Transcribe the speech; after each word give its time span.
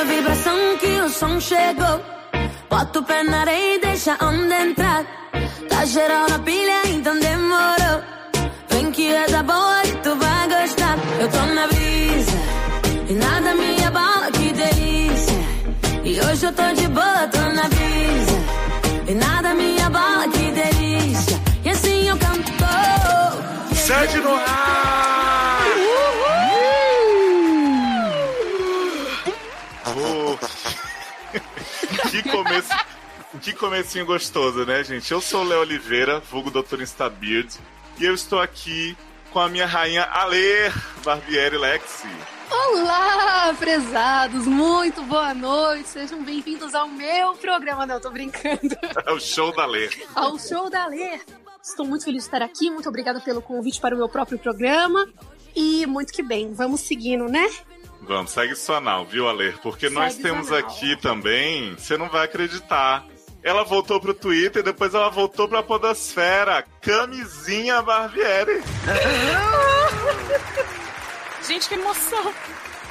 a 0.00 0.04
vibração 0.04 0.78
que 0.78 1.00
o 1.00 1.08
som 1.10 1.38
chegou. 1.40 2.00
Bota 2.70 3.00
o 3.00 3.02
pé 3.02 3.22
na 3.22 3.40
areia 3.40 3.74
e 3.76 3.80
deixa 3.80 4.16
a 4.18 4.26
onda 4.26 4.62
entrar. 4.62 5.04
Tá 5.68 5.84
geral 5.84 6.26
na 6.28 6.38
pilha, 6.38 6.80
então 6.86 7.18
demorou. 7.18 7.98
Vem 8.70 8.90
que 8.92 9.12
é 9.12 9.26
da 9.28 9.42
boa 9.42 9.82
e 9.84 9.92
tu 10.04 10.16
vai 10.16 10.48
gostar. 10.48 10.96
Eu 11.20 11.28
tô 11.28 11.42
na 11.54 11.66
brisa 11.66 12.38
e 13.10 13.12
nada 13.14 13.54
me 13.54 13.84
abala, 13.84 14.30
que 14.32 14.52
delícia. 14.52 15.40
E 16.04 16.20
hoje 16.20 16.46
eu 16.46 16.52
tô 16.52 16.66
de 16.80 16.88
boa, 16.88 17.28
tô 17.34 17.42
na 17.58 17.68
brisa 17.74 18.38
e 19.08 19.14
nada 19.14 19.54
me 19.54 19.80
abala, 19.82 20.28
que 20.28 20.50
delícia. 20.60 21.40
E 21.64 21.68
assim 21.68 22.08
eu 22.08 22.16
canto. 22.16 22.50
Sede 23.74 24.18
no 24.18 24.34
ar! 24.34 24.79
Que 32.22 32.30
começo. 32.30 32.68
Que 33.40 33.52
comecinho 33.52 34.04
gostoso, 34.04 34.64
né, 34.66 34.82
gente? 34.82 35.10
Eu 35.12 35.20
sou 35.20 35.42
o 35.42 35.48
Léo 35.48 35.60
Oliveira, 35.60 36.20
vulgo 36.20 36.50
Dr. 36.50 36.82
Instabeard, 36.82 37.48
e 37.98 38.04
eu 38.04 38.12
estou 38.12 38.40
aqui 38.40 38.96
com 39.30 39.38
a 39.38 39.48
minha 39.48 39.66
rainha 39.66 40.02
Ale 40.04 40.72
Barbieri 41.04 41.56
Lexi. 41.56 42.08
Olá, 42.50 43.54
prezados! 43.56 44.46
Muito 44.46 45.02
boa 45.04 45.32
noite! 45.32 45.88
Sejam 45.88 46.22
bem-vindos 46.24 46.74
ao 46.74 46.88
meu 46.88 47.34
programa. 47.34 47.86
Não, 47.86 48.00
tô 48.00 48.10
brincando. 48.10 48.76
É 49.06 49.12
o 49.12 49.20
show 49.20 49.54
da 49.54 49.64
Lê. 49.64 49.88
Ao 50.14 50.36
show 50.36 50.68
da 50.68 50.86
Lê. 50.86 51.20
Estou 51.62 51.86
muito 51.86 52.04
feliz 52.04 52.24
de 52.24 52.28
estar 52.28 52.42
aqui. 52.42 52.70
Muito 52.70 52.88
obrigada 52.88 53.20
pelo 53.20 53.40
convite 53.40 53.80
para 53.80 53.94
o 53.94 53.98
meu 53.98 54.08
próprio 54.08 54.38
programa. 54.38 55.08
E 55.54 55.86
muito 55.86 56.12
que 56.12 56.22
bem. 56.22 56.52
Vamos 56.52 56.80
seguindo, 56.80 57.26
né? 57.26 57.48
Vamos, 58.02 58.30
segue 58.30 58.54
sua 58.54 58.78
anal, 58.78 59.04
viu, 59.04 59.28
Ale? 59.28 59.52
Porque 59.62 59.88
Segue 59.88 60.00
nós 60.00 60.16
temos 60.16 60.50
aqui 60.50 60.96
também, 60.96 61.74
você 61.76 61.96
não 61.96 62.08
vai 62.08 62.24
acreditar. 62.24 63.04
Ela 63.42 63.64
voltou 63.64 64.00
pro 64.00 64.12
Twitter, 64.12 64.62
depois 64.62 64.94
ela 64.94 65.08
voltou 65.08 65.48
pra 65.48 65.62
Podosfera. 65.62 66.64
Camisinha 66.80 67.80
Barbieri. 67.80 68.62
Gente, 71.46 71.68
que 71.68 71.74
emoção. 71.74 72.34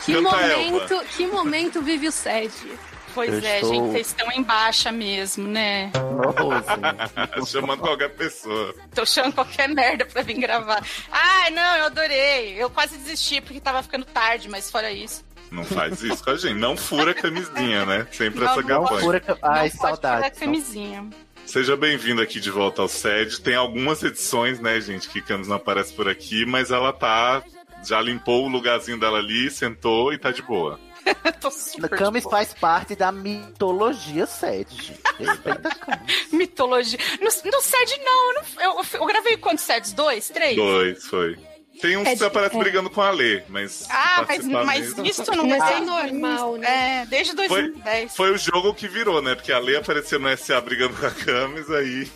Que 0.04 0.14
Canta, 0.14 0.30
momento, 0.30 1.06
que 1.16 1.28
momento 1.28 1.82
vive 1.82 2.08
o 2.08 2.12
Sede. 2.12 2.72
Pois 3.14 3.30
Eu 3.34 3.44
é, 3.50 3.56
estou- 3.56 3.74
gente, 3.74 3.92
vocês 3.92 4.08
estão 4.08 4.32
em 4.32 4.44
baixa 4.44 4.92
mesmo, 4.92 5.48
né? 5.48 5.92
Chamando 7.48 7.80
qualquer 7.82 8.10
pessoa. 8.10 8.74
Tô 8.94 9.02
achando 9.02 9.34
qualquer 9.34 9.68
merda 9.70 10.06
pra 10.06 10.22
vir 10.22 10.36
gravar. 10.40 10.84
Ai, 11.12 11.50
não, 11.52 11.78
eu 11.78 11.86
adorei. 11.86 12.56
Eu 12.62 12.70
quase 12.70 12.98
desisti 12.98 13.42
porque 13.42 13.60
tava 13.60 13.82
ficando 13.84 14.06
tarde, 14.06 14.50
mas 14.50 14.70
fora 14.70 14.92
isso. 14.92 15.24
Não 15.52 15.64
faz 15.64 16.04
isso 16.04 16.24
com 16.24 16.30
a 16.32 16.36
gente. 16.38 16.56
Não 16.60 16.78
fura 16.78 17.12
a 17.12 17.16
camisinha, 17.16 17.86
né? 17.86 18.08
Sempre 18.12 18.42
Não, 18.42 18.52
essa 18.52 18.62
não 18.62 18.68
campanha. 18.68 19.02
Fura 19.02 19.22
Ai, 19.28 19.28
não 19.28 19.38
pode 19.38 19.72
tirar 19.72 19.74
a 19.74 19.78
saudade. 19.96 20.40
camisinha. 20.40 21.10
Seja 21.46 21.76
bem-vindo 21.76 22.22
aqui 22.22 22.40
de 22.40 22.52
volta 22.52 22.84
ao 22.84 22.88
SED. 22.88 23.42
Tem 23.42 23.56
algumas 23.56 24.04
edições, 24.04 24.60
né, 24.60 24.80
gente, 24.80 25.10
que 25.10 25.20
Camis 25.20 25.48
não 25.48 25.56
aparece 25.56 25.92
por 25.94 26.08
aqui, 26.08 26.46
mas 26.46 26.70
ela 26.70 26.94
tá. 26.94 27.42
Já 27.84 28.00
limpou 28.02 28.46
o 28.46 28.50
lugarzinho 28.50 29.00
dela 29.00 29.18
ali, 29.20 29.50
sentou 29.50 30.14
e 30.14 30.18
tá 30.18 30.32
de 30.32 30.42
boa. 30.44 30.80
Tô 31.42 31.50
super 31.52 31.90
Camis 31.90 32.24
de 32.24 32.30
boa. 32.30 32.38
faz 32.38 32.54
parte 32.54 32.96
da 32.96 33.12
mitologia 33.12 34.26
sede, 34.26 34.76
gente. 34.76 35.02
Respeita 35.20 35.70
a 35.70 35.76
Camis. 35.76 36.32
Mitologia. 36.32 37.00
No, 37.20 37.26
no 37.52 37.62
SED, 37.62 38.00
não. 38.04 38.30
Eu, 38.30 38.34
não- 38.36 38.62
eu, 38.82 38.86
eu 39.00 39.06
gravei 39.06 39.38
quantos 39.38 39.64
SEDs? 39.64 39.94
Dois? 39.94 40.28
Três? 40.30 40.56
Dois, 40.56 41.06
foi. 41.08 41.38
Tem 41.82 41.96
uns 41.96 42.06
É 42.08 42.16
que 42.16 42.24
aparece 42.26 42.58
é. 42.58 42.60
brigando 42.60 42.90
com 42.90 43.02
a 43.02 43.10
Lê, 43.10 43.42
mas. 43.48 43.88
Ah, 43.90 44.26
mas, 44.28 44.46
mas 44.46 44.88
mesmo- 44.98 45.06
isso 45.06 45.32
não 45.34 45.48
Mas 45.48 45.64
é 45.72 45.80
normal, 45.80 46.58
né? 46.58 47.04
É, 47.04 47.06
desde 47.06 47.34
2010. 47.34 48.18
Foi 48.18 48.32
o 48.32 48.38
jogo 48.38 48.74
que 48.74 48.86
virou, 48.88 49.22
né? 49.22 49.34
Porque 49.34 49.52
a 49.52 49.60
Lê 49.60 49.78
apareceu 49.78 50.20
no 50.20 50.28
SA 50.36 50.60
brigando 50.60 50.94
com 50.98 51.06
a 51.06 51.12
Camis, 51.12 51.70
aí. 51.72 52.12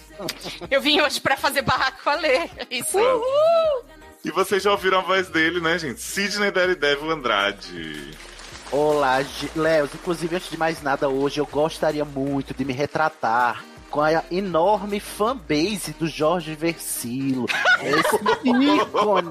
Eu 0.70 0.82
vim 0.82 1.00
hoje 1.00 1.22
pra 1.22 1.38
fazer 1.38 1.62
barraco 1.62 2.04
com 2.04 2.10
a 2.10 2.16
Lê. 2.16 2.50
Isso. 2.70 2.98
E 4.26 4.32
vocês 4.32 4.62
já 4.64 4.72
ouviram 4.72 5.00
a 5.00 5.02
voz 5.02 5.30
dele, 5.30 5.62
né, 5.62 5.78
gente? 5.80 6.02
Sidney 6.02 6.52
Daredevil 6.52 7.12
Andrade. 7.12 8.12
Olá, 8.74 9.20
Léo. 9.56 9.86
Inclusive, 9.86 10.36
antes 10.36 10.50
de 10.50 10.58
mais 10.58 10.82
nada, 10.82 11.08
hoje 11.08 11.40
eu 11.40 11.46
gostaria 11.46 12.04
muito 12.04 12.56
de 12.56 12.66
me 12.66 12.74
retratar 12.74 13.64
com 13.92 14.02
a 14.02 14.24
enorme 14.32 15.00
fanbase 15.00 15.94
do 15.94 16.08
Jorge 16.08 16.56
Versilo. 16.56 17.46
Esse 17.80 18.16
ícone. 18.44 19.30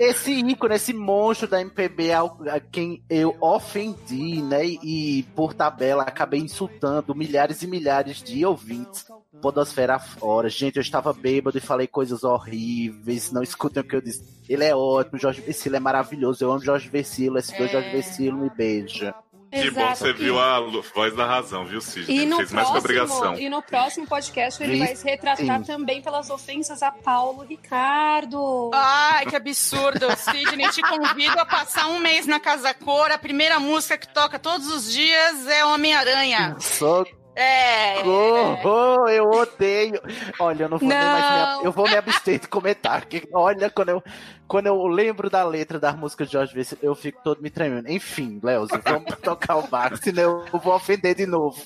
Esse 0.00 0.32
ícone, 0.32 0.74
esse 0.74 0.92
monstro 0.92 1.46
da 1.46 1.60
MPB 1.60 2.10
a 2.12 2.58
quem 2.58 3.04
eu 3.08 3.36
ofendi, 3.40 4.42
né? 4.42 4.66
E 4.66 5.24
por 5.36 5.54
tabela 5.54 6.02
acabei 6.02 6.40
insultando 6.40 7.14
milhares 7.14 7.62
e 7.62 7.68
milhares 7.68 8.20
de 8.20 8.44
ouvintes. 8.44 9.06
Podosfera 9.44 9.98
fora. 9.98 10.48
Gente, 10.48 10.76
eu 10.76 10.80
estava 10.80 11.12
bêbado 11.12 11.58
e 11.58 11.60
falei 11.60 11.86
coisas 11.86 12.24
horríveis. 12.24 13.30
Não 13.30 13.42
escutem 13.42 13.82
o 13.82 13.86
que 13.86 13.94
eu 13.94 14.00
disse. 14.00 14.24
Ele 14.48 14.64
é 14.64 14.74
ótimo, 14.74 15.18
Jorge 15.18 15.42
Versilo 15.42 15.76
é 15.76 15.80
maravilhoso. 15.80 16.42
Eu 16.42 16.50
amo 16.50 16.64
Jorge 16.64 16.88
Versilo. 16.88 17.36
Esse 17.38 17.54
É. 17.54 17.68
Jorge 17.68 17.90
Versilo 17.90 18.38
me 18.38 18.48
beija. 18.48 19.14
Que 19.52 19.70
bom 19.70 19.82
Exato. 19.82 19.98
você 19.98 20.12
viu 20.14 20.40
a 20.40 20.58
voz 20.94 21.14
da 21.14 21.26
razão, 21.26 21.64
viu, 21.64 21.80
Sidney? 21.80 22.20
E 22.22 22.26
no, 22.26 22.38
Fez 22.38 22.50
mais 22.52 22.70
que 22.70 22.76
obrigação. 22.78 23.20
próximo, 23.20 23.38
e 23.46 23.48
no 23.48 23.62
próximo 23.62 24.06
podcast 24.08 24.60
ele 24.60 24.72
Vi- 24.72 24.78
vai 24.80 24.96
se 24.96 25.04
retratar 25.04 25.58
sim. 25.60 25.62
também 25.64 26.02
pelas 26.02 26.28
ofensas 26.28 26.82
a 26.82 26.90
Paulo 26.90 27.42
Ricardo. 27.44 28.70
Ai, 28.74 29.26
que 29.26 29.36
absurdo. 29.36 30.06
Sidney, 30.18 30.68
te 30.70 30.80
convido 30.82 31.38
a 31.38 31.46
passar 31.46 31.86
um 31.88 32.00
mês 32.00 32.26
na 32.26 32.40
Casa 32.40 32.74
Cor. 32.74 33.12
A 33.12 33.18
primeira 33.18 33.60
música 33.60 33.96
que 33.96 34.08
toca 34.12 34.40
todos 34.40 34.66
os 34.66 34.90
dias 34.92 35.46
é 35.46 35.64
Homem-Aranha. 35.66 36.56
Socorro, 36.58 37.06
É. 37.36 38.00
eu 38.00 39.30
odeio. 39.30 40.00
Olha, 40.38 40.64
eu 40.64 40.68
não 40.68 40.78
vou 40.78 40.88
nem 40.88 40.98
mais 40.98 41.24
me, 41.24 41.38
Não. 41.38 41.64
eu 41.64 41.72
vou 41.72 41.88
me 41.88 41.96
abster 41.96 42.38
de 42.40 42.48
comentar. 42.48 43.00
porque, 43.00 43.28
olha, 43.32 43.68
quando 43.70 43.88
eu, 43.90 44.02
quando 44.46 44.66
eu 44.66 44.86
lembro 44.86 45.28
da 45.28 45.42
letra 45.44 45.78
da 45.78 45.92
música 45.92 46.24
de 46.24 46.32
Jorge 46.32 46.54
Versilo, 46.54 46.80
eu 46.82 46.94
fico 46.94 47.20
todo 47.22 47.42
me 47.42 47.50
tremendo. 47.50 47.90
Enfim, 47.90 48.40
Léo, 48.42 48.66
vamos 48.84 49.14
tocar 49.22 49.56
o 49.56 49.66
barco, 49.66 49.96
senão 49.96 50.44
eu 50.52 50.58
vou 50.60 50.74
ofender 50.74 51.14
de 51.14 51.26
novo. 51.26 51.60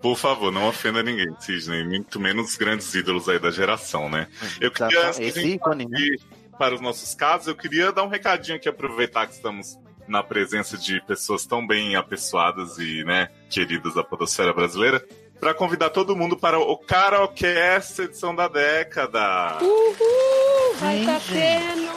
Por 0.00 0.16
favor, 0.16 0.50
não 0.52 0.68
ofenda 0.68 1.02
ninguém, 1.02 1.28
Sidney. 1.38 1.84
Muito 1.84 2.18
menos 2.20 2.50
os 2.50 2.56
grandes 2.56 2.94
ídolos 2.94 3.28
aí 3.28 3.38
da 3.38 3.50
geração, 3.50 4.08
né? 4.08 4.28
Eu 4.60 4.70
queria, 4.70 5.10
que 5.12 5.22
Esse 5.22 5.46
ícone, 5.46 5.86
né? 5.86 5.98
para 6.58 6.74
os 6.74 6.80
nossos 6.80 7.14
casos, 7.14 7.46
eu 7.48 7.56
queria 7.56 7.90
dar 7.90 8.02
um 8.04 8.08
recadinho 8.08 8.56
aqui, 8.58 8.68
aproveitar 8.68 9.26
que 9.26 9.32
estamos 9.32 9.78
na 10.10 10.22
presença 10.22 10.76
de 10.76 11.00
pessoas 11.02 11.46
tão 11.46 11.66
bem 11.66 11.94
apessoadas 11.94 12.78
e, 12.78 13.04
né, 13.04 13.30
queridas 13.48 13.94
da 13.94 14.02
podosfera 14.02 14.52
brasileira, 14.52 15.02
para 15.38 15.54
convidar 15.54 15.90
todo 15.90 16.16
mundo 16.16 16.36
para 16.36 16.58
o 16.58 16.76
Karaokast 16.76 18.02
edição 18.02 18.34
da 18.34 18.48
década. 18.48 19.58
Uhul! 19.62 20.74
Vai 20.78 21.04
tá 21.04 21.20
tendo! 21.28 21.90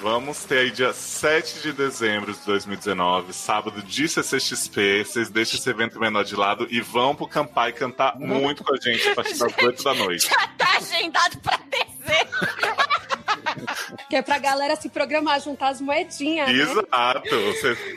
Vamos 0.00 0.44
ter 0.44 0.58
aí 0.58 0.70
dia 0.70 0.92
7 0.92 1.62
de 1.62 1.72
dezembro 1.72 2.32
de 2.32 2.38
2019, 2.40 3.32
sábado 3.32 3.82
de 3.82 4.06
CCXP. 4.06 5.04
Vocês 5.04 5.30
deixam 5.30 5.58
esse 5.58 5.70
evento 5.70 5.98
menor 5.98 6.22
de 6.22 6.36
lado 6.36 6.66
e 6.70 6.80
vão 6.80 7.14
pro 7.16 7.26
Campai 7.26 7.72
cantar 7.72 8.14
muito 8.18 8.62
com 8.62 8.74
a 8.74 8.76
gente 8.76 9.08
a 9.08 9.14
partir 9.14 9.38
das 9.38 9.56
8 9.58 9.82
da 9.82 9.94
noite. 9.94 10.28
Já 10.30 10.48
tá 10.58 10.76
agendado 10.76 11.38
pra 11.38 11.58
dezembro. 11.70 12.55
Que 14.08 14.16
é 14.16 14.22
pra 14.22 14.38
galera 14.38 14.76
se 14.76 14.88
programar, 14.88 15.40
juntar 15.40 15.68
as 15.68 15.80
moedinhas, 15.80 16.48
né? 16.48 16.54
Exato. 16.54 17.36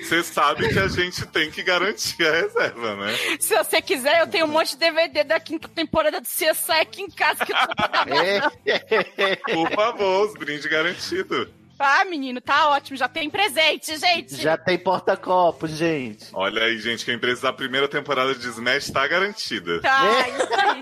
Você 0.04 0.24
sabe 0.24 0.70
que 0.70 0.80
a 0.80 0.88
gente 0.88 1.26
tem 1.28 1.50
que 1.52 1.64
garantir 1.64 2.26
a 2.26 2.32
reserva, 2.32 2.96
né? 2.96 3.16
Se 3.40 3.58
você 3.58 3.82
quiser, 3.82 4.22
eu 4.22 4.28
tenho 4.28 4.46
um 4.46 4.50
monte 4.50 4.72
de 4.72 4.78
DVD 4.78 5.24
da 5.24 5.40
quinta 5.40 5.68
temporada 5.68 6.20
do 6.20 6.28
CSI 6.28 6.72
aqui 6.82 7.02
em 7.02 7.10
casa 7.10 7.46
que 7.46 7.52
eu 7.52 7.58
tô 7.58 8.14
É, 8.14 9.36
Por 9.36 9.72
favor, 9.72 10.28
os 10.28 10.34
brindes 10.34 10.66
garantidos. 10.66 11.59
Ah, 11.80 12.04
menino, 12.06 12.42
tá 12.42 12.70
ótimo. 12.70 12.98
Já 12.98 13.08
tem 13.08 13.30
presente, 13.30 13.98
gente. 13.98 14.36
já 14.36 14.58
tem 14.58 14.78
porta-copos, 14.78 15.72
gente. 15.72 16.28
Olha 16.34 16.64
aí, 16.64 16.78
gente, 16.80 17.06
que 17.06 17.12
a 17.12 17.14
empresa 17.14 17.44
da 17.44 17.54
primeira 17.54 17.88
temporada 17.88 18.36
de 18.36 18.48
Smash 18.48 18.90
tá 18.92 19.08
garantida. 19.08 19.80
Tá, 19.82 20.06
É. 20.06 20.30
isso 20.30 20.54
aí. 20.54 20.82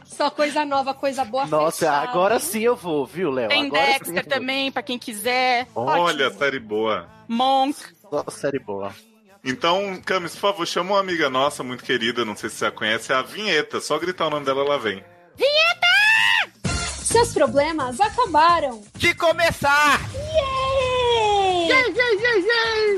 Só 0.06 0.30
coisa 0.30 0.64
nova, 0.64 0.94
coisa 0.94 1.24
boa. 1.24 1.44
Nossa, 1.46 1.86
fechada. 1.86 2.08
agora 2.08 2.38
sim 2.38 2.62
eu 2.62 2.76
vou, 2.76 3.04
viu, 3.04 3.30
Léo? 3.30 3.48
Tem 3.48 3.66
Agora 3.66 3.84
Dexter 3.84 4.24
também, 4.26 4.70
pra 4.70 4.82
quem 4.82 4.98
quiser. 4.98 5.66
Olha, 5.74 6.26
Ótimo. 6.28 6.38
série 6.38 6.60
boa. 6.60 7.08
Monk. 7.28 7.76
Só 8.08 8.24
série 8.30 8.58
boa. 8.60 8.94
Então, 9.44 10.00
Camis, 10.06 10.32
por 10.34 10.40
favor, 10.40 10.66
chama 10.66 10.92
uma 10.92 11.00
amiga 11.00 11.28
nossa 11.28 11.62
muito 11.62 11.84
querida, 11.84 12.24
não 12.24 12.34
sei 12.36 12.48
se 12.48 12.56
você 12.56 12.66
a 12.66 12.70
conhece, 12.70 13.12
é 13.12 13.16
a 13.16 13.22
Vinheta. 13.22 13.80
Só 13.80 13.98
gritar 13.98 14.28
o 14.28 14.30
nome 14.30 14.46
dela, 14.46 14.60
ela 14.64 14.78
vem. 14.78 15.04
Seus 17.14 17.32
problemas 17.32 18.00
acabaram. 18.00 18.82
De 18.96 19.14
começar! 19.14 20.00
Yay! 20.12 21.68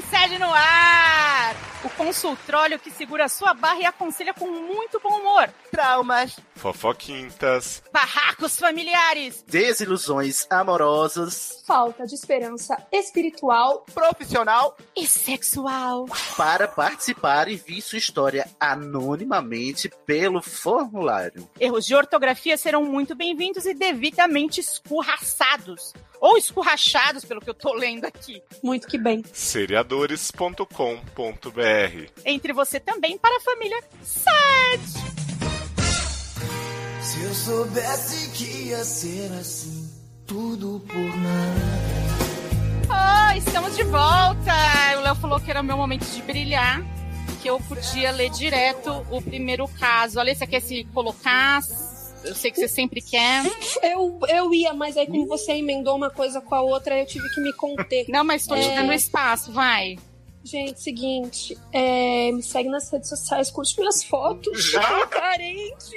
Sede 0.08 0.38
no 0.38 0.50
ar. 0.50 1.54
Consultório 1.96 2.78
que 2.78 2.90
segura 2.90 3.26
sua 3.28 3.54
barra 3.54 3.80
e 3.80 3.84
aconselha 3.86 4.34
com 4.34 4.50
muito 4.50 5.00
bom 5.00 5.18
humor. 5.18 5.48
Traumas, 5.70 6.36
Fofoquintas. 6.54 7.82
Barracos 7.92 8.58
familiares. 8.58 9.42
Desilusões 9.46 10.46
amorosas 10.50 11.62
Falta 11.66 12.06
de 12.06 12.14
esperança 12.14 12.76
espiritual. 12.92 13.84
profissional, 13.94 14.76
E 14.94 15.06
sexual. 15.06 16.06
para 16.36 16.68
participar 16.68 17.48
e 17.48 17.56
vir 17.56 17.80
sua 17.80 17.98
história 17.98 18.46
anonimamente 18.60 19.90
pelo 20.04 20.42
formulário. 20.42 21.48
Erros 21.58 21.86
de 21.86 21.94
ortografia 21.94 22.58
serão 22.58 22.84
muito 22.84 23.14
bem-vindos 23.14 23.64
e 23.64 23.72
devidamente 23.72 24.60
escurraçados. 24.60 25.94
Ou 26.20 26.36
escurrachados, 26.36 27.24
pelo 27.24 27.40
que 27.40 27.50
eu 27.50 27.54
tô 27.54 27.72
lendo 27.74 28.04
aqui. 28.04 28.42
Muito 28.62 28.86
que 28.86 28.98
bem. 28.98 29.22
Seriadores.com.br 29.32 32.10
Entre 32.24 32.52
você 32.52 32.80
também 32.80 33.18
para 33.18 33.36
a 33.36 33.40
família 33.40 33.82
Sad. 34.02 34.80
Se 37.00 37.22
eu 37.22 37.34
soubesse 37.34 38.30
que 38.30 38.68
ia 38.68 38.84
ser 38.84 39.32
assim, 39.32 39.90
tudo 40.26 40.80
por 40.86 41.16
nada. 41.16 41.86
Oh, 42.88 43.38
estamos 43.38 43.76
de 43.76 43.84
volta! 43.84 44.52
O 44.98 45.00
Léo 45.00 45.14
falou 45.16 45.40
que 45.40 45.50
era 45.50 45.60
o 45.60 45.64
meu 45.64 45.76
momento 45.76 46.04
de 46.04 46.22
brilhar, 46.22 46.82
que 47.40 47.48
eu 47.48 47.58
podia 47.60 48.10
ler 48.10 48.30
direto 48.30 49.06
o 49.10 49.22
primeiro 49.22 49.66
caso. 49.68 50.18
Olha, 50.18 50.34
você 50.34 50.46
quer 50.46 50.60
se 50.60 50.84
colocar? 50.92 51.60
Eu 52.26 52.34
sei 52.34 52.50
que 52.50 52.58
você 52.58 52.68
sempre 52.68 53.00
quer. 53.00 53.42
Eu, 53.82 54.18
eu 54.28 54.52
ia, 54.52 54.74
mas 54.74 54.96
aí 54.96 55.06
como 55.06 55.26
você 55.26 55.52
emendou 55.52 55.96
uma 55.96 56.10
coisa 56.10 56.40
com 56.40 56.54
a 56.54 56.60
outra, 56.60 56.98
eu 56.98 57.06
tive 57.06 57.28
que 57.30 57.40
me 57.40 57.52
conter. 57.52 58.06
Não, 58.08 58.24
mas 58.24 58.46
tô 58.46 58.54
te 58.54 58.62
É. 58.66 58.74
dando 58.76 58.92
espaço, 58.92 59.52
vai. 59.52 59.96
Gente, 60.44 60.80
seguinte, 60.80 61.58
é, 61.72 62.30
me 62.30 62.40
segue 62.42 62.68
nas 62.68 62.88
redes 62.90 63.08
sociais, 63.08 63.50
curte 63.50 63.76
minhas 63.78 64.04
fotos. 64.04 64.70
Já? 64.70 64.80
Tô 65.00 65.06
carente. 65.08 65.90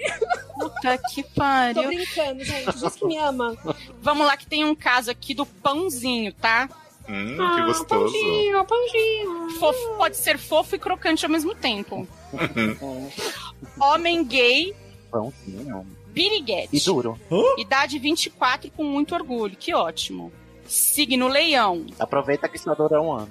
Puta 0.59 0.97
que 1.13 1.21
Tô 1.23 1.29
pariu. 1.35 1.83
brincando, 1.87 2.43
gente. 2.43 2.77
Diz 2.79 2.95
que 2.95 3.05
me 3.05 3.15
ama. 3.17 3.55
Vamos 4.01 4.25
lá, 4.25 4.35
que 4.35 4.47
tem 4.47 4.65
um 4.65 4.73
caso 4.73 5.11
aqui 5.11 5.35
do 5.35 5.45
pãozinho, 5.45 6.33
tá? 6.33 6.67
Hum, 7.07 7.37
Ah, 7.39 7.55
que 7.57 7.61
gostoso. 7.67 7.85
Pãozinho, 8.11 8.65
pãozinho. 8.65 9.49
Fofo, 9.59 9.97
pode 9.97 10.17
ser 10.17 10.37
fofo 10.39 10.75
e 10.75 10.79
crocante 10.79 11.23
ao 11.25 11.31
mesmo 11.31 11.53
tempo. 11.53 12.07
Homem 13.79 14.23
gay, 14.23 14.73
Pãozinho. 15.11 15.85
E 16.09 16.13
piriguete. 16.13 16.85
duro. 16.85 17.17
Idade 17.57 17.97
24 17.99 18.71
com 18.71 18.83
muito 18.83 19.13
orgulho. 19.15 19.55
Que 19.55 19.73
ótimo. 19.73 20.31
Signo 20.65 21.27
leão. 21.27 21.85
Aproveita 21.99 22.47
que 22.47 22.57
só 22.57 22.73
dura 22.75 23.01
um 23.01 23.11
ano. 23.11 23.29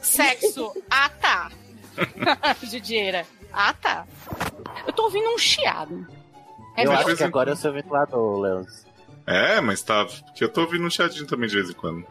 Sexo. 0.00 0.72
Ah, 0.90 1.08
tá. 1.08 1.50
Judieira. 2.62 3.26
Ah, 3.52 3.72
tá. 3.74 4.06
Eu 4.86 4.92
tô 4.92 5.04
ouvindo 5.04 5.28
um 5.28 5.38
chiado. 5.38 6.06
É 6.76 6.84
eu 6.86 6.90
meu? 6.92 7.00
acho 7.00 7.16
que 7.16 7.24
agora 7.24 7.50
é 7.50 7.52
o 7.52 7.56
seu 7.56 7.72
ventilador, 7.72 8.38
Leandro. 8.40 8.72
É, 9.26 9.60
mas 9.60 9.82
tá. 9.82 10.04
Porque 10.04 10.44
eu 10.44 10.48
tô 10.48 10.62
ouvindo 10.62 10.84
um 10.84 10.90
chadinho 10.90 11.26
também 11.26 11.48
de 11.48 11.56
vez 11.56 11.70
em 11.70 11.74
quando. 11.74 12.04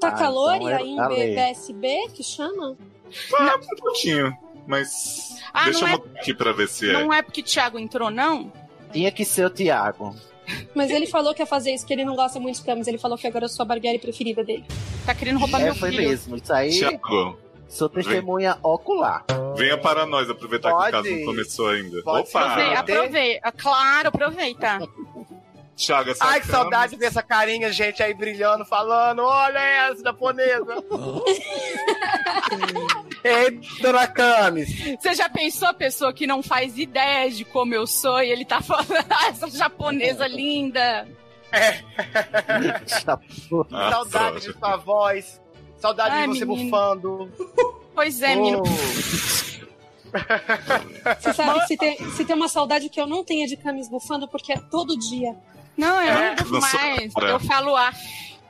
Tá 0.00 0.08
Ah, 0.08 0.12
calor 0.12 0.56
então 0.56 0.68
e 0.68 0.72
é- 0.72 0.76
aí 0.76 0.90
em. 1.30 1.34
BSB, 1.34 2.08
que 2.14 2.22
chama? 2.22 2.76
Ah, 3.38 3.56
um 3.56 3.76
pouquinho. 3.76 4.36
Mas. 4.66 5.36
Ah, 5.52 5.64
deixa 5.64 5.80
não 5.86 5.88
eu 5.94 5.94
é- 6.14 6.20
aqui 6.20 6.34
pra 6.34 6.52
ver 6.52 6.68
se 6.68 6.88
é. 6.90 6.92
Não 6.92 7.12
é 7.12 7.22
porque 7.22 7.42
Thiago 7.42 7.78
entrou, 7.78 8.10
não? 8.10 8.52
Tinha 8.96 9.12
que 9.12 9.26
ser 9.26 9.44
o 9.44 9.50
Thiago. 9.50 10.16
Mas 10.74 10.90
ele 10.90 11.06
falou 11.06 11.34
que 11.34 11.42
ia 11.42 11.46
fazer 11.46 11.74
isso, 11.74 11.84
que 11.86 11.92
ele 11.92 12.04
não 12.04 12.16
gosta 12.16 12.40
muito 12.40 12.56
de 12.60 12.64
camas. 12.64 12.86
Ele 12.86 12.96
falou 12.96 13.18
que 13.18 13.26
agora 13.26 13.44
eu 13.44 13.48
sou 13.48 13.62
a 13.64 13.66
Barbieri 13.66 13.98
preferida 13.98 14.42
dele. 14.42 14.64
Tá 15.04 15.14
querendo 15.14 15.38
roubar 15.38 15.60
É, 15.60 15.64
meu 15.64 15.74
foi 15.74 15.90
filho. 15.90 16.08
mesmo. 16.08 16.36
Isso 16.36 16.52
aí, 16.52 16.70
Tiago, 16.70 17.36
sou 17.68 17.88
testemunha 17.90 18.56
ocular. 18.62 19.22
venha 19.54 19.76
para 19.76 20.06
nós 20.06 20.30
aproveitar 20.30 20.70
que 20.70 20.76
Pode. 20.76 20.88
o 20.88 20.92
caso 21.02 21.10
não 21.14 21.24
começou 21.26 21.68
ainda. 21.68 22.02
Pode 22.02 22.28
Opa! 22.28 22.40
Aprovei- 22.40 22.74
Ah, 22.74 22.80
Aproveita. 22.80 23.52
Claro, 23.52 24.08
aproveita. 24.08 24.78
Thiago, 25.76 26.10
essa 26.10 26.24
Ai, 26.24 26.40
que 26.40 26.46
cama- 26.46 26.62
saudade 26.62 26.92
de 26.92 26.98
ver 26.98 27.06
essa 27.06 27.22
carinha, 27.22 27.70
gente, 27.70 28.02
aí 28.02 28.14
brilhando, 28.14 28.64
falando, 28.64 29.18
olha 29.22 29.58
essa 29.58 30.02
japonesa. 30.02 30.74
Ei, 33.26 33.60
dona 33.80 34.06
Camis. 34.06 34.68
Você 35.00 35.14
já 35.14 35.28
pensou 35.28 35.68
a 35.68 35.74
pessoa 35.74 36.12
que 36.12 36.26
não 36.26 36.42
faz 36.42 36.76
ideia 36.78 37.30
de 37.30 37.44
como 37.44 37.74
eu 37.74 37.86
sou 37.86 38.22
e 38.22 38.30
ele 38.30 38.44
tá 38.44 38.60
falando, 38.60 38.92
ah, 39.10 39.28
essa 39.28 39.48
japonesa 39.50 40.26
linda? 40.26 41.08
Ah, 41.52 42.80
saudade 43.86 44.10
droga. 44.10 44.40
de 44.40 44.52
sua 44.58 44.76
voz. 44.76 45.40
Saudade 45.78 46.10
Ai, 46.14 46.28
de 46.28 46.38
você 46.38 46.44
menino. 46.44 46.70
bufando. 46.70 47.30
Pois 47.94 48.20
é, 48.22 48.34
menino. 48.36 48.62
Oh, 48.62 48.66
Você 51.20 51.32
sabe 51.34 51.60
que 51.60 51.66
se 51.66 51.76
tem, 51.76 52.10
se 52.12 52.24
tem 52.24 52.34
uma 52.36 52.48
saudade 52.48 52.88
que 52.88 53.00
eu 53.00 53.06
não 53.06 53.22
tenho 53.24 53.44
é 53.44 53.46
de 53.46 53.56
camis 53.56 53.88
bufando, 53.88 54.26
porque 54.28 54.52
é 54.52 54.58
todo 54.58 54.96
dia. 54.98 55.34
Não, 55.76 56.00
eu 56.00 56.12
É, 56.12 56.28
não 56.30 56.36
bufo 56.36 56.52
não 56.54 56.60
sou 56.62 56.80
mais. 56.80 57.12
pra- 57.14 57.28
Eu 57.30 57.40
falo 57.40 57.76
ah. 57.76 57.92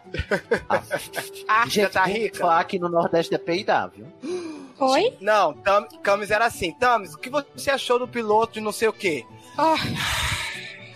ah, 1.48 1.66
Gente, 1.68 1.90
tá 1.90 2.04
rica? 2.04 2.38
falar 2.38 2.60
aqui 2.60 2.78
no 2.78 2.88
Nordeste 2.88 3.34
é 3.34 3.38
peidar, 3.38 3.90
viu? 3.90 4.06
Oi? 4.78 5.16
Não, 5.20 5.52
Tam, 5.54 5.86
Camis 6.02 6.30
era 6.30 6.46
assim. 6.46 6.72
Tamis, 6.72 7.14
o 7.14 7.18
que 7.18 7.30
você 7.30 7.70
achou 7.70 7.98
do 7.98 8.06
piloto 8.08 8.54
de 8.54 8.60
não 8.60 8.72
sei 8.72 8.88
o 8.88 8.92
quê? 8.92 9.24
ah, 9.56 9.76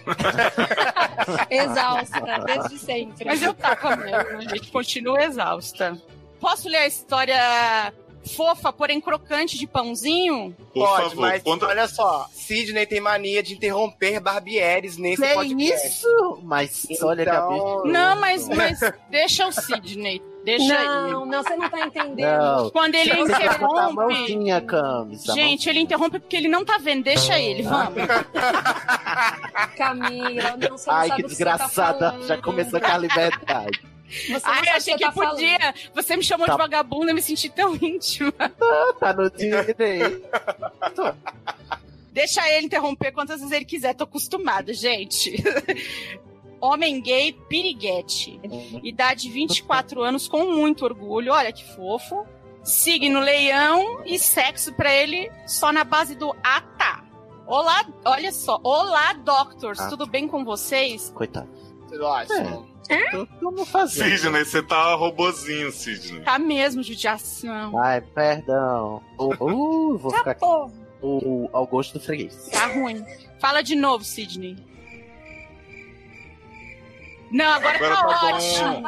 Exausta, 1.51 2.21
desde 2.47 2.79
sempre. 2.79 3.25
mas 3.25 3.43
eu 3.43 3.55
tava 3.55 3.97
mesmo, 3.97 4.39
a 4.39 4.41
gente 4.43 4.71
continua 4.71 5.23
exausta. 5.23 5.97
Posso 6.41 6.69
ler 6.69 6.79
a 6.79 6.87
história 6.87 7.93
fofa, 8.37 8.73
porém 8.73 9.01
crocante 9.01 9.59
de 9.59 9.67
pãozinho? 9.67 10.55
Por 10.75 10.87
Pode, 10.87 11.03
favor, 11.11 11.17
mas 11.21 11.43
conta. 11.43 11.67
olha 11.67 11.87
só. 11.89 12.27
Sidney 12.33 12.87
tem 12.87 13.01
mania 13.01 13.43
de 13.43 13.55
interromper 13.55 14.21
Barbieres 14.21 14.97
nesse 14.97 15.23
Que 15.23 15.35
podcast. 15.35 15.89
isso? 15.89 16.39
Mas 16.43 16.87
olha, 17.03 17.23
Então- 17.23 17.77
Gabi. 17.83 17.91
Não, 17.93 18.21
mas, 18.21 18.49
mas 18.49 18.79
deixa 19.11 19.47
o 19.47 19.53
Sidney. 19.53 20.23
Deixa 20.45 20.83
Não, 20.83 21.27
não, 21.27 21.43
você 21.43 21.55
não 21.57 21.69
tá 21.69 21.81
entendendo. 21.87 22.39
Não. 22.41 22.71
Quando 22.71 22.95
ele 22.95 23.15
Você 23.15 23.33
interrompe. 23.33 23.95
mãozinha, 23.95 24.61
Camis. 24.63 25.23
Gente, 25.25 25.69
ele 25.69 25.81
interrompe 25.81 26.19
porque 26.19 26.37
ele 26.37 26.49
não 26.49 26.65
tá 26.65 26.79
vendo. 26.79 27.05
Deixa 27.05 27.39
ele, 27.39 27.63
vamos. 27.63 27.95
Camila, 29.77 30.57
não, 30.57 30.77
você 30.79 30.91
não 30.91 30.97
Ai, 30.97 31.11
que 31.11 31.13
o 31.13 31.17
que 31.29 31.35
você 31.35 31.45
tá 31.45 31.53
desgraçada. 31.57 32.11
falando. 32.13 32.27
Já 32.27 32.39
começou 32.39 32.81
com 32.81 32.87
a 32.87 32.99
liberdade. 32.99 33.81
Você 34.09 34.33
não 34.33 34.41
Ai, 34.55 34.63
o 34.65 34.77
achei 34.77 34.95
que 34.97 35.05
tá 35.05 35.13
podia. 35.13 35.75
Você 35.95 36.17
me 36.17 36.23
chamou 36.25 36.47
Tá. 36.47 36.53
de 36.53 36.59
vagabunda 36.59 37.11
e 37.11 37.15
me 37.15 37.23
senti 37.23 37.49
tão 37.49 37.77
íntima. 37.77 38.33
tá 38.99 39.13
no 39.13 39.31
direito. 39.31 40.23
Deixa 42.13 42.49
ele 42.51 42.67
interromper 42.67 43.13
quantas 43.13 43.39
vezes 43.41 43.53
ele 43.55 43.65
quiser. 43.65 43.95
Tô 43.95 44.05
acostumada, 44.05 44.73
gente. 44.75 45.33
Homem 46.61 47.01
gay, 47.01 47.33
piriguete. 47.49 48.41
Idade 48.83 49.31
24 49.31 50.03
anos, 50.03 50.29
com 50.29 50.53
muito 50.53 50.85
orgulho. 50.85 51.33
Olha 51.33 51.53
que 51.53 51.65
fofo. 51.75 52.27
Signo 52.63 53.21
leão 53.21 54.03
e 54.05 54.19
sexo 54.19 54.73
pra 54.75 54.93
ele 54.93 55.31
só 55.47 55.73
na 55.73 55.83
base 55.85 56.15
do 56.15 56.35
ah 56.45 56.61
tá. 56.77 57.05
Olá, 57.47 57.85
olha 58.05 58.31
só. 58.33 58.61
Olá, 58.63 59.15
doctors. 59.15 59.81
Ah. 59.81 59.89
Tudo 59.89 60.07
bem 60.07 60.29
com 60.29 60.45
vocês? 60.45 61.11
Coitado. 61.15 61.49
Ótimo. 62.01 62.69
Tô- 63.11 63.27
Vamos 63.41 63.69
fazer. 63.69 64.19
Sidney, 64.19 64.45
você 64.45 64.63
tá 64.63 64.95
robozinho, 64.95 65.73
Sidney. 65.73 66.21
Tá 66.23 66.39
mesmo, 66.39 66.83
judiação. 66.83 67.79
Ai, 67.79 68.01
perdão. 68.01 69.03
Uh, 69.19 69.33
uh, 69.45 69.99
vou 69.99 70.11
ficar 70.11 70.33
aqui. 70.33 70.41
Pô, 70.41 70.71
O, 71.03 71.49
ao 71.53 71.67
gosto 71.67 71.95
do 71.95 72.01
freguês. 72.01 72.49
Tá 72.53 72.67
ruim. 72.67 73.03
Fala 73.41 73.63
de 73.63 73.75
novo, 73.75 74.05
Sidney. 74.05 74.57
Não, 77.31 77.53
agora, 77.53 77.77
Agora 77.77 77.97
tá, 77.97 78.09
tá 78.09 78.27
ótimo. 78.27 78.83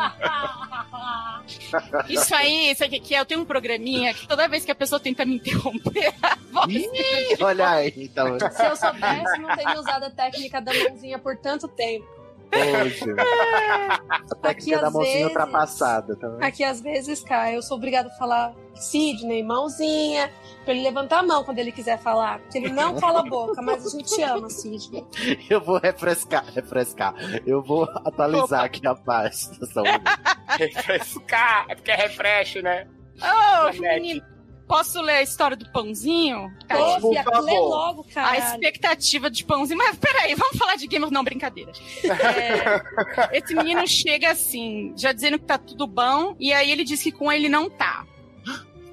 Isso 2.08 2.34
aí, 2.34 2.74
sabe 2.74 2.96
o 2.96 3.00
que 3.00 3.08
que 3.08 3.14
é? 3.14 3.20
Eu 3.20 3.26
tenho 3.26 3.40
um 3.40 3.44
programinha 3.44 4.12
que 4.12 4.26
toda 4.26 4.48
vez 4.48 4.64
que 4.64 4.70
a 4.70 4.74
pessoa 4.74 4.98
tenta 5.00 5.24
me 5.24 5.36
interromper, 5.36 6.12
a 6.22 6.36
voz 6.50 6.74
Ih, 6.74 7.36
olha 7.40 7.70
aí, 7.70 7.92
então. 7.96 8.38
se 8.38 8.64
eu 8.64 8.76
soubesse, 8.76 9.38
não 9.38 9.54
teria 9.56 9.78
usado 9.78 10.04
a 10.04 10.10
técnica 10.10 10.60
da 10.60 10.72
mãozinha 10.72 11.18
por 11.18 11.36
tanto 11.36 11.68
tempo. 11.68 12.21
Hoje. 12.54 13.04
A 13.18 13.94
Aqui, 14.14 14.40
técnica 14.42 14.80
da 14.80 14.90
mãozinha 14.90 15.12
vezes- 15.14 15.26
ultrapassada 15.28 16.16
também. 16.16 16.46
Aqui, 16.46 16.62
às 16.64 16.80
vezes, 16.80 17.22
cara, 17.22 17.52
eu 17.52 17.62
sou 17.62 17.76
obrigada 17.76 18.08
a 18.08 18.12
falar 18.12 18.54
Sidney, 18.74 19.42
mãozinha, 19.42 20.30
pra 20.64 20.74
ele 20.74 20.82
levantar 20.82 21.20
a 21.20 21.22
mão 21.22 21.44
quando 21.44 21.58
ele 21.58 21.72
quiser 21.72 21.98
falar. 21.98 22.38
Porque 22.40 22.58
ele 22.58 22.68
não 22.72 22.94
cala 22.98 23.20
a 23.20 23.22
boca, 23.24 23.60
mas 23.62 23.86
a 23.86 23.90
gente 23.98 24.22
ama, 24.22 24.50
Sidney. 24.50 25.04
Eu 25.48 25.60
vou 25.60 25.78
refrescar, 25.78 26.44
refrescar. 26.52 27.14
Eu 27.46 27.62
vou 27.62 27.84
atualizar 28.04 28.64
aqui 28.64 28.86
a 28.86 28.94
página. 28.94 29.56
Refrescar. 30.58 31.66
É 31.68 31.74
porque 31.74 31.90
é 31.90 31.96
refresh, 31.96 32.56
né? 32.62 32.86
Ô, 33.18 33.72
Janete. 33.72 34.00
menino, 34.00 34.22
posso 34.72 35.02
ler 35.02 35.16
a 35.16 35.22
história 35.22 35.54
do 35.54 35.70
pãozinho? 35.70 36.50
Fia, 36.66 37.22
favor. 37.22 37.44
lê 37.44 37.58
logo, 37.58 38.06
A 38.10 38.14
cara. 38.14 38.38
expectativa 38.38 39.30
de 39.30 39.44
pãozinho. 39.44 39.76
Mas 39.76 39.98
peraí, 39.98 40.34
vamos 40.34 40.56
falar 40.56 40.76
de 40.76 40.86
Game 40.86 41.04
of... 41.04 41.12
Não, 41.12 41.22
brincadeira. 41.22 41.72
É, 42.02 43.38
esse 43.38 43.54
menino 43.54 43.86
chega 43.86 44.30
assim, 44.30 44.94
já 44.96 45.12
dizendo 45.12 45.38
que 45.38 45.44
tá 45.44 45.58
tudo 45.58 45.86
bom, 45.86 46.34
e 46.40 46.54
aí 46.54 46.70
ele 46.70 46.84
diz 46.84 47.02
que 47.02 47.12
com 47.12 47.30
ele 47.30 47.50
não 47.50 47.68
tá. 47.68 48.06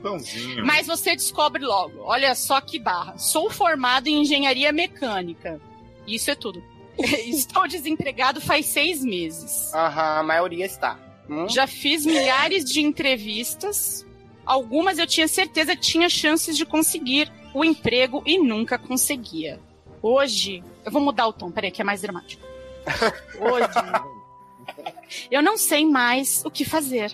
Pãozinho. 0.04 0.66
Mas 0.66 0.86
você 0.86 1.16
descobre 1.16 1.64
logo. 1.64 2.02
Olha 2.04 2.36
só 2.36 2.60
que 2.60 2.78
barra. 2.78 3.18
Sou 3.18 3.50
formado 3.50 4.08
em 4.08 4.22
engenharia 4.22 4.74
mecânica. 4.74 5.62
Isso 6.06 6.30
é 6.30 6.36
tudo. 6.36 6.62
Estou 7.00 7.66
desempregado 7.70 8.42
faz 8.42 8.66
seis 8.66 9.02
meses. 9.02 9.74
Aham, 9.74 10.20
a 10.20 10.24
maioria 10.24 10.66
está. 10.66 11.00
Hum? 11.30 11.48
Já 11.48 11.68
fiz 11.68 12.06
milhares 12.06 12.66
de 12.66 12.82
entrevistas. 12.82 14.06
Algumas 14.50 14.98
eu 14.98 15.06
tinha 15.06 15.28
certeza 15.28 15.76
que 15.76 15.82
tinha 15.84 16.10
chances 16.10 16.58
de 16.58 16.66
conseguir 16.66 17.32
o 17.54 17.64
emprego 17.64 18.24
e 18.26 18.40
nunca 18.40 18.80
conseguia. 18.80 19.60
Hoje, 20.02 20.64
eu 20.84 20.92
vou 20.92 21.00
mudar 21.00 21.28
o 21.28 21.34
tom, 21.34 21.52
peraí, 21.52 21.70
que 21.70 21.84
é 21.84 21.86
mais 21.86 22.02
dramático. 22.02 22.44
Hoje, 23.40 23.70
eu 25.30 25.44
não 25.44 25.56
sei 25.56 25.86
mais 25.86 26.42
o 26.44 26.50
que 26.50 26.66
fazer. 26.66 27.12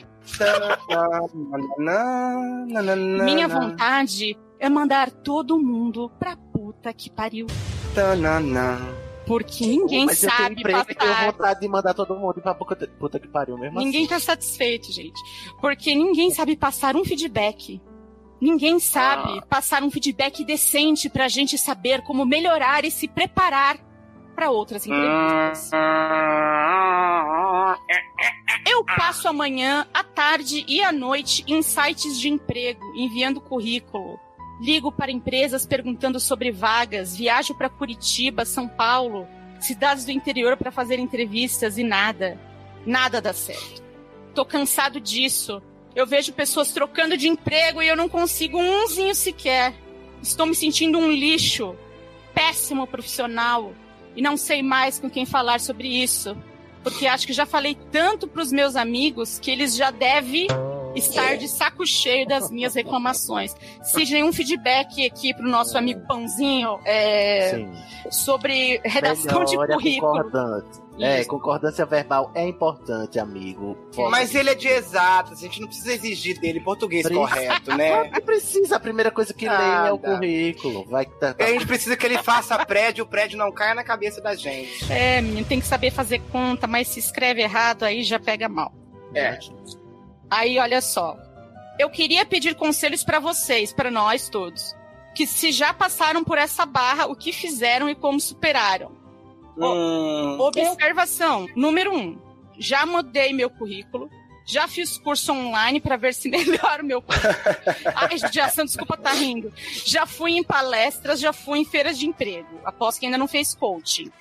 Minha 3.25 3.49
vontade 3.49 4.37
é 4.57 4.69
mandar 4.69 5.11
todo 5.11 5.59
mundo 5.59 6.09
pra 6.17 6.37
puta 6.37 6.93
que 6.93 7.09
pariu. 7.09 7.47
Porque 9.25 9.65
ninguém 9.65 10.05
Mas 10.05 10.21
eu 10.23 10.29
tenho 10.29 10.41
sabe 10.41 10.59
emprego 10.59 10.79
e 10.91 10.95
tenho 10.95 11.11
passar. 11.11 11.31
vontade 11.31 11.59
de 11.59 11.67
mandar 11.67 11.93
todo 11.93 12.15
mundo 12.15 12.41
pra 12.41 12.53
puta, 12.53 12.87
puta 12.99 13.19
que 13.19 13.27
pariu 13.27 13.57
mesmo 13.57 13.79
Ninguém 13.79 14.01
assim. 14.05 14.13
tá 14.13 14.19
satisfeito, 14.19 14.91
gente. 14.91 15.19
Porque 15.59 15.95
ninguém 15.95 16.31
sabe 16.31 16.55
passar 16.55 16.95
um 16.95 17.03
feedback. 17.03 17.81
Ninguém 18.39 18.79
sabe 18.79 19.41
passar 19.47 19.81
um 19.81 19.89
feedback 19.89 20.43
decente 20.43 21.09
pra 21.09 21.27
gente 21.27 21.57
saber 21.57 22.01
como 22.03 22.25
melhorar 22.25 22.83
e 22.85 22.91
se 22.91 23.07
preparar 23.07 23.77
pra 24.35 24.51
outras 24.51 24.85
entrevistas. 24.85 25.71
Eu 28.67 28.83
passo 28.83 29.27
a 29.27 29.33
manhã, 29.33 29.87
a 29.93 30.03
tarde 30.03 30.65
e 30.67 30.83
a 30.83 30.91
noite 30.91 31.43
em 31.47 31.61
sites 31.61 32.19
de 32.19 32.29
emprego, 32.29 32.81
enviando 32.95 33.39
currículo. 33.39 34.19
Ligo 34.59 34.91
para 34.91 35.11
empresas 35.11 35.65
perguntando 35.65 36.19
sobre 36.19 36.51
vagas, 36.51 37.15
viajo 37.15 37.53
para 37.55 37.69
Curitiba, 37.69 38.45
São 38.45 38.67
Paulo, 38.67 39.27
cidades 39.59 40.05
do 40.05 40.11
interior 40.11 40.55
para 40.55 40.71
fazer 40.71 40.97
entrevistas 40.99 41.77
e 41.77 41.83
nada. 41.83 42.39
Nada 42.85 43.21
dá 43.21 43.33
certo. 43.33 43.83
Tô 44.33 44.45
cansado 44.45 44.99
disso. 44.99 45.61
Eu 45.95 46.05
vejo 46.05 46.33
pessoas 46.33 46.71
trocando 46.71 47.17
de 47.17 47.27
emprego 47.27 47.81
e 47.81 47.87
eu 47.87 47.95
não 47.95 48.07
consigo 48.07 48.57
umzinho 48.57 49.15
sequer. 49.15 49.73
Estou 50.21 50.45
me 50.45 50.55
sentindo 50.55 50.97
um 50.97 51.11
lixo. 51.11 51.75
Péssimo 52.33 52.85
profissional. 52.85 53.73
E 54.15 54.21
não 54.21 54.37
sei 54.37 54.61
mais 54.61 54.99
com 54.99 55.09
quem 55.09 55.25
falar 55.25 55.59
sobre 55.59 55.87
isso. 55.87 56.37
Porque 56.83 57.07
acho 57.07 57.25
que 57.25 57.33
já 57.33 57.45
falei 57.45 57.77
tanto 57.91 58.27
pros 58.27 58.51
meus 58.51 58.75
amigos 58.75 59.39
que 59.39 59.49
eles 59.49 59.75
já 59.75 59.89
devem 59.89 60.47
estar 60.95 61.37
de 61.37 61.47
saco 61.47 61.85
cheio 61.85 62.27
das 62.27 62.49
minhas 62.49 62.73
reclamações. 62.73 63.55
Se 63.83 64.03
nenhum 64.11 64.31
feedback 64.31 65.05
aqui 65.05 65.33
pro 65.33 65.47
nosso 65.47 65.77
amigo 65.77 66.01
Pãozinho 66.07 66.79
é, 66.85 67.67
sobre 68.09 68.79
redação 68.83 69.43
de 69.43 69.55
currículo. 69.55 70.23
concordância. 70.23 70.85
É, 70.97 71.19
Isso. 71.19 71.29
concordância 71.29 71.85
verbal 71.85 72.31
é 72.33 72.47
importante, 72.47 73.19
amigo. 73.19 73.77
Mas 74.09 74.33
ele 74.33 74.51
é 74.51 74.55
de 74.55 74.67
exatas, 74.67 75.39
a 75.39 75.41
gente 75.41 75.59
não 75.59 75.67
precisa 75.67 75.93
exigir 75.93 76.39
dele 76.39 76.61
português 76.61 77.03
Precisa. 77.03 77.27
correto, 77.27 77.75
né? 77.75 78.09
Não 78.09 78.21
precisa, 78.21 78.77
a 78.77 78.79
primeira 78.79 79.11
coisa 79.11 79.33
que 79.33 79.47
lê 79.47 79.87
é 79.87 79.91
o 79.91 79.99
currículo. 79.99 80.85
Vai 80.85 81.05
tá, 81.05 81.35
E 81.37 81.43
a 81.43 81.47
gente 81.47 81.67
precisa 81.67 81.97
que 81.97 82.05
ele 82.05 82.17
faça 82.19 82.63
prédio, 82.65 83.03
o 83.03 83.07
prédio 83.07 83.37
não 83.37 83.51
caia 83.51 83.75
na 83.75 83.83
cabeça 83.83 84.21
da 84.21 84.35
gente. 84.35 84.89
É, 84.91 85.21
menino, 85.21 85.45
tem 85.45 85.59
que 85.59 85.67
saber 85.67 85.91
fazer 85.91 86.21
conta, 86.31 86.65
mas 86.65 86.87
se 86.87 86.99
escreve 86.99 87.41
errado 87.41 87.83
aí 87.83 88.01
já 88.01 88.19
pega 88.19 88.47
mal. 88.47 88.73
É. 89.13 89.37
Aí, 90.29 90.57
olha 90.59 90.81
só. 90.81 91.17
Eu 91.77 91.89
queria 91.89 92.25
pedir 92.25 92.55
conselhos 92.55 93.03
pra 93.03 93.19
vocês, 93.19 93.73
pra 93.73 93.91
nós 93.91 94.29
todos, 94.29 94.73
que 95.13 95.27
se 95.27 95.51
já 95.51 95.73
passaram 95.73 96.23
por 96.23 96.37
essa 96.37 96.65
barra, 96.65 97.05
o 97.07 97.15
que 97.15 97.31
fizeram 97.33 97.89
e 97.89 97.95
como 97.95 98.19
superaram. 98.19 98.91
Hum, 99.57 100.37
Observação, 100.39 101.47
número 101.55 101.93
um. 101.95 102.17
Já 102.57 102.85
mudei 102.85 103.33
meu 103.33 103.49
currículo. 103.49 104.09
Já 104.47 104.67
fiz 104.67 104.97
curso 104.99 105.31
online 105.33 105.81
pra 105.81 105.97
ver 105.97 106.13
se 106.13 106.29
melhora 106.29 106.83
o 106.83 106.85
meu 106.85 107.01
currículo. 107.01 107.33
Ai, 107.95 108.17
judiação, 108.17 108.63
desculpa 108.63 108.95
tá 108.95 109.11
rindo. 109.11 109.51
Já 109.85 110.05
fui 110.05 110.37
em 110.37 110.43
palestras, 110.43 111.19
já 111.19 111.33
fui 111.33 111.59
em 111.59 111.65
feiras 111.65 111.97
de 111.97 112.05
emprego. 112.05 112.61
Aposto 112.63 112.99
que 112.99 113.05
ainda 113.05 113.17
não 113.17 113.27
fez 113.27 113.55
coaching. 113.55 114.11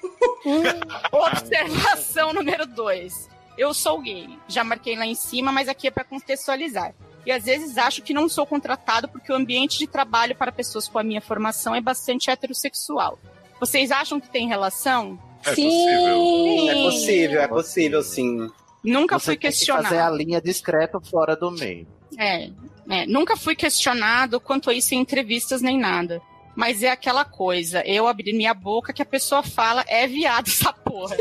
Observação 1.13 2.33
número 2.33 2.67
dois. 2.67 3.29
Eu 3.57 3.73
sou 3.73 4.01
gay. 4.01 4.29
Já 4.49 4.65
marquei 4.65 4.97
lá 4.97 5.07
em 5.07 5.15
cima, 5.15 5.53
mas 5.53 5.69
aqui 5.69 5.87
é 5.87 5.91
pra 5.91 6.05
contextualizar. 6.05 6.95
E 7.27 7.33
às 7.33 7.45
vezes 7.45 7.79
acho 7.79 8.03
que 8.03 8.13
não 8.13 8.29
sou 8.29 8.45
contratado 8.47 9.09
porque 9.09 9.33
o 9.33 9.37
ambiente 9.37 9.79
de 9.79 9.87
trabalho 9.87 10.37
para 10.37 10.53
pessoas 10.53 10.87
com 10.89 10.99
a 10.99 11.03
minha 11.03 11.21
formação 11.21 11.75
é 11.75 11.81
bastante 11.81 12.31
heterossexual. 12.31 13.19
Vocês 13.59 13.91
acham 13.91 14.21
que 14.21 14.29
tem 14.29 14.47
relação? 14.49 15.19
É 15.47 15.55
Sim. 15.55 15.69
possível. 15.69 16.69
é 16.71 16.83
possível, 16.83 17.41
é 17.41 17.49
possível 17.49 18.03
sim. 18.03 18.51
Nunca 18.83 19.19
Você 19.19 19.25
fui 19.27 19.37
tem 19.37 19.51
que 19.51 19.57
fazer 19.57 19.73
a 19.73 19.77
questionado. 19.81 20.17
linha 20.17 20.41
discreta 20.41 21.01
fora 21.01 21.35
do 21.35 21.51
meio. 21.51 21.87
É, 22.19 22.51
é, 22.91 23.07
nunca 23.07 23.37
fui 23.37 23.55
questionado 23.57 24.39
quanto 24.41 24.69
a 24.69 24.75
isso 24.75 24.95
em 24.95 24.99
entrevistas 24.99 25.63
nem 25.63 25.79
nada. 25.79 26.21
Mas 26.57 26.83
é 26.83 26.91
aquela 26.91 27.25
coisa, 27.25 27.83
eu 27.85 28.07
abrir 28.07 28.33
minha 28.33 28.55
boca 28.55 28.93
que 28.93 29.03
a 29.03 29.07
pessoa 29.07 29.43
fala, 29.43 29.85
é 29.89 30.07
viado 30.07 30.47
essa 30.49 30.73
porra. 30.73 31.17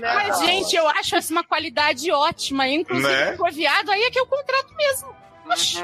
Mas, 0.00 0.38
gente, 0.40 0.74
eu 0.76 0.88
acho 0.88 1.16
essa 1.16 1.32
uma 1.32 1.44
qualidade 1.44 2.10
ótima. 2.10 2.66
Inclusive, 2.68 3.08
Né? 3.12 3.32
se 3.32 3.36
for 3.36 3.52
viado, 3.52 3.90
aí 3.90 4.02
é 4.02 4.10
que 4.10 4.18
eu 4.18 4.26
contrato 4.26 4.74
mesmo. 4.76 5.14
Oxi. 5.50 5.78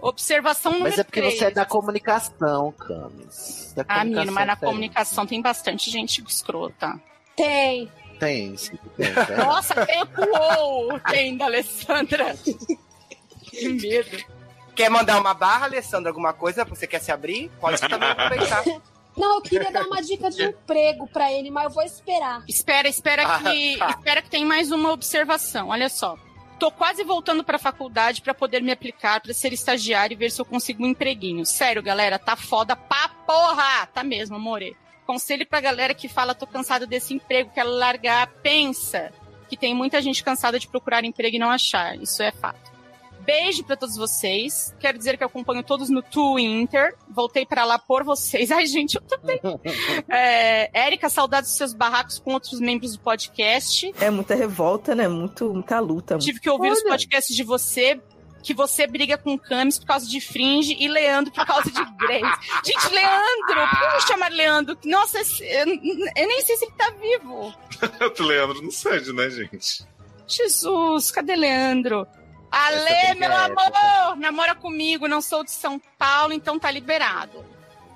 Observação 0.00 0.72
número 0.72 0.90
Mas 0.90 0.98
é 1.00 1.04
porque 1.04 1.20
três. 1.20 1.38
você 1.38 1.46
é 1.46 1.50
da 1.50 1.64
comunicação, 1.64 2.70
Camis. 2.72 3.72
Da 3.74 3.84
Ah, 3.88 4.04
menino, 4.04 4.30
mas 4.30 4.46
na 4.46 4.54
tem. 4.54 4.68
comunicação 4.68 5.26
tem 5.26 5.42
bastante 5.42 5.90
gente 5.90 6.22
escrota. 6.22 7.00
Tem. 7.34 7.90
Tem, 8.20 8.56
sim, 8.56 8.78
tem. 8.96 9.12
tá? 9.12 9.36
Nossa, 9.44 9.74
ecoou 9.88 11.00
ainda, 11.04 11.44
Alessandra. 11.46 12.36
Que 13.50 13.68
medo. 13.70 14.24
Quer 14.78 14.90
mandar 14.90 15.20
uma 15.20 15.34
barra, 15.34 15.64
Alessandra? 15.66 16.08
Alguma 16.10 16.32
coisa? 16.32 16.64
Você 16.64 16.86
quer 16.86 17.00
se 17.00 17.10
abrir? 17.10 17.50
Pode 17.60 17.80
também 17.80 18.08
aproveitar. 18.10 18.62
Não, 19.18 19.34
eu 19.34 19.42
queria 19.42 19.72
dar 19.72 19.82
uma 19.84 20.00
dica 20.00 20.30
de 20.30 20.40
emprego 20.44 21.08
pra 21.08 21.32
ele, 21.32 21.50
mas 21.50 21.64
eu 21.64 21.70
vou 21.70 21.82
esperar. 21.82 22.44
Espera, 22.46 22.86
espera 22.86 23.24
Ah, 23.26 23.40
que, 23.42 23.76
tá. 23.76 23.88
espera 23.90 24.22
que 24.22 24.30
tem 24.30 24.44
mais 24.44 24.70
uma 24.70 24.92
observação. 24.92 25.70
Olha 25.70 25.88
só. 25.88 26.16
Tô 26.60 26.70
quase 26.70 27.02
voltando 27.02 27.42
pra 27.42 27.58
faculdade 27.58 28.22
pra 28.22 28.32
poder 28.32 28.62
me 28.62 28.70
aplicar 28.70 29.20
pra 29.20 29.34
ser 29.34 29.52
estagiário 29.52 30.14
e 30.14 30.16
ver 30.16 30.30
se 30.30 30.40
eu 30.40 30.44
consigo 30.44 30.84
um 30.84 30.86
empreguinho. 30.86 31.44
Sério, 31.44 31.82
galera, 31.82 32.16
tá 32.16 32.36
foda 32.36 32.76
pra 32.76 33.08
porra! 33.26 33.84
Tá 33.92 34.04
mesmo, 34.04 34.36
amore. 34.36 34.76
Conselho 35.04 35.44
pra 35.44 35.60
galera 35.60 35.92
que 35.92 36.06
fala 36.08 36.36
tô 36.36 36.46
cansada 36.46 36.86
desse 36.86 37.12
emprego, 37.12 37.50
quero 37.52 37.70
largar, 37.70 38.28
pensa 38.44 39.12
que 39.48 39.56
tem 39.56 39.74
muita 39.74 40.00
gente 40.00 40.22
cansada 40.22 40.56
de 40.60 40.68
procurar 40.68 41.04
emprego 41.04 41.34
e 41.34 41.38
não 41.40 41.50
achar. 41.50 41.96
Isso 41.96 42.22
é 42.22 42.30
fato. 42.30 42.77
Beijo 43.28 43.62
pra 43.62 43.76
todos 43.76 43.94
vocês. 43.94 44.74
Quero 44.80 44.96
dizer 44.96 45.18
que 45.18 45.22
eu 45.22 45.26
acompanho 45.26 45.62
todos 45.62 45.90
no 45.90 46.00
Twitter. 46.00 46.96
Voltei 47.10 47.44
pra 47.44 47.62
lá 47.66 47.78
por 47.78 48.02
vocês. 48.02 48.48
Ai, 48.50 48.64
gente, 48.64 48.94
eu 48.94 49.02
também. 49.02 49.38
É, 50.08 50.70
Érica, 50.72 51.10
saudades 51.10 51.50
dos 51.50 51.58
seus 51.58 51.74
barracos 51.74 52.18
com 52.18 52.32
outros 52.32 52.58
membros 52.58 52.94
do 52.96 53.00
podcast. 53.00 53.92
É 54.00 54.08
muita 54.08 54.34
revolta, 54.34 54.94
né? 54.94 55.06
Muito, 55.08 55.52
muita 55.52 55.78
luta. 55.78 56.16
Tive 56.16 56.40
que 56.40 56.48
ouvir 56.48 56.70
os 56.70 56.78
Olha. 56.78 56.92
podcasts 56.92 57.36
de 57.36 57.42
você, 57.42 58.00
que 58.42 58.54
você 58.54 58.86
briga 58.86 59.18
com 59.18 59.38
Camis 59.38 59.78
por 59.78 59.88
causa 59.88 60.08
de 60.08 60.22
Fringe 60.22 60.74
e 60.80 60.88
Leandro 60.88 61.30
por 61.30 61.44
causa 61.44 61.70
de 61.70 61.84
Grace. 61.98 62.48
Gente, 62.64 62.94
Leandro! 62.94 63.68
Por 63.68 63.78
que 63.78 63.94
me 63.94 64.00
chamar 64.08 64.32
Leandro? 64.32 64.78
Nossa, 64.86 65.18
eu, 65.44 65.66
eu 65.66 66.26
nem 66.26 66.40
sei 66.46 66.56
se 66.56 66.64
ele 66.64 66.74
tá 66.78 66.90
vivo. 66.98 67.54
O 68.18 68.22
Leandro 68.24 68.62
não 68.62 68.70
cede, 68.70 69.12
né, 69.12 69.28
gente? 69.28 69.86
Jesus, 70.26 71.10
cadê 71.10 71.36
Leandro? 71.36 72.06
Ale, 72.50 72.84
tem 72.84 73.14
meu 73.16 73.30
época. 73.30 73.62
amor! 73.62 74.16
Namora 74.16 74.54
comigo, 74.54 75.06
não 75.08 75.20
sou 75.20 75.44
de 75.44 75.50
São 75.50 75.80
Paulo, 75.98 76.32
então 76.32 76.58
tá 76.58 76.70
liberado. 76.70 77.44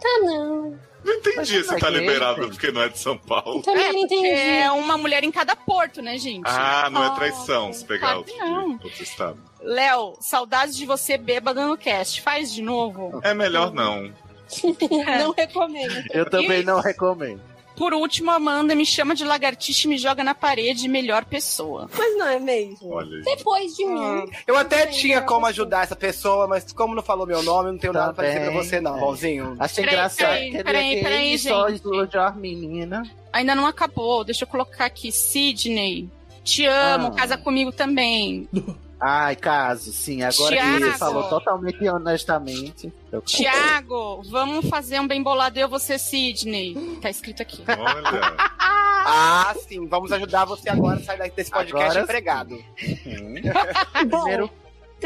Tá, 0.00 0.18
não. 0.22 0.78
Não 1.04 1.14
entendi 1.14 1.64
se 1.64 1.74
é 1.74 1.78
tá 1.78 1.88
é, 1.88 1.90
liberado 1.90 2.48
porque 2.48 2.70
não 2.70 2.82
é 2.82 2.88
de 2.88 2.98
São 2.98 3.18
Paulo. 3.18 3.60
Também 3.62 3.92
não 3.92 4.00
porque 4.00 4.14
entendi. 4.16 4.28
é 4.40 4.70
uma 4.70 4.96
mulher 4.96 5.24
em 5.24 5.32
cada 5.32 5.56
porto, 5.56 6.00
né, 6.00 6.16
gente? 6.16 6.44
Ah, 6.46 6.88
não 6.90 7.04
é 7.04 7.14
traição 7.16 7.72
se 7.72 7.84
pegar 7.84 8.18
outro, 8.18 8.36
não. 8.38 8.72
outro 8.72 9.02
estado. 9.02 9.36
Léo, 9.60 10.16
saudades 10.20 10.76
de 10.76 10.86
você 10.86 11.16
bêbada 11.18 11.66
no 11.66 11.76
cast. 11.76 12.20
Faz 12.22 12.52
de 12.52 12.62
novo. 12.62 13.20
É 13.24 13.34
melhor 13.34 13.72
não. 13.72 14.12
Não 15.18 15.32
recomendo. 15.32 16.04
Eu 16.12 16.28
também 16.28 16.60
E- 16.60 16.64
não 16.64 16.78
recomendo. 16.78 17.40
Por 17.76 17.94
último, 17.94 18.30
Amanda 18.30 18.74
me 18.74 18.84
chama 18.84 19.14
de 19.14 19.24
lagartixa 19.24 19.86
e 19.86 19.90
me 19.90 19.98
joga 19.98 20.22
na 20.22 20.34
parede, 20.34 20.88
melhor 20.88 21.24
pessoa. 21.24 21.88
Mas 21.96 22.16
não 22.18 22.26
é 22.28 22.38
mesmo. 22.38 22.92
Olha 22.92 23.16
aí. 23.16 23.22
Depois 23.22 23.74
de 23.74 23.84
mim. 23.86 23.98
Hum, 24.00 24.26
eu 24.46 24.56
até 24.56 24.86
Sim, 24.92 24.98
tinha 24.98 25.16
é 25.18 25.20
como 25.20 25.46
ajudar 25.46 25.82
essa 25.84 25.96
pessoa, 25.96 26.46
mas 26.46 26.72
como 26.72 26.94
não 26.94 27.02
falou 27.02 27.26
meu 27.26 27.42
nome, 27.42 27.68
eu 27.68 27.72
não 27.72 27.78
tenho 27.78 27.92
nada 27.92 28.12
pra 28.12 28.26
dizer 28.28 28.40
pra 28.42 28.50
você, 28.52 28.80
não, 28.80 28.96
é. 28.96 29.00
Raulzinho. 29.00 29.56
Achei 29.58 29.84
Peraí, 29.84 29.96
engraçado 29.98 30.26
peraí, 30.28 30.50
que 30.50 30.56
ele 30.56 30.64
peraí, 30.64 30.94
é 30.98 31.02
peraí, 31.02 31.38
só 31.38 31.68
gente. 31.70 32.16
a 32.18 32.30
menina. 32.30 33.02
Ainda 33.32 33.54
não 33.54 33.66
acabou. 33.66 34.22
Deixa 34.24 34.44
eu 34.44 34.48
colocar 34.48 34.84
aqui. 34.84 35.10
Sidney, 35.10 36.08
te 36.44 36.66
amo, 36.66 37.08
Ah. 37.08 37.10
casa 37.12 37.36
comigo 37.38 37.72
também. 37.72 38.48
Ai, 39.04 39.34
caso, 39.34 39.92
sim. 39.92 40.22
Agora 40.22 40.56
que 40.56 40.62
você 40.62 40.78
Thiago. 40.78 40.98
falou 40.98 41.24
totalmente 41.28 41.88
honestamente. 41.88 42.92
Eu... 43.10 43.20
Tiago, 43.22 44.22
vamos 44.30 44.68
fazer 44.68 45.00
um 45.00 45.08
bem 45.08 45.20
bolado 45.20 45.58
eu, 45.58 45.68
você, 45.68 45.98
Sidney. 45.98 46.98
Tá 47.02 47.10
escrito 47.10 47.42
aqui. 47.42 47.62
Olha. 47.68 48.36
Ah, 49.04 49.52
sim. 49.68 49.84
Vamos 49.88 50.12
ajudar 50.12 50.44
você 50.44 50.70
agora 50.70 51.00
a 51.00 51.02
sair 51.02 51.28
desse 51.32 51.50
podcast 51.50 51.74
Agora 51.90 52.00
empregado. 52.02 52.64
Bom, 54.08 54.20
Primeiro- 54.20 54.50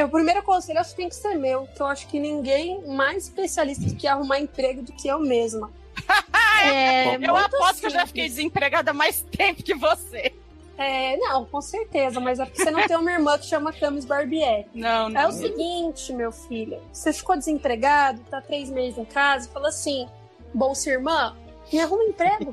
o 0.04 0.08
primeiro 0.10 0.42
conselho 0.42 0.78
acho 0.78 0.90
que 0.90 0.96
tem 0.98 1.08
que 1.08 1.14
ser 1.14 1.34
meu, 1.36 1.66
que 1.74 1.80
eu 1.80 1.86
acho 1.86 2.06
que 2.08 2.20
ninguém 2.20 2.86
mais 2.86 3.22
especialista 3.24 3.86
do 3.86 3.94
que 3.96 4.06
arrumar 4.06 4.38
emprego 4.38 4.82
do 4.82 4.92
que 4.92 5.08
eu 5.08 5.18
mesma. 5.18 5.70
É, 6.62 7.14
Eu 7.14 7.20
muito 7.20 7.36
aposto 7.36 7.80
que 7.80 7.86
eu 7.86 7.90
já 7.90 7.98
simples. 8.00 8.08
fiquei 8.08 8.28
desempregada 8.28 8.90
há 8.90 8.94
mais 8.94 9.20
tempo 9.22 9.62
que 9.62 9.74
você. 9.74 10.32
É, 10.78 11.16
não, 11.16 11.44
com 11.46 11.60
certeza, 11.60 12.20
mas 12.20 12.38
é 12.38 12.44
porque 12.44 12.62
você 12.62 12.70
não 12.70 12.86
tem 12.86 12.96
uma 12.96 13.10
irmã 13.10 13.38
que 13.38 13.46
chama 13.46 13.72
Camis 13.72 14.04
Barbieri. 14.04 14.66
Não, 14.74 15.08
não. 15.08 15.20
É 15.20 15.26
o 15.26 15.32
seguinte, 15.32 16.12
meu 16.12 16.30
filho. 16.30 16.78
Você 16.92 17.12
ficou 17.12 17.36
desempregado, 17.36 18.20
tá 18.30 18.40
três 18.40 18.68
meses 18.68 18.98
em 18.98 19.04
casa, 19.04 19.48
e 19.48 19.52
fala 19.52 19.68
assim: 19.68 20.06
Bolsa 20.52 20.90
irmã, 20.90 21.34
me 21.72 21.80
arruma 21.80 22.02
um 22.02 22.08
emprego. 22.08 22.52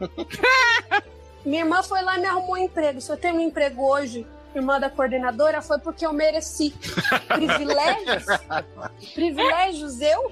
Minha 1.46 1.64
irmã 1.64 1.84
foi 1.84 2.02
lá 2.02 2.18
e 2.18 2.22
me 2.22 2.28
arrumou 2.28 2.54
um 2.54 2.58
emprego. 2.58 3.02
Se 3.02 3.12
eu 3.12 3.18
tenho 3.18 3.36
um 3.36 3.42
emprego 3.42 3.86
hoje, 3.86 4.26
irmã 4.56 4.80
da 4.80 4.90
coordenadora, 4.90 5.62
foi 5.62 5.78
porque 5.80 6.06
eu 6.06 6.14
mereci. 6.14 6.74
Privilégios? 7.28 8.26
Privilégios 9.14 10.00
eu? 10.00 10.32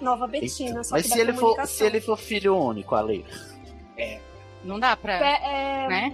Nova 0.00 0.26
Betina. 0.26 0.84
Só 0.84 0.94
Mas 0.94 1.06
que 1.06 1.12
se 1.12 1.20
ele, 1.20 1.32
for, 1.32 1.66
se 1.66 1.84
ele 1.84 2.00
for 2.00 2.18
filho 2.18 2.56
único, 2.56 2.94
Ale. 2.94 3.24
Não 4.62 4.78
dá 4.78 4.96
pra. 4.96 5.14
É, 5.14 5.84
é, 5.84 5.88
Né? 5.88 6.12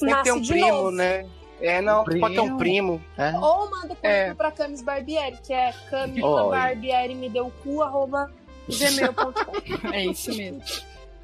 Tem 0.00 0.08
que 0.08 0.14
Nasce 0.14 0.24
ter 0.24 0.32
um 0.32 0.40
de 0.40 0.48
primo, 0.52 0.68
novo. 0.68 0.90
né? 0.90 1.26
É, 1.60 1.80
não, 1.82 2.04
Primo. 2.04 2.20
pode 2.20 2.34
ter 2.34 2.40
um 2.40 2.56
primo. 2.56 3.04
É? 3.18 3.36
Ou 3.36 3.70
manda 3.70 3.88
currículo 3.88 3.98
É. 4.02 4.34
pra 4.34 4.50
Camis 4.50 4.80
Barbieri, 4.80 5.36
que 5.44 5.52
é 5.52 5.74
Camis 5.90 6.22
Olha. 6.24 6.58
Barbieri 6.58 7.14
me 7.14 7.28
deu 7.28 7.48
o 7.48 7.50
cu, 7.50 7.82
arroba 7.82 8.30
gmail.com. 8.68 9.92
É 9.92 10.04
isso 10.06 10.34
mesmo. 10.34 10.62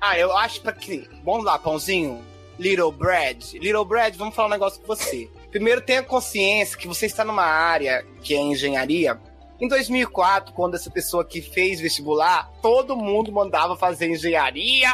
Ah, 0.01 0.19
eu 0.19 0.37
acho 0.37 0.61
pra 0.61 0.73
que. 0.73 1.09
Vamos 1.25 1.45
lá, 1.45 1.59
pãozinho. 1.59 2.21
Little 2.59 2.93
Brad. 2.93 3.53
Little 3.55 3.85
Brad, 3.85 4.15
vamos 4.17 4.35
falar 4.35 4.49
um 4.49 4.53
negócio 4.53 4.81
com 4.81 4.87
você. 4.87 5.31
Primeiro, 5.51 5.81
tenha 5.81 6.03
consciência 6.03 6.77
que 6.77 6.87
você 6.89 7.07
está 7.07 7.25
numa 7.25 7.45
área 7.45 8.05
que 8.23 8.35
é 8.35 8.39
engenharia. 8.41 9.19
Em 9.59 9.69
2004, 9.69 10.53
quando 10.55 10.75
essa 10.75 10.91
pessoa 10.91 11.25
que 11.25 11.41
fez 11.41 11.81
vestibular, 11.81 12.51
todo 12.61 12.95
mundo 12.97 13.33
mandava 13.33 13.75
fazer 13.77 14.11
engenharia. 14.11 14.91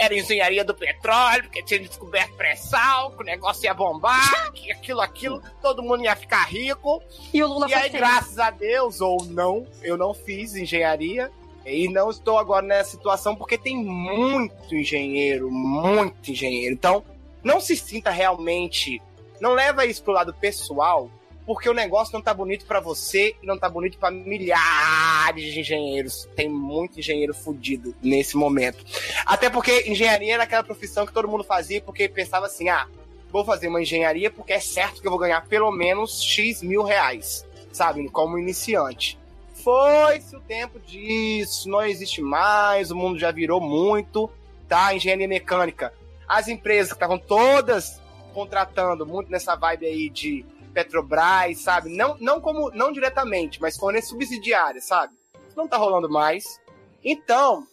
Era 0.00 0.14
engenharia 0.14 0.64
do 0.64 0.74
petróleo, 0.74 1.42
porque 1.42 1.62
tinha 1.62 1.78
descoberto 1.78 2.32
pré-sal, 2.34 3.10
que 3.10 3.22
o 3.22 3.26
negócio 3.26 3.64
ia 3.66 3.74
bombar, 3.74 4.50
que 4.52 4.72
aquilo, 4.72 5.00
aquilo, 5.02 5.42
todo 5.60 5.82
mundo 5.82 6.02
ia 6.02 6.16
ficar 6.16 6.44
rico. 6.44 7.02
E 7.34 7.42
o 7.42 7.46
Lula 7.46 7.68
E 7.68 7.74
aí, 7.74 7.90
graças 7.90 8.38
a 8.38 8.50
Deus, 8.50 9.02
ou 9.02 9.22
não, 9.24 9.66
eu 9.82 9.98
não 9.98 10.14
fiz 10.14 10.54
engenharia. 10.54 11.30
E 11.66 11.86
não 11.88 12.08
estou 12.08 12.38
agora 12.38 12.64
nessa 12.64 12.92
situação 12.92 13.36
porque 13.36 13.58
tem 13.58 13.76
muito 13.76 14.74
engenheiro, 14.74 15.50
muito 15.50 16.30
engenheiro. 16.30 16.72
Então, 16.72 17.04
não 17.44 17.60
se 17.60 17.76
sinta 17.76 18.10
realmente. 18.10 19.02
Não 19.38 19.52
leva 19.52 19.84
isso 19.84 20.02
pro 20.02 20.14
lado 20.14 20.32
pessoal, 20.32 21.10
porque 21.50 21.68
o 21.68 21.74
negócio 21.74 22.14
não 22.14 22.22
tá 22.22 22.32
bonito 22.32 22.64
pra 22.64 22.78
você 22.78 23.34
e 23.42 23.44
não 23.44 23.58
tá 23.58 23.68
bonito 23.68 23.98
pra 23.98 24.08
milhares 24.08 25.52
de 25.52 25.58
engenheiros. 25.58 26.28
Tem 26.36 26.48
muito 26.48 27.00
engenheiro 27.00 27.34
fudido 27.34 27.92
nesse 28.00 28.36
momento. 28.36 28.84
Até 29.26 29.50
porque 29.50 29.90
engenharia 29.90 30.34
era 30.34 30.44
aquela 30.44 30.62
profissão 30.62 31.04
que 31.04 31.12
todo 31.12 31.26
mundo 31.26 31.42
fazia 31.42 31.80
porque 31.80 32.08
pensava 32.08 32.46
assim: 32.46 32.68
ah, 32.68 32.86
vou 33.32 33.44
fazer 33.44 33.66
uma 33.66 33.82
engenharia 33.82 34.30
porque 34.30 34.52
é 34.52 34.60
certo 34.60 35.00
que 35.00 35.08
eu 35.08 35.10
vou 35.10 35.18
ganhar 35.18 35.44
pelo 35.48 35.72
menos 35.72 36.22
X 36.22 36.62
mil 36.62 36.84
reais, 36.84 37.44
sabe? 37.72 38.08
Como 38.10 38.38
iniciante. 38.38 39.18
Foi-se 39.52 40.36
o 40.36 40.40
tempo 40.40 40.78
disso, 40.78 41.68
não 41.68 41.82
existe 41.82 42.22
mais, 42.22 42.92
o 42.92 42.96
mundo 42.96 43.18
já 43.18 43.32
virou 43.32 43.60
muito, 43.60 44.30
tá? 44.68 44.94
Engenharia 44.94 45.26
mecânica. 45.26 45.92
As 46.28 46.46
empresas 46.46 46.92
que 46.92 46.94
estavam 46.94 47.18
todas 47.18 48.00
contratando 48.32 49.04
muito 49.04 49.32
nessa 49.32 49.56
vibe 49.56 49.86
aí 49.86 50.08
de 50.08 50.44
Petrobras, 50.72 51.58
sabe? 51.58 51.90
Não, 51.90 52.16
não 52.18 52.40
como, 52.40 52.70
não 52.70 52.92
diretamente, 52.92 53.60
mas 53.60 53.76
fornecer 53.76 54.08
subsidiárias, 54.08 54.86
sabe? 54.86 55.14
Isso 55.46 55.56
não 55.56 55.68
tá 55.68 55.76
rolando 55.76 56.08
mais. 56.08 56.60
Então, 57.04 57.66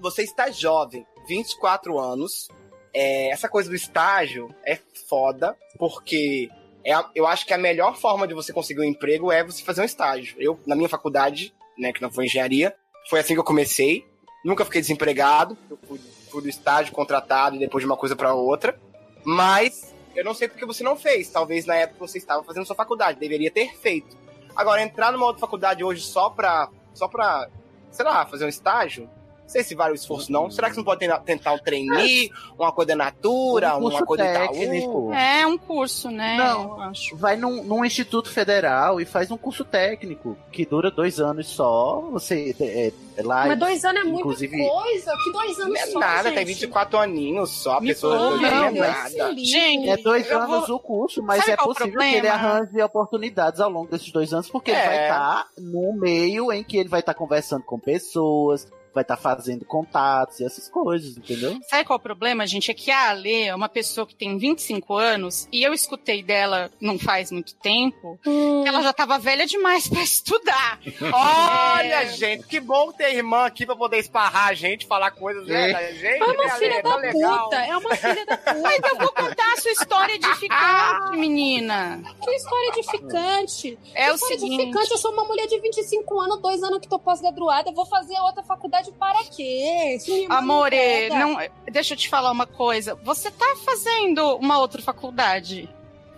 você 0.00 0.22
está 0.22 0.50
jovem, 0.50 1.06
24 1.26 1.98
anos, 1.98 2.48
é, 2.94 3.30
essa 3.30 3.48
coisa 3.48 3.68
do 3.68 3.76
estágio 3.76 4.54
é 4.64 4.78
foda, 5.08 5.56
porque 5.78 6.50
é 6.84 6.92
eu 7.14 7.26
acho 7.26 7.46
que 7.46 7.54
a 7.54 7.58
melhor 7.58 7.96
forma 7.96 8.26
de 8.26 8.34
você 8.34 8.52
conseguir 8.52 8.80
um 8.80 8.84
emprego 8.84 9.30
é 9.30 9.44
você 9.44 9.62
fazer 9.62 9.82
um 9.82 9.84
estágio. 9.84 10.36
Eu, 10.38 10.58
na 10.66 10.74
minha 10.74 10.88
faculdade, 10.88 11.54
né, 11.78 11.92
que 11.92 12.02
não 12.02 12.10
foi 12.10 12.26
engenharia, 12.26 12.74
foi 13.08 13.20
assim 13.20 13.34
que 13.34 13.40
eu 13.40 13.44
comecei. 13.44 14.04
Nunca 14.44 14.64
fiquei 14.64 14.80
desempregado, 14.80 15.56
eu 15.70 15.78
fui, 15.86 16.00
fui 16.30 16.42
do 16.42 16.48
estágio 16.48 16.92
contratado 16.92 17.56
e 17.56 17.60
depois 17.60 17.82
de 17.82 17.86
uma 17.86 17.96
coisa 17.96 18.16
para 18.16 18.34
outra. 18.34 18.78
Mas 19.24 19.91
eu 20.14 20.24
não 20.24 20.34
sei 20.34 20.48
porque 20.48 20.66
você 20.66 20.82
não 20.82 20.96
fez. 20.96 21.28
Talvez 21.30 21.66
na 21.66 21.74
época 21.76 21.98
você 21.98 22.18
estava 22.18 22.42
fazendo 22.44 22.66
sua 22.66 22.76
faculdade, 22.76 23.18
deveria 23.18 23.50
ter 23.50 23.76
feito. 23.76 24.16
Agora, 24.54 24.82
entrar 24.82 25.12
numa 25.12 25.26
outra 25.26 25.40
faculdade 25.40 25.82
hoje 25.82 26.02
só 26.02 26.28
pra, 26.30 26.68
só 26.92 27.08
pra 27.08 27.48
sei 27.90 28.04
lá, 28.04 28.26
fazer 28.26 28.44
um 28.44 28.48
estágio, 28.48 29.08
não 29.42 29.48
sei 29.48 29.62
se 29.62 29.74
vale 29.74 29.92
o 29.92 29.94
esforço, 29.94 30.32
não. 30.32 30.50
Será 30.50 30.68
que 30.68 30.74
você 30.74 30.80
não 30.80 30.84
pode 30.84 31.00
tentar- 31.26 31.52
um 31.52 31.58
trainee, 31.58 32.30
uma 32.58 32.72
coordenatura, 32.72 33.76
Um 33.76 33.88
uma 33.88 34.04
coisa 34.06 34.24
técnico. 34.24 35.12
É 35.12 35.46
um 35.46 35.58
curso, 35.58 36.10
né? 36.10 36.36
Não. 36.38 36.62
Eu 36.62 36.80
acho. 36.82 37.16
Vai 37.16 37.36
num, 37.36 37.62
num 37.62 37.84
instituto 37.84 38.30
federal 38.30 39.00
e 39.00 39.04
faz 39.04 39.30
um 39.30 39.36
curso 39.36 39.64
técnico 39.64 40.36
que 40.50 40.64
dura 40.64 40.90
dois 40.90 41.20
anos 41.20 41.46
só. 41.48 42.00
Você 42.12 42.54
é, 42.60 42.92
é 43.18 43.22
lá. 43.22 43.46
Mas 43.46 43.58
dois 43.58 43.84
anos 43.84 44.00
é 44.00 44.04
muita 44.04 44.20
inclusive- 44.20 44.66
coisa. 44.68 45.12
Que 45.22 45.32
dois 45.32 45.58
anos 45.58 45.74
Não 45.74 45.76
é 45.82 45.86
só, 45.86 45.98
nada, 45.98 46.22
gente? 46.30 46.34
tem 46.36 46.44
24 46.46 46.98
aninhos 46.98 47.50
só, 47.50 47.76
a 47.76 47.80
Me 47.80 47.88
pessoa 47.88 48.16
poupa, 48.18 48.36
não 48.38 48.46
é 48.46 48.70
não, 48.70 48.72
nada. 48.80 49.34
Gente, 49.36 49.90
É 49.90 49.96
dois 49.98 50.30
anos 50.30 50.66
vou- 50.68 50.76
o 50.76 50.80
curso, 50.80 51.22
mas 51.22 51.40
Sabe 51.40 51.52
é 51.52 51.56
possível 51.56 51.98
que 51.98 52.04
ele 52.14 52.28
arranje 52.28 52.80
oportunidades 52.80 53.60
ao 53.60 53.68
longo 53.70 53.90
desses 53.90 54.10
dois 54.10 54.32
anos, 54.32 54.48
porque 54.48 54.70
ele 54.70 54.80
É. 54.80 54.86
vai 54.86 55.02
estar 55.02 55.46
num 55.58 55.92
meio 55.98 56.50
em 56.52 56.64
que 56.64 56.78
ele 56.78 56.88
vai 56.88 57.00
estar 57.00 57.12
conversando 57.14 57.64
com 57.64 57.78
pessoas, 57.78 58.66
vai 58.94 59.02
estar 59.02 59.16
fazendo 59.16 59.64
contatos 59.64 60.40
e 60.40 60.44
essas 60.44 60.68
coisas, 60.68 61.16
entendeu? 61.16 61.58
Sabe 61.68 61.84
qual 61.84 61.96
é 61.96 62.00
o 62.00 62.02
problema, 62.02 62.46
gente? 62.46 62.70
É 62.70 62.74
que 62.74 62.90
a 62.90 63.10
Ale 63.10 63.42
é 63.44 63.54
uma 63.54 63.68
pessoa 63.68 64.06
que 64.06 64.14
tem 64.14 64.36
25 64.38 64.94
anos 64.96 65.48
e 65.52 65.62
eu 65.62 65.72
escutei 65.72 66.22
dela 66.22 66.70
não 66.80 66.98
faz 66.98 67.30
muito 67.30 67.54
tempo. 67.54 68.18
Hum, 68.26 68.62
que 68.62 68.68
Ela 68.68 68.82
já 68.82 68.92
tava 68.92 69.18
velha 69.18 69.46
demais 69.46 69.88
pra 69.88 70.02
estudar. 70.02 70.78
Olha, 71.12 72.02
É. 72.02 72.12
gente, 72.12 72.46
que 72.46 72.60
bom 72.60 72.92
ter 72.92 73.14
irmã 73.14 73.46
aqui 73.46 73.64
pra 73.66 73.76
poder 73.76 73.98
esparrar 73.98 74.48
a 74.48 74.54
gente, 74.54 74.86
falar 74.86 75.10
coisas 75.12 75.46
né, 75.46 75.72
da 75.72 75.92
gente. 75.92 76.22
É 76.22 76.24
uma 76.24 76.44
né, 76.44 76.50
filha 76.58 76.74
Ale? 76.74 76.82
da 76.82 76.90
Tá 76.90 76.96
legal. 76.96 77.44
puta. 77.44 77.56
É 77.56 77.76
uma 77.76 77.96
filha 77.96 78.26
da 78.26 78.36
puta. 78.36 78.54
Mas 78.62 78.80
eu 78.92 78.98
vou 78.98 79.12
contar 79.12 79.52
a 79.56 79.60
sua 79.60 79.70
história 79.72 80.14
edificante, 80.14 81.16
menina. 81.16 82.02
Que 82.22 82.30
história 82.32 82.68
edificante. 82.68 83.78
É 83.94 84.06
que 84.06 84.10
o 84.10 84.14
história 84.14 84.38
seguinte. 84.38 84.62
edificante. 84.62 84.90
Eu 84.90 84.98
sou 84.98 85.12
uma 85.12 85.24
mulher 85.24 85.46
de 85.46 85.58
25 85.60 86.20
anos, 86.20 86.40
dois 86.40 86.62
anos 86.62 86.78
que 86.80 86.88
tô 86.88 86.98
pós-graduada. 86.98 87.72
Vou 87.72 87.86
fazer 87.86 88.18
outra 88.20 88.42
faculdade 88.42 88.81
para 88.90 89.22
quê? 89.24 89.98
Amore, 90.28 91.08
não, 91.10 91.36
deixa 91.70 91.94
eu 91.94 91.98
te 91.98 92.08
falar 92.08 92.30
uma 92.30 92.46
coisa. 92.46 92.94
Você 92.96 93.30
tá 93.30 93.54
fazendo 93.64 94.36
uma 94.36 94.58
outra 94.58 94.82
faculdade. 94.82 95.68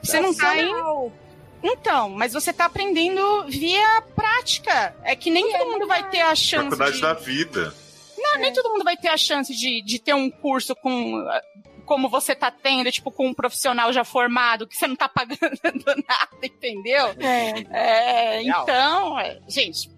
Você 0.03 0.21
não 0.21 0.35
tá 0.35 0.57
indo. 0.57 1.13
Então, 1.63 2.11
mas 2.11 2.35
você 2.35 2.53
tá 2.53 2.67
aprendendo 2.67 3.45
via 3.49 4.03
prática. 4.15 4.95
É 5.03 5.17
que 5.17 5.31
nem 5.31 5.49
Que 5.49 5.57
é 5.57 5.59
todo 5.59 5.73
mundo 5.73 5.87
vai 5.87 6.09
ter 6.11 6.21
a 6.21 6.35
chance 6.35 6.65
Faculdade 6.65 6.97
de... 6.97 7.01
da 7.01 7.15
vida. 7.15 7.75
Não, 8.17 8.39
nem 8.39 8.53
todo 8.53 8.71
mundo 8.71 8.85
vai 8.85 8.97
ter 8.97 9.09
a 9.09 9.17
chance 9.17 9.55
de, 9.55 9.83
de 9.83 9.99
ter 9.99 10.15
um 10.15 10.31
curso 10.31 10.75
com 10.77 11.27
como 11.85 12.09
você 12.09 12.35
tá 12.35 12.51
tendo, 12.51 12.91
tipo, 12.91 13.11
com 13.11 13.29
um 13.29 13.35
profissional 13.35 13.93
já 13.93 14.05
formado, 14.05 14.67
que 14.67 14.77
você 14.77 14.87
não 14.87 14.97
tá 14.97 15.09
pagando 15.09 15.39
nada, 16.09 16.39
entendeu? 16.43 17.15
É. 17.19 17.53
É, 17.71 18.43
então, 18.43 19.19
é, 19.19 19.39
gente, 19.49 19.91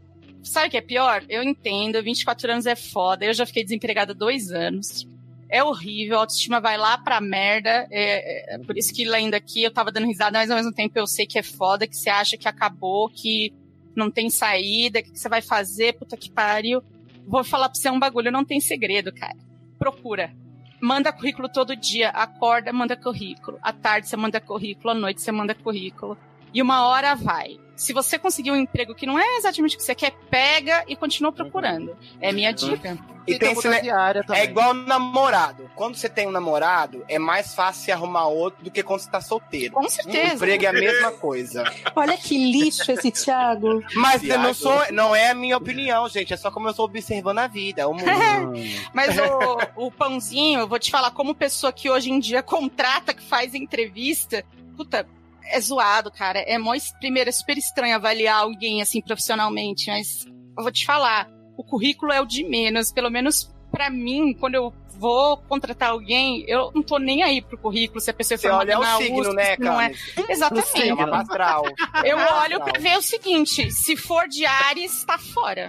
sabe 0.49 0.69
o 0.69 0.71
que 0.71 0.77
é 0.77 0.81
pior? 0.81 1.25
Eu 1.29 1.43
entendo, 1.43 2.03
24 2.03 2.53
anos 2.53 2.67
é 2.67 2.77
foda, 2.77 3.25
eu 3.25 3.35
já 3.35 3.45
fiquei 3.47 3.63
desempregada 3.65 4.15
dois 4.15 4.51
anos. 4.51 5.07
É 5.49 5.63
horrível, 5.63 6.17
a 6.17 6.21
autoestima 6.21 6.61
vai 6.61 6.77
lá 6.77 6.99
pra 6.99 7.21
merda. 7.21 7.87
É, 7.91 8.53
é- 8.53 8.55
é 8.57 8.59
por 8.59 8.77
isso 8.77 8.93
que 8.93 9.05
lendo 9.05 9.35
aqui 9.35 9.63
eu 9.63 9.71
tava 9.71 9.93
dando 9.93 10.07
risada, 10.07 10.39
mas 10.39 10.51
ao 10.51 10.57
mesmo 10.57 10.73
tempo 10.73 10.99
eu 10.99 11.07
sei 11.07 11.25
que 11.27 11.39
é 11.39 11.43
foda, 11.43 11.87
que 11.87 11.97
você 11.97 12.11
acha 12.11 12.37
que 12.37 12.49
acabou, 12.49 13.09
que 13.09 13.53
não 13.95 14.11
tem 14.11 14.29
saída, 14.29 14.99
o 14.99 15.03
que 15.03 15.17
você 15.19 15.29
vai 15.29 15.41
fazer, 15.41 15.95
puta 15.95 16.17
que 16.17 16.31
pariu. 16.31 16.83
Vou 17.27 17.45
falar 17.45 17.69
pra 17.69 17.79
você 17.79 17.89
um 17.91 17.99
bagulho, 17.99 18.31
não 18.33 18.45
tem 18.45 18.61
segredo, 18.61 19.13
cara. 19.13 19.37
Procura. 19.79 20.33
Manda 20.81 21.13
currículo 21.13 21.49
todo 21.49 21.75
dia. 21.77 22.11
Acorda, 22.11 22.73
manda 22.73 22.97
currículo. 22.97 23.59
À 23.63 23.73
tarde 23.73 24.09
você 24.09 24.17
manda 24.17 24.41
currículo, 24.41 24.91
à 24.91 24.95
noite 24.95 25.23
você 25.23 25.33
manda 25.33 25.55
currículo. 25.55 26.19
E 26.53 26.61
uma 26.61 26.87
hora 26.89 27.15
vai. 27.15 27.59
Se 27.77 27.93
você 27.93 28.19
conseguir 28.19 28.51
um 28.51 28.57
emprego 28.57 28.95
que 28.95 29.05
não 29.07 29.19
é 29.19 29.37
exatamente 29.37 29.75
o 29.77 29.79
que 29.79 29.85
você 29.85 29.95
quer, 29.95 30.13
pega 30.31 30.83
e 30.89 30.97
continua 30.97 31.31
procurando. 31.31 31.97
É 32.21 32.33
minha 32.33 32.51
dica. 32.53 32.99
E 33.27 33.39
tem 33.39 33.51
esse, 33.53 33.57
mudar 33.67 33.71
ne- 33.71 33.83
de 33.83 33.91
área 33.91 34.23
também. 34.25 34.41
é 34.41 34.45
igual 34.45 34.73
namorado. 34.73 35.69
quando 35.75 35.97
você 35.97 36.09
tem 36.09 36.29
um 36.29 36.31
namorado, 36.31 37.05
é 37.09 37.19
mais 37.19 37.55
fácil 37.57 37.93
arrumar 37.93 38.29
outro 38.29 38.63
do 38.65 38.71
que 38.71 38.83
quando 38.85 39.01
você 39.01 39.11
tá 39.11 39.21
solteiro. 39.21 39.75
Com 39.75 39.89
certeza. 39.89 40.33
Um 40.33 40.37
emprego 40.37 40.65
é 40.65 40.69
a 40.69 40.73
mesma 40.73 41.13
coisa. 41.13 41.65
Olha 41.97 42.17
que 42.17 42.39
lixo 42.53 42.91
esse 42.93 43.11
Thiago. 43.11 43.83
Mas 43.97 44.23
eu 44.23 44.39
não, 44.39 44.55
Thiago. 44.55 44.55
sou, 44.55 44.93
não 44.93 45.15
é 45.15 45.31
a 45.31 45.35
minha 45.35 45.57
opinião, 45.57 46.09
gente. 46.09 46.33
É 46.33 46.37
só 46.37 46.51
como 46.53 46.69
eu 46.69 46.71
estou 46.71 46.85
observando 46.87 47.39
a 47.39 47.49
vida. 47.49 47.89
O 47.89 47.93
mundo. 47.95 48.05
Mas 48.95 49.17
o, 49.19 49.87
o 49.87 49.91
pãozinho, 49.91 50.61
eu 50.61 50.69
vou 50.69 50.79
te 50.79 50.91
falar, 50.91 51.11
como 51.11 51.35
pessoa 51.35 51.73
que 51.73 51.91
hoje 51.91 52.11
em 52.13 52.21
dia 52.21 52.43
contrata, 52.45 53.13
que 53.13 53.23
faz 53.25 53.55
entrevista, 53.55 54.45
puta, 54.77 55.05
é 55.51 55.61
zoado, 55.61 56.11
cara. 56.11 56.39
É 56.41 56.59
mó, 56.59 56.73
primeiro, 56.99 57.29
é 57.29 57.33
super 57.33 57.57
estranho 57.59 57.95
avaliar 57.95 58.41
alguém 58.43 58.81
assim 58.83 59.01
profissionalmente, 59.01 59.91
mas 59.91 60.25
eu 60.57 60.63
vou 60.63 60.73
te 60.73 60.85
falar, 60.87 61.29
o 61.57 61.65
currículo 61.65 62.13
é 62.13 62.21
o 62.21 62.27
de 62.27 62.45
menos, 62.45 62.93
pelo 62.93 63.11
menos 63.11 63.51
pra 63.71 63.91
mim, 63.91 64.33
quando 64.35 64.55
eu 64.55 64.73
vou 64.99 65.37
contratar 65.37 65.91
alguém, 65.91 66.43
eu 66.49 66.73
não 66.75 66.83
tô 66.83 66.97
nem 66.99 67.23
aí 67.23 67.43
pro 67.43 67.59
currículo, 67.59 68.01
se 68.01 68.09
a 68.11 68.15
pessoa 68.15 68.37
é 68.37 68.39
formada 68.39 68.79
olha 68.79 68.79
na 68.79 68.97
o 68.97 69.03
signo, 69.03 69.21
USP, 69.21 69.35
né, 69.35 69.57
não 69.59 69.79
é. 69.79 69.93
Exatamente. 70.29 70.89
É 70.89 70.95
uma. 70.95 71.05
Eu 72.05 72.19
Astral. 72.19 72.41
olho 72.43 72.61
pra 72.65 72.81
ver 72.81 72.97
o 72.97 73.03
seguinte, 73.03 73.71
se 73.71 73.95
for 73.97 74.27
de 74.27 74.47
Ares, 74.47 75.05
tá 75.05 75.19
fora. 75.19 75.69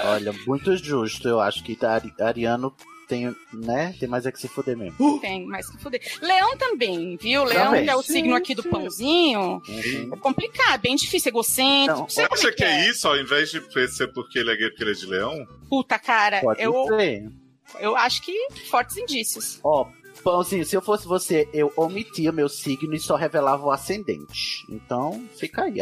Olha, 0.00 0.32
muito 0.46 0.76
justo. 0.76 1.28
Eu 1.28 1.40
acho 1.40 1.62
que 1.62 1.76
Ari- 1.84 2.14
Ariano 2.20 2.74
tem, 3.14 3.36
né? 3.52 3.94
Tem 3.98 4.08
mais 4.08 4.26
é 4.26 4.32
que 4.32 4.40
se 4.40 4.48
fuder 4.48 4.76
mesmo. 4.76 5.20
Tem, 5.20 5.46
mais 5.46 5.70
que 5.70 5.78
fuder. 5.78 6.00
Leão 6.20 6.56
também, 6.56 7.16
viu? 7.16 7.44
Leão, 7.44 7.66
Também. 7.66 7.84
que 7.84 7.90
é 7.90 7.96
o 7.96 8.02
signo 8.02 8.34
aqui 8.34 8.54
do 8.54 8.64
pãozinho. 8.64 9.62
Uhum. 9.68 10.10
É 10.12 10.16
complicado, 10.16 10.80
bem 10.80 10.96
difícil, 10.96 11.30
egocêntrico. 11.30 12.00
Não, 12.00 12.08
Você 12.08 12.26
como 12.26 12.34
acha 12.34 12.52
que 12.52 12.64
é 12.64 12.88
isso, 12.88 13.06
ao 13.06 13.16
invés 13.16 13.50
de 13.50 13.88
ser 13.88 14.08
porque 14.08 14.40
ele 14.40 14.50
é 14.50 14.56
gay, 14.56 14.68
porque 14.70 14.82
ele 14.82 14.90
é 14.90 14.94
de 14.94 15.06
leão? 15.06 15.46
Puta, 15.68 15.98
cara, 15.98 16.40
Pode 16.40 16.60
eu, 16.60 16.86
ser. 16.88 17.30
eu 17.78 17.96
acho 17.96 18.20
que 18.22 18.48
fortes 18.68 18.96
indícios. 18.96 19.60
Ó, 19.62 19.86
Pãozinho, 20.24 20.64
se 20.64 20.76
eu 20.76 20.82
fosse 20.82 21.06
você, 21.06 21.48
eu 21.52 21.72
omitia 21.76 22.32
meu 22.32 22.48
signo 22.48 22.94
e 22.94 22.98
só 23.00 23.14
revelava 23.14 23.64
o 23.64 23.70
ascendente. 23.70 24.64
Então, 24.68 25.24
fica 25.38 25.64
aí. 25.64 25.76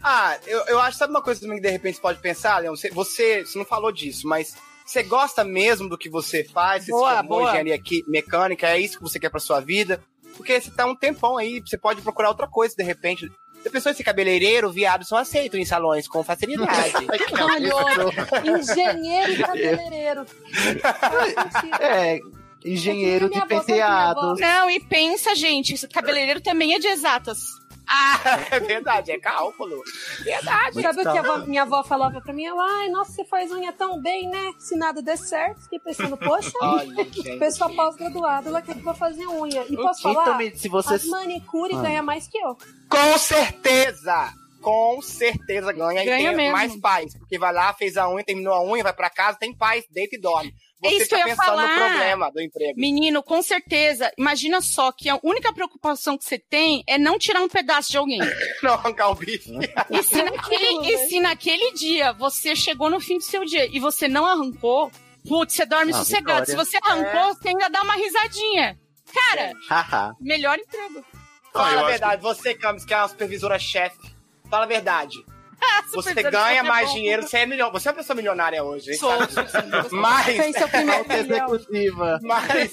Ah, 0.00 0.38
eu, 0.46 0.60
eu 0.66 0.80
acho, 0.80 0.98
sabe 0.98 1.12
uma 1.12 1.22
coisa 1.22 1.40
também 1.40 1.56
que 1.56 1.62
de 1.62 1.70
repente 1.70 1.96
você 1.96 2.02
pode 2.02 2.20
pensar, 2.20 2.58
Leon? 2.58 2.76
Você, 2.76 2.90
você, 2.90 3.44
você 3.44 3.58
não 3.58 3.64
falou 3.64 3.90
disso, 3.90 4.28
mas 4.28 4.54
você 4.88 5.02
gosta 5.02 5.44
mesmo 5.44 5.86
do 5.86 5.98
que 5.98 6.08
você 6.08 6.42
faz? 6.42 6.86
Você 6.86 6.92
Boa, 6.92 7.10
se 7.10 7.16
formou 7.16 7.38
em 7.38 7.40
boa. 7.40 7.50
engenharia 7.50 7.74
aqui, 7.74 8.02
mecânica, 8.08 8.68
é 8.68 8.80
isso 8.80 8.96
que 8.96 9.02
você 9.02 9.20
quer 9.20 9.28
pra 9.28 9.38
sua 9.38 9.60
vida? 9.60 10.02
Porque 10.34 10.58
você 10.58 10.70
tá 10.70 10.86
um 10.86 10.96
tempão 10.96 11.36
aí, 11.36 11.60
você 11.60 11.76
pode 11.76 12.00
procurar 12.00 12.30
outra 12.30 12.48
coisa 12.48 12.74
de 12.74 12.82
repente. 12.82 13.30
Se 13.60 13.68
a 13.68 13.70
pessoa 13.70 13.94
ser 13.94 14.04
cabeleireiro, 14.04 14.70
viados 14.70 15.08
são 15.08 15.18
aceitos 15.18 15.60
em 15.60 15.64
salões 15.64 16.08
com 16.08 16.24
facilidade. 16.24 16.94
Olha, 17.38 18.58
engenheiro 18.58 19.32
e 19.32 19.38
cabeleireiro. 19.38 20.26
É, 21.80 22.20
engenheiro 22.64 23.28
de 23.28 23.44
penteados. 23.46 24.40
Não, 24.40 24.70
e 24.70 24.80
pensa, 24.80 25.34
gente, 25.34 25.74
esse 25.74 25.86
cabeleireiro 25.86 26.40
também 26.40 26.74
é 26.74 26.78
de 26.78 26.86
exatas. 26.86 27.40
Ah, 27.88 28.20
é 28.52 28.60
verdade, 28.60 29.10
é 29.10 29.18
cálculo. 29.18 29.82
Verdade. 30.22 30.82
Sabe 30.82 31.00
o 31.00 31.02
que 31.12 31.18
a 31.18 31.20
avó- 31.20 31.46
minha 31.46 31.62
avó 31.62 31.82
falava 31.82 32.20
pra 32.20 32.32
mim? 32.32 32.44
Ela, 32.44 32.62
ai, 32.80 32.88
nossa, 32.88 33.12
você 33.12 33.24
faz 33.24 33.50
unha 33.50 33.72
tão 33.72 34.00
bem, 34.00 34.28
né? 34.28 34.52
Se 34.58 34.76
nada 34.76 35.00
der 35.02 35.16
certo, 35.18 35.62
fiquei 35.62 35.78
pensando, 35.78 36.16
poxa, 36.16 36.52
Olha, 36.62 37.04
gente. 37.04 37.38
pessoa 37.38 37.74
pós-graduada, 37.74 38.48
ela 38.48 38.60
quer 38.62 38.74
que 38.74 38.80
eu 38.80 38.84
vou 38.84 38.94
fazer 38.94 39.26
unha. 39.26 39.64
E 39.68 39.76
posso 39.76 40.02
falar? 40.02 40.24
também, 40.24 40.54
se 40.54 40.68
você. 40.68 40.94
As 40.94 41.04
manicure 41.06 41.74
Ah. 41.76 41.82
ganha 41.82 42.02
mais 42.02 42.26
que 42.28 42.38
eu. 42.38 42.56
Com 42.88 43.18
certeza! 43.18 44.32
Com 44.60 45.00
certeza 45.00 45.72
ganha, 45.72 46.04
Ganha 46.04 46.20
e 46.20 46.26
tem 46.26 46.36
mesmo. 46.36 46.52
mais 46.52 46.76
paz. 46.80 47.16
Porque 47.16 47.38
vai 47.38 47.52
lá, 47.52 47.72
fez 47.72 47.96
a 47.96 48.08
unha, 48.10 48.24
terminou 48.24 48.52
a 48.52 48.62
unha, 48.62 48.82
vai 48.82 48.92
pra 48.92 49.08
casa, 49.08 49.38
tem 49.38 49.54
paz, 49.56 49.84
deita 49.90 50.16
e 50.16 50.20
dorme. 50.20 50.52
É 50.82 50.90
Você 50.90 50.94
isso 50.96 51.04
que 51.04 51.10
tá 51.10 51.16
eu 51.16 51.28
ia 51.28 51.36
pensando 51.36 51.56
no 51.60 51.66
falar. 51.68 51.76
problema 51.90 52.30
do 52.30 52.40
emprego. 52.40 52.74
Menino, 52.80 53.22
com 53.22 53.42
certeza, 53.42 54.12
imagina 54.18 54.60
só 54.60 54.92
que 54.92 55.08
a 55.08 55.18
única 55.24 55.52
preocupação 55.52 56.16
que 56.16 56.24
você 56.24 56.38
tem 56.38 56.84
é 56.86 56.96
não 56.98 57.18
tirar 57.18 57.40
um 57.40 57.48
pedaço 57.48 57.90
de 57.90 57.98
alguém. 57.98 58.18
Não 58.62 58.74
arrancar 58.74 59.10
o 59.10 59.14
bife. 59.14 59.50
E 59.90 60.02
se, 60.02 60.22
naquele, 60.22 60.86
e 60.92 60.98
se 61.08 61.20
naquele 61.20 61.72
dia 61.72 62.12
você 62.12 62.54
chegou 62.54 62.90
no 62.90 63.00
fim 63.00 63.18
do 63.18 63.24
seu 63.24 63.44
dia 63.44 63.66
e 63.66 63.78
você 63.80 64.06
não 64.08 64.24
arrancou, 64.26 64.90
putz, 65.26 65.54
você 65.54 65.64
dorme 65.66 65.92
Ah, 65.92 65.96
sossegado. 65.98 66.44
vitória. 66.44 66.46
Se 66.46 66.56
você 66.56 66.78
arrancou, 66.82 67.34
você 67.34 67.48
ainda 67.48 67.68
dá 67.70 67.82
uma 67.82 67.94
risadinha. 67.94 68.78
Cara, 69.12 69.52
Haha. 69.68 70.12
melhor 70.20 70.58
emprego. 70.58 71.04
Ah, 71.12 71.52
Fala 71.52 71.68
a 71.68 71.74
acho 71.80 71.86
verdade, 71.86 72.22
você, 72.22 72.54
Camis, 72.54 72.84
que 72.84 72.92
é 72.94 72.98
uma 72.98 73.08
supervisora-chefe. 73.08 74.17
Fala 74.50 74.64
a 74.64 74.68
verdade. 74.68 75.16
Você 75.90 76.10
Supervisora 76.10 76.30
ganha 76.30 76.60
é 76.60 76.62
mais 76.62 76.88
bom. 76.88 76.94
dinheiro, 76.94 77.22
você 77.26 77.38
é 77.38 77.46
milhão. 77.46 77.72
Você 77.72 77.88
é 77.88 77.90
uma 77.90 77.96
pessoa 77.96 78.14
milionária 78.16 78.62
hoje, 78.62 78.92
hein? 78.92 78.96
Sou, 78.98 79.10
sabe? 79.28 79.50
sou. 79.50 79.98
Mas, 79.98 80.54
seu 80.56 80.68
primeiro. 80.68 81.04
Executiva. 81.12 82.18
mas 82.22 82.72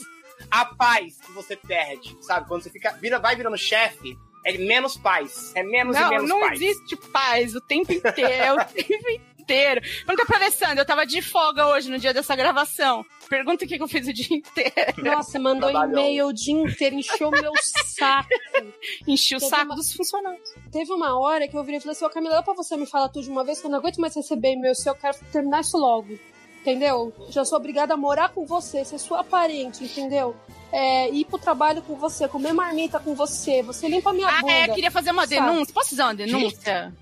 a 0.51 0.65
paz 0.65 1.17
que 1.25 1.31
você 1.31 1.55
perde, 1.55 2.15
sabe? 2.21 2.47
Quando 2.47 2.61
você 2.61 2.69
fica, 2.69 2.91
vira, 3.01 3.17
vai 3.17 3.35
virando 3.35 3.57
chefe, 3.57 4.15
é 4.45 4.57
menos 4.57 4.97
paz. 4.97 5.51
É 5.55 5.63
menos 5.63 5.95
e 5.95 5.99
Não, 5.99 6.09
menos 6.09 6.29
não 6.29 6.39
paz. 6.41 6.61
existe 6.61 6.95
paz 6.95 7.55
o 7.55 7.61
tempo 7.61 7.91
inteiro, 7.91 8.19
é 8.31 8.53
o 8.53 8.57
tempo 8.65 8.91
inteiro. 8.93 9.23
Pergunta 9.47 10.25
pra 10.25 10.38
Alessandra, 10.38 10.81
eu 10.81 10.86
tava 10.86 11.05
de 11.05 11.21
folga 11.21 11.67
hoje 11.67 11.89
no 11.89 11.99
dia 11.99 12.13
dessa 12.13 12.36
gravação. 12.36 13.05
Pergunta 13.29 13.65
o 13.65 13.67
que, 13.67 13.77
que 13.77 13.84
eu 13.84 13.88
fiz 13.88 14.08
o 14.08 14.13
dia 14.13 14.27
inteiro. 14.38 14.73
Nossa, 15.03 15.39
mandou 15.39 15.69
Trabalhou. 15.69 15.99
e-mail 15.99 16.27
o 16.27 16.34
dia 16.34 16.53
inteiro, 16.53 16.95
encheu 16.95 17.31
meu 17.31 17.53
saco. 17.86 18.29
Enchi 19.08 19.36
o 19.36 19.39
Teve 19.39 19.49
saco 19.49 19.65
uma- 19.65 19.75
dos 19.75 19.93
funcionários. 19.93 20.49
Teve 20.71 20.91
uma 20.91 21.19
hora 21.19 21.47
que 21.47 21.55
eu 21.58 21.63
virei 21.63 21.77
e 21.77 21.81
falei 21.81 21.93
assim, 21.95 22.05
ô 22.05 22.10
Camila, 22.10 22.36
dá 22.36 22.43
pra 22.43 22.53
você 22.53 22.75
me 22.77 22.86
falar 22.86 23.10
tudo 23.10 23.23
de 23.23 23.29
uma 23.29 23.43
vez, 23.43 23.60
que 23.60 23.67
eu 23.67 23.71
não 23.71 23.79
aguento 23.79 23.97
mais 23.99 24.15
receber 24.15 24.53
e-mail 24.53 24.75
seu, 24.75 24.93
eu 24.93 24.97
quero 24.99 25.17
terminar 25.31 25.62
isso 25.62 25.77
logo. 25.77 26.17
Entendeu? 26.62 27.13
Já 27.29 27.45
sou 27.45 27.60
obrigada 27.60 27.93
a 27.93 27.97
morar 27.97 28.29
com 28.29 28.45
você, 28.45 28.84
ser 28.84 28.97
sua 28.97 29.23
parente, 29.23 29.84
entendeu? 29.84 30.36
É, 30.71 31.10
ir 31.12 31.25
pro 31.25 31.38
trabalho 31.38 31.81
com 31.84 31.95
você, 31.95 32.27
comer 32.27 32.53
marmita 32.53 32.99
com 32.99 33.13
você, 33.13 33.62
você 33.62 33.88
limpa 33.88 34.12
minha 34.12 34.27
Ah, 34.27 34.41
bunda. 34.41 34.51
é, 34.51 34.67
queria 34.69 34.89
fazer 34.89 35.12
uma 35.12 35.27
Sabe? 35.27 35.36
denúncia. 35.41 35.73
Posso 35.73 35.89
fazer 35.91 36.01
uma 36.01 36.15
denúncia? 36.15 36.93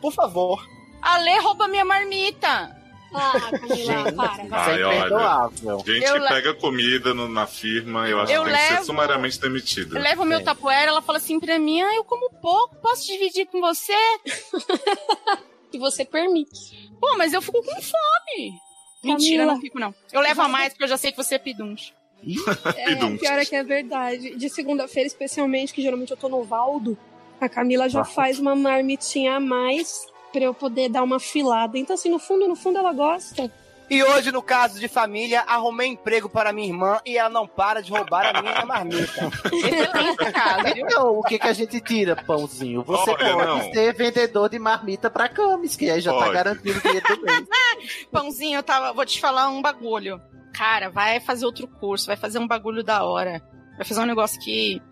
Por 0.00 0.12
favor. 0.12 0.62
A 1.02 1.18
Lê 1.18 1.38
rouba 1.38 1.68
minha 1.68 1.84
marmita. 1.84 2.76
Ah, 3.14 3.32
Camila, 3.50 4.12
para. 4.12 4.46
Ai, 4.50 4.82
é 4.82 4.84
olha. 4.86 5.48
Gente 5.78 6.04
Eu 6.04 6.12
que 6.14 6.18
le- 6.18 6.28
pega 6.28 6.52
comida 6.54 7.14
no- 7.14 7.26
na 7.28 7.46
firma, 7.46 8.06
eu 8.06 8.20
acho 8.20 8.30
Eu 8.32 8.44
que 8.44 8.50
tem 8.50 8.58
que 8.58 8.66
ser 8.76 8.84
sumariamente 8.84 9.40
demitido. 9.40 9.96
Eu 9.96 10.02
levo 10.02 10.22
o 10.22 10.26
meu 10.26 10.44
tapoeira, 10.44 10.88
ela 10.90 11.00
fala 11.00 11.16
assim 11.16 11.40
pra 11.40 11.58
mim, 11.58 11.80
ah, 11.80 11.94
eu 11.94 12.04
como 12.04 12.30
pouco, 12.34 12.76
posso 12.76 13.06
dividir 13.06 13.46
com 13.46 13.60
você? 13.62 13.94
Que 15.70 15.78
você 15.80 16.04
permite. 16.04 16.90
Pô, 17.00 17.16
mas 17.16 17.32
eu 17.32 17.40
fico 17.40 17.62
com 17.62 17.80
fome. 17.80 18.52
Mentira, 19.02 19.38
Camila. 19.38 19.52
não 19.54 19.60
fico 19.60 19.78
não. 19.78 19.94
Eu 20.12 20.20
levo 20.20 20.42
a 20.42 20.48
mais 20.48 20.72
porque 20.74 20.84
eu 20.84 20.88
já 20.88 20.96
sei 20.98 21.10
que 21.10 21.16
você 21.16 21.36
é 21.36 21.38
pedunche. 21.38 21.94
É, 22.76 22.94
pior 23.16 23.38
é 23.38 23.44
que 23.46 23.56
é 23.56 23.62
verdade. 23.64 24.34
De 24.36 24.50
segunda-feira, 24.50 25.06
especialmente, 25.06 25.72
que 25.72 25.80
geralmente 25.80 26.10
eu 26.10 26.16
tô 26.16 26.28
no 26.28 26.42
Valdo, 26.44 26.98
a 27.40 27.48
Camila 27.48 27.88
já 27.88 28.00
Ah. 28.02 28.04
faz 28.04 28.38
uma 28.38 28.54
marmitinha 28.54 29.36
a 29.36 29.40
mais 29.40 30.04
pra 30.32 30.42
eu 30.44 30.54
poder 30.54 30.88
dar 30.88 31.02
uma 31.02 31.20
filada. 31.20 31.78
Então, 31.78 31.94
assim, 31.94 32.10
no 32.10 32.18
fundo, 32.18 32.46
no 32.48 32.56
fundo, 32.56 32.78
ela 32.78 32.92
gosta. 32.92 33.50
E 33.90 34.02
hoje, 34.02 34.30
no 34.30 34.42
caso 34.42 34.78
de 34.78 34.86
família, 34.86 35.40
arrumei 35.46 35.88
emprego 35.88 36.28
para 36.28 36.52
minha 36.52 36.68
irmã 36.68 37.00
e 37.06 37.16
ela 37.16 37.30
não 37.30 37.46
para 37.46 37.80
de 37.80 37.90
roubar 37.90 38.36
a 38.36 38.42
minha 38.42 38.64
marmita. 38.66 39.30
Excelente 39.50 40.32
caso, 40.32 40.74
viu? 40.74 40.86
Então, 40.86 41.18
o 41.18 41.22
que, 41.22 41.38
que 41.38 41.46
a 41.46 41.54
gente 41.54 41.80
tira, 41.80 42.14
pãozinho? 42.14 42.82
Você 42.84 43.10
Olha, 43.10 43.34
pode 43.34 43.46
não. 43.46 43.72
ser 43.72 43.94
vendedor 43.94 44.50
de 44.50 44.58
marmita 44.58 45.08
pra 45.08 45.26
Camis, 45.26 45.74
que 45.74 45.90
aí 45.90 46.02
já 46.02 46.12
tá 46.12 46.18
Pode. 46.18 46.34
garantido 46.34 46.78
o 46.78 46.82
dinheiro 46.82 47.16
do 47.16 47.22
mês. 47.22 47.48
Pãozinho, 48.12 48.58
eu 48.58 48.62
tava, 48.62 48.92
vou 48.92 49.06
te 49.06 49.18
falar 49.18 49.48
um 49.48 49.62
bagulho. 49.62 50.20
Cara, 50.52 50.90
vai 50.90 51.18
fazer 51.20 51.46
outro 51.46 51.66
curso, 51.66 52.08
vai 52.08 52.16
fazer 52.16 52.38
um 52.38 52.46
bagulho 52.46 52.84
da 52.84 53.04
hora. 53.04 53.42
Vai 53.76 53.86
fazer 53.86 54.00
um 54.00 54.06
negócio 54.06 54.38
que, 54.40 54.82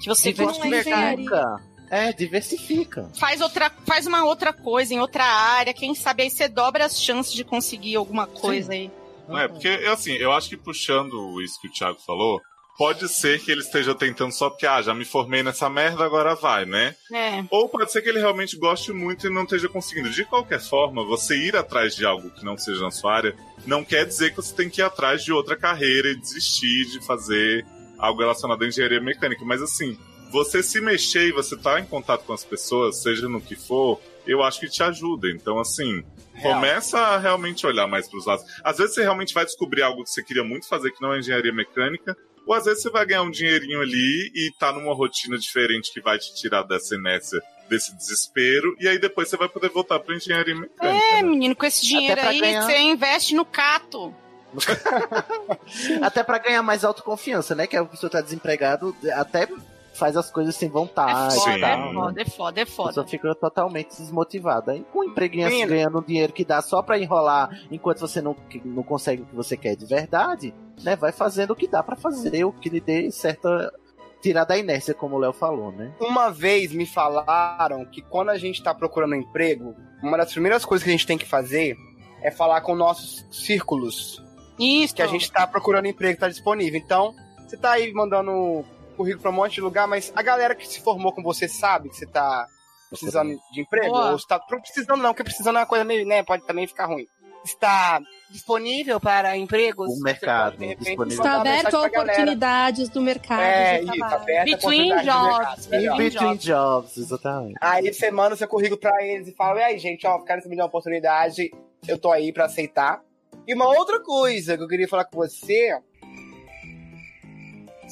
que 0.00 0.06
você 0.06 0.32
gosta 0.32 0.62
de 0.62 0.90
Não 0.90 1.73
é. 1.94 2.12
Diversifica. 2.12 3.10
É. 3.14 3.18
Faz, 3.18 3.40
outra, 3.40 3.70
faz 3.86 4.06
uma 4.06 4.24
outra 4.24 4.52
coisa 4.52 4.94
em 4.94 5.00
outra 5.00 5.24
área, 5.24 5.72
quem 5.72 5.94
sabe 5.94 6.24
aí 6.24 6.30
você 6.30 6.48
dobra 6.48 6.84
as 6.84 7.00
chances 7.00 7.32
de 7.32 7.44
conseguir 7.44 7.96
alguma 7.96 8.26
coisa 8.26 8.72
aí. 8.72 8.90
Não 9.28 9.38
é, 9.38 9.48
porque, 9.48 9.68
assim, 9.68 10.12
eu 10.12 10.32
acho 10.32 10.48
que 10.48 10.56
puxando 10.56 11.40
isso 11.40 11.60
que 11.60 11.68
o 11.68 11.72
Thiago 11.72 11.98
falou, 12.06 12.40
pode 12.76 13.08
ser 13.08 13.40
que 13.40 13.50
ele 13.50 13.60
esteja 13.60 13.94
tentando 13.94 14.32
só 14.32 14.50
porque, 14.50 14.66
ah, 14.66 14.82
já 14.82 14.92
me 14.92 15.04
formei 15.04 15.42
nessa 15.42 15.68
merda, 15.70 16.04
agora 16.04 16.34
vai, 16.34 16.66
né? 16.66 16.94
É. 17.12 17.44
Ou 17.50 17.68
pode 17.68 17.90
ser 17.90 18.02
que 18.02 18.08
ele 18.08 18.18
realmente 18.18 18.56
goste 18.56 18.92
muito 18.92 19.26
e 19.26 19.30
não 19.30 19.44
esteja 19.44 19.68
conseguindo. 19.68 20.10
De 20.10 20.24
qualquer 20.24 20.60
forma, 20.60 21.04
você 21.04 21.36
ir 21.36 21.56
atrás 21.56 21.94
de 21.94 22.04
algo 22.04 22.30
que 22.30 22.44
não 22.44 22.58
seja 22.58 22.82
na 22.82 22.90
sua 22.90 23.14
área, 23.14 23.36
não 23.66 23.84
quer 23.84 24.04
dizer 24.04 24.30
que 24.30 24.36
você 24.36 24.54
tem 24.54 24.68
que 24.68 24.80
ir 24.80 24.84
atrás 24.84 25.24
de 25.24 25.32
outra 25.32 25.56
carreira 25.56 26.08
e 26.08 26.16
desistir 26.16 26.84
de 26.86 27.04
fazer 27.04 27.64
algo 27.98 28.20
relacionado 28.20 28.62
à 28.62 28.66
engenharia 28.66 29.00
mecânica. 29.00 29.44
Mas 29.44 29.62
assim, 29.62 29.96
você 30.34 30.64
se 30.64 30.80
mexer 30.80 31.28
e 31.28 31.32
você 31.32 31.54
estar 31.54 31.78
em 31.78 31.86
contato 31.86 32.24
com 32.24 32.32
as 32.32 32.42
pessoas, 32.42 33.00
seja 33.00 33.28
no 33.28 33.40
que 33.40 33.54
for, 33.54 34.00
eu 34.26 34.42
acho 34.42 34.58
que 34.58 34.68
te 34.68 34.82
ajuda. 34.82 35.30
Então, 35.30 35.60
assim, 35.60 36.02
Real. 36.32 36.54
começa 36.54 36.98
a 36.98 37.18
realmente 37.18 37.64
olhar 37.64 37.86
mais 37.86 38.08
para 38.08 38.18
os 38.18 38.26
lados. 38.26 38.44
Às 38.64 38.78
vezes 38.78 38.94
você 38.94 39.02
realmente 39.02 39.32
vai 39.32 39.44
descobrir 39.44 39.82
algo 39.82 40.02
que 40.02 40.10
você 40.10 40.24
queria 40.24 40.42
muito 40.42 40.66
fazer, 40.66 40.90
que 40.90 41.00
não 41.00 41.14
é 41.14 41.20
engenharia 41.20 41.52
mecânica, 41.52 42.16
ou 42.44 42.52
às 42.52 42.64
vezes 42.64 42.82
você 42.82 42.90
vai 42.90 43.06
ganhar 43.06 43.22
um 43.22 43.30
dinheirinho 43.30 43.80
ali 43.80 44.32
e 44.34 44.50
tá 44.58 44.72
numa 44.72 44.92
rotina 44.92 45.38
diferente 45.38 45.92
que 45.92 46.00
vai 46.00 46.18
te 46.18 46.34
tirar 46.34 46.64
dessa 46.64 46.96
inércia 46.96 47.40
desse 47.70 47.96
desespero, 47.96 48.76
e 48.78 48.86
aí 48.86 48.98
depois 48.98 49.28
você 49.28 49.38
vai 49.38 49.48
poder 49.48 49.70
voltar 49.70 49.98
pra 50.00 50.14
engenharia 50.14 50.54
mecânica. 50.54 51.06
É, 51.14 51.22
né? 51.22 51.22
menino, 51.22 51.56
com 51.56 51.64
esse 51.64 51.86
dinheiro 51.86 52.20
aí, 52.20 52.38
ganhar. 52.38 52.62
você 52.66 52.76
investe 52.78 53.34
no 53.34 53.44
cato. 53.44 54.12
Até 56.02 56.22
pra 56.22 56.38
ganhar 56.38 56.62
mais 56.62 56.84
autoconfiança, 56.84 57.54
né? 57.54 57.66
Que 57.66 57.76
a 57.76 57.84
pessoa 57.84 58.10
tá 58.10 58.20
desempregado, 58.20 58.94
até 59.14 59.48
faz 59.94 60.16
as 60.16 60.30
coisas 60.30 60.54
sem 60.56 60.68
vontade 60.68 61.34
É 61.34 61.36
e 61.36 61.40
foda, 61.40 61.52
é 61.52 61.76
né? 61.76 61.92
foda, 61.94 62.22
é 62.22 62.24
foda, 62.24 62.60
é 62.60 62.62
A 62.62 62.66
pessoa 62.66 62.92
foda. 62.92 63.06
fica 63.06 63.34
totalmente 63.34 63.88
desmotivada. 63.96 64.72
Aí, 64.72 64.84
com 64.92 65.00
um 65.00 65.04
empreguinho 65.04 65.46
assim, 65.46 65.56
Menina. 65.56 65.74
ganhando 65.76 65.98
um 65.98 66.02
dinheiro 66.02 66.32
que 66.32 66.44
dá 66.44 66.60
só 66.60 66.82
pra 66.82 66.98
enrolar 66.98 67.50
enquanto 67.70 68.00
você 68.00 68.20
não, 68.20 68.36
não 68.64 68.82
consegue 68.82 69.22
o 69.22 69.26
que 69.26 69.34
você 69.34 69.56
quer 69.56 69.76
de 69.76 69.86
verdade, 69.86 70.54
né? 70.82 70.96
Vai 70.96 71.12
fazendo 71.12 71.52
o 71.52 71.56
que 71.56 71.68
dá 71.68 71.82
pra 71.82 71.96
fazer, 71.96 72.44
o 72.44 72.52
que 72.52 72.68
lhe 72.68 72.80
dê 72.80 73.10
certa. 73.10 73.72
tirar 74.20 74.44
da 74.44 74.56
inércia, 74.56 74.94
como 74.94 75.16
o 75.16 75.18
Léo 75.18 75.32
falou, 75.34 75.70
né? 75.70 75.92
Uma 76.00 76.30
vez 76.30 76.72
me 76.72 76.86
falaram 76.86 77.84
que 77.84 78.00
quando 78.02 78.30
a 78.30 78.38
gente 78.38 78.62
tá 78.62 78.74
procurando 78.74 79.14
emprego, 79.14 79.74
uma 80.02 80.16
das 80.16 80.32
primeiras 80.32 80.64
coisas 80.64 80.82
que 80.82 80.88
a 80.90 80.92
gente 80.92 81.06
tem 81.06 81.18
que 81.18 81.26
fazer 81.26 81.76
é 82.22 82.30
falar 82.30 82.62
com 82.62 82.74
nossos 82.74 83.26
círculos. 83.30 84.22
Isso. 84.58 84.94
Que 84.94 85.02
a 85.02 85.06
gente 85.06 85.30
tá 85.30 85.46
procurando 85.46 85.86
emprego, 85.86 86.18
tá 86.18 86.28
disponível. 86.28 86.80
Então, 86.82 87.14
você 87.46 87.56
tá 87.56 87.72
aí 87.72 87.92
mandando 87.92 88.64
currículo 88.94 89.22
pra 89.22 89.30
um 89.30 89.34
monte 89.34 89.54
de 89.54 89.60
lugar, 89.60 89.86
mas 89.86 90.12
a 90.14 90.22
galera 90.22 90.54
que 90.54 90.66
se 90.66 90.80
formou 90.80 91.12
com 91.12 91.22
você 91.22 91.46
sabe 91.48 91.88
que 91.88 91.96
você 91.96 92.06
tá 92.06 92.46
precisando 92.88 93.36
de 93.52 93.60
emprego? 93.60 93.92
Boa. 93.92 94.10
Ou 94.10 94.16
está 94.16 94.38
precisando 94.38 95.02
não, 95.02 95.10
porque 95.10 95.24
precisando 95.24 95.56
é 95.56 95.60
uma 95.60 95.66
coisa 95.66 95.84
meio, 95.84 96.06
né, 96.06 96.22
pode 96.22 96.46
também 96.46 96.66
ficar 96.66 96.86
ruim. 96.86 97.06
Está 97.44 98.00
disponível 98.30 98.98
para 98.98 99.36
empregos? 99.36 99.90
O 99.90 100.02
mercado, 100.02 100.52
pode, 100.52 100.58
de 100.60 100.66
repente, 100.66 100.86
disponível. 100.86 101.22
Está 101.22 101.40
aberto 101.40 101.74
a 101.74 101.82
oportunidades 101.82 102.88
do 102.88 103.00
mercado 103.02 103.42
É, 103.42 103.78
de 103.80 103.84
isso, 103.84 104.04
aberto 104.04 104.40
a 104.40 104.44
Between 104.44 104.82
de 104.82 104.94
mercado. 104.94 105.28
jobs. 105.28 105.66
In 105.66 105.70
between 105.70 105.96
between 105.98 106.36
jobs, 106.38 106.96
exatamente. 106.96 107.54
Aí 107.60 107.92
você 107.92 108.10
manda 108.10 108.34
o 108.34 108.38
seu 108.38 108.48
currículo 108.48 108.80
pra 108.80 109.04
eles 109.04 109.28
e 109.28 109.32
fala: 109.32 109.60
e 109.60 109.62
aí, 109.64 109.78
gente, 109.78 110.06
ó, 110.06 110.18
quero 110.20 110.48
me 110.48 110.56
dar 110.56 110.62
uma 110.62 110.68
oportunidade, 110.68 111.50
eu 111.86 111.98
tô 111.98 112.10
aí 112.10 112.32
pra 112.32 112.46
aceitar. 112.46 113.02
E 113.46 113.52
uma 113.52 113.68
outra 113.68 114.00
coisa 114.02 114.56
que 114.56 114.62
eu 114.62 114.68
queria 114.68 114.88
falar 114.88 115.04
com 115.04 115.18
você. 115.18 115.78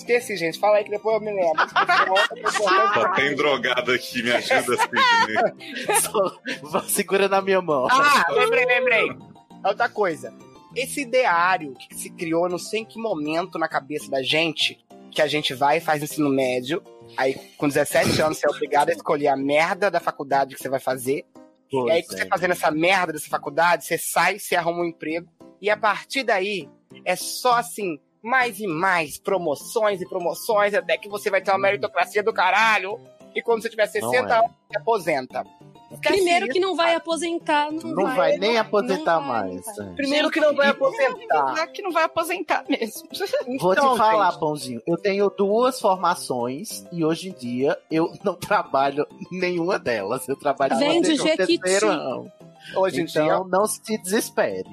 Esqueci, 0.02 0.36
gente, 0.36 0.58
fala 0.58 0.78
aí 0.78 0.84
que 0.84 0.90
depois 0.90 1.14
eu 1.14 1.20
me 1.20 1.32
lembro. 1.32 1.62
Só 2.50 3.14
tem 3.14 3.36
drogado 3.36 3.92
aqui, 3.92 4.20
me 4.20 4.32
ajuda, 4.32 4.76
Sidney. 4.76 6.00
Só- 6.00 6.82
segura 6.90 7.28
na 7.28 7.40
minha 7.40 7.62
mão. 7.62 7.86
Ah, 7.88 8.24
lembrei, 8.32 8.64
lembrei. 8.64 9.16
Outra 9.64 9.88
coisa. 9.88 10.34
Esse 10.74 11.02
ideário 11.02 11.74
que 11.74 11.94
se 11.94 12.10
criou, 12.10 12.48
não 12.48 12.58
sei 12.58 12.80
em 12.80 12.84
que 12.84 12.98
momento 12.98 13.58
na 13.58 13.68
cabeça 13.68 14.10
da 14.10 14.22
gente, 14.22 14.84
que 15.12 15.22
a 15.22 15.28
gente 15.28 15.54
vai 15.54 15.76
e 15.76 15.80
faz 15.80 16.02
ensino 16.02 16.28
médio. 16.28 16.82
Aí, 17.16 17.34
com 17.56 17.68
17 17.68 18.20
anos, 18.22 18.38
você 18.38 18.46
é 18.46 18.50
obrigado 18.50 18.88
a 18.88 18.92
escolher 18.92 19.28
a 19.28 19.36
merda 19.36 19.88
da 19.88 20.00
faculdade 20.00 20.56
que 20.56 20.60
você 20.60 20.68
vai 20.68 20.80
fazer. 20.80 21.24
Pois 21.70 21.86
e 21.86 21.90
aí, 21.92 22.00
é. 22.00 22.02
você 22.02 22.26
fazendo 22.26 22.50
essa 22.50 22.72
merda 22.72 23.12
dessa 23.12 23.28
faculdade, 23.28 23.84
você 23.84 23.96
sai, 23.96 24.40
você 24.40 24.56
arruma 24.56 24.80
um 24.80 24.86
emprego. 24.86 25.28
E 25.60 25.70
a 25.70 25.76
partir 25.76 26.24
daí, 26.24 26.68
é 27.04 27.14
só 27.14 27.58
assim, 27.58 28.00
mais 28.22 28.60
e 28.60 28.66
mais 28.66 29.18
promoções 29.18 30.00
e 30.00 30.08
promoções, 30.08 30.74
até 30.74 30.96
que 30.96 31.08
você 31.08 31.28
vai 31.30 31.40
ter 31.40 31.50
uma 31.50 31.58
meritocracia 31.58 32.22
do 32.22 32.32
caralho. 32.32 32.98
E 33.34 33.42
quando 33.42 33.62
você 33.62 33.70
tiver 33.70 33.86
60 33.86 34.14
é. 34.14 34.18
anos, 34.38 34.50
você 34.70 34.78
aposenta. 34.78 35.44
Esquece 35.90 36.14
Primeiro 36.14 36.46
isso, 36.46 36.54
que 36.54 36.60
não 36.60 36.74
vai 36.74 36.94
aposentar, 36.94 37.70
não, 37.70 37.90
Não 37.90 38.16
vai 38.16 38.38
nem 38.38 38.56
aposentar 38.56 39.20
não 39.20 39.28
vai, 39.28 39.50
mais. 39.50 39.78
é. 39.78 39.84
Primeiro 39.94 40.30
que 40.30 40.40
não 40.40 40.54
vai 40.54 40.68
aposentar. 40.68 41.66
Que 41.66 41.82
não 41.82 41.90
vai 41.92 42.04
aposentar 42.04 42.64
mesmo. 42.66 43.08
Vou 43.60 43.72
Então, 43.72 43.92
te 43.92 43.98
falar, 43.98 44.30
gente, 44.30 44.40
Pãozinho. 44.40 44.80
Eu 44.86 44.96
tenho 44.96 45.28
duas 45.28 45.78
formações 45.78 46.84
e 46.90 47.04
hoje 47.04 47.28
em 47.28 47.32
dia 47.32 47.78
eu 47.90 48.10
não 48.24 48.34
trabalho 48.34 49.06
nenhuma 49.30 49.78
delas. 49.78 50.26
Eu 50.28 50.36
trabalho 50.36 50.78
Vende 50.78 51.10
no 51.10 51.16
Jequiti. 51.16 51.58
terceiro 51.58 51.88
ramo. 51.88 52.32
Hoje 52.76 53.00
em 53.02 53.04
Então 53.04 53.24
dia, 53.24 53.38
não 53.50 53.66
se 53.66 53.98
desespere. 54.02 54.70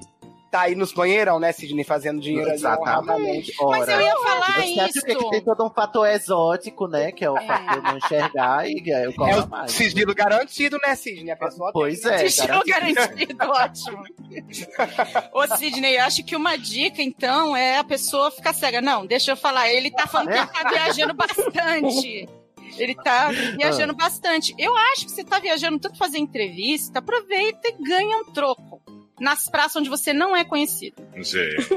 Tá 0.50 0.62
aí 0.62 0.76
nos 0.76 0.92
banheirão, 0.92 1.40
né, 1.40 1.52
Sidney, 1.52 1.84
fazendo 1.84 2.20
dinheiro. 2.20 2.50
Exatamente. 2.52 3.54
Mas 3.62 3.88
eu 3.88 4.02
ia 4.02 4.14
Ora, 4.16 4.24
falar 4.24 4.46
você 4.54 4.80
acha 4.80 4.90
isso. 4.90 5.06
que 5.06 5.30
tem 5.30 5.42
todo 5.42 5.66
um 5.66 5.70
fator 5.70 6.08
exótico, 6.08 6.88
né? 6.88 7.12
Que 7.12 7.24
é 7.26 7.30
o 7.30 7.36
fator 7.36 7.82
de 7.82 7.82
não 7.84 7.98
enxergar 7.98 8.68
e 8.70 8.94
aí 8.94 9.04
eu 9.06 9.12
É 9.12 9.14
cobro 9.14 9.44
o 9.46 9.50
mais. 9.50 9.72
sigilo 9.72 10.14
garantido, 10.16 10.78
né, 10.86 10.96
Sidney? 10.96 11.32
A 11.32 11.36
pessoa 11.38 11.72
Pois 11.72 12.00
tem. 12.02 12.12
é, 12.12 12.26
Estilo 12.26 12.64
garantido. 12.66 13.36
garantido, 13.38 13.46
ótimo. 13.52 14.04
Ô, 15.34 15.48
Sidney, 15.58 15.98
eu 15.98 16.04
acho 16.04 16.24
que 16.24 16.36
uma 16.36 16.58
dica, 16.58 17.02
então, 17.02 17.56
é 17.56 17.78
a 17.78 17.84
pessoa 17.84 18.32
ficar 18.32 18.54
cega. 18.54 18.82
Não, 18.82 19.06
deixa 19.06 19.32
eu 19.32 19.38
falar. 19.38 19.70
Ele 19.70 19.92
tá 19.92 20.08
falando 20.08 20.30
que 20.32 20.38
ele 20.38 20.48
tá 20.48 20.70
viajando 20.70 21.14
bastante. 21.14 22.30
Ele 22.78 22.96
tá 22.96 23.30
viajando 23.58 23.94
bastante. 23.96 24.54
Eu 24.58 24.76
acho 24.78 25.06
que 25.06 25.12
você 25.12 25.24
tá 25.24 25.40
viajando 25.40 25.80
tanto 25.80 25.98
pra 25.98 26.06
fazer 26.06 26.18
entrevista, 26.20 27.00
aproveita 27.00 27.68
e 27.68 27.84
ganha 27.84 28.18
um 28.18 28.26
troco. 28.32 28.82
Nas 29.20 29.50
praças 29.50 29.76
onde 29.78 29.90
você 29.90 30.14
não 30.14 30.36
é 30.36 30.44
conhecido. 30.46 30.96
Gente, 31.16 31.68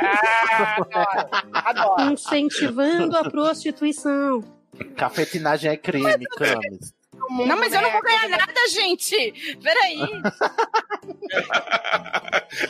Ah, 0.00 0.76
adoro. 0.78 1.28
Adoro. 1.52 2.12
Incentivando 2.12 3.16
a 3.16 3.30
prostituição. 3.30 4.42
Cafetinagem 4.96 5.70
é 5.70 5.76
crime, 5.76 6.24
Camis. 6.36 6.92
Não, 7.30 7.56
mas 7.56 7.72
eu 7.72 7.80
não 7.80 7.90
vou 7.92 8.02
ganhar 8.02 8.28
nada, 8.28 8.68
gente. 8.70 9.56
Peraí. 9.62 9.98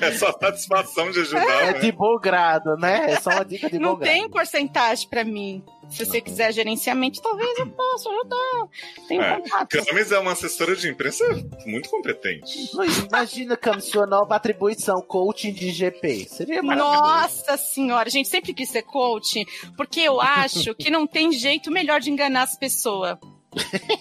é 0.00 0.12
só 0.12 0.32
satisfação 0.32 1.10
de 1.10 1.20
ajudar, 1.20 1.62
É 1.62 1.72
né? 1.72 1.78
de 1.80 1.92
bom 1.92 2.18
grado, 2.18 2.76
né? 2.76 3.12
É 3.12 3.20
só 3.20 3.30
uma 3.30 3.44
dica 3.44 3.68
de 3.70 3.78
Não 3.78 3.94
bom 3.96 4.00
tem 4.00 4.20
grado. 4.20 4.32
porcentagem 4.32 5.08
pra 5.08 5.24
mim. 5.24 5.62
Se 5.90 6.04
você 6.06 6.20
quiser 6.20 6.50
gerenciamento, 6.52 7.20
talvez 7.20 7.58
eu 7.58 7.66
possa 7.66 8.08
ajudar. 8.08 8.68
Tenho 9.06 9.22
É. 9.22 9.36
contatos. 9.40 9.84
Camis 9.84 10.12
é 10.12 10.18
uma 10.18 10.32
assessora 10.32 10.74
de 10.74 10.88
imprensa 10.88 11.24
muito 11.66 11.90
competente. 11.90 12.70
Imagina, 13.08 13.56
Camis, 13.56 13.84
sua 13.84 14.06
nova 14.06 14.34
atribuição, 14.36 15.02
coaching 15.02 15.52
de 15.52 15.70
GP. 15.70 16.26
Seria 16.28 16.62
maravilhoso. 16.62 17.00
Nossa 17.02 17.56
senhora, 17.58 18.08
gente, 18.08 18.28
sempre 18.28 18.54
quis 18.54 18.70
ser 18.70 18.82
coach, 18.82 19.44
porque 19.76 20.00
eu 20.00 20.20
acho 20.20 20.74
que 20.74 20.90
não 20.90 21.06
tem 21.06 21.32
jeito 21.32 21.70
melhor 21.70 22.00
de 22.00 22.10
enganar 22.10 22.42
as 22.44 22.56
pessoas. 22.56 23.18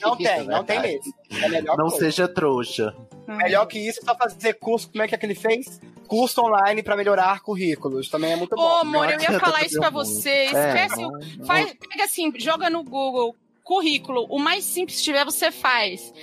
Não 0.01 0.13
é 0.13 0.15
tem, 0.17 0.43
não 0.47 0.63
tem 0.63 0.79
mesmo. 0.81 1.13
É 1.41 1.49
melhor, 1.49 1.77
Não 1.77 1.87
coisa. 1.89 2.05
seja 2.05 2.27
trouxa. 2.27 2.95
melhor 3.27 3.65
que 3.65 3.79
isso 3.79 3.99
é 4.01 4.05
só 4.05 4.15
fazer 4.15 4.53
curso. 4.55 4.89
Como 4.91 5.03
é 5.03 5.07
que 5.07 5.15
é 5.15 5.17
que 5.17 5.25
ele 5.25 5.35
fez? 5.35 5.79
Curso 6.07 6.41
online 6.41 6.83
pra 6.83 6.95
melhorar 6.97 7.39
currículos. 7.41 8.09
Também 8.09 8.33
é 8.33 8.35
muito 8.35 8.53
Ô, 8.53 8.55
bom. 8.57 8.77
amor, 8.79 9.09
eu 9.09 9.19
ia 9.19 9.39
falar 9.39 9.63
isso 9.65 9.79
pra 9.79 9.89
muito. 9.91 10.05
você. 10.07 10.29
É, 10.29 10.45
Esquece 10.85 11.05
o. 11.05 11.45
Faz, 11.45 11.73
pega 11.89 12.03
assim, 12.03 12.31
joga 12.37 12.69
no 12.69 12.83
Google. 12.83 13.35
Currículo, 13.63 14.25
o 14.29 14.37
mais 14.37 14.65
simples 14.65 14.97
que 14.97 15.03
tiver, 15.05 15.23
você 15.23 15.49
faz. 15.49 16.13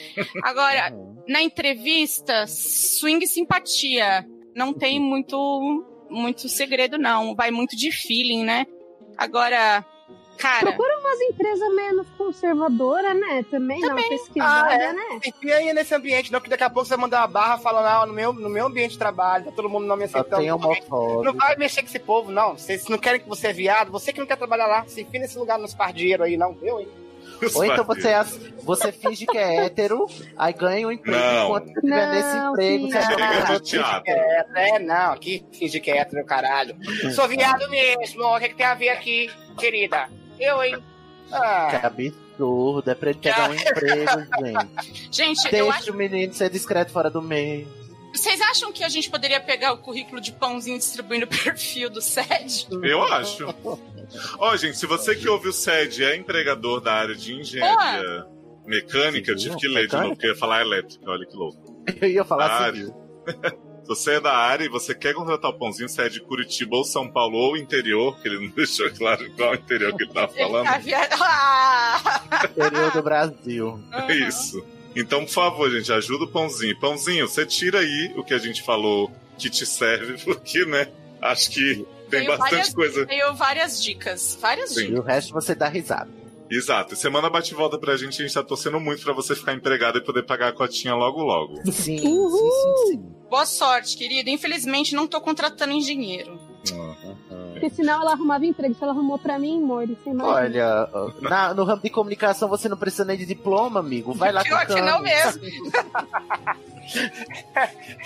Agora, 0.42 0.92
na 1.26 1.40
entrevista, 1.40 2.46
swing 2.46 3.26
simpatia. 3.26 4.26
Não 4.54 4.74
tem 4.74 5.00
muito, 5.00 6.06
muito 6.10 6.50
segredo, 6.50 6.98
não. 6.98 7.34
Vai 7.34 7.50
muito 7.50 7.74
de 7.76 7.90
feeling, 7.90 8.44
né? 8.44 8.66
Agora, 9.16 9.82
cara. 10.40 10.66
Procura 10.66 10.98
umas 11.00 11.20
empresas 11.20 11.74
menos 11.74 12.07
conservadoras, 12.16 13.14
né? 13.16 13.44
Também, 13.50 13.81
dá 13.81 13.88
uma 13.94 14.09
pesquisada, 14.09 14.70
Ah, 14.70 14.74
é. 14.74 14.92
né? 14.92 15.20
Enfia 15.26 15.57
aí 15.57 15.72
nesse 15.72 15.94
ambiente, 15.94 16.33
não, 16.33 16.40
que 16.40 16.48
daqui 16.48 16.64
a 16.64 16.70
pouco 16.70 16.87
você 16.87 16.94
vai 16.96 17.03
mandar 17.03 17.20
uma 17.20 17.26
barra 17.29 17.59
falando, 17.59 17.87
ah, 17.87 18.07
no 18.07 18.12
meu, 18.12 18.33
no 18.33 18.48
meu 18.48 18.66
ambiente 18.66 18.92
de 18.92 18.98
trabalho, 18.98 19.44
tá 19.46 19.53
todo 19.53 19.68
mundo 19.68 19.87
não 19.87 19.96
me 19.96 20.05
aceitando. 20.05 20.37
tem 20.38 20.48
Não 20.48 20.57
homofóbico. 20.57 21.37
vai 21.38 21.57
mexer 21.57 21.83
com 21.83 21.88
esse 21.88 21.98
povo, 21.98 22.31
não. 22.31 22.57
Vocês 22.57 22.87
não 22.88 22.98
querem 22.98 23.20
que 23.20 23.29
você 23.29 23.48
é 23.48 23.53
viado, 23.53 23.90
você 23.92 24.12
que 24.12 24.18
não 24.20 24.26
quer 24.26 24.37
trabalhar 24.37 24.66
lá, 24.66 24.85
se 24.87 25.03
enfia 25.03 25.20
nesse 25.20 25.38
lugar 25.38 25.59
nos 25.59 25.74
pardeiros 25.74 26.26
aí, 26.26 26.37
não, 26.37 26.55
viu, 26.55 26.81
hein? 26.81 26.88
Ou 27.55 27.64
então 27.64 27.85
você, 27.85 28.09
é 28.09 28.22
você 28.62 28.92
finge 28.92 29.24
que 29.26 29.38
é 29.38 29.64
hétero, 29.64 30.05
aí 30.37 30.53
ganha 30.53 30.87
um 30.87 30.92
emprego 30.92 31.16
Não. 31.18 31.44
enquanto 31.46 31.72
Não, 31.83 32.11
nesse 32.11 32.37
emprego. 32.37 32.85
sim. 32.85 32.90
Você 32.92 33.03
Chega 33.03 33.33
joga 33.33 33.61
de 33.61 33.61
teatro. 33.70 34.12
É, 34.12 34.46
é, 34.55 34.79
não, 34.79 35.12
aqui 35.12 35.46
finge 35.50 35.81
que 35.81 35.90
é 35.90 35.98
hétero, 35.98 36.22
caralho. 36.26 36.76
Sou 37.14 37.26
viado 37.29 37.66
mesmo, 37.70 38.24
o 38.24 38.38
que, 38.38 38.50
que 38.50 38.57
tem 38.57 38.66
a 38.66 38.74
ver 38.74 38.90
aqui, 38.90 39.31
querida? 39.59 40.09
Eu, 40.40 40.62
hein? 40.62 40.76
Que 41.29 41.35
Ah, 41.35 41.81
absurdo, 41.87 42.90
é 42.90 42.94
pra 42.94 43.11
ele 43.11 43.18
pegar 43.20 43.50
um 43.50 43.55
emprego, 43.55 44.11
gente. 44.42 45.09
Gente, 45.12 45.50
Deixa 45.50 45.72
acho. 45.74 45.92
o 45.92 45.94
menino 45.94 46.33
ser 46.33 46.50
discreto 46.50 46.90
fora 46.92 47.11
do 47.11 47.22
meio. 47.22 47.68
Vocês 48.12 48.40
acham 48.40 48.72
que 48.72 48.83
a 48.83 48.88
gente 48.88 49.09
poderia 49.09 49.38
pegar 49.40 49.72
o 49.72 49.79
currículo 49.79 50.20
de 50.20 50.33
pãozinho 50.33 50.74
e 50.74 50.79
distribuir 50.81 51.20
no 51.20 51.29
perfil 51.29 51.88
do 51.88 52.00
SED? 52.03 52.66
Eu 52.83 53.03
acho. 53.05 53.46
Ó, 54.38 54.57
gente, 54.57 54.76
se 54.76 54.87
você 54.87 55.14
que 55.14 55.29
ouve 55.29 55.48
o 55.48 55.53
SED 55.53 56.03
é 56.05 56.16
empregador 56.16 56.81
da 56.81 56.92
área 56.94 57.14
de 57.14 57.33
engenharia 57.35 58.26
mecânica, 58.66 59.31
eu 59.31 59.37
tive 59.37 59.55
que 59.57 59.68
ler 59.68 59.87
de 59.87 59.94
novo, 59.94 60.09
porque 60.11 60.26
eu 60.26 60.31
ia 60.31 60.37
falar 60.37 60.62
elétrica, 60.62 61.09
olha 61.09 61.24
que 61.24 61.37
louco. 61.37 61.70
Eu 62.00 62.09
ia 62.09 62.24
falar 62.24 62.46
Ah, 62.46 62.66
assim. 62.70 62.87
Se 62.90 63.69
você 63.96 64.12
é 64.12 64.20
da 64.20 64.33
área 64.37 64.64
e 64.64 64.68
você 64.68 64.94
quer 64.94 65.12
contratar 65.14 65.50
o 65.50 65.59
pãozinho, 65.59 65.88
você 65.88 66.03
é 66.03 66.09
de 66.09 66.20
Curitiba 66.20 66.76
ou 66.76 66.85
São 66.85 67.11
Paulo 67.11 67.37
ou 67.37 67.57
interior, 67.57 68.16
que 68.20 68.29
ele 68.29 68.38
não 68.46 68.48
deixou 68.55 68.88
claro 68.92 69.29
qual 69.37 69.55
interior 69.55 69.92
que 69.96 70.05
ele 70.05 70.12
tava 70.12 70.33
Ele 70.33 70.42
falando. 70.44 70.64
tá 70.66 70.79
viado. 70.79 71.16
Ah! 71.20 72.22
Interior 72.57 72.92
do 72.92 73.03
Brasil. 73.03 73.81
É 74.09 74.14
isso. 74.14 74.64
Então, 74.94 75.24
por 75.24 75.31
favor, 75.33 75.70
gente, 75.70 75.92
ajuda 75.92 76.24
o 76.24 76.29
pãozinho. 76.29 76.79
Pãozinho, 76.79 77.29
você 77.29 77.44
tira 77.44 77.81
aí 77.81 78.12
o 78.16 78.22
que 78.24 78.33
a 78.35 78.38
gente 78.38 78.62
falou 78.62 79.11
que 79.38 79.50
te 79.50 79.66
serve, 79.66 80.18
porque, 80.24 80.64
né? 80.64 80.88
Acho 81.20 81.50
que 81.50 81.74
tem 82.09 82.20
Tenho 82.24 82.26
bastante 82.31 82.50
várias- 82.50 82.74
coisa. 82.74 83.07
Tenho 83.07 83.35
várias 83.35 83.83
dicas. 83.83 84.38
Várias 84.40 84.70
Sim. 84.70 84.81
dicas. 84.87 84.96
E 84.96 85.00
o 85.00 85.03
resto 85.03 85.33
você 85.33 85.55
dá 85.55 85.68
risada. 85.68 86.11
Exato. 86.50 86.94
E 86.94 86.96
semana 86.96 87.31
bate 87.31 87.53
e 87.53 87.57
volta 87.57 87.79
pra 87.79 87.96
gente, 87.96 88.20
a 88.20 88.24
gente 88.26 88.35
tá 88.35 88.42
torcendo 88.42 88.81
muito 88.81 89.03
pra 89.05 89.12
você 89.12 89.37
ficar 89.37 89.53
empregado 89.53 89.98
e 89.98 90.05
poder 90.05 90.24
pagar 90.24 90.48
a 90.48 90.53
cotinha 90.53 90.94
logo 90.94 91.22
logo. 91.22 91.57
Sim, 91.66 91.72
sim, 91.72 91.98
sim, 91.98 92.87
sim. 92.87 93.14
Boa 93.30 93.46
sorte, 93.46 93.96
querido. 93.96 94.28
Infelizmente, 94.28 94.92
não 94.92 95.06
tô 95.06 95.20
contratando 95.20 95.72
engenheiro. 95.72 96.38
Porque 97.61 97.75
senão 97.75 98.01
ela 98.01 98.12
arrumava 98.12 98.46
emprego. 98.46 98.75
Se 98.75 98.83
ela 98.83 98.92
arrumou 98.92 99.18
pra 99.18 99.38
mim, 99.38 99.61
Mori, 99.61 99.96
você 100.03 100.11
imagina. 100.11 100.35
Olha, 100.35 100.88
na- 101.20 101.53
no 101.55 101.64
ramo 101.64 101.83
de 101.83 101.90
comunicação 101.90 102.49
você 102.49 102.68
não 102.68 102.77
precisa 102.77 103.05
nem 103.05 103.16
de 103.18 103.27
diploma, 103.27 103.81
amigo. 103.81 104.14
Vai 104.14 104.33
lá 104.33 104.42
Pior 104.42 104.64
com 104.66 104.75
que 104.75 104.81
não 104.81 105.01
mesmo. 105.01 105.40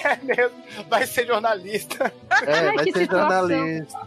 É 0.05 0.17
mesmo, 0.23 0.57
vai 0.91 1.07
ser 1.07 1.27
jornalista. 1.27 2.13
É, 2.47 2.53
Ai, 2.53 2.75
vai 2.75 2.85
ser 2.85 2.99
situação. 3.01 3.49
jornalista. 3.49 3.99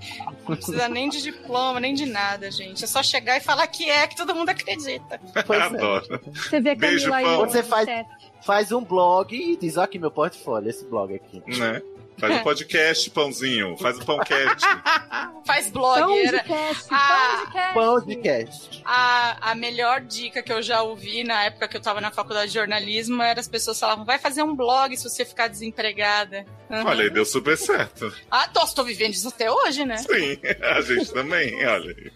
Não 0.47 0.55
precisa 0.55 0.87
nem 0.89 1.09
de 1.09 1.21
diploma, 1.23 1.79
nem 1.79 1.93
de 1.95 2.05
nada, 2.05 2.51
gente. 2.51 2.83
É 2.83 2.87
só 2.87 3.01
chegar 3.01 3.37
e 3.37 3.39
falar 3.39 3.65
que 3.67 3.89
é, 3.89 4.05
que 4.05 4.15
todo 4.15 4.35
mundo 4.35 4.49
acredita. 4.49 5.19
Pois 5.47 5.59
é. 5.59 5.63
Adoro. 5.63 6.21
Você 6.31 6.59
vê 6.59 6.71
a 6.71 6.75
Beijo, 6.75 7.09
Camila 7.09 7.17
aí. 7.17 7.23
Pão. 7.37 7.45
no 7.45 7.49
Você 7.51 7.63
faz-. 7.63 8.05
Faz 8.45 8.71
um 8.71 8.83
blog 8.83 9.35
e 9.35 9.57
diz, 9.57 9.77
ó 9.77 9.81
aqui 9.83 9.97
meu 9.97 10.11
portfólio, 10.11 10.69
esse 10.69 10.85
blog 10.85 11.15
aqui. 11.15 11.41
Né? 11.57 11.81
Faz 12.19 12.33
um 12.35 12.43
podcast, 12.43 13.09
pãozinho. 13.11 13.77
Faz 13.77 13.97
um 13.99 14.03
pãocat. 14.03 14.57
Faz 15.45 15.69
Pão 15.69 15.93
de 15.95 15.97
blogueira. 15.97 16.45
Ah, 16.91 17.71
pão 17.73 17.99
de 18.01 18.15
cast. 18.15 18.59
Podcast. 18.59 18.81
A, 18.85 19.51
a 19.51 19.55
melhor 19.55 20.01
dica 20.01 20.41
que 20.41 20.51
eu 20.51 20.61
já 20.61 20.81
ouvi 20.81 21.23
na 21.23 21.43
época 21.45 21.67
que 21.67 21.77
eu 21.77 21.81
tava 21.81 22.01
na 22.01 22.11
faculdade 22.11 22.47
de 22.47 22.55
jornalismo 22.57 23.21
era 23.21 23.39
as 23.39 23.47
pessoas 23.47 23.79
falavam, 23.79 24.03
vai 24.03 24.17
fazer 24.17 24.43
um 24.43 24.55
blog 24.55 24.95
se 24.97 25.03
você 25.07 25.23
ficar 25.23 25.47
desempregada. 25.47 26.45
Uhum. 26.69 26.85
Olha 26.85 27.03
aí, 27.03 27.09
deu 27.09 27.25
super 27.25 27.57
certo. 27.57 28.11
Ah, 28.31 28.47
tô 28.47 28.83
vivendo 28.83 29.13
isso 29.13 29.27
até 29.27 29.51
hoje, 29.51 29.85
né? 29.85 29.97
Sim, 29.97 30.37
a 30.61 30.81
gente 30.81 31.11
também, 31.13 31.65
olha. 31.65 31.95
aí. 31.95 32.11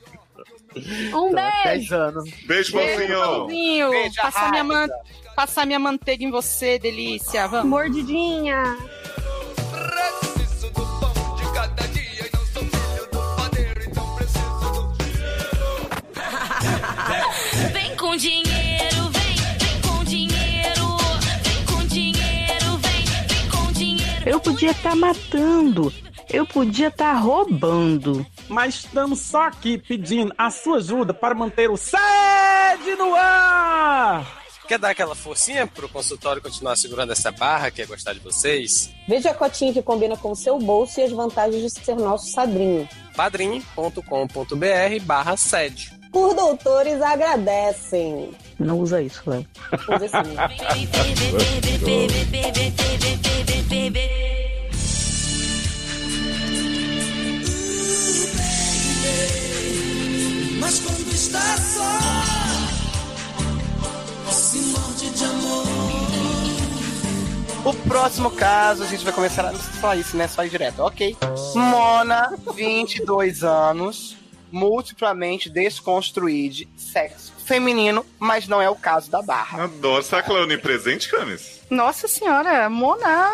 Um 1.13 1.29
Então, 1.29 1.31
beijo. 1.33 1.63
10 1.63 1.91
anos. 1.91 2.29
Beijo, 2.45 2.71
pãozinho. 2.71 3.89
Beijo, 3.89 4.15
passar 4.21 4.49
minha, 4.49 4.63
man... 4.63 4.87
Passar 5.35 5.65
minha 5.65 5.79
manteiga 5.79 6.23
em 6.23 6.31
você, 6.31 6.77
delícia. 6.77 7.47
Vamos. 7.47 7.69
Mordidinha. 7.69 8.77
Dinheiro, 18.21 19.09
vem, 19.09 19.35
vem 19.57 19.81
com 19.81 20.03
dinheiro. 20.03 20.97
Vem 21.43 21.65
com 21.65 21.87
dinheiro, 21.87 22.77
vem, 22.77 23.03
vem 23.27 23.49
com 23.49 23.71
dinheiro. 23.71 24.29
Eu 24.29 24.39
podia 24.39 24.71
estar 24.71 24.95
matando. 24.95 25.91
Eu 26.29 26.45
podia 26.45 26.87
estar 26.87 27.13
roubando. 27.13 28.25
mas 28.47 28.75
estamos 28.75 29.19
só 29.19 29.43
aqui 29.47 29.77
pedindo 29.77 30.33
a 30.37 30.49
sua 30.51 30.77
ajuda 30.77 31.13
para 31.13 31.33
manter 31.33 31.69
o 31.69 31.77
sede 31.77 32.95
no 32.97 33.15
ar. 33.15 34.39
Quer 34.67 34.77
dar 34.79 34.91
aquela 34.91 35.15
forcinha 35.15 35.67
pro 35.67 35.89
consultório 35.89 36.41
continuar 36.41 36.77
segurando 36.77 37.11
essa 37.11 37.31
barra, 37.31 37.71
que 37.71 37.81
é 37.81 37.85
gostar 37.85 38.13
de 38.13 38.19
vocês? 38.19 38.89
Veja 39.07 39.31
a 39.31 39.33
cotinha 39.33 39.73
que 39.73 39.81
combina 39.81 40.15
com 40.15 40.31
o 40.31 40.35
seu 40.35 40.57
bolso 40.59 40.99
e 40.99 41.03
as 41.03 41.11
vantagens 41.11 41.61
de 41.61 41.69
ser 41.83 41.95
nosso 41.95 42.27
sadrinho. 42.31 42.87
padrim.com.br 43.15 45.03
barra 45.03 45.35
sede. 45.35 46.00
Por 46.11 46.33
doutores 46.35 47.01
agradecem. 47.01 48.31
Não 48.59 48.79
usa 48.79 49.01
isso, 49.01 49.21
Léo. 49.25 49.45
Usa 49.95 50.07
sim. 50.07 50.35
Mas 60.59 60.79
quando 60.79 61.11
está 61.13 61.57
só, 61.57 61.99
se 64.31 64.57
morde 64.59 65.09
de 65.11 65.23
amor. 65.23 65.65
O 67.63 67.73
próximo 67.87 68.31
caso, 68.31 68.83
a 68.83 68.87
gente 68.87 69.03
vai 69.03 69.13
começar 69.13 69.45
a 69.45 69.53
falar 69.53 69.95
isso, 69.95 70.17
né? 70.17 70.27
Só 70.27 70.43
ir 70.43 70.49
direto. 70.49 70.79
Ok. 70.79 71.15
Mona, 71.55 72.33
22 72.55 73.43
anos, 73.43 74.17
multiplamente 74.51 75.49
desconstruída, 75.49 76.65
sexo 76.77 77.31
feminino, 77.45 78.05
mas 78.17 78.47
não 78.47 78.61
é 78.61 78.69
o 78.69 78.75
caso 78.75 79.11
da 79.11 79.21
Barra. 79.21 79.63
Adoro. 79.65 80.01
Será 80.03 80.21
que 80.21 80.29
ela 80.29 80.39
é 80.39 80.43
onipresente, 80.43 81.09
Camis? 81.09 81.59
Nossa 81.69 82.07
senhora, 82.07 82.69
Mona. 82.69 83.29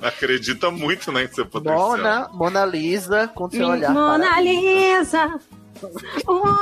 Acredita 0.00 0.70
muito, 0.70 1.12
né, 1.12 1.24
em 1.24 1.28
seu 1.32 1.44
potencial. 1.44 1.90
Mona, 1.90 2.28
Mona 2.32 2.64
Lisa, 2.64 3.28
com 3.34 3.50
seu 3.50 3.68
olhar. 3.68 3.92
Mona 3.92 4.28
para- 4.30 4.40
Lisa. 4.40 5.40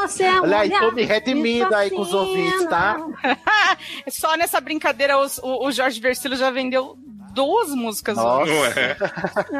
Você 0.03 0.25
é 0.25 0.41
Olha 0.41 0.59
aí, 0.61 0.71
tô 0.71 0.91
me 0.91 1.05
redimindo 1.05 1.73
aí 1.75 1.91
com 1.91 2.01
os 2.01 2.13
ouvintes, 2.13 2.67
tá? 2.67 2.97
Só 4.11 4.37
nessa 4.37 4.61
brincadeira 4.61 5.19
os- 5.19 5.39
o, 5.39 5.67
o 5.67 5.71
Jorge 5.71 6.01
Versilo 6.01 6.35
já 6.35 6.51
vendeu 6.51 6.97
duas 7.33 7.71
músicas. 7.71 8.17
Nossa. 8.17 8.47
Não 8.47 8.65
é? 8.67 8.97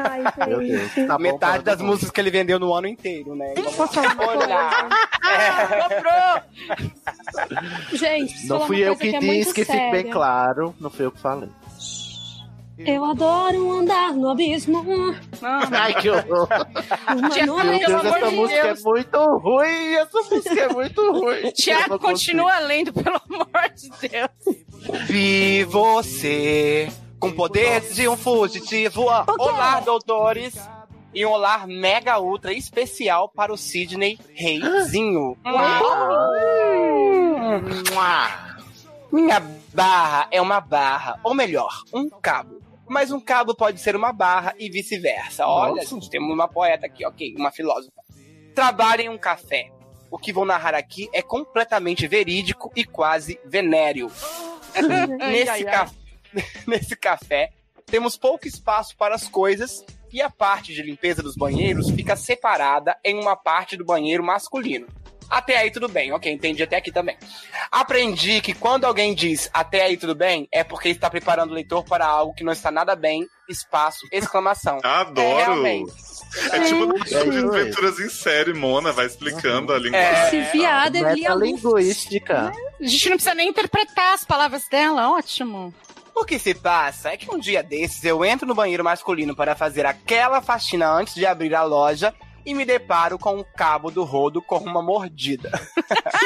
Ai, 0.09 0.23
gente. 0.23 0.67
Deus. 0.95 1.07
Tá 1.07 1.17
bom, 1.17 1.23
Metade 1.23 1.63
tá 1.63 1.71
das 1.71 1.79
bom. 1.79 1.85
músicas 1.87 2.11
que 2.11 2.21
ele 2.21 2.31
vendeu 2.31 2.59
no 2.59 2.73
ano 2.73 2.87
inteiro, 2.87 3.35
né? 3.35 3.53
Posso 3.75 3.93
falar 3.93 4.35
uma. 4.35 4.89
Ah, 5.25 5.89
comprou! 5.89 6.41
Gente, 7.93 8.45
Não 8.47 8.65
fui 8.67 8.79
eu 8.79 8.95
coisa 8.95 9.11
que 9.11 9.15
é 9.15 9.19
disse, 9.19 9.53
que 9.53 9.65
fique 9.65 9.77
bem 9.77 9.91
séria. 9.91 10.11
claro. 10.11 10.75
Não 10.79 10.89
fui 10.89 11.05
eu 11.05 11.11
que 11.11 11.19
falei. 11.19 11.49
Eu 12.79 13.05
adoro 13.05 13.71
andar 13.79 14.13
no 14.13 14.29
abismo. 14.31 14.83
Ai, 15.71 15.93
que 16.01 16.09
horror. 16.09 16.47
Uma 17.15 17.29
Tia, 17.29 17.45
Meu 17.45 17.63
noite 17.63 17.85
pelo 17.85 18.01
Deus, 18.01 18.05
amor 18.05 18.17
essa 18.17 18.29
de 18.29 18.35
música 18.35 18.63
Deus. 18.63 18.79
é 18.79 18.83
muito 18.83 19.17
ruim. 19.37 19.93
Essa 19.95 20.21
música 20.21 20.61
é 20.61 20.69
muito 20.73 21.11
ruim. 21.13 21.51
Tiago, 21.53 21.89
não 21.91 21.99
continua 21.99 22.59
lendo, 22.59 22.91
pelo 22.91 23.21
amor 23.29 23.47
de 23.75 23.89
Deus. 24.09 24.57
Vi 25.07 25.63
você 25.65 26.91
com 27.23 27.31
poder 27.31 27.79
de 27.93 28.05
um 28.09 28.17
fugitivo. 28.17 29.03
Olá, 29.39 29.79
doutores. 29.79 30.53
E 31.13 31.25
um 31.25 31.29
olá 31.31 31.65
mega 31.65 32.19
ultra 32.19 32.51
especial 32.51 33.29
para 33.29 33.53
o 33.53 33.57
Sidney 33.57 34.19
Reizinho. 34.33 35.37
Minha 39.09 39.39
barra 39.73 40.27
é 40.31 40.41
uma 40.41 40.59
barra, 40.59 41.17
ou 41.23 41.33
melhor, 41.33 41.71
um 41.93 42.09
cabo. 42.09 42.59
Mas 42.89 43.09
um 43.09 43.21
cabo 43.21 43.55
pode 43.55 43.79
ser 43.79 43.95
uma 43.95 44.11
barra 44.11 44.53
e 44.59 44.69
vice-versa. 44.69 45.47
Olha, 45.47 45.75
Nossa. 45.75 45.87
gente, 45.87 46.09
temos 46.09 46.29
uma 46.29 46.49
poeta 46.49 46.87
aqui, 46.87 47.05
ok, 47.05 47.35
uma 47.37 47.51
filósofa. 47.53 47.93
Trabalha 48.53 49.03
em 49.03 49.09
um 49.09 49.17
café. 49.17 49.69
O 50.11 50.17
que 50.17 50.33
vou 50.33 50.43
narrar 50.43 50.75
aqui 50.75 51.07
é 51.13 51.21
completamente 51.21 52.05
verídico 52.05 52.69
e 52.75 52.83
quase 52.83 53.39
venéreo. 53.45 54.11
nesse, 55.19 55.63
ca- 55.63 55.89
nesse 56.67 56.95
café, 56.95 57.51
temos 57.85 58.17
pouco 58.17 58.47
espaço 58.47 58.95
para 58.97 59.15
as 59.15 59.27
coisas 59.27 59.83
e 60.11 60.21
a 60.21 60.29
parte 60.29 60.73
de 60.73 60.81
limpeza 60.81 61.23
dos 61.23 61.35
banheiros 61.35 61.89
fica 61.89 62.15
separada 62.15 62.95
em 63.03 63.19
uma 63.19 63.35
parte 63.35 63.75
do 63.75 63.85
banheiro 63.85 64.23
masculino. 64.23 64.87
Até 65.29 65.57
aí 65.57 65.71
tudo 65.71 65.87
bem, 65.87 66.11
ok, 66.11 66.31
entendi 66.31 66.61
até 66.61 66.75
aqui 66.75 66.91
também. 66.91 67.17
Aprendi 67.71 68.39
que 68.39 68.53
quando 68.53 68.85
alguém 68.85 69.15
diz 69.15 69.49
até 69.51 69.81
aí 69.81 69.97
tudo 69.97 70.13
bem, 70.13 70.47
é 70.51 70.63
porque 70.63 70.89
está 70.89 71.09
preparando 71.09 71.49
o 71.49 71.53
leitor 71.55 71.83
para 71.83 72.05
algo 72.05 72.35
que 72.35 72.43
não 72.43 72.53
está 72.53 72.69
nada 72.69 72.95
bem, 72.95 73.25
espaço, 73.49 74.05
exclamação. 74.11 74.79
Adoro. 74.83 75.39
É, 75.39 75.43
realmente. 75.43 75.93
É 76.51 76.59
tipo 76.59 76.97
É 76.97 77.05
sobre 77.05 77.37
isso 77.37 77.47
aventuras 77.47 77.99
em 77.99 78.09
série, 78.09 78.53
Mona, 78.53 78.91
vai 78.91 79.07
explicando 79.07 79.73
a 79.73 79.79
linguagem. 79.79 80.39
É, 80.39 80.43
Esse 80.43 80.51
viado 80.57 80.97
é 80.97 81.13
lia 81.13 81.35
Metalinguística. 81.35 82.51
A 82.79 82.85
gente 82.85 83.09
não 83.09 83.17
precisa 83.17 83.35
nem 83.35 83.49
interpretar 83.49 84.13
as 84.13 84.23
palavras 84.23 84.67
dela, 84.67 85.09
ótimo. 85.11 85.73
O 86.15 86.25
que 86.25 86.37
se 86.39 86.53
passa 86.53 87.09
é 87.09 87.17
que 87.17 87.33
um 87.33 87.39
dia 87.39 87.61
desses 87.63 88.03
eu 88.05 88.23
entro 88.23 88.47
no 88.47 88.55
banheiro 88.55 88.83
masculino 88.83 89.35
para 89.35 89.55
fazer 89.55 89.85
aquela 89.85 90.41
faxina 90.41 90.89
antes 90.89 91.15
de 91.15 91.25
abrir 91.25 91.53
a 91.55 91.63
loja 91.63 92.13
e 92.45 92.53
me 92.53 92.65
deparo 92.65 93.17
com 93.17 93.39
o 93.39 93.43
cabo 93.43 93.89
do 93.89 94.03
rodo 94.03 94.41
com 94.41 94.57
uma 94.57 94.81
mordida. 94.81 95.49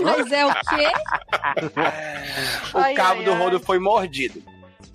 Mas 0.02 0.32
é 0.32 0.46
o 0.46 0.54
quê? 0.54 0.92
O 2.74 2.78
Ai, 2.78 2.94
cabo 2.94 3.20
ai, 3.20 3.26
do 3.26 3.32
ai. 3.32 3.38
rodo 3.38 3.60
foi 3.60 3.80
mordido. 3.80 4.44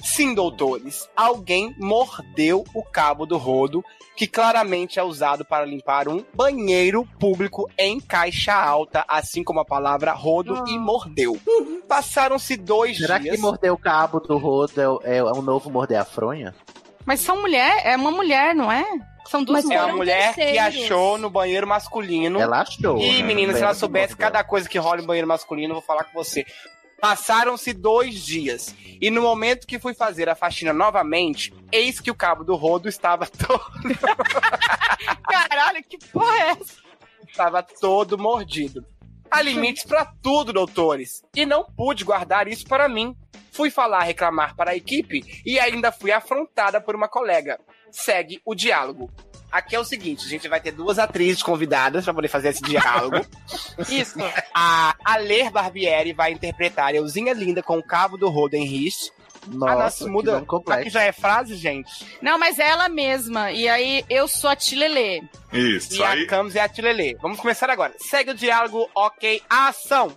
Sim, 0.03 0.35
doutores, 0.35 1.09
alguém 1.17 1.75
mordeu 1.79 2.65
o 2.75 2.83
cabo 2.83 3.25
do 3.25 3.39
rodo, 3.39 3.85
que 4.17 4.27
claramente 4.27 4.99
é 4.99 5.03
usado 5.03 5.45
para 5.45 5.65
limpar 5.65 6.09
um 6.09 6.25
banheiro 6.35 7.07
público 7.21 7.71
em 7.79 8.01
caixa 8.01 8.53
alta, 8.53 9.05
assim 9.09 9.43
como 9.45 9.61
a 9.61 9.65
palavra 9.65 10.13
rodo 10.13 10.65
e 10.69 10.79
mordeu. 10.79 11.39
Passaram-se 11.89 12.57
dois 12.57 12.99
Será 12.99 13.19
dias. 13.19 13.37
que 13.37 13.41
morder 13.41 13.73
o 13.73 13.79
cabo 13.79 14.19
do 14.21 14.37
rodo 14.37 14.81
é, 14.81 14.89
o- 14.89 15.01
é, 15.05 15.17
é 15.19 15.25
um 15.33 15.43
novo 15.43 15.71
morder 15.71 15.99
a 16.01 16.05
fronha? 16.05 16.55
Mas 17.07 17.21
são 17.21 17.41
mulher, 17.41 17.81
é 17.85 17.97
uma 17.97 18.11
mulher, 18.11 18.55
não 18.55 18.71
é? 18.71 18.85
São 19.29 19.43
duas 19.43 19.65
Mas 19.65 19.71
É 19.77 19.83
uma 19.83 19.97
mulher 19.97 20.35
que 20.35 20.41
terceiros. 20.45 20.85
achou 20.85 21.17
no 21.17 21.31
banheiro 21.31 21.67
masculino. 21.67 22.41
Ela 22.41 22.61
achou. 22.61 22.99
E, 22.99 23.19
né? 23.21 23.23
menina, 23.23 23.55
se 23.55 23.63
ela 23.63 23.73
que 23.73 23.79
soubesse 23.79 24.17
cada 24.17 24.43
coisa 24.45 24.69
que 24.69 24.79
rola 24.79 25.01
em 25.01 25.07
banheiro 25.07 25.27
masculino, 25.29 25.71
eu 25.71 25.75
vou 25.77 25.83
falar 25.83 26.05
com 26.05 26.13
você. 26.13 26.45
Passaram-se 27.03 27.73
dois 27.73 28.25
dias. 28.25 28.77
E 29.01 29.11
no 29.11 29.21
momento 29.21 29.67
que 29.67 29.81
fui 29.81 29.93
fazer 29.93 30.29
a 30.29 30.37
faxina 30.37 30.73
novamente, 30.73 31.53
eis 31.73 31.99
que 31.99 32.13
o 32.13 32.15
cabo 32.15 32.45
do 32.45 32.55
rodo 32.55 32.89
estava 32.89 33.27
todo, 33.45 33.61
Caralho, 35.29 35.83
que 35.83 35.99
porra 36.13 36.33
é 36.37 36.51
essa? 36.51 36.75
estava 37.29 37.61
todo 37.61 38.17
mordido. 38.17 38.87
Há 39.29 39.43
limites 39.43 39.83
pra 39.83 40.05
tudo, 40.23 40.53
doutores. 40.53 41.25
E 41.35 41.45
não 41.45 41.65
pude 41.65 42.05
guardar 42.05 42.47
isso 42.47 42.65
para 42.69 42.89
mim. 42.89 43.17
Fui 43.51 43.69
falar, 43.69 44.05
reclamar 44.05 44.55
para 44.55 44.71
a 44.71 44.77
equipe 44.77 45.43
e 45.45 45.59
ainda 45.59 45.91
fui 45.91 46.13
afrontada 46.13 46.81
por 46.81 46.95
uma 46.95 47.09
colega. 47.09 47.59
Segue 47.91 48.41
o 48.45 48.55
diálogo. 48.55 49.11
Aqui 49.53 49.77
é 49.77 49.79
o 49.79 49.85
seguinte, 49.85 50.25
a 50.25 50.29
gente 50.29 50.49
vai 50.49 50.61
ter 50.61 50.71
duas 50.73 50.99
atrizes 50.99 51.43
convidadas 51.43 52.05
para 52.05 52.15
poder 52.15 52.29
fazer 52.29 52.49
esse 52.49 52.63
diálogo. 52.63 53.17
Isso. 53.91 54.19
A 54.55 54.95
Aler 55.05 55.51
Barbieri 55.51 56.15
vai 56.15 56.33
interpretar 56.33 56.95
Euzinha 56.95 57.35
Linda 57.35 57.63
com 57.63 57.77
o 57.77 57.83
cabo 57.83 58.17
do 58.17 58.31
Roden 58.31 58.65
Rich. 58.65 59.11
Nossa, 59.49 59.73
a 59.73 59.77
nossa 59.77 60.05
que 60.05 60.11
muda. 60.11 60.41
complexo. 60.43 60.81
Aqui 60.83 60.91
já 60.91 61.03
é 61.03 61.13
frase, 61.13 61.55
gente. 61.57 61.91
Não, 62.23 62.39
mas 62.39 62.59
é 62.59 62.67
ela 62.69 62.89
mesma. 62.89 63.51
E 63.53 63.69
aí, 63.69 64.05
eu 64.09 64.27
sou 64.29 64.49
a 64.49 64.57
Tilelê. 64.57 65.21
Isso, 65.53 65.97
E 65.97 66.03
aí. 66.03 66.23
a 66.23 66.27
Camus 66.29 66.55
é 66.57 66.61
a 66.61 66.69
Tilelê. 66.69 67.17
Vamos 67.21 67.39
começar 67.41 67.69
agora. 67.69 67.93
Segue 67.99 68.31
o 68.31 68.35
diálogo, 68.35 68.89
ok, 68.95 69.43
ação. 69.51 70.17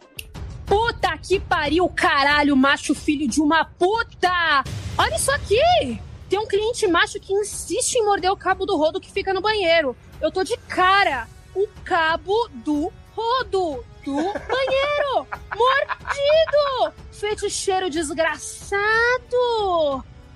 Puta 0.65 1.17
que 1.17 1.39
pariu, 1.39 1.89
caralho, 1.89 2.55
macho 2.55 2.95
filho 2.95 3.27
de 3.27 3.41
uma 3.41 3.65
puta! 3.65 4.63
Olha 4.97 5.15
isso 5.15 5.31
aqui! 5.31 5.99
Tem 6.36 6.43
um 6.43 6.47
cliente 6.47 6.86
macho 6.86 7.17
que 7.17 7.31
insiste 7.31 7.95
em 7.95 8.03
morder 8.03 8.29
o 8.29 8.36
cabo 8.36 8.65
do 8.65 8.75
rodo 8.75 8.99
que 8.99 9.09
fica 9.09 9.33
no 9.33 9.39
banheiro. 9.39 9.95
Eu 10.19 10.29
tô 10.29 10.43
de 10.43 10.57
cara. 10.67 11.29
O 11.55 11.65
cabo 11.86 12.49
do 12.55 12.91
rodo 13.15 13.86
do 14.03 14.15
banheiro! 14.15 15.27
Mordido! 15.55 16.93
Feticheiro 17.13 17.89
desgraçado! 17.89 18.75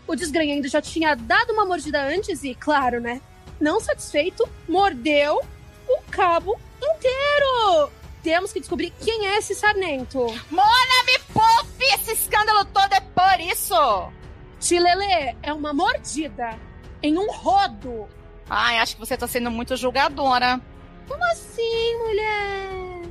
O 0.08 0.16
desgranhando 0.16 0.70
já 0.70 0.82
tinha 0.82 1.16
dado 1.16 1.52
uma 1.52 1.66
mordida 1.66 2.02
antes 2.02 2.46
e, 2.46 2.56
claro, 2.56 3.02
né? 3.02 3.22
Não 3.60 3.82
satisfeito, 3.82 4.48
mordeu 4.70 5.42
o 5.86 6.02
cabo 6.10 6.58
inteiro! 6.82 7.92
Temos 8.24 8.54
que 8.54 8.62
descobrir 8.62 8.94
quem 9.02 9.28
é 9.28 9.38
esse 9.38 9.54
sarnento. 9.54 10.20
Mona, 10.50 11.04
me 11.06 11.20
poupe! 11.34 11.84
Esse 11.94 12.14
escândalo 12.14 12.64
todo 12.64 12.94
é 12.94 13.02
por 13.02 13.40
isso! 13.42 14.19
Tilelê 14.60 15.36
é 15.42 15.54
uma 15.54 15.74
mordida 15.74 16.58
em 17.02 17.18
um 17.18 17.32
rodo. 17.32 18.08
Ai, 18.50 18.80
acho 18.80 18.96
que 18.96 19.00
você 19.00 19.16
tá 19.16 19.28
sendo 19.28 19.50
muito 19.50 19.76
julgadora. 19.78 20.60
Como 21.08 21.24
assim, 21.32 21.98
mulher? 21.98 23.02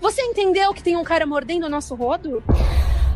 Você 0.00 0.22
entendeu 0.22 0.72
que 0.72 0.82
tem 0.82 0.96
um 0.96 1.04
cara 1.04 1.26
mordendo 1.26 1.66
o 1.66 1.68
nosso 1.68 1.94
rodo? 1.94 2.42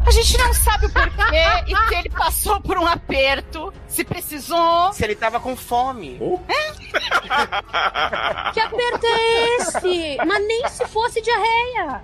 A 0.06 0.10
gente 0.10 0.36
não 0.38 0.52
sabe 0.54 0.86
o 0.86 0.92
porquê 0.92 1.36
e 1.68 1.88
se 1.88 1.94
ele 1.94 2.10
passou 2.10 2.60
por 2.60 2.78
um 2.78 2.86
aperto, 2.86 3.72
se 3.86 4.02
precisou. 4.02 4.92
Se 4.92 5.04
ele 5.04 5.14
tava 5.14 5.38
com 5.38 5.54
fome. 5.54 6.18
Que 8.52 8.60
aperto 8.60 9.06
é 9.06 9.56
esse? 9.56 10.16
Mas 10.26 10.46
nem 10.46 10.68
se 10.68 10.86
fosse 10.86 11.20
diarreia. 11.20 12.02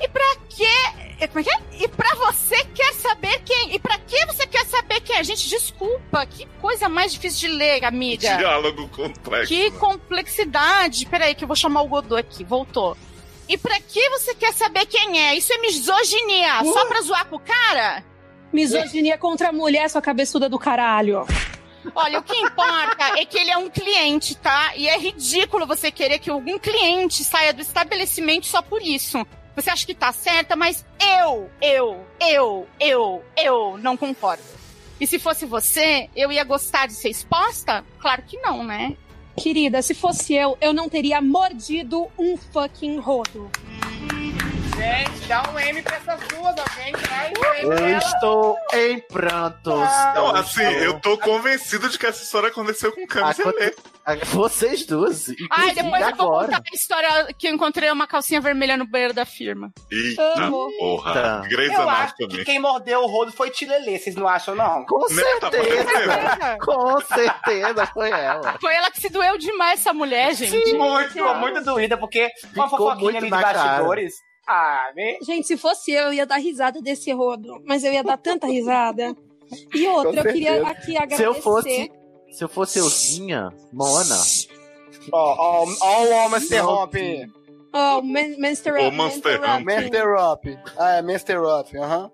E 0.00 0.08
pra 0.08 0.36
quê? 0.48 1.26
Como 1.28 1.38
é 1.38 1.42
que 1.44 1.50
é? 1.50 1.84
E 1.84 1.88
pra 1.88 2.14
você 2.16 2.64
quer 2.64 2.92
saber 2.94 3.40
quem? 3.44 3.74
E 3.74 3.78
pra 3.78 3.98
que 3.98 4.26
você 4.26 4.46
quer 4.46 4.66
saber 4.66 5.00
quem 5.00 5.16
é? 5.16 5.24
Gente, 5.24 5.48
desculpa. 5.48 6.26
Que 6.26 6.46
coisa 6.60 6.88
mais 6.88 7.12
difícil 7.12 7.48
de 7.48 7.56
ler, 7.56 7.84
amiga. 7.84 8.36
Diálogo 8.36 8.88
complexo. 8.88 9.48
Que 9.48 9.70
né? 9.70 9.78
complexidade. 9.78 11.06
Peraí, 11.06 11.34
que 11.34 11.44
eu 11.44 11.48
vou 11.48 11.56
chamar 11.56 11.82
o 11.82 11.88
Godot 11.88 12.20
aqui. 12.20 12.42
Voltou. 12.42 12.96
E 13.48 13.56
pra 13.56 13.78
que 13.80 14.10
você 14.10 14.34
quer 14.34 14.52
saber 14.52 14.86
quem 14.86 15.20
é? 15.20 15.36
Isso 15.36 15.52
é 15.52 15.58
misoginia. 15.58 16.64
Só 16.64 16.86
pra 16.86 17.02
zoar 17.02 17.26
com 17.26 17.36
o 17.36 17.40
cara? 17.40 18.04
Misoginia 18.52 19.16
contra 19.16 19.48
a 19.48 19.52
mulher, 19.52 19.88
sua 19.88 20.02
cabeçuda 20.02 20.48
do 20.48 20.58
caralho. 20.58 21.26
Olha, 21.94 22.20
o 22.20 22.22
que 22.22 22.36
importa 22.36 23.18
é 23.18 23.24
que 23.24 23.38
ele 23.38 23.50
é 23.50 23.56
um 23.56 23.68
cliente, 23.68 24.36
tá? 24.36 24.72
E 24.76 24.88
é 24.88 24.96
ridículo 24.98 25.66
você 25.66 25.90
querer 25.90 26.18
que 26.18 26.30
algum 26.30 26.58
cliente 26.58 27.24
saia 27.24 27.52
do 27.52 27.60
estabelecimento 27.60 28.46
só 28.46 28.62
por 28.62 28.80
isso. 28.82 29.26
Você 29.54 29.70
acha 29.70 29.86
que 29.86 29.94
tá 29.94 30.12
certa, 30.12 30.56
mas 30.56 30.84
eu, 31.00 31.50
eu, 31.60 32.06
eu, 32.20 32.66
eu, 32.80 33.22
eu 33.36 33.78
não 33.78 33.96
concordo. 33.96 34.42
E 35.00 35.06
se 35.06 35.18
fosse 35.18 35.44
você, 35.44 36.08
eu 36.14 36.30
ia 36.30 36.44
gostar 36.44 36.86
de 36.86 36.94
ser 36.94 37.10
exposta? 37.10 37.84
Claro 37.98 38.22
que 38.22 38.38
não, 38.38 38.64
né? 38.64 38.96
Querida, 39.36 39.82
se 39.82 39.94
fosse 39.94 40.34
eu, 40.34 40.56
eu 40.60 40.72
não 40.72 40.88
teria 40.88 41.20
mordido 41.20 42.06
um 42.18 42.36
fucking 42.36 42.98
rodo. 42.98 43.50
Gente, 44.82 45.26
dá 45.28 45.42
um 45.48 45.58
M 45.58 45.80
pra 45.82 45.96
essas 45.96 46.20
duas, 46.28 46.56
alguém 46.58 46.92
traz 46.92 47.32
um 47.38 47.70
M 47.72 47.90
Eu 47.92 47.98
estou 47.98 48.56
em 48.74 48.98
prantos. 49.00 49.72
Não, 50.14 50.26
Eu 50.30 50.36
assim, 50.36 50.62
estou- 50.62 50.82
eu 50.82 51.00
tô 51.00 51.18
convencido 51.18 51.88
de 51.88 51.96
que 51.98 52.04
essa 52.06 52.22
história 52.22 52.48
aconteceu 52.48 52.90
com 52.92 53.06
Camus 53.06 53.38
e 53.38 53.42
Aconte- 53.42 53.58
Lê. 53.60 53.74
Vocês 54.24 54.84
duas. 54.84 55.28
Ai, 55.52 55.72
depois 55.74 56.02
eu 56.02 56.16
vou 56.16 56.26
agora. 56.26 56.46
contar 56.48 56.62
a 56.72 56.74
história 56.74 57.28
que 57.38 57.46
eu 57.46 57.52
encontrei 57.54 57.88
uma 57.92 58.08
calcinha 58.08 58.40
vermelha 58.40 58.76
no 58.76 58.84
banheiro 58.84 59.14
da 59.14 59.24
firma. 59.24 59.72
Eita 59.88 60.50
porra. 60.50 61.10
Eita. 61.14 61.48
Grey's 61.48 61.72
Eu 61.72 61.88
acho 61.88 62.16
que 62.16 62.24
Anatomy. 62.24 62.44
quem 62.44 62.58
mordeu 62.58 63.00
o 63.02 63.06
rodo 63.06 63.30
foi 63.30 63.50
Tilelê, 63.50 64.00
vocês 64.00 64.16
não 64.16 64.26
acham, 64.26 64.56
não? 64.56 64.84
Com 64.86 65.06
Né, 65.14 65.22
tá 65.40 65.50
certeza. 65.52 66.58
Com 66.60 67.00
certeza 67.02 67.86
foi 67.86 68.10
ela. 68.10 68.56
Foi 68.60 68.74
ela 68.74 68.90
que 68.90 69.00
se 69.00 69.08
doeu 69.08 69.38
demais, 69.38 69.78
essa 69.78 69.92
mulher, 69.94 70.34
gente. 70.34 70.50
Sim, 70.70 70.76
muito, 70.76 71.34
muito 71.36 71.62
doída, 71.62 71.96
porque 71.96 72.28
uma 72.56 72.64
Ficou 72.68 72.78
fofoquinha 72.88 73.04
muito 73.04 73.16
ali 73.18 73.24
de 73.26 73.30
na 73.30 73.40
cara. 73.40 73.82
Ah, 74.46 74.90
né? 74.96 75.16
Gente, 75.22 75.46
se 75.46 75.56
fosse 75.56 75.92
eu, 75.92 76.04
eu 76.08 76.12
ia 76.12 76.26
dar 76.26 76.36
risada 76.38 76.80
desse 76.82 77.12
rodo. 77.12 77.62
Mas 77.64 77.84
eu 77.84 77.92
ia 77.92 78.02
dar 78.02 78.16
tanta 78.16 78.46
risada. 78.46 79.14
E 79.74 79.86
outra, 79.86 80.20
eu 80.20 80.32
queria 80.32 80.66
aqui 80.66 80.96
agradecer. 80.96 81.16
Se 81.16 81.24
eu 81.24 81.34
fosse. 81.34 81.92
Se 82.30 82.44
eu 82.44 82.48
fosse 82.48 82.78
euzinha, 82.78 83.50
Mona. 83.72 84.16
Ó, 85.12 85.62
ó, 85.62 85.66
ó 85.80 86.02
o 86.04 86.10
homem 86.12 86.40
interrompe. 86.42 87.30
Oh, 87.74 88.02
Man- 88.02 88.36
Monster 88.38 88.74
Ô, 88.74 88.88
Up, 88.88 88.96
Monster 88.96 89.40
Up. 90.32 90.58
Ah, 90.78 90.90
é 90.96 91.02
Master 91.02 91.42
Up, 91.42 91.76
aham. 91.78 92.10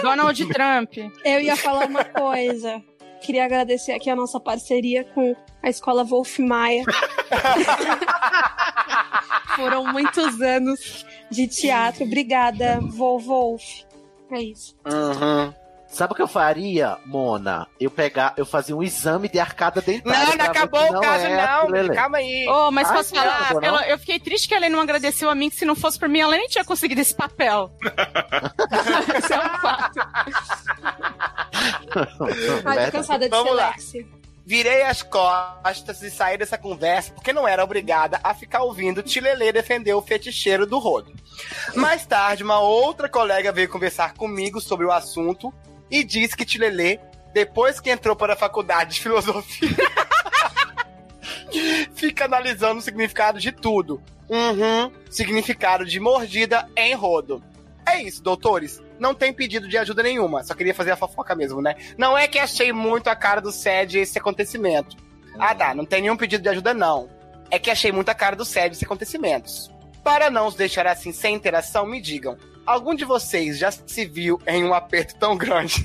Donald 0.00 0.46
Trump. 0.48 0.96
Eu 1.24 1.40
ia 1.40 1.56
falar 1.56 1.86
uma 1.86 2.04
coisa. 2.04 2.82
Queria 3.22 3.44
agradecer 3.44 3.92
aqui 3.92 4.08
a 4.10 4.16
nossa 4.16 4.40
parceria 4.40 5.04
com 5.04 5.34
a 5.62 5.68
escola 5.70 6.02
Wolf 6.04 6.38
Maia. 6.38 6.84
Foram 9.56 9.84
muitos 9.92 10.40
anos 10.40 11.04
de 11.30 11.46
teatro. 11.46 12.04
Obrigada, 12.04 12.78
Vol 12.80 13.18
Wolf. 13.18 13.62
É 14.30 14.40
isso. 14.40 14.74
Uhum. 14.86 15.52
Sabe 15.88 16.14
o 16.14 16.16
que 16.16 16.22
eu 16.22 16.28
faria, 16.28 16.96
Mona? 17.04 17.66
Eu 17.78 17.90
pegar, 17.90 18.32
eu 18.38 18.46
fazia 18.46 18.74
um 18.74 18.82
exame 18.82 19.28
de 19.28 19.38
arcada 19.38 19.82
dentária. 19.82 20.26
Não, 20.26 20.36
não 20.36 20.44
acabou 20.46 20.80
o 20.80 21.00
caso, 21.02 21.26
é 21.26 21.36
não. 21.36 21.94
Calma 21.94 22.16
aí. 22.16 22.46
Oh, 22.48 22.70
mas 22.70 22.88
Ai, 22.88 22.96
posso 22.96 23.14
falar? 23.14 23.52
não. 23.52 23.62
Ela- 23.62 23.86
eu 23.88 23.98
fiquei 23.98 24.18
triste 24.18 24.48
que 24.48 24.54
ela 24.54 24.70
não 24.70 24.80
agradeceu 24.80 25.28
a 25.28 25.34
mim, 25.34 25.50
que 25.50 25.56
se 25.56 25.66
não 25.66 25.74
fosse 25.76 25.98
por 25.98 26.08
mim, 26.08 26.20
ela 26.20 26.34
nem 26.34 26.48
tinha 26.48 26.64
conseguido 26.64 27.02
esse 27.02 27.14
papel. 27.14 27.70
Isso 29.18 29.34
é 29.34 29.38
um 29.38 29.58
fato. 29.60 30.00
Ai, 32.64 32.86
tô 32.86 32.92
cansada 32.92 33.24
de 33.26 33.30
Vamos 33.30 33.50
ser 33.50 33.54
lá. 33.56 33.68
Lexi. 33.70 34.06
Virei 34.44 34.82
as 34.82 35.02
costas 35.02 36.02
e 36.02 36.10
saí 36.10 36.36
dessa 36.36 36.58
conversa 36.58 37.12
porque 37.12 37.32
não 37.32 37.46
era 37.46 37.62
obrigada 37.62 38.18
a 38.24 38.34
ficar 38.34 38.62
ouvindo 38.62 39.02
Tilelê 39.02 39.52
defender 39.52 39.94
o 39.94 40.02
feticheiro 40.02 40.66
do 40.66 40.78
rodo. 40.78 41.12
Mais 41.74 42.04
tarde, 42.04 42.42
uma 42.42 42.58
outra 42.58 43.08
colega 43.08 43.52
veio 43.52 43.68
conversar 43.68 44.14
comigo 44.14 44.60
sobre 44.60 44.84
o 44.84 44.90
assunto 44.90 45.54
e 45.90 46.02
disse 46.02 46.36
que 46.36 46.44
Tilelê, 46.44 46.98
depois 47.32 47.78
que 47.78 47.90
entrou 47.90 48.16
para 48.16 48.32
a 48.32 48.36
faculdade 48.36 48.94
de 48.94 49.00
filosofia, 49.00 49.76
fica 51.94 52.24
analisando 52.24 52.80
o 52.80 52.82
significado 52.82 53.38
de 53.38 53.52
tudo. 53.52 54.02
Uhum, 54.28 54.90
significado 55.10 55.84
de 55.84 56.00
mordida 56.00 56.68
em 56.76 56.94
rodo. 56.94 57.42
É 57.86 58.02
isso, 58.02 58.22
doutores. 58.22 58.82
Não 59.02 59.16
tem 59.16 59.32
pedido 59.32 59.66
de 59.66 59.76
ajuda 59.76 60.00
nenhuma. 60.00 60.44
Só 60.44 60.54
queria 60.54 60.72
fazer 60.72 60.92
a 60.92 60.96
fofoca 60.96 61.34
mesmo, 61.34 61.60
né? 61.60 61.74
Não 61.98 62.16
é 62.16 62.28
que 62.28 62.38
achei 62.38 62.72
muito 62.72 63.08
a 63.10 63.16
cara 63.16 63.40
do 63.40 63.50
SED 63.50 63.98
esse 63.98 64.16
acontecimento. 64.16 64.96
Ah, 65.36 65.52
tá. 65.52 65.74
Não 65.74 65.84
tem 65.84 66.02
nenhum 66.02 66.16
pedido 66.16 66.40
de 66.40 66.48
ajuda, 66.48 66.72
não. 66.72 67.10
É 67.50 67.58
que 67.58 67.68
achei 67.68 67.90
muito 67.90 68.10
a 68.10 68.14
cara 68.14 68.36
do 68.36 68.44
SED 68.44 68.76
esse 68.76 68.84
acontecimentos. 68.84 69.72
Para 70.04 70.30
não 70.30 70.46
os 70.46 70.54
deixar 70.54 70.86
assim 70.86 71.10
sem 71.10 71.34
interação, 71.34 71.84
me 71.84 72.00
digam. 72.00 72.36
Algum 72.64 72.94
de 72.94 73.04
vocês 73.04 73.58
já 73.58 73.72
se 73.72 74.04
viu 74.06 74.40
em 74.46 74.62
um 74.62 74.72
aperto 74.72 75.16
tão 75.16 75.36
grande 75.36 75.82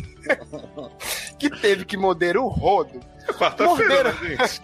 que 1.40 1.50
teve 1.50 1.86
que 1.86 1.98
morder 1.98 2.38
o 2.38 2.48
rodo? 2.48 3.00
Quarta-feira, 3.36 4.14
né, 4.14 4.38
gente? 4.38 4.62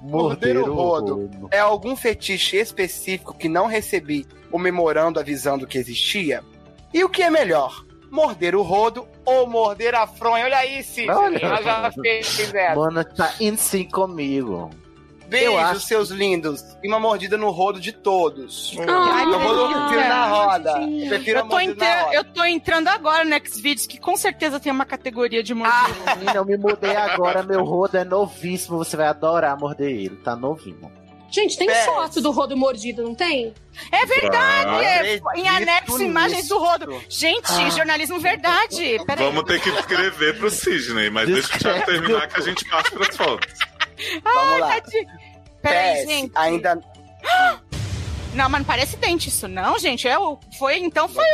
Morder 0.00 0.56
o 0.56 0.70
rodo. 0.72 1.48
É 1.50 1.58
algum 1.58 1.96
fetiche 1.96 2.58
específico 2.58 3.34
que 3.34 3.48
não 3.48 3.66
recebi 3.66 4.24
o 4.52 4.58
memorando 4.58 5.18
avisando 5.18 5.66
que 5.66 5.78
existia? 5.78 6.44
E 6.92 7.02
o 7.04 7.08
que 7.08 7.22
é 7.22 7.30
melhor? 7.30 7.84
Morder 8.10 8.54
o 8.54 8.62
rodo 8.62 9.06
ou 9.24 9.46
morder 9.46 9.94
a 9.94 10.06
fronha? 10.06 10.44
Olha 10.44 10.58
aí, 10.58 10.82
Cid. 10.82 11.10
Olha. 11.10 11.38
Ela 11.38 11.62
já 11.62 11.92
fez 11.92 12.54
essa. 12.54 12.74
Mona 12.74 13.04
tá 13.04 13.32
em 13.40 13.56
si 13.56 13.84
comigo. 13.86 14.68
Beijos, 15.28 15.50
eu 15.54 15.58
acho- 15.58 15.80
seus 15.80 16.10
lindos. 16.10 16.62
E 16.84 16.88
uma 16.88 17.00
mordida 17.00 17.38
no 17.38 17.50
rodo 17.50 17.80
de 17.80 17.90
todos. 17.90 18.76
Ai, 18.86 19.24
eu 19.24 19.40
vou 19.40 19.66
prefiro 19.68 20.08
na 20.08 20.26
roda. 20.26 20.70
Eu 20.82 21.08
prefiro 21.08 21.38
Eu 21.38 21.48
tô, 21.48 22.12
eu 22.12 22.24
tô 22.34 22.44
entrando 22.44 22.88
agora 22.88 23.24
no 23.24 23.34
Xvideos, 23.48 23.86
que 23.86 23.98
com 23.98 24.14
certeza 24.14 24.60
tem 24.60 24.70
uma 24.70 24.84
categoria 24.84 25.42
de 25.42 25.54
mordida. 25.54 26.16
Menina, 26.16 26.34
eu 26.34 26.44
me 26.44 26.58
mudei 26.58 26.94
agora, 26.94 27.42
meu 27.42 27.64
rodo 27.64 27.96
é 27.96 28.04
novíssimo, 28.04 28.76
você 28.76 28.94
vai 28.94 29.06
adorar 29.06 29.58
morder 29.58 29.88
ele, 29.90 30.16
tá 30.16 30.36
novinho. 30.36 30.92
Gente, 31.32 31.56
tem 31.56 31.66
Pés. 31.66 31.86
foto 31.86 32.20
do 32.20 32.30
rodo 32.30 32.56
mordido, 32.56 33.02
não 33.02 33.14
tem? 33.14 33.54
É 33.90 34.04
verdade! 34.04 34.68
Ah, 34.68 34.84
é, 34.84 35.20
em 35.36 35.48
anexo, 35.48 36.02
imagens 36.02 36.46
do 36.48 36.58
rodo. 36.58 36.86
nisso. 36.88 37.06
Gente, 37.08 37.50
Ah. 37.50 37.70
jornalismo 37.70 38.20
verdade. 38.20 39.00
Peraí. 39.06 39.24
Vamos 39.26 39.44
ter 39.44 39.60
que 39.60 39.70
descrever 39.72 40.36
pro 40.38 40.50
Sidney, 40.50 41.08
mas 41.08 41.26
deixa 41.26 41.56
o 41.56 41.58
Thiago 41.58 41.86
terminar 41.86 42.28
que 42.28 42.38
a 42.38 42.42
gente 42.42 42.64
passa 42.66 42.90
pras 42.90 43.16
fotos. 43.16 43.54
Vamos 44.22 44.60
lá. 44.60 44.80
Tadinho. 44.80 45.06
Peraí, 45.62 46.06
gente. 46.06 46.32
ainda 46.34 46.78
Não, 48.34 48.48
mas 48.48 48.60
não 48.60 48.64
parece 48.66 48.96
dente 48.96 49.28
isso, 49.28 49.48
não, 49.48 49.78
gente. 49.78 50.06
É 50.06 50.18
o... 50.18 50.38
Foi, 50.58 50.78
então 50.78 51.08
foi 51.08 51.24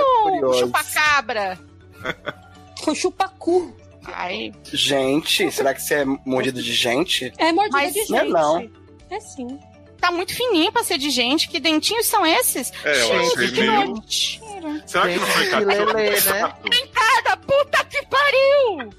o 0.42 0.52
chupacabra. 0.54 1.58
Foi 2.84 2.94
chupacu. 2.94 3.76
Ai, 4.04 4.52
Gente, 4.72 5.50
será 5.50 5.74
que 5.74 5.82
você 5.82 5.94
é 5.96 6.04
mordido 6.04 6.62
de 6.62 6.72
gente? 6.72 7.32
É 7.36 7.52
mordida 7.52 7.76
Mas 7.76 7.92
de 7.92 8.00
gente. 8.00 8.10
não 8.10 8.18
é 8.20 8.24
não. 8.28 8.70
É 9.10 9.20
sim. 9.20 9.58
Tá 10.00 10.10
muito 10.10 10.34
fininho 10.34 10.70
pra 10.72 10.82
ser 10.84 10.98
de 10.98 11.10
gente. 11.10 11.48
Que 11.48 11.60
dentinhos 11.60 12.06
são 12.06 12.24
esses? 12.26 12.72
É, 12.84 13.02
eu 13.02 13.24
gente, 13.36 13.52
que 13.52 13.60
meio- 13.60 13.92
mentira. 13.94 14.82
Será 14.86 15.08
que 15.08 15.16
não 15.16 15.26
foi 15.26 15.46
cachorro? 15.48 15.92
lelê, 15.92 16.20
né? 16.20 16.54
dentada? 16.70 17.36
Puta 17.36 17.84
que 17.84 18.06
pariu! 18.06 18.90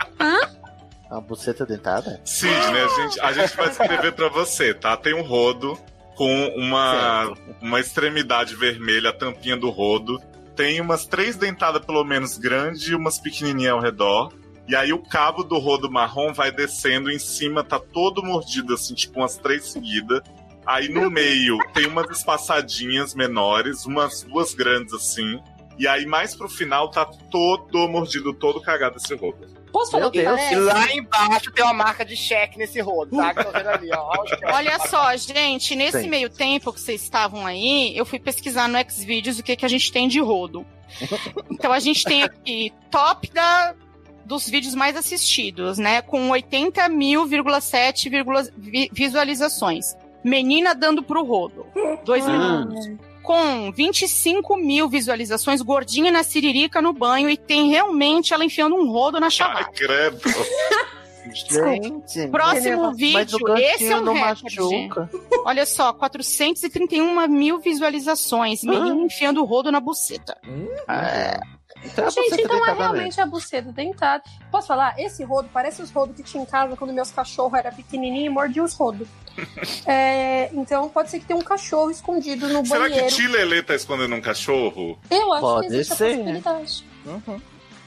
Uma 1.10 1.22
buceta 1.22 1.66
dentada? 1.66 2.22
Sidney, 2.24 2.82
a 2.84 2.88
gente, 2.88 3.20
a 3.20 3.34
gente 3.34 3.56
vai 3.58 3.70
escrever 3.70 4.14
pra 4.14 4.30
você, 4.30 4.74
tá? 4.74 4.96
Tem 4.96 5.14
um 5.14 5.24
rodo 5.24 5.78
com 6.16 6.48
uma, 6.56 7.34
uma 7.62 7.80
extremidade 7.80 8.56
vermelha, 8.56 9.10
a 9.10 9.14
tampinha 9.14 9.58
do 9.58 9.70
rodo. 9.70 10.22
Tem 10.56 10.80
umas 10.82 11.06
três 11.08 11.36
dentadas, 11.36 11.84
pelo 11.84 12.04
menos, 12.04 12.38
grandes 12.38 12.88
e 12.88 12.94
umas 12.94 13.18
pequenininhas 13.18 13.74
ao 13.74 13.80
redor. 13.82 14.32
E 14.68 14.76
aí 14.76 14.94
o 14.94 15.00
cabo 15.00 15.44
do 15.44 15.58
rodo 15.58 15.90
marrom 15.90 16.32
vai 16.32 16.52
descendo, 16.52 17.10
em 17.10 17.18
cima 17.18 17.64
tá 17.64 17.80
todo 17.80 18.22
mordido, 18.22 18.76
assim, 18.76 18.94
tipo 18.94 19.20
umas 19.20 19.36
três 19.36 19.72
seguidas. 19.72 20.22
Aí 20.70 20.88
no 20.88 21.10
meio 21.10 21.58
tem 21.74 21.88
umas 21.88 22.10
espaçadinhas 22.16 23.16
menores, 23.16 23.86
umas 23.86 24.22
duas 24.24 24.54
grandes 24.54 24.94
assim. 24.94 25.40
E 25.80 25.88
aí 25.88 26.06
mais 26.06 26.36
pro 26.36 26.48
final 26.50 26.92
tá 26.92 27.06
todo 27.06 27.88
mordido, 27.88 28.34
todo 28.34 28.62
cagado 28.62 28.98
esse 28.98 29.16
rodo. 29.16 29.48
Posso 29.72 29.92
falar 29.92 30.02
Meu 30.02 30.10
o 30.10 30.12
que 30.12 30.22
Deus. 30.22 30.34
E 30.36 30.42
parece? 30.42 30.56
lá 30.56 30.94
embaixo 30.94 31.52
tem 31.52 31.64
uma 31.64 31.74
marca 31.74 32.04
de 32.04 32.16
cheque 32.16 32.58
nesse 32.58 32.82
rodo, 32.82 33.16
tá? 33.16 33.34
Que 33.34 33.40
eu 33.40 33.46
tô 33.46 33.52
vendo 33.52 33.68
ali, 33.70 33.90
ó. 33.94 34.12
Olha 34.54 34.78
só, 34.88 35.16
gente, 35.16 35.76
nesse 35.76 36.02
Sim. 36.02 36.10
meio 36.10 36.30
tempo 36.30 36.74
que 36.74 36.82
vocês 36.82 37.02
estavam 37.02 37.46
aí, 37.46 37.96
eu 37.98 38.06
fui 38.06 38.20
pesquisar 38.20 38.68
no 38.68 38.78
Xvideos 38.92 39.40
o 39.40 39.44
que, 39.44 39.56
que 39.56 39.66
a 39.66 39.70
gente 39.70 39.92
tem 39.92 40.08
de 40.08 40.20
rodo. 40.20 40.66
Então 41.52 41.72
a 41.72 41.80
gente 41.80 42.04
tem 42.04 42.24
aqui 42.24 42.74
top 42.90 43.32
da, 43.32 43.76
dos 44.26 44.50
vídeos 44.50 44.74
mais 44.76 44.96
assistidos, 44.98 45.78
né? 45.78 46.02
Com 46.02 46.30
80 46.30 46.88
mil,7 46.90 48.10
vírgula- 48.10 48.48
vi- 48.58 48.90
visualizações. 48.92 49.94
Menina 50.24 50.74
dando 50.76 51.02
pro 51.04 51.24
rodo. 51.24 51.66
Dois 52.06 52.26
Hum. 52.28 52.32
minutos. 52.32 53.10
Com 53.24 53.72
25 53.72 54.56
mil 54.58 54.90
visualizações, 54.90 55.62
gordinha 55.62 56.12
na 56.12 56.24
siririca 56.24 56.82
no 56.82 56.92
banho 56.94 57.30
e 57.30 57.38
tem 57.38 57.70
realmente 57.70 58.34
ela 58.34 58.44
enfiando 58.44 58.76
um 58.76 58.90
rodo 58.90 59.20
na 59.20 59.28
Ai, 59.28 59.32
chavata. 59.32 59.72
credo. 59.72 60.20
Gente, 61.32 62.28
Próximo 62.30 62.92
vídeo, 62.96 63.38
esse 63.58 63.88
é 63.92 64.00
um 64.00 64.14
recorde. 64.14 64.44
machuca. 64.60 65.10
Olha 65.46 65.64
só, 65.66 65.94
431 65.94 67.28
mil 67.28 67.60
visualizações. 67.60 68.64
Menino 68.64 69.04
enfiando 69.06 69.42
o 69.42 69.46
rodo 69.46 69.72
na 69.72 69.80
buceta. 69.80 70.36
É. 70.88 71.40
Então 71.84 72.08
a 72.08 72.10
Gente, 72.10 72.26
então 72.42 72.56
é 72.58 72.60
dentada 72.60 72.66
mesmo. 72.66 72.80
realmente 72.94 73.22
a 73.22 73.26
buceta 73.26 73.72
dentada. 73.72 74.24
Posso 74.52 74.68
falar? 74.68 74.96
Esse 75.00 75.24
rodo 75.24 75.50
parece 75.54 75.82
os 75.82 75.90
rodos 75.92 76.16
que 76.16 76.24
tinha 76.24 76.44
em 76.44 76.46
casa 76.46 76.76
quando 76.76 76.94
meus 76.94 77.10
cachorros 77.12 77.54
eram 77.58 77.72
pequenininhos 77.74 78.26
e 78.26 78.30
mordiam 78.30 78.66
os 78.66 78.74
rodos. 78.74 79.08
É, 79.86 80.50
então 80.54 80.90
pode 80.90 81.10
ser 81.10 81.20
que 81.20 81.26
tenha 81.26 81.40
um 81.40 81.44
cachorro 81.44 81.90
escondido 81.90 82.48
no 82.50 82.66
Será 82.66 82.82
banheiro. 82.82 83.08
que 83.08 83.16
Tilelê 83.16 83.64
tá 83.64 83.74
escondendo 83.74 84.14
um 84.14 84.20
cachorro? 84.22 85.00
Eu 85.10 85.32
acho 85.32 85.42
Pode 85.42 85.68
que 85.68 85.74
existe 85.74 85.96
ser. 85.96 86.14
a 86.14 86.18
possibilidade. 86.18 86.84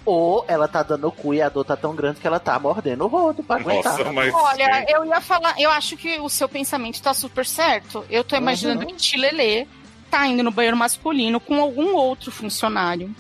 Ou 0.05 0.45
ela 0.49 0.67
tá 0.67 0.83
dando 0.83 1.07
o 1.07 1.13
cu 1.13 1.33
e 1.35 1.41
a 1.41 1.49
dor 1.49 1.65
tá 1.65 1.77
tão 1.77 1.95
grande 1.95 2.19
que 2.21 2.27
ela 2.27 2.41
tá 2.41 2.59
mordendo 2.59 3.05
o 3.05 3.07
rodo 3.07 3.43
pra 3.43 3.57
aguentar. 3.57 3.97
Nossa, 3.99 4.13
mas. 4.13 4.35
Olha, 4.35 4.85
eu 4.89 5.05
ia 5.05 5.21
falar, 5.21 5.55
eu 5.61 5.71
acho 5.71 5.97
que 5.97 6.19
o 6.19 6.29
seu 6.29 6.49
pensamento 6.49 7.01
tá 7.01 7.15
super 7.15 7.47
certo. 7.47 8.05
Eu 8.11 8.25
tô 8.25 8.35
imaginando 8.35 8.85
que 8.87 8.95
Tilelê 8.95 9.67
tá 10.11 10.27
indo 10.27 10.43
no 10.43 10.51
banheiro 10.51 10.77
masculino 10.77 11.39
com 11.39 11.61
algum 11.61 11.95
outro 11.95 12.33
funcionário, 12.33 13.15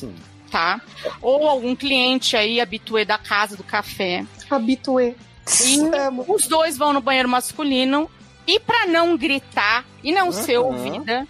Sim. 0.00 0.14
tá? 0.50 0.80
Ou 1.20 1.46
algum 1.48 1.74
cliente 1.76 2.36
aí, 2.36 2.60
habituê 2.60 3.04
da 3.04 3.18
casa 3.18 3.56
do 3.56 3.62
café. 3.64 4.24
Habituê. 4.50 5.14
E 5.64 5.78
os 6.30 6.46
dois 6.46 6.76
vão 6.76 6.92
no 6.92 7.00
banheiro 7.00 7.28
masculino 7.28 8.10
e 8.46 8.58
pra 8.60 8.86
não 8.86 9.16
gritar 9.16 9.84
e 10.02 10.10
não 10.12 10.30
ser 10.32 10.58
Uhum. 10.58 10.66
ouvida, 10.66 11.26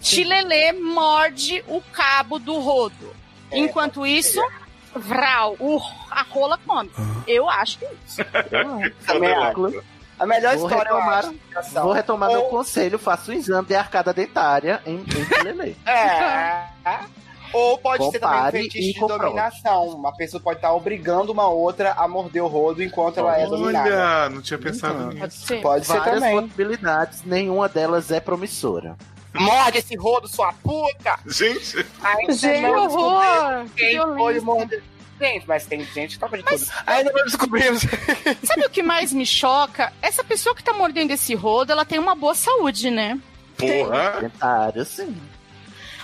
Tilelê 0.00 0.72
morde 0.72 1.62
o 1.68 1.80
cabo 1.92 2.38
do 2.38 2.58
rodo. 2.58 3.14
Enquanto 3.52 4.04
isso, 4.06 4.40
vral, 4.94 5.54
o, 5.60 5.80
a 6.10 6.22
rola 6.22 6.58
come. 6.66 6.90
Eu 7.26 7.48
acho 7.48 7.78
que 7.78 7.84
é 7.84 7.92
isso. 8.06 8.16
Também 9.06 9.32
acho. 9.32 9.82
A 10.18 10.26
melhor 10.26 10.56
Vou 10.56 10.68
história 10.68 10.90
eu 10.90 10.96
retomar- 10.96 11.24
explicação. 11.24 11.82
Vou 11.84 11.92
retomar 11.92 12.30
meu 12.30 12.42
Ou- 12.42 12.48
conselho, 12.50 12.98
faça 12.98 13.30
um 13.30 13.34
exame 13.34 13.66
de 13.68 13.74
arcada 13.74 14.12
dentária 14.12 14.80
em, 14.86 14.96
em 14.96 15.42
Lelê. 15.44 15.74
É. 15.86 16.66
Ou 17.52 17.78
pode 17.78 18.10
ser 18.10 18.18
também 18.18 18.36
um 18.36 18.40
Compare 18.42 18.62
fetiche 18.62 18.92
de 18.94 19.00
dominação. 19.00 19.88
Uma 19.88 20.14
pessoa 20.16 20.42
pode 20.42 20.58
estar 20.58 20.72
obrigando 20.72 21.32
uma 21.32 21.48
outra 21.48 21.92
a 21.92 22.08
morder 22.08 22.42
o 22.42 22.46
rodo 22.48 22.82
enquanto 22.82 23.18
ela 23.18 23.38
é 23.38 23.46
dominada. 23.46 23.88
Olha, 23.90 24.28
não 24.30 24.40
tinha 24.42 24.58
pensado 24.58 24.94
Então. 24.94 25.08
nisso. 25.08 25.20
Pode 25.20 25.34
ser. 25.34 25.60
Pode 25.60 25.86
ser 25.86 26.04
também. 26.04 26.40
possibilidades, 26.40 27.22
nenhuma 27.24 27.68
delas 27.68 28.10
é 28.10 28.20
promissora. 28.20 28.96
Morde 29.34 29.78
esse 29.78 29.96
rodo, 29.96 30.28
sua 30.28 30.52
puta! 30.52 31.18
Gente, 31.26 31.86
Ainda 32.02 32.32
Gente, 32.34 32.66
horror! 32.66 33.64
Quem 33.76 33.96
foi 33.98 34.38
o 34.38 34.44
mordedor. 34.44 34.84
Gente, 35.18 35.46
mas 35.48 35.64
tem 35.64 35.84
gente 35.84 36.14
que 36.14 36.18
topa 36.18 36.36
de 36.36 36.42
tudo. 36.44 36.64
Ainda 36.86 37.12
não 37.12 37.24
descobrimos. 37.24 37.82
Sabe 38.44 38.66
o 38.66 38.70
que 38.70 38.82
mais 38.82 39.12
me 39.12 39.24
choca? 39.24 39.92
Essa 40.02 40.24
pessoa 40.24 40.54
que 40.54 40.64
tá 40.64 40.72
mordendo 40.72 41.12
esse 41.12 41.34
rodo, 41.34 41.70
ela 41.72 41.84
tem 41.84 41.98
uma 41.98 42.14
boa 42.14 42.34
saúde, 42.34 42.90
né? 42.90 43.18
porra. 43.56 44.18
Dentário, 44.20 44.84
sim. 44.84 45.16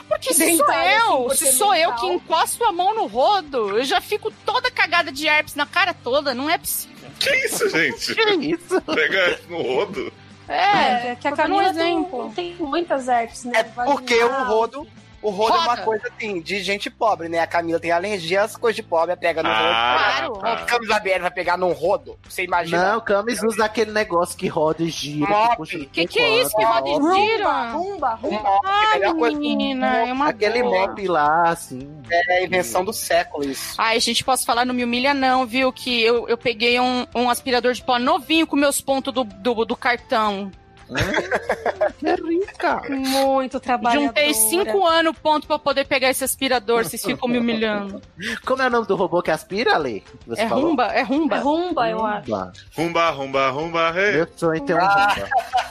Porque 0.09 0.33
se 0.33 0.57
sou 0.57 0.71
assim, 0.71 0.89
eu, 0.91 1.31
ser 1.31 1.53
sou 1.53 1.75
eu 1.75 1.93
que 1.95 2.07
encosto 2.07 2.65
a 2.65 2.73
mão 2.73 2.95
no 2.95 3.07
rodo, 3.07 3.79
eu 3.79 3.85
já 3.85 4.01
fico 4.01 4.31
toda 4.45 4.71
cagada 4.71 5.13
de 5.13 5.27
herpes 5.27 5.55
na 5.55 5.67
cara 5.67 5.93
toda, 5.93 6.35
não 6.35 6.49
é 6.49 6.57
possível. 6.57 7.09
Que 7.21 7.35
isso, 7.47 7.69
gente? 7.69 8.15
Que 8.15 8.31
isso? 8.53 8.81
Pega 8.83 9.41
no 9.49 9.63
rodo. 9.63 10.13
É, 10.49 11.11
É, 11.11 11.17
que 11.21 11.29
a 11.29 11.33
dando 11.33 11.55
um 11.55 11.59
Camila 11.59 11.75
tem, 11.75 12.31
tem 12.35 12.55
muitas 12.59 13.07
herpes, 13.07 13.45
né? 13.45 13.53
É 13.57 13.63
porque 13.65 14.15
o 14.25 14.45
rodo. 14.45 14.89
O 15.21 15.31
rodo 15.31 15.57
é 15.57 15.59
uma 15.59 15.67
Roda. 15.71 15.83
coisa 15.83 16.09
assim, 16.09 16.41
de 16.41 16.63
gente 16.63 16.89
pobre, 16.89 17.29
né? 17.29 17.41
A 17.41 17.47
Camila 17.47 17.81
tem 17.81 17.91
alergia 17.91 18.43
às 18.43 18.57
coisas 18.57 18.77
de 18.77 18.83
pobre, 18.85 19.17
pega 19.17 19.43
no 19.43 19.49
Ah, 19.49 20.21
rodo. 20.21 20.39
Claro. 20.41 20.57
tá. 20.59 20.65
Camila 20.65 20.97
Aberta 20.97 21.21
vai 21.23 21.31
pegar 21.33 21.57
num 21.57 21.73
rodo? 21.73 22.17
Você 22.29 22.45
imagina? 22.45 22.93
Não, 22.93 23.01
Camis 23.01 23.43
usa 23.43 23.65
aquele 23.65 23.91
negócio 23.91 24.37
que 24.39 24.47
roda 24.47 24.83
e 24.83 24.89
gira. 24.91 25.29
Mop. 25.29 25.51
Que, 25.51 25.57
puxa 25.57 25.79
Que 25.93 26.07
que 26.07 26.21
é 26.21 26.43
isso 26.43 26.55
que 26.57 26.63
roda 26.65 26.89
e 26.89 26.93
gira? 26.95 27.73
Rumba, 27.73 28.15
rumba, 28.15 28.19
Um 28.23 28.31
rumba. 28.37 28.61
Ai, 28.65 28.99
melhor 29.01 29.15
coisa. 29.17 29.39
menina, 29.39 29.97
é 29.99 30.13
uma 30.13 30.29
Aquele 30.29 30.63
mop 30.63 31.09
lá, 31.09 31.49
assim. 31.51 31.89
É 32.11 32.39
a 32.39 32.45
invenção 32.45 32.85
do 32.85 32.93
século, 32.93 33.45
isso. 33.45 33.75
Ai, 33.77 33.99
gente, 33.99 34.23
posso 34.25 34.47
falar, 34.47 34.65
não 34.65 34.75
me 34.75 34.85
humilha 34.85 35.13
não, 35.15 35.45
viu? 35.45 35.73
Que 35.73 36.01
eu, 36.03 36.29
eu 36.29 36.39
peguei 36.39 36.79
um, 36.79 37.07
um 37.15 37.29
aspirador 37.29 37.73
de 37.73 37.83
pó 37.83 37.99
novinho 37.99 38.47
com 38.47 38.55
meus 38.55 38.81
pontos 38.81 39.13
do, 39.13 39.25
do, 39.25 39.65
do 39.65 39.77
cartão. 39.77 40.51
Que 41.99 42.15
rica. 42.15 42.83
Muito 42.89 43.59
trabalho. 43.59 44.03
Juntei 44.03 44.33
cinco 44.33 44.87
anos 44.87 45.17
ponto 45.19 45.47
pra 45.47 45.59
poder 45.59 45.85
pegar 45.85 46.11
esse 46.11 46.23
aspirador, 46.25 46.85
vocês 46.85 47.05
ficam 47.05 47.29
me 47.29 47.39
humilhando. 47.39 48.01
Como 48.47 48.63
é 48.63 48.67
o 48.67 48.71
nome 48.71 48.87
do 48.87 48.95
robô 48.97 49.21
que 49.23 49.31
aspira, 49.31 49.75
Ale? 49.75 50.01
Que 50.01 50.41
É 50.41 50.45
rumba? 50.47 50.87
É 50.87 51.03
rumba? 51.03 51.37
É 51.37 51.41
rumba, 51.41 51.91
eu 51.91 52.05
acho. 52.07 52.31
Rumba. 52.31 52.53
Rumba, 52.77 53.11
rumba, 53.11 53.51
rumba, 53.51 53.91
rei. 53.91 54.13
Meu 54.13 54.29
sonho 54.37 54.65
tem 54.65 54.77
um 54.77 54.79
rumba. 54.79 55.29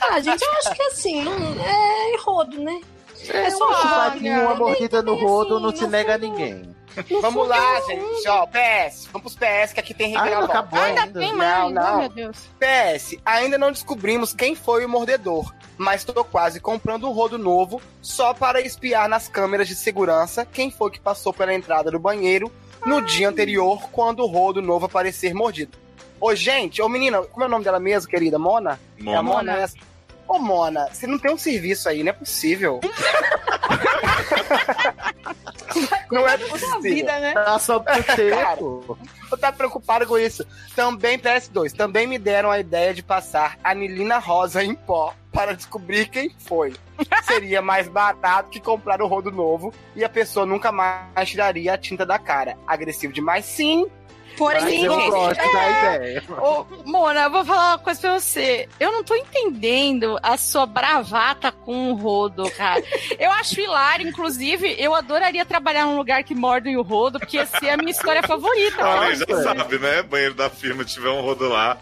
Ah, 0.10 0.20
gente, 0.20 0.42
eu 0.42 0.52
acho 0.54 0.72
que 0.74 0.82
assim, 0.84 1.24
não- 1.24 1.34
é 1.34 2.18
rodo, 2.22 2.60
né? 2.62 2.82
É 3.30 3.50
só 3.50 3.68
vai 3.72 4.10
rodo. 4.10 4.20
vir 4.20 4.40
uma 4.40 4.56
mordida 4.56 5.02
no 5.02 5.16
rodo, 5.16 5.56
assim, 5.56 5.64
não 5.64 5.76
se 5.76 5.88
nega 5.88 6.16
a 6.16 6.18
ninguém. 6.18 6.76
No 7.10 7.22
Vamos 7.22 7.48
lá, 7.48 7.82
gente. 7.82 8.28
Ó, 8.28 8.46
PS. 8.48 9.08
Vamos 9.12 9.22
pros 9.22 9.36
PS, 9.36 9.74
que 9.74 9.80
aqui 9.80 9.94
tem 9.94 10.16
Ah, 10.16 10.20
não 10.20 10.24
reviravolta. 10.26 10.54
acabou 10.54 10.80
Ainda 10.80 11.02
ainda. 11.04 11.20
tem 11.20 11.30
Não, 11.30 11.38
mais, 11.38 11.74
não. 11.74 11.96
oh, 11.96 12.00
meu 12.00 12.10
Deus. 12.10 12.38
PS, 12.60 13.16
ainda 13.26 13.58
não 13.58 13.72
descobrimos 13.72 14.34
quem 14.34 14.56
foi 14.56 14.86
o 14.86 14.90
mordedor, 14.90 15.54
mas 15.78 16.04
tô 16.04 16.24
quase 16.24 16.60
comprando 16.60 17.08
um 17.08 17.12
rodo 17.12 17.38
novo 17.38 17.82
só 18.02 18.34
para 18.34 18.62
espiar 18.62 19.08
nas 19.10 19.28
câmeras 19.28 19.68
de 19.68 19.76
segurança 19.76 20.46
quem 20.46 20.72
foi 20.72 20.92
que 20.92 21.00
passou 21.00 21.34
pela 21.34 21.54
entrada 21.54 21.92
do 21.92 22.00
banheiro 22.00 22.52
no 22.86 23.02
dia 23.02 23.28
anterior, 23.30 23.90
quando 23.92 24.22
o 24.24 24.28
rodo 24.28 24.62
novo 24.62 24.86
aparecer 24.86 25.34
mordido. 25.34 25.78
Ô, 26.22 26.34
gente, 26.34 26.82
ô 26.82 26.88
menina, 26.90 27.22
como 27.24 27.44
é 27.44 27.48
o 27.48 27.50
nome 27.50 27.64
dela 27.64 27.80
mesmo, 27.80 28.10
querida? 28.10 28.40
Mona? 28.40 28.80
É 29.06 29.14
a 29.16 29.22
Mona. 29.22 29.22
Mona? 29.24 29.58
né? 29.58 29.68
Ô, 30.28 30.40
Mona, 30.40 30.88
você 30.92 31.08
não 31.08 31.18
tem 31.18 31.32
um 31.32 31.38
serviço 31.38 31.88
aí, 31.88 32.04
não 32.04 32.10
é 32.10 32.14
possível. 32.14 32.80
Não 36.12 36.26
é 36.28 36.38
Da 36.38 36.48
possível. 36.48 36.82
vida, 36.82 37.20
né? 37.20 37.34
Tá 37.34 37.60
só 37.60 37.80
pro 37.80 38.04
tempo. 38.16 38.98
Eu 39.30 39.38
tava 39.38 39.56
preocupado 39.58 40.08
com 40.08 40.18
isso. 40.18 40.46
Também, 40.76 41.20
PS2, 41.20 41.74
também 41.74 42.08
me 42.08 42.18
deram 42.18 42.50
a 42.50 42.60
ideia 42.60 42.94
de 42.94 43.04
passar 43.04 43.58
anilina 43.64 44.18
rosa 44.18 44.64
em 44.64 44.74
pó 44.74 45.14
para 45.32 45.54
descobrir 45.54 46.08
quem 46.10 46.34
foi. 46.40 46.74
Seria 47.24 47.62
mais 47.62 47.88
barato 47.88 48.50
que 48.50 48.60
comprar 48.60 49.02
o 49.02 49.08
rodo 49.08 49.30
novo 49.32 49.74
e 49.96 50.04
a 50.04 50.10
pessoa 50.10 50.46
nunca 50.46 50.72
mais 50.72 51.30
tiraria 51.30 51.74
a 51.74 51.78
tinta 51.78 52.06
da 52.06 52.18
cara. 52.18 52.58
Agressivo 52.66 53.14
demais, 53.14 53.46
sim. 53.46 53.86
Porém, 54.38 54.62
Mas 54.62 54.84
eu 54.84 54.94
gente, 54.94 55.10
gosto 55.10 55.52
da 55.52 55.70
ideia. 55.70 56.24
Ô, 56.40 56.66
Mona, 56.86 57.22
eu 57.24 57.32
vou 57.32 57.44
falar 57.44 57.72
uma 57.72 57.80
coisa 57.80 58.00
pra 58.00 58.20
você. 58.20 58.70
Eu 58.80 58.92
não 58.92 59.04
tô 59.04 59.16
entendendo 59.16 60.18
a 60.22 60.38
sua 60.38 60.66
bravata 60.66 61.52
com 61.52 61.92
o 61.92 61.96
rodo, 61.96 62.50
cara. 62.52 62.84
Eu 63.18 63.32
acho 63.32 63.60
hilário, 63.60 64.08
inclusive, 64.08 64.76
eu 64.78 64.94
adoraria 64.94 65.44
trabalhar 65.44 65.86
num 65.86 65.98
lugar 65.98 66.24
que 66.24 66.36
mordem 66.36 66.78
o 66.78 66.84
rodo, 66.84 67.20
porque 67.20 67.38
ia 67.38 67.46
ser 67.48 67.70
a 67.70 67.78
minha 67.78 67.92
história 67.92 68.22
favorita. 68.22 68.86
Olha, 68.86 69.16
já 69.16 69.44
sabe, 69.44 69.80
né? 69.80 70.04
Banheiro 70.04 70.36
da 70.36 70.50
firma 70.50 70.86
tiver 70.86 71.10
um 71.10 71.22
rodo 71.22 71.50
lá. 71.50 71.78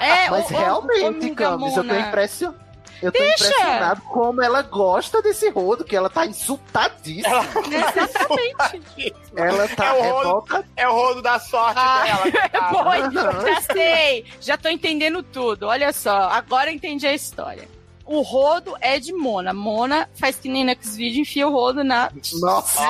É, 0.00 0.30
Mas 0.30 0.50
ô, 0.50 0.56
realmente, 0.56 1.04
amiga 1.04 1.50
Camis, 1.50 1.76
eu 1.76 1.84
tô 1.86 1.94
impressionado. 1.94 2.69
Eu 3.02 3.10
tô 3.10 3.18
Deixa. 3.18 3.44
impressionado 3.46 4.02
como 4.02 4.42
ela 4.42 4.60
gosta 4.62 5.22
desse 5.22 5.48
rodo, 5.48 5.84
que 5.84 5.96
ela 5.96 6.10
tá 6.10 6.26
insultadíssima. 6.26 7.44
Exatamente. 7.66 9.14
Ela 9.34 9.68
tá 9.68 9.86
É 9.86 9.92
o 9.92 10.02
rodo. 10.02 10.18
revolta. 10.18 10.64
É 10.76 10.88
o 10.88 10.92
rodo 10.92 11.22
da 11.22 11.38
sorte 11.38 11.78
Ah, 11.80 12.02
dela. 12.04 12.68
Foi, 12.84 13.10
já 13.12 13.60
sei. 13.72 14.24
Já 14.40 14.56
tô 14.58 14.68
entendendo 14.68 15.22
tudo. 15.22 15.66
Olha 15.66 15.92
só, 15.92 16.28
agora 16.30 16.70
eu 16.70 16.74
entendi 16.74 17.06
a 17.06 17.14
história. 17.14 17.68
O 18.04 18.22
rodo 18.22 18.76
é 18.80 18.98
de 18.98 19.12
Mona. 19.12 19.54
Mona 19.54 20.08
faz 20.16 20.36
que 20.36 20.48
nem 20.48 20.64
no 20.64 20.70
X-Video, 20.72 21.20
enfia 21.22 21.46
o 21.46 21.52
rodo 21.52 21.84
na. 21.84 22.10
Nossa. 22.40 22.80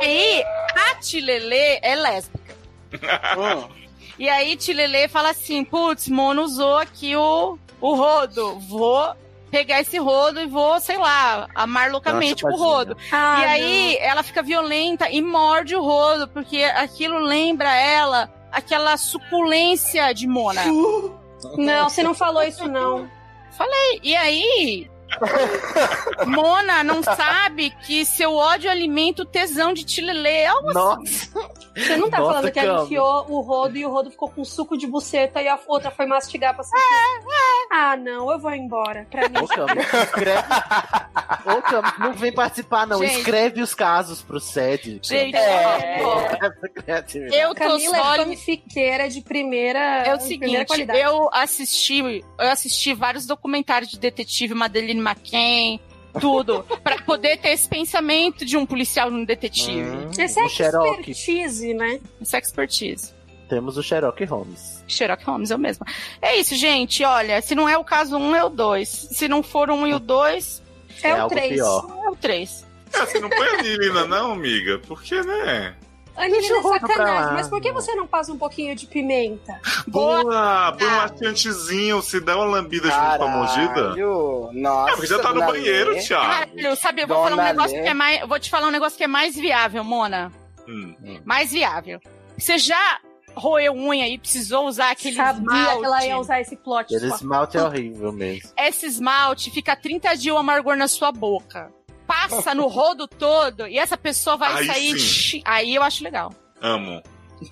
Aí, 0.00 0.44
a 0.90 0.94
Tilelê 0.96 1.78
é 1.82 1.94
lésbica. 1.96 2.54
Hum. 3.36 3.68
E 4.18 4.28
aí, 4.28 4.56
Tilelê 4.56 5.06
fala 5.06 5.30
assim: 5.30 5.62
putz, 5.64 6.08
Mona 6.08 6.42
usou 6.42 6.76
aqui 6.76 7.14
o, 7.14 7.56
o 7.80 7.94
rodo. 7.94 8.58
Vou 8.60 9.14
pegar 9.50 9.80
esse 9.80 9.98
rodo 9.98 10.40
e 10.40 10.46
vou, 10.46 10.78
sei 10.80 10.98
lá, 10.98 11.48
amar 11.54 11.90
loucamente 11.90 12.44
Nossa, 12.44 12.56
o 12.56 12.58
rodo. 12.58 12.96
Ah, 13.10 13.40
e 13.40 13.44
aí 13.44 13.96
ela 14.00 14.22
fica 14.22 14.42
violenta 14.42 15.08
e 15.10 15.22
morde 15.22 15.74
o 15.74 15.82
rodo, 15.82 16.28
porque 16.28 16.62
aquilo 16.62 17.18
lembra 17.18 17.74
ela 17.74 18.30
aquela 18.52 18.96
suculência 18.96 20.12
de 20.12 20.26
Mona. 20.26 20.64
não. 20.64 21.18
Não, 21.56 21.88
você 21.88 22.02
não 22.02 22.14
falou 22.14 22.42
isso, 22.42 22.66
não. 22.68 23.08
E 24.02 24.14
aí. 24.16 24.90
Mona 26.26 26.82
não 26.84 27.02
sabe 27.02 27.70
que 27.86 28.04
seu 28.04 28.34
ódio 28.34 28.70
alimenta 28.70 29.22
o 29.22 29.26
tesão 29.26 29.72
de 29.72 29.84
Tilelê. 29.84 30.44
Algo 30.46 30.68
assim. 30.70 30.78
Nossa. 30.78 31.58
Você 31.76 31.96
não 31.96 32.10
tá 32.10 32.18
Nossa, 32.18 32.32
falando 32.34 32.52
que 32.52 32.58
ela 32.58 32.84
enfiou 32.84 33.26
o 33.30 33.40
rodo 33.40 33.76
e 33.78 33.86
o 33.86 33.90
rodo 33.90 34.10
ficou 34.10 34.28
com 34.28 34.44
suco 34.44 34.76
de 34.76 34.86
buceta 34.86 35.40
e 35.40 35.46
a 35.46 35.56
outra 35.68 35.90
foi 35.92 36.06
mastigar 36.06 36.52
pra 36.54 36.64
sentir. 36.64 36.82
Ah, 37.70 37.96
não, 37.96 38.30
eu 38.32 38.38
vou 38.38 38.52
embora. 38.52 39.06
Pra 39.08 39.28
mim. 39.28 39.38
Ô, 39.38 39.44
escreve. 40.02 40.42
Ô, 41.46 42.02
não 42.02 42.12
vem 42.14 42.32
participar, 42.32 42.86
não. 42.86 42.98
Gente. 42.98 43.18
Escreve 43.18 43.62
os 43.62 43.74
casos 43.74 44.22
pro 44.22 44.40
SED. 44.40 45.00
Gente, 45.04 45.36
É. 45.36 46.00
eu 47.32 47.48
tô 47.50 47.54
Camila 47.54 47.96
só. 47.96 48.14
é 48.14 48.24
fanfiqueira 48.24 49.08
de 49.08 49.20
primeira, 49.20 49.78
É 49.78 50.14
o 50.14 50.20
seguinte, 50.20 50.66
eu 51.00 51.30
assisti, 51.32 52.24
eu 52.38 52.50
assisti 52.50 52.92
vários 52.92 53.24
documentários 53.26 53.90
de 53.90 53.98
detetive, 53.98 54.54
Madeline 54.54 54.97
McCain, 55.00 55.80
tudo, 56.20 56.64
pra 56.82 57.00
poder 57.02 57.36
ter 57.38 57.50
esse 57.50 57.68
pensamento 57.68 58.44
de 58.44 58.56
um 58.56 58.64
policial 58.66 59.10
num 59.10 59.24
detetive. 59.24 59.82
Hum, 59.90 60.10
Esse 60.18 60.38
é 60.40 60.44
o 60.44 60.48
Sherlock. 60.48 60.88
expertise, 61.10 61.74
né? 61.74 62.00
Essa 62.20 62.38
expertise. 62.38 63.12
Temos 63.48 63.78
o 63.78 63.82
Sherlock 63.82 64.22
Holmes. 64.26 64.84
Sherlock 64.86 65.24
Holmes, 65.24 65.50
eu 65.50 65.56
mesma. 65.58 65.86
É 66.20 66.36
isso, 66.36 66.54
gente. 66.54 67.02
Olha, 67.04 67.40
se 67.40 67.54
não 67.54 67.66
é 67.68 67.78
o 67.78 67.84
caso 67.84 68.16
1, 68.18 68.36
é 68.36 68.44
o 68.44 68.50
2. 68.50 68.88
Se 68.88 69.26
não 69.28 69.42
for 69.42 69.70
o 69.70 69.74
1 69.74 69.86
e 69.86 69.94
o 69.94 69.98
2, 69.98 70.62
É, 71.02 71.08
É 71.10 71.14
o 71.14 71.20
algo 71.22 71.34
3. 71.34 71.52
pior. 71.54 71.86
é 72.04 72.10
o 72.10 72.16
3. 72.16 72.66
Ah, 72.92 73.06
você 73.06 73.18
não 73.20 73.30
põe 73.30 73.48
a 73.48 73.56
Nilina, 73.62 74.06
não, 74.06 74.32
amiga? 74.32 74.78
Por 74.80 75.02
que, 75.02 75.18
né? 75.22 75.74
Pra 76.18 76.78
sacanagem, 76.78 77.32
mas 77.34 77.48
por 77.48 77.60
que 77.60 77.72
você 77.72 77.94
não 77.94 78.06
passa 78.06 78.32
um 78.32 78.38
pouquinho 78.38 78.74
de 78.74 78.86
pimenta? 78.86 79.60
Boa! 79.86 80.74
Põe 80.78 80.86
um 80.88 80.96
laxantezinho, 80.96 82.02
se 82.02 82.20
der 82.20 82.34
uma 82.34 82.44
lambida 82.44 82.90
junto 82.90 83.16
com 83.18 83.24
a 83.24 83.28
mordida. 83.28 83.74
Caralho, 83.74 84.50
Nossa. 84.52 84.90
É, 84.90 84.94
porque 84.94 85.06
já 85.06 85.18
tá 85.20 85.32
no 85.32 85.40
banheiro, 85.40 85.90
Lê. 85.92 86.02
Thiago. 86.02 86.26
Caralho, 86.26 86.76
sabe, 86.76 87.02
eu 87.02 87.08
vou 87.08 87.22
falar 87.22 87.36
um 87.36 87.44
negócio 87.44 87.76
Lê. 87.76 87.82
que 87.82 87.88
é 87.88 87.94
mais. 87.94 88.28
Vou 88.28 88.38
te 88.38 88.50
falar 88.50 88.68
um 88.68 88.72
negócio 88.72 88.98
que 88.98 89.04
é 89.04 89.08
mais 89.08 89.34
viável, 89.36 89.84
Mona. 89.84 90.32
Hum. 90.68 90.94
Mais 91.24 91.52
viável. 91.52 92.00
Você 92.36 92.58
já 92.58 92.98
roeu 93.34 93.72
unha 93.72 94.08
e 94.08 94.18
precisou 94.18 94.66
usar 94.66 94.90
aquele 94.90 95.16
Sabia 95.16 95.40
esmalte? 95.40 95.78
que 95.78 95.84
ela 95.86 96.04
ia 96.04 96.18
usar 96.18 96.40
esse 96.40 96.56
plot. 96.56 96.94
Aquele 96.94 97.08
sua 97.08 97.16
esmalte 97.16 97.56
é 97.56 97.62
horrível 97.62 98.12
mesmo. 98.12 98.50
Esse 98.58 98.86
esmalte 98.86 99.50
fica 99.50 99.76
30 99.76 100.14
dias 100.16 100.34
o 100.34 100.38
amargor 100.38 100.76
na 100.76 100.88
sua 100.88 101.12
boca. 101.12 101.72
Passa 102.08 102.54
no 102.54 102.66
rodo 102.66 103.06
todo 103.06 103.68
e 103.68 103.78
essa 103.78 103.96
pessoa 103.96 104.36
vai 104.36 104.52
Aí 104.54 104.66
sair. 104.66 104.98
sim. 104.98 105.42
Aí 105.44 105.74
eu 105.74 105.82
acho 105.82 106.02
legal. 106.02 106.32
Amo. 106.60 107.02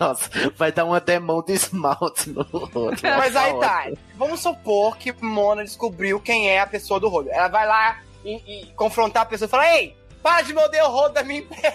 Nossa, 0.00 0.28
vai 0.57 0.72
dar 0.72 0.84
uma 0.84 0.98
demão 1.00 1.42
de 1.42 1.52
esmalte 1.52 2.30
no 2.30 2.42
rodo. 2.42 2.96
Mas 3.02 3.36
aí 3.36 3.54
tá. 3.61 3.86
Vamos 4.16 4.40
supor 4.40 4.96
que 4.96 5.12
Mona 5.22 5.62
descobriu 5.62 6.18
quem 6.18 6.48
é 6.50 6.59
a 6.61 6.66
pessoa 6.66 6.98
do 6.98 7.09
rodo. 7.09 7.30
Ela 7.30 7.48
vai 7.48 7.66
lá 7.66 8.00
e, 8.24 8.62
e 8.62 8.66
confrontar 8.74 9.22
a 9.22 9.26
pessoa 9.26 9.46
e 9.46 9.50
falar: 9.50 9.76
Ei, 9.76 9.96
para 10.22 10.42
de 10.42 10.52
morder 10.52 10.82
o 10.82 10.88
rodo 10.88 11.14
da 11.14 11.22
minha 11.22 11.40
empresa. 11.40 11.70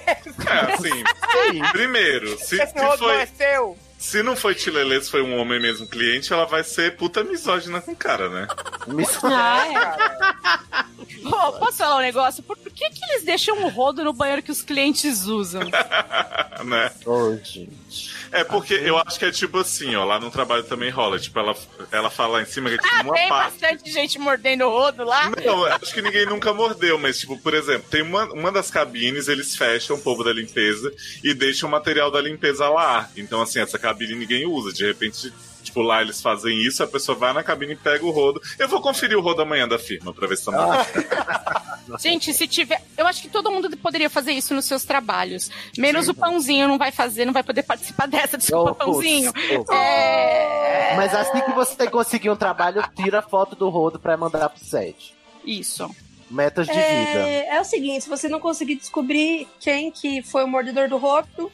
É, 0.50 0.74
assim, 0.74 1.62
primeiro, 1.72 2.38
se, 2.38 2.62
Esse 2.62 2.74
se 2.74 2.80
rodo 2.84 3.04
não 3.04 3.12
é 3.12 3.26
foi, 3.26 3.36
seu. 3.38 3.78
Se 4.02 4.24
não 4.24 4.36
foi 4.36 4.56
Tilelê, 4.56 5.00
se 5.02 5.12
foi 5.12 5.22
um 5.22 5.38
homem 5.38 5.62
mesmo 5.62 5.88
cliente, 5.88 6.34
ela 6.34 6.46
vai 6.46 6.64
ser 6.64 6.98
puta 6.98 7.24
misógina 7.24 7.80
com 7.80 7.92
o 7.92 7.96
cara, 7.96 8.28
né? 8.30 8.48
Me- 8.88 9.06
Ah, 9.24 9.68
é. 9.68 11.28
Ô, 11.28 11.54
posso 11.60 11.78
falar 11.78 11.98
um 11.98 12.02
negócio? 12.02 12.42
Por, 12.42 12.58
que, 12.58 12.90
que 12.90 13.06
eles 13.12 13.24
deixam 13.24 13.64
o 13.64 13.70
rodo 13.70 14.04
no 14.04 14.12
banheiro 14.12 14.42
que 14.42 14.52
os 14.52 14.64
clientes 14.64 15.26
usam? 15.28 15.62
né? 16.66 16.92
Ô, 17.06 17.36
gente. 17.44 18.21
É 18.32 18.44
porque 18.44 18.74
eu 18.74 18.98
acho 18.98 19.20
que 19.20 19.26
é 19.26 19.32
tipo 19.32 19.58
assim, 19.60 19.96
ó, 19.96 20.06
lá 20.06 20.20
no 20.20 20.32
trabalho 20.32 20.64
também 20.64 20.90
rola. 20.90 21.20
Tipo, 21.20 21.40
ela, 21.40 21.56
ela 21.92 22.10
fala 22.10 22.34
lá 22.34 22.42
em 22.42 22.46
cima 22.46 22.70
que 22.70 22.76
é 22.76 22.78
tipo 22.78 22.94
Ah, 22.96 23.02
uma 23.04 23.14
tem 23.14 23.30
parte. 23.30 23.60
bastante 23.60 23.92
gente 23.92 24.18
mordendo 24.20 24.64
o 24.66 24.70
rodo 24.70 25.04
lá. 25.04 25.30
Não, 25.44 25.66
acho 25.66 25.94
que 25.94 26.02
ninguém 26.02 26.26
nunca 26.26 26.54
mordeu, 26.54 26.98
mas, 26.98 27.20
tipo, 27.20 27.38
por 27.40 27.54
exemplo, 27.54 27.90
tem 27.90 28.02
uma, 28.02 28.26
uma 28.32 28.52
das 28.52 28.72
cabines, 28.72 29.28
eles 29.28 29.56
fecham 29.56 29.98
o 29.98 30.02
povo 30.02 30.24
da 30.24 30.32
limpeza 30.32 30.92
e 31.24 31.34
deixam 31.34 31.68
o 31.68 31.72
material 31.72 32.10
da 32.10 32.22
limpeza 32.22 32.70
lá. 32.70 33.10
Então, 33.18 33.42
assim, 33.42 33.60
essa 33.60 33.78
cabine 33.78 34.16
ninguém 34.16 34.46
usa. 34.46 34.72
De 34.72 34.86
repente, 34.86 35.32
tipo, 35.72 35.82
lá 35.82 36.02
eles 36.02 36.22
fazem 36.22 36.62
isso, 36.62 36.84
a 36.84 36.88
pessoa 36.88 37.18
vai 37.18 37.34
na 37.34 37.42
cabine 37.42 37.74
e 37.74 37.78
pega 37.78 38.06
o 38.06 38.12
rodo. 38.12 38.42
Eu 38.60 38.68
vou 38.68 38.82
conferir 38.82 39.18
o 39.18 39.22
rodo 39.22 39.42
amanhã 39.42 39.68
da 39.68 39.80
firma 39.80 40.14
pra 40.14 40.28
ver 40.28 40.38
se 40.38 40.46
tá 40.46 40.52
bom. 40.52 41.98
Gente, 41.98 42.34
se 42.34 42.48
tiver. 42.48 42.82
Eu 42.98 43.08
acho 43.08 43.22
que 43.22 43.30
todo 43.30 43.52
mundo 43.52 43.76
poderia 43.78 44.10
fazer 44.10 44.34
isso 44.34 44.54
nos 44.54 44.66
seus 44.66 44.84
trabalhos. 44.84 45.50
Menos 45.78 46.08
o 46.08 46.14
pãozinho 46.14 46.68
não 46.68 46.78
vai 46.78 46.92
fazer, 46.92 47.26
não 47.26 47.34
vai 47.34 47.44
poder 47.44 47.64
participar 47.64 48.08
dessa. 48.08 48.38
Desculpa, 48.38 48.72
Ô, 48.72 48.76
pãozinho. 48.76 49.32
ô. 49.32 49.74
É. 49.74 50.94
Mas 50.96 51.14
assim 51.16 51.42
que 51.42 51.52
você 51.52 51.88
conseguir 51.88 52.30
um 52.30 52.36
trabalho, 52.36 52.84
tira 52.96 53.20
a 53.20 53.22
foto 53.22 53.56
do 53.56 53.70
rodo 53.70 54.00
pra 54.00 54.16
mandar 54.16 54.50
pro 54.50 54.64
set. 54.64 55.16
Isso. 55.46 55.90
Metas 56.30 56.68
de 56.68 56.74
vida. 56.74 56.82
É, 56.82 57.56
é 57.58 57.62
o 57.62 57.66
seguinte, 57.66 58.04
se 58.04 58.10
você 58.10 58.30
não 58.30 58.40
conseguir 58.40 58.76
descobrir 58.76 59.48
quem 59.60 59.92
que 59.92 60.22
foi 60.22 60.46
o 60.46 60.48
mordedor 60.48 60.88
do 60.88 60.98
rodo, 60.98 61.52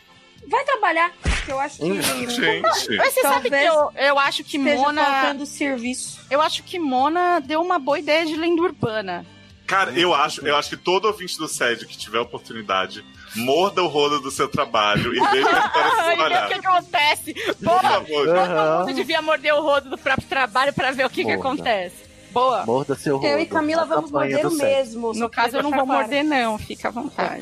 vai 0.48 0.64
trabalhar. 0.64 1.12
que 1.46 1.52
Eu 1.52 1.60
acho 1.60 1.78
que 1.78 2.02
Gente. 2.30 2.98
Mas 2.98 3.14
você 3.14 3.22
sabe 3.22 3.50
que 3.50 3.56
eu, 3.56 3.92
eu 3.96 4.20
acho 4.20 4.44
que 4.44 4.58
Mona. 4.58 5.04
faltando 5.04 5.46
serviço. 5.46 6.20
Eu 6.30 6.42
acho 6.42 6.64
que 6.64 6.80
Mona 6.80 7.40
deu 7.40 7.62
uma 7.62 7.80
boa 7.80 8.00
ideia 8.00 8.26
de 8.26 8.36
lenda 8.36 8.62
urbana. 8.62 9.26
Cara, 9.66 9.92
eu 10.00 10.14
acho, 10.14 10.48
eu 10.48 10.56
acho 10.56 10.70
que 10.70 10.78
todo 10.78 11.06
ouvinte 11.06 11.38
do 11.38 11.46
SED 11.46 11.86
que 11.86 11.98
tiver 11.98 12.20
oportunidade, 12.20 13.04
morda 13.36 13.84
o 13.84 13.88
rodo 13.88 14.22
do 14.22 14.32
seu 14.32 14.48
trabalho 14.48 15.14
e 15.14 15.20
veja 15.20 15.50
a 15.50 15.68
história 15.68 16.06
se 16.10 16.16
ver 16.16 16.46
o 16.46 16.48
que 16.48 16.68
acontece. 16.68 17.34
Por 17.34 17.56
Boa! 17.66 17.82
favor. 17.82 18.28
Todo 18.28 18.80
mundo 18.88 18.96
devia 18.96 19.22
morder 19.22 19.54
o 19.54 19.62
rodo 19.62 19.90
do 19.90 19.98
próprio 19.98 20.26
trabalho 20.28 20.72
pra 20.72 20.92
ver 20.92 21.06
o 21.06 21.10
que, 21.10 21.26
que 21.26 21.32
acontece. 21.32 22.07
Boa. 22.32 22.66
Morda 22.66 22.96
seu 22.96 23.18
rodo. 23.18 23.28
Eu 23.28 23.40
e 23.40 23.46
Camila 23.46 23.86
vamos 23.86 24.12
morder 24.12 24.46
o 24.46 24.52
mesmo. 24.54 25.14
No 25.14 25.30
caso, 25.30 25.58
eu 25.58 25.64
não 25.64 25.72
vou 25.72 25.86
morder, 25.86 26.24
não. 26.24 26.58
Fica 26.58 26.90
à 26.90 26.92
vontade. 26.92 27.42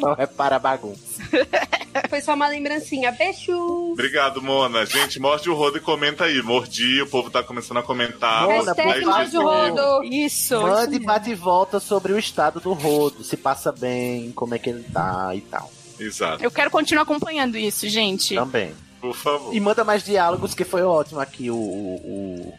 Não 0.00 0.12
é 0.18 0.26
para 0.26 0.58
bagunça. 0.58 1.22
Foi 2.10 2.20
só 2.20 2.34
uma 2.34 2.48
lembrancinha. 2.48 3.12
Beijo! 3.12 3.56
Obrigado, 3.92 4.42
Mona. 4.42 4.84
Gente, 4.84 5.20
morde 5.20 5.48
o 5.48 5.54
rodo 5.54 5.78
e 5.78 5.80
comenta 5.80 6.24
aí. 6.24 6.42
Mordi, 6.42 7.00
o 7.02 7.06
povo 7.06 7.30
tá 7.30 7.42
começando 7.42 7.76
a 7.78 7.82
comentar. 7.82 8.42
Mona, 8.48 8.74
morde 9.04 9.36
o 9.38 9.42
rodo. 9.42 10.04
Isso. 10.04 10.60
Mande 10.60 10.96
isso 10.96 11.04
bate 11.06 11.30
e 11.30 11.34
volta 11.34 11.78
sobre 11.78 12.12
o 12.12 12.18
estado 12.18 12.58
do 12.60 12.72
rodo, 12.72 13.22
se 13.22 13.36
passa 13.36 13.70
bem, 13.70 14.32
como 14.32 14.54
é 14.54 14.58
que 14.58 14.70
ele 14.70 14.82
tá 14.82 15.30
e 15.34 15.40
tal. 15.42 15.70
Exato. 15.98 16.42
Eu 16.42 16.50
quero 16.50 16.70
continuar 16.70 17.02
acompanhando 17.04 17.56
isso, 17.56 17.88
gente. 17.88 18.34
Também. 18.34 18.74
Por 19.00 19.14
favor. 19.14 19.54
E 19.54 19.60
manda 19.60 19.84
mais 19.84 20.02
diálogos, 20.02 20.54
que 20.54 20.64
foi 20.64 20.82
ótimo 20.82 21.20
aqui 21.20 21.50
o, 21.50 21.54
o- 21.56 22.54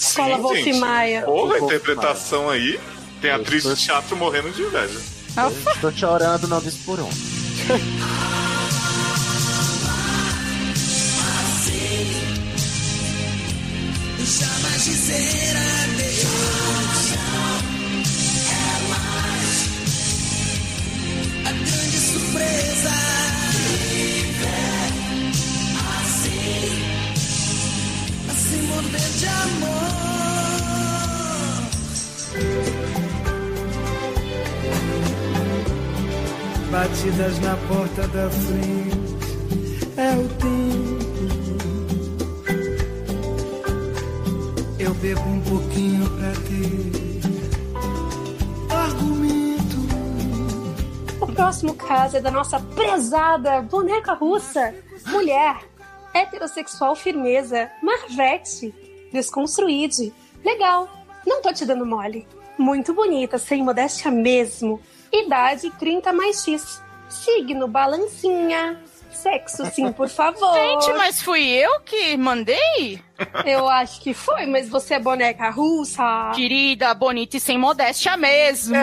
Escola 0.00 0.36
Sim, 0.36 0.42
Wolf 0.42 0.56
gente. 0.58 0.78
Maia. 0.78 1.22
Porra, 1.22 1.54
a 1.56 1.58
interpretação 1.60 2.48
aí. 2.48 2.78
Tem 3.20 3.30
Eu 3.30 3.36
atriz 3.36 3.62
tô- 3.64 3.74
de 3.74 3.84
teatro 3.84 4.16
morrendo 4.16 4.50
de 4.50 4.62
inveja. 4.62 4.98
Eu 5.36 5.72
Estou 5.72 5.92
chorando, 5.92 6.46
não 6.48 6.60
disse 6.60 6.78
por 6.84 7.00
um. 7.00 7.08
Jamais 14.18 14.84
dizer 14.84 15.56
adeus. 15.84 17.12
É 18.50 18.54
mais 18.88 19.58
a 21.46 21.52
grande 21.52 21.98
surpresa. 21.98 22.90
Batidas 36.70 37.38
na 37.40 37.56
porta 37.66 38.06
da 38.08 38.30
frente, 38.30 39.18
é 39.96 40.16
o 40.16 40.28
tempo. 40.28 40.98
Eu 44.78 44.94
bebo 44.94 45.20
um 45.22 45.40
pouquinho 45.40 46.08
pra 46.10 46.30
ter 46.46 46.92
argumento. 48.70 49.76
O 51.20 51.26
próximo 51.26 51.74
caso 51.74 52.18
é 52.18 52.20
da 52.20 52.30
nossa 52.30 52.60
prezada 52.60 53.60
boneca 53.62 54.12
russa, 54.14 54.74
mulher, 55.06 55.56
heterossexual 56.14 56.94
firmeza, 56.96 57.70
Marvete, 57.82 58.74
desconstruíde. 59.12 60.12
Legal, 60.44 60.88
não 61.26 61.42
tô 61.42 61.52
te 61.52 61.64
dando 61.64 61.86
mole. 61.86 62.26
Muito 62.58 62.92
bonita, 62.92 63.38
sem 63.38 63.62
modéstia 63.62 64.10
mesmo. 64.10 64.80
Idade 65.12 65.70
30 65.78 66.12
mais 66.12 66.42
X. 66.42 66.82
Signo 67.08 67.66
balancinha. 67.68 68.82
Sexo 69.10 69.66
sim, 69.72 69.92
por 69.92 70.08
favor. 70.08 70.54
Gente, 70.54 70.92
mas 70.92 71.22
fui 71.22 71.44
eu 71.48 71.80
que 71.80 72.16
mandei? 72.16 73.00
Eu 73.44 73.68
acho 73.68 74.00
que 74.00 74.14
foi, 74.14 74.46
mas 74.46 74.68
você 74.68 74.94
é 74.94 75.00
boneca 75.00 75.50
russa. 75.50 76.30
Querida, 76.34 76.94
bonita 76.94 77.36
e 77.36 77.40
sem 77.40 77.58
modéstia 77.58 78.16
mesmo. 78.16 78.76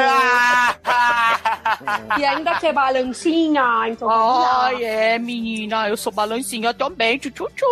E 2.18 2.26
ainda 2.26 2.56
que 2.56 2.68
é 2.68 2.74
balancinha, 2.74 3.88
então. 3.88 4.10
Ai, 4.10 4.84
é, 4.84 5.20
menina, 5.20 5.88
eu 5.88 5.96
sou 5.96 6.12
balancinha 6.12 6.74
também, 6.74 7.18
tchu 7.18 7.32
tchu 7.32 7.50
tchu. 7.56 7.66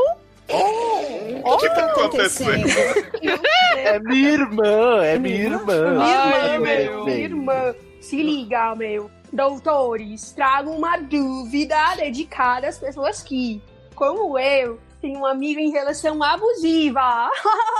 O 1.43 1.57
que 1.57 1.69
tá 1.69 1.85
acontecendo? 1.85 2.67
É 3.75 3.99
minha 3.99 4.29
irmã, 4.29 5.03
é 5.03 5.19
minha 5.19 5.35
irmã. 5.35 5.91
Minha 5.95 6.21
Ai, 6.21 6.53
irmã, 6.53 6.59
meu. 6.59 6.95
meu. 6.95 7.05
Minha 7.05 7.17
irmã. 7.17 7.75
Se 7.99 8.21
liga, 8.21 8.75
meu. 8.75 9.09
Doutores, 9.33 10.31
trago 10.31 10.71
uma 10.71 10.97
dúvida 10.97 11.75
dedicada 11.97 12.67
às 12.67 12.77
pessoas 12.77 13.21
que, 13.23 13.61
como 13.95 14.37
eu, 14.37 14.79
têm 15.01 15.17
um 15.17 15.25
amigo 15.25 15.59
em 15.59 15.71
relação 15.71 16.21
abusiva. 16.23 17.29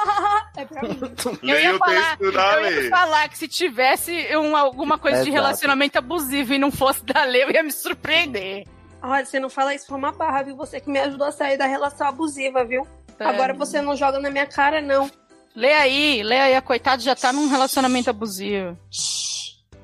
é 0.58 0.66
pra 0.66 0.82
mim. 0.82 1.00
Eu 1.44 1.60
ia, 1.60 1.78
falar, 1.78 2.18
eu 2.20 2.84
ia 2.84 2.90
falar 2.90 3.30
que 3.30 3.38
se 3.38 3.48
tivesse 3.48 4.36
um- 4.36 4.58
alguma 4.58 4.98
coisa 4.98 5.18
de 5.24 5.30
Exato. 5.30 5.34
relacionamento 5.44 5.98
abusivo 5.98 6.54
e 6.54 6.58
não 6.60 6.72
fosse 6.72 7.04
da 7.06 7.24
lei, 7.24 7.44
eu 7.44 7.52
ia 7.52 7.64
me 7.64 7.72
surpreender. 7.72 8.66
Olha, 9.02 9.26
você 9.26 9.40
não 9.40 9.50
fala 9.50 9.76
isso 9.76 9.88
foi 9.88 9.98
uma 9.98 10.12
barra, 10.12 10.44
viu? 10.44 10.56
Você 10.56 10.80
que 10.80 10.90
me 10.90 11.00
ajudou 11.00 11.28
a 11.28 11.32
sair 11.32 11.58
da 11.58 11.66
relação 11.66 12.08
abusiva, 12.08 12.64
viu? 12.66 12.88
Agora 13.20 13.54
você 13.54 13.82
não 13.82 13.96
joga 13.96 14.20
na 14.20 14.30
minha 14.30 14.46
cara, 14.48 14.82
não. 14.82 15.10
Lê 15.56 15.72
aí, 15.74 16.24
lê 16.24 16.40
aí, 16.40 16.56
a 16.56 16.62
coitada 16.62 17.02
já 17.02 17.16
tá 17.16 17.32
num 17.32 17.48
relacionamento 17.48 18.10
abusivo. 18.10 18.78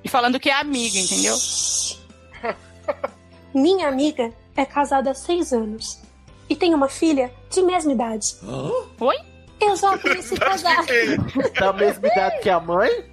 E 0.04 0.10
falando 0.10 0.40
que 0.40 0.50
é 0.50 0.54
amiga, 0.54 0.98
entendeu? 0.98 1.36
Minha 3.54 3.88
amiga 3.88 4.32
é 4.56 4.66
casada 4.66 5.12
há 5.12 5.14
seis 5.14 5.52
anos 5.54 6.00
e 6.50 6.56
tem 6.56 6.74
uma 6.74 6.90
filha 6.90 7.32
de 7.50 7.62
mesma 7.62 7.92
idade. 7.92 8.36
Oi? 9.00 9.16
Eu 9.62 9.76
já 9.76 9.98
conheci 9.98 10.36
casar. 10.38 10.86
Da 11.60 11.74
mesma 11.74 12.08
idade 12.08 12.40
que 12.42 12.50
a 12.50 12.60
mãe? 12.60 12.90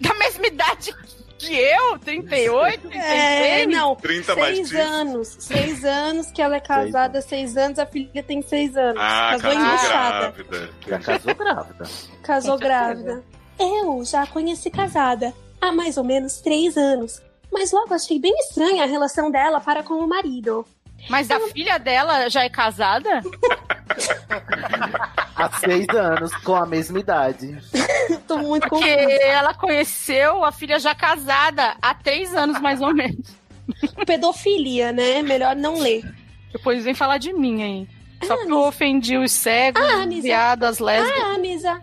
Da 0.00 0.14
mesma 0.14 0.46
idade 0.46 0.94
que 1.38 1.54
eu, 1.54 1.98
38, 1.98 2.88
36? 2.88 3.04
É, 3.04 3.66
não. 3.66 3.94
30 3.96 4.36
mais 4.36 4.56
seis 4.56 4.74
anos. 4.74 5.36
Seis 5.38 5.84
anos 5.84 6.30
que 6.30 6.40
ela 6.40 6.56
é 6.56 6.60
casada, 6.60 7.20
seis 7.20 7.56
anos, 7.56 7.78
a 7.78 7.86
filha 7.86 8.22
tem 8.22 8.40
seis 8.42 8.76
anos. 8.76 9.00
Ah, 9.00 9.32
casou 9.32 9.50
casou 9.50 9.62
embaixada. 9.62 10.30
grávida. 10.30 10.70
Já 10.86 10.98
casou 10.98 11.34
grávida. 11.34 11.84
Casou 12.22 12.58
grávida. 12.58 13.24
Eu 13.58 14.04
já 14.04 14.22
a 14.22 14.26
conheci 14.26 14.70
casada 14.70 15.32
há 15.60 15.72
mais 15.72 15.96
ou 15.96 16.04
menos 16.04 16.40
três 16.40 16.76
anos. 16.76 17.20
Mas 17.52 17.72
logo 17.72 17.94
achei 17.94 18.18
bem 18.18 18.34
estranha 18.40 18.82
a 18.82 18.86
relação 18.86 19.30
dela 19.30 19.60
para 19.60 19.82
com 19.82 19.94
o 19.94 20.08
marido. 20.08 20.66
Mas 21.08 21.30
a 21.30 21.38
filha 21.48 21.78
dela 21.78 22.28
já 22.28 22.42
é 22.42 22.48
casada? 22.50 23.22
Há 25.36 25.50
seis 25.60 25.86
anos, 25.90 26.34
com 26.38 26.54
a 26.54 26.66
mesma 26.66 26.98
idade. 26.98 27.56
Tô 28.26 28.38
muito 28.38 28.68
Porque 28.68 28.96
confusa. 28.96 29.22
ela 29.22 29.54
conheceu 29.54 30.44
a 30.44 30.50
filha 30.52 30.78
já 30.78 30.94
casada 30.94 31.76
há 31.80 31.94
três 31.94 32.34
anos, 32.34 32.60
mais 32.60 32.80
ou 32.80 32.92
menos. 32.94 33.28
Pedofilia, 34.06 34.92
né? 34.92 35.22
Melhor 35.22 35.54
não 35.54 35.78
ler. 35.78 36.02
Depois 36.52 36.84
vem 36.84 36.94
falar 36.94 37.18
de 37.18 37.32
mim 37.32 37.62
aí. 37.62 37.88
Só 38.26 38.36
que 38.36 38.50
eu 38.50 38.60
ofendi 38.60 39.16
os 39.18 39.30
cegos, 39.30 39.80
Ah, 39.82 40.06
os 40.08 40.22
viados, 40.22 40.68
as 40.68 40.78
lésbicas. 40.78 41.22
Ah, 41.22 41.34
amizade. 41.34 41.82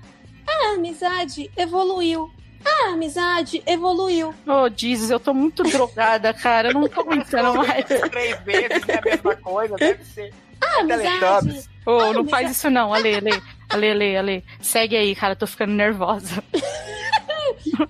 Ah, 0.62 0.74
amizade 0.76 1.50
evoluiu. 1.58 2.32
Ah, 2.66 2.94
amizade 2.94 3.62
evoluiu. 3.66 4.34
Ô, 4.48 4.70
Jesus, 4.76 5.12
eu 5.12 5.20
tô 5.20 5.34
muito 5.34 5.64
drogada, 5.64 6.34
cara. 6.34 6.70
Eu 6.70 6.74
não 6.76 6.88
tô 6.88 7.02
aguentando 7.02 7.56
mais. 7.56 7.86
Três 7.86 8.40
vezes 8.42 8.88
é 8.88 8.98
a 8.98 9.02
mesma 9.02 9.36
coisa, 9.36 9.76
deve 9.76 10.04
ser. 10.06 10.34
Ah, 10.62 10.80
amizade. 10.82 11.70
Ô, 11.86 11.92
Ah, 12.00 12.14
não 12.14 12.22
mas 12.24 12.30
faz 12.32 12.48
é- 12.48 12.52
isso 12.52 12.70
não, 12.70 12.94
Ale, 12.94 13.16
Ale. 13.16 13.44
Ale, 13.70 13.90
Ale, 13.92 14.18
Ale. 14.18 14.46
Segue 14.62 14.96
aí, 14.96 15.14
cara. 15.16 15.34
eu 15.34 15.38
Tô 15.38 15.46
ficando 15.48 15.74
nervosa. 15.74 16.42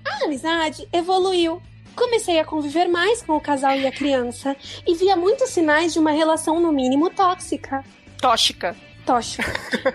A 0.04 0.24
amizade 0.24 0.88
evoluiu. 0.92 1.60
Comecei 1.94 2.40
a 2.40 2.44
conviver 2.44 2.88
mais 2.88 3.22
com 3.22 3.34
o 3.36 3.40
casal 3.40 3.76
e 3.76 3.86
a 3.86 3.92
criança 3.92 4.56
e 4.86 4.94
via 4.96 5.14
muitos 5.14 5.50
sinais 5.50 5.92
de 5.92 5.98
uma 6.00 6.10
relação, 6.10 6.58
no 6.58 6.72
mínimo, 6.72 7.08
tóxica. 7.10 7.84
Tóxica. 8.20 8.74
Tóxica. 9.04 9.52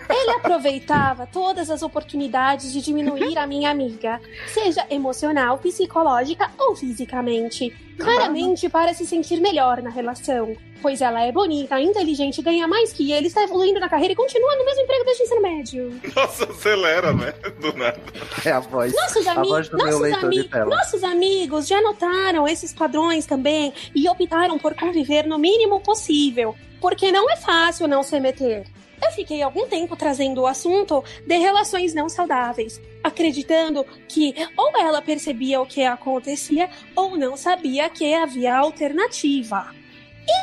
Ele 0.09 0.31
aproveitava 0.31 1.25
todas 1.25 1.69
as 1.71 1.81
oportunidades 1.81 2.71
de 2.71 2.81
diminuir 2.81 3.37
a 3.37 3.47
minha 3.47 3.71
amiga, 3.71 4.21
seja 4.53 4.85
emocional, 4.89 5.57
psicológica 5.57 6.49
ou 6.57 6.75
fisicamente. 6.75 7.75
Claramente 7.97 8.69
para 8.69 8.93
se 8.93 9.05
sentir 9.05 9.41
melhor 9.41 9.81
na 9.81 9.89
relação, 9.89 10.55
pois 10.81 11.01
ela 11.01 11.21
é 11.21 11.33
bonita, 11.33 11.77
inteligente, 11.81 12.41
ganha 12.41 12.65
mais 12.65 12.93
que 12.93 13.11
ele, 13.11 13.27
está 13.27 13.43
evoluindo 13.43 13.77
na 13.77 13.89
carreira 13.89 14.13
e 14.13 14.15
continua 14.15 14.55
no 14.55 14.63
mesmo 14.63 14.81
emprego 14.83 15.03
desde 15.03 15.23
o 15.23 15.25
ensino 15.25 15.41
médio. 15.41 16.01
Nossa, 16.15 16.45
acelera, 16.49 17.11
né? 17.11 17.33
Do 17.59 17.73
nada. 17.73 17.99
É 18.45 18.51
a 18.51 18.61
voz. 18.61 18.93
Nossos, 18.95 19.27
a 19.27 19.33
ami 19.33 19.49
voz 19.49 19.67
do 19.67 19.75
meu 19.75 19.85
nossos, 19.87 20.01
leitor 20.01 20.25
ami- 20.27 20.35
de 20.43 20.43
tela. 20.47 20.75
nossos 20.77 21.03
amigos 21.03 21.67
já 21.67 21.81
notaram 21.81 22.47
esses 22.47 22.71
padrões 22.71 23.25
também 23.25 23.73
e 23.93 24.07
optaram 24.07 24.57
por 24.57 24.73
conviver 24.75 25.25
no 25.27 25.37
mínimo 25.37 25.81
possível, 25.81 26.55
porque 26.79 27.11
não 27.11 27.29
é 27.29 27.35
fácil 27.35 27.85
não 27.85 28.01
se 28.01 28.17
meter. 28.17 28.65
Eu 29.03 29.11
fiquei 29.11 29.41
algum 29.41 29.67
tempo 29.67 29.95
trazendo 29.95 30.41
o 30.41 30.47
assunto 30.47 31.03
de 31.25 31.37
relações 31.37 31.93
não 31.93 32.09
saudáveis, 32.09 32.81
acreditando 33.03 33.85
que 34.07 34.33
ou 34.57 34.77
ela 34.77 35.01
percebia 35.01 35.61
o 35.61 35.65
que 35.65 35.83
acontecia 35.83 36.69
ou 36.95 37.17
não 37.17 37.37
sabia 37.37 37.89
que 37.89 38.13
havia 38.13 38.57
alternativa. 38.57 39.73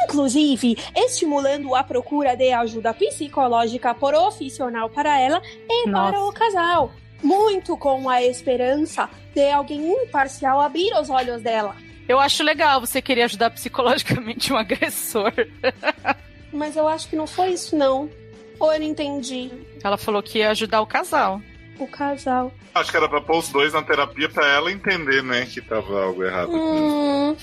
Inclusive, 0.04 0.76
estimulando 0.96 1.74
a 1.74 1.84
procura 1.84 2.34
de 2.34 2.52
ajuda 2.52 2.92
psicológica 2.92 3.94
profissional 3.94 4.90
para 4.90 5.20
ela 5.20 5.40
e 5.68 5.84
para 5.84 6.12
Nossa. 6.12 6.24
o 6.24 6.32
casal. 6.32 6.92
Muito 7.22 7.76
com 7.76 8.08
a 8.08 8.22
esperança 8.22 9.08
de 9.34 9.50
alguém 9.50 9.92
imparcial 9.92 10.60
abrir 10.60 10.92
os 10.94 11.08
olhos 11.08 11.40
dela. 11.42 11.74
Eu 12.08 12.20
acho 12.20 12.42
legal 12.42 12.80
você 12.80 13.02
querer 13.02 13.22
ajudar 13.22 13.50
psicologicamente 13.50 14.52
um 14.52 14.56
agressor. 14.58 15.32
Mas 16.52 16.76
eu 16.76 16.86
acho 16.86 17.08
que 17.08 17.16
não 17.16 17.26
foi 17.26 17.50
isso, 17.50 17.76
não. 17.76 18.08
Ou 18.58 18.72
eu 18.72 18.80
não 18.80 18.86
entendi. 18.86 19.50
Ela 19.82 19.96
falou 19.96 20.22
que 20.22 20.38
ia 20.38 20.50
ajudar 20.50 20.80
o 20.80 20.86
casal. 20.86 21.40
O 21.78 21.86
casal. 21.86 22.52
Acho 22.74 22.90
que 22.90 22.96
era 22.96 23.08
pra 23.08 23.20
pôr 23.20 23.38
os 23.38 23.48
dois 23.50 23.72
na 23.72 23.82
terapia 23.82 24.28
pra 24.28 24.46
ela 24.48 24.72
entender, 24.72 25.22
né, 25.22 25.46
que 25.46 25.60
tava 25.60 26.04
algo 26.04 26.24
errado 26.24 26.48
com 26.48 26.56
Hum, 26.56 27.36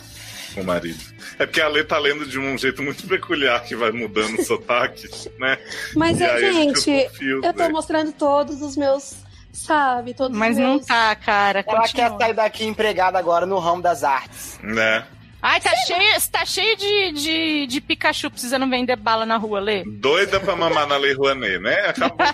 com 0.55 0.61
o 0.61 0.63
marido. 0.63 0.99
É 1.39 1.45
porque 1.45 1.61
a 1.61 1.67
Lê 1.67 1.83
tá 1.83 1.97
lendo 1.99 2.25
de 2.25 2.39
um 2.39 2.57
jeito 2.57 2.81
muito 2.83 3.07
peculiar 3.07 3.63
que 3.63 3.75
vai 3.75 3.91
mudando 3.91 4.39
o 4.39 4.43
sotaque, 4.43 5.07
né? 5.39 5.57
mas, 5.95 6.19
E 6.19 6.23
é, 6.23 6.51
gente, 6.53 7.03
confuso, 7.09 7.45
eu 7.45 7.53
tô 7.53 7.63
né? 7.63 7.69
mostrando 7.69 8.11
todos 8.11 8.61
os 8.61 8.75
meus. 8.75 9.15
Sabe? 9.51 10.15
Todos 10.15 10.35
Mas 10.35 10.57
os 10.57 10.63
não 10.63 10.73
meus... 10.73 10.85
tá, 10.87 11.15
cara. 11.15 11.63
Ela 11.67 11.81
Continua. 11.81 12.09
quer 12.09 12.17
sair 12.25 12.33
daqui 12.33 12.65
empregada 12.65 13.19
agora 13.19 13.45
no 13.45 13.59
ramo 13.59 13.83
das 13.83 14.03
artes. 14.03 14.59
Né? 14.63 15.05
Ai, 15.45 15.59
tá 15.59 15.75
cheio, 15.75 16.21
tá 16.31 16.45
cheio 16.45 16.77
de, 16.77 17.11
de, 17.11 17.67
de 17.67 17.81
Pikachu 17.81 18.31
precisando 18.31 18.65
vender 18.69 18.95
bala 18.95 19.25
na 19.25 19.35
rua, 19.35 19.59
Lê. 19.59 19.83
Doida 19.83 20.39
pra 20.39 20.55
mamar 20.55 20.87
na 20.87 20.95
Lei 20.95 21.13
Rouanet, 21.13 21.59
né? 21.59 21.73
Acabou. 21.87 22.25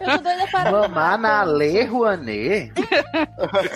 Eu 0.00 0.06
tô 0.16 0.22
doida 0.22 0.46
para. 0.50 0.70
Mamar 0.72 1.18
na 1.18 1.42
Lei 1.42 1.84
Rouanet? 1.84 2.72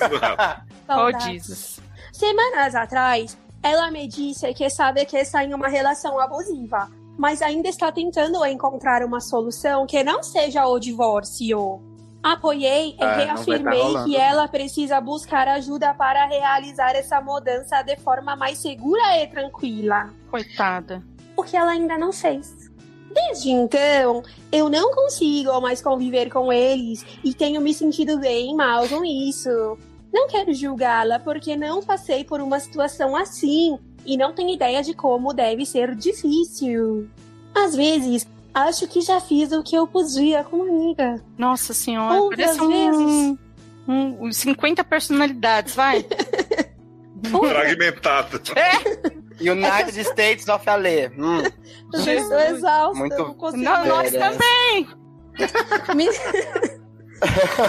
Saudades. 0.87 1.47
Jesus. 1.47 1.81
Semanas 2.11 2.75
atrás, 2.75 3.37
ela 3.63 3.91
me 3.91 4.09
disse 4.09 4.51
que 4.55 4.71
sabe 4.71 5.05
que 5.05 5.19
está 5.19 5.45
em 5.45 5.53
uma 5.53 5.69
relação 5.69 6.19
abusiva, 6.19 6.89
mas 7.19 7.43
ainda 7.43 7.69
está 7.69 7.93
tentando 7.93 8.43
encontrar 8.47 9.05
uma 9.05 9.21
solução 9.21 9.87
que 9.87 10.03
não 10.03 10.23
seja 10.23 10.67
o 10.67 10.79
divórcio. 10.79 11.92
Apoiei 12.23 12.91
e 12.91 12.97
tá 12.97 13.17
reafirmei 13.17 13.81
rolando. 13.81 14.05
que 14.05 14.17
ela 14.17 14.47
precisa 14.47 15.01
buscar 15.01 15.49
ajuda 15.49 15.93
para 15.93 16.25
realizar 16.27 16.95
essa 16.95 17.21
mudança 17.21 17.83
de 17.83 17.97
forma 17.97 18.37
mais 18.37 18.59
segura 18.59 19.19
e 19.19 19.27
tranquila. 19.27 20.11
Coitada. 20.31 21.03
O 21.37 21.43
que 21.43 21.57
ela 21.57 21.73
ainda 21.73 21.99
não 21.99 22.13
fez. 22.13 22.71
Desde 23.13 23.51
então, 23.51 24.23
eu 24.51 24.69
não 24.69 24.95
consigo 24.95 25.61
mais 25.61 25.83
conviver 25.83 26.31
com 26.31 26.53
eles 26.53 27.05
e 27.25 27.35
tenho 27.35 27.61
me 27.61 27.75
sentido 27.75 28.19
bem 28.19 28.55
mal 28.55 28.89
com 28.89 29.05
isso. 29.05 29.77
Não 30.13 30.29
quero 30.29 30.55
julgá-la 30.55 31.19
porque 31.19 31.57
não 31.57 31.83
passei 31.83 32.23
por 32.23 32.41
uma 32.41 32.61
situação 32.61 33.17
assim 33.17 33.79
e 34.07 34.17
não 34.17 34.33
tenho 34.33 34.55
ideia 34.55 34.83
de 34.83 34.95
como 34.95 35.33
deve 35.33 35.67
ser 35.67 35.95
difícil. 35.95 37.09
Às 37.55 37.75
vezes, 37.75 38.27
acho 38.55 38.87
que 38.89 39.01
já 39.01 39.21
fiz 39.21 39.53
o 39.53 39.63
que 39.63 39.75
eu 39.77 39.87
podia 39.87 40.45
como 40.45 40.63
amiga. 40.65 41.23
Nossa 41.39 41.73
senhora, 41.75 42.21
Outras 42.21 42.57
parece 42.57 42.61
um, 42.63 42.69
vezes. 42.69 43.39
um, 43.89 44.27
um 44.27 44.33
50 44.33 44.85
personalidades, 44.85 45.75
vai. 45.75 46.05
Fragmentado. 47.25 48.41
United 49.41 49.99
States 50.01 50.49
of 50.49 50.69
Ale. 50.69 51.09
Hum. 51.19 51.43
Eu 51.95 52.01
estou 52.01 52.39
exausta, 52.39 52.99
Muito 52.99 53.17
não 53.19 53.35
consigo. 53.35 53.63
Não, 53.63 53.85
nós 53.87 54.13
Badass. 54.13 54.37
também. 54.39 54.89
Me- 55.97 56.13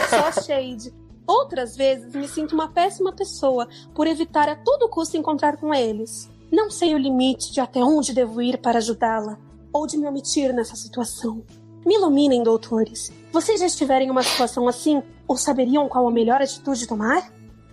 Só 0.10 0.42
shade. 0.42 0.94
Outras 1.26 1.76
vezes 1.78 2.14
me 2.14 2.28
sinto 2.28 2.54
uma 2.54 2.68
péssima 2.70 3.14
pessoa 3.14 3.68
por 3.96 4.08
evitar 4.08 4.50
a 4.50 4.56
todo 4.56 4.90
custo 4.90 5.16
encontrar 5.16 5.56
com 5.58 5.74
eles. 5.74 6.30
Não 6.52 6.70
sei 6.70 6.94
o 6.94 6.98
limite 6.98 7.52
de 7.54 7.62
até 7.62 7.80
onde 7.84 8.14
devo 8.14 8.42
ir 8.42 8.58
para 8.60 8.78
ajudá-la, 8.80 9.38
ou 9.74 9.88
de 9.88 9.98
me 9.98 10.08
omitir 10.08 10.54
nessa 10.54 10.76
situação. 10.76 11.44
Me 11.86 11.96
iluminem, 11.96 12.44
doutores. 12.44 13.12
Vocês 13.32 13.60
já 13.60 13.66
estiverem 13.66 14.08
em 14.08 14.12
uma 14.12 14.24
situação 14.24 14.68
assim, 14.68 15.02
ou 15.28 15.36
saberiam 15.36 15.90
qual 15.90 16.08
a 16.08 16.12
melhor 16.12 16.42
atitude 16.42 16.88
tomar? 16.88 17.30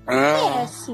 Ah. 0.06 0.66
PS. 0.66 0.88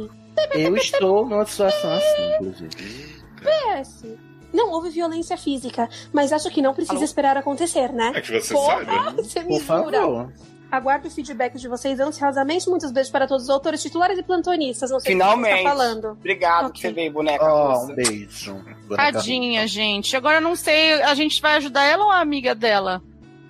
Eu 0.54 0.76
estou 0.76 1.26
numa 1.26 1.46
situação 1.46 1.92
assim, 1.92 2.34
inclusive. 2.34 3.24
PS. 3.40 4.04
Não 4.52 4.70
houve 4.70 4.90
violência 4.90 5.36
física, 5.36 5.88
mas 6.12 6.32
acho 6.32 6.50
que 6.50 6.62
não 6.62 6.74
precisa 6.74 7.04
esperar 7.04 7.36
acontecer, 7.36 7.92
né? 7.92 8.12
É 8.14 8.20
que 8.20 8.40
você 8.40 8.54
Porra, 8.54 8.84
sabe. 8.84 9.22
Você 9.22 9.40
me 9.40 9.60
Por 9.60 9.84
jura. 9.84 10.32
Aguardo 10.70 11.06
o 11.06 11.10
feedback 11.10 11.56
de 11.58 11.68
vocês 11.68 12.00
ansiosamente. 12.00 12.68
Muitos 12.68 12.90
beijos 12.90 13.10
para 13.10 13.26
todos 13.26 13.44
os 13.44 13.50
autores 13.50 13.80
titulares 13.82 14.18
e 14.18 14.22
plantonistas. 14.22 14.90
Não 14.90 14.98
sei 14.98 15.12
que 15.14 15.18
Finalmente. 15.18 15.58
você 15.58 15.62
tá 15.62 15.68
falando. 15.70 16.08
Obrigado 16.10 16.72
que 16.72 16.80
você 16.80 16.92
veio, 16.92 17.12
boneca. 17.12 17.48
Russa. 17.48 17.92
um 17.92 17.94
beijo. 17.94 18.54
boneca 18.88 19.12
Tadinha, 19.12 19.66
gente. 19.66 20.16
Agora 20.16 20.36
eu 20.38 20.40
não 20.40 20.56
sei, 20.56 20.94
a 21.02 21.14
gente 21.14 21.40
vai 21.40 21.56
ajudar 21.56 21.84
ela 21.84 22.04
ou 22.04 22.10
a 22.10 22.20
amiga 22.20 22.54
dela? 22.54 23.00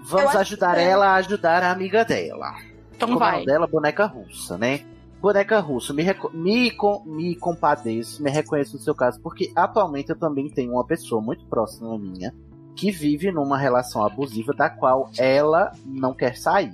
Vamos 0.01 0.35
Eu 0.35 0.41
ajudar 0.41 0.75
que 0.75 0.81
é. 0.81 0.85
ela 0.85 1.07
a 1.09 1.15
ajudar 1.17 1.63
a 1.63 1.73
amiga 1.73 2.05
dela. 2.05 2.55
Então 2.95 3.09
Como 3.09 3.25
é 3.25 3.31
vai. 3.31 3.45
dela? 3.45 3.67
Boneca 3.67 4.07
russa, 4.07 4.57
né? 4.59 4.81
Boneca 5.21 5.59
russa, 5.59 5.93
me, 5.95 6.03
reco- 6.03 6.31
me, 6.33 6.71
com- 6.71 7.03
me 7.05 7.35
compadeço, 7.35 8.23
me 8.23 8.31
reconheço 8.31 8.77
no 8.77 8.83
seu 8.83 8.95
caso, 8.95 9.19
porque 9.21 9.51
atualmente 9.57 10.11
eu 10.11 10.17
também 10.19 10.49
tenho 10.51 10.73
uma 10.75 10.85
pessoa 10.87 11.21
muito 11.21 11.45
próxima 11.47 11.99
minha 11.99 12.33
que 12.77 12.91
vive 12.91 13.33
numa 13.33 13.57
relação 13.59 14.05
abusiva 14.05 14.53
da 14.53 14.69
qual 14.71 15.11
ela 15.19 15.73
não 15.85 16.15
quer 16.15 16.37
sair. 16.37 16.73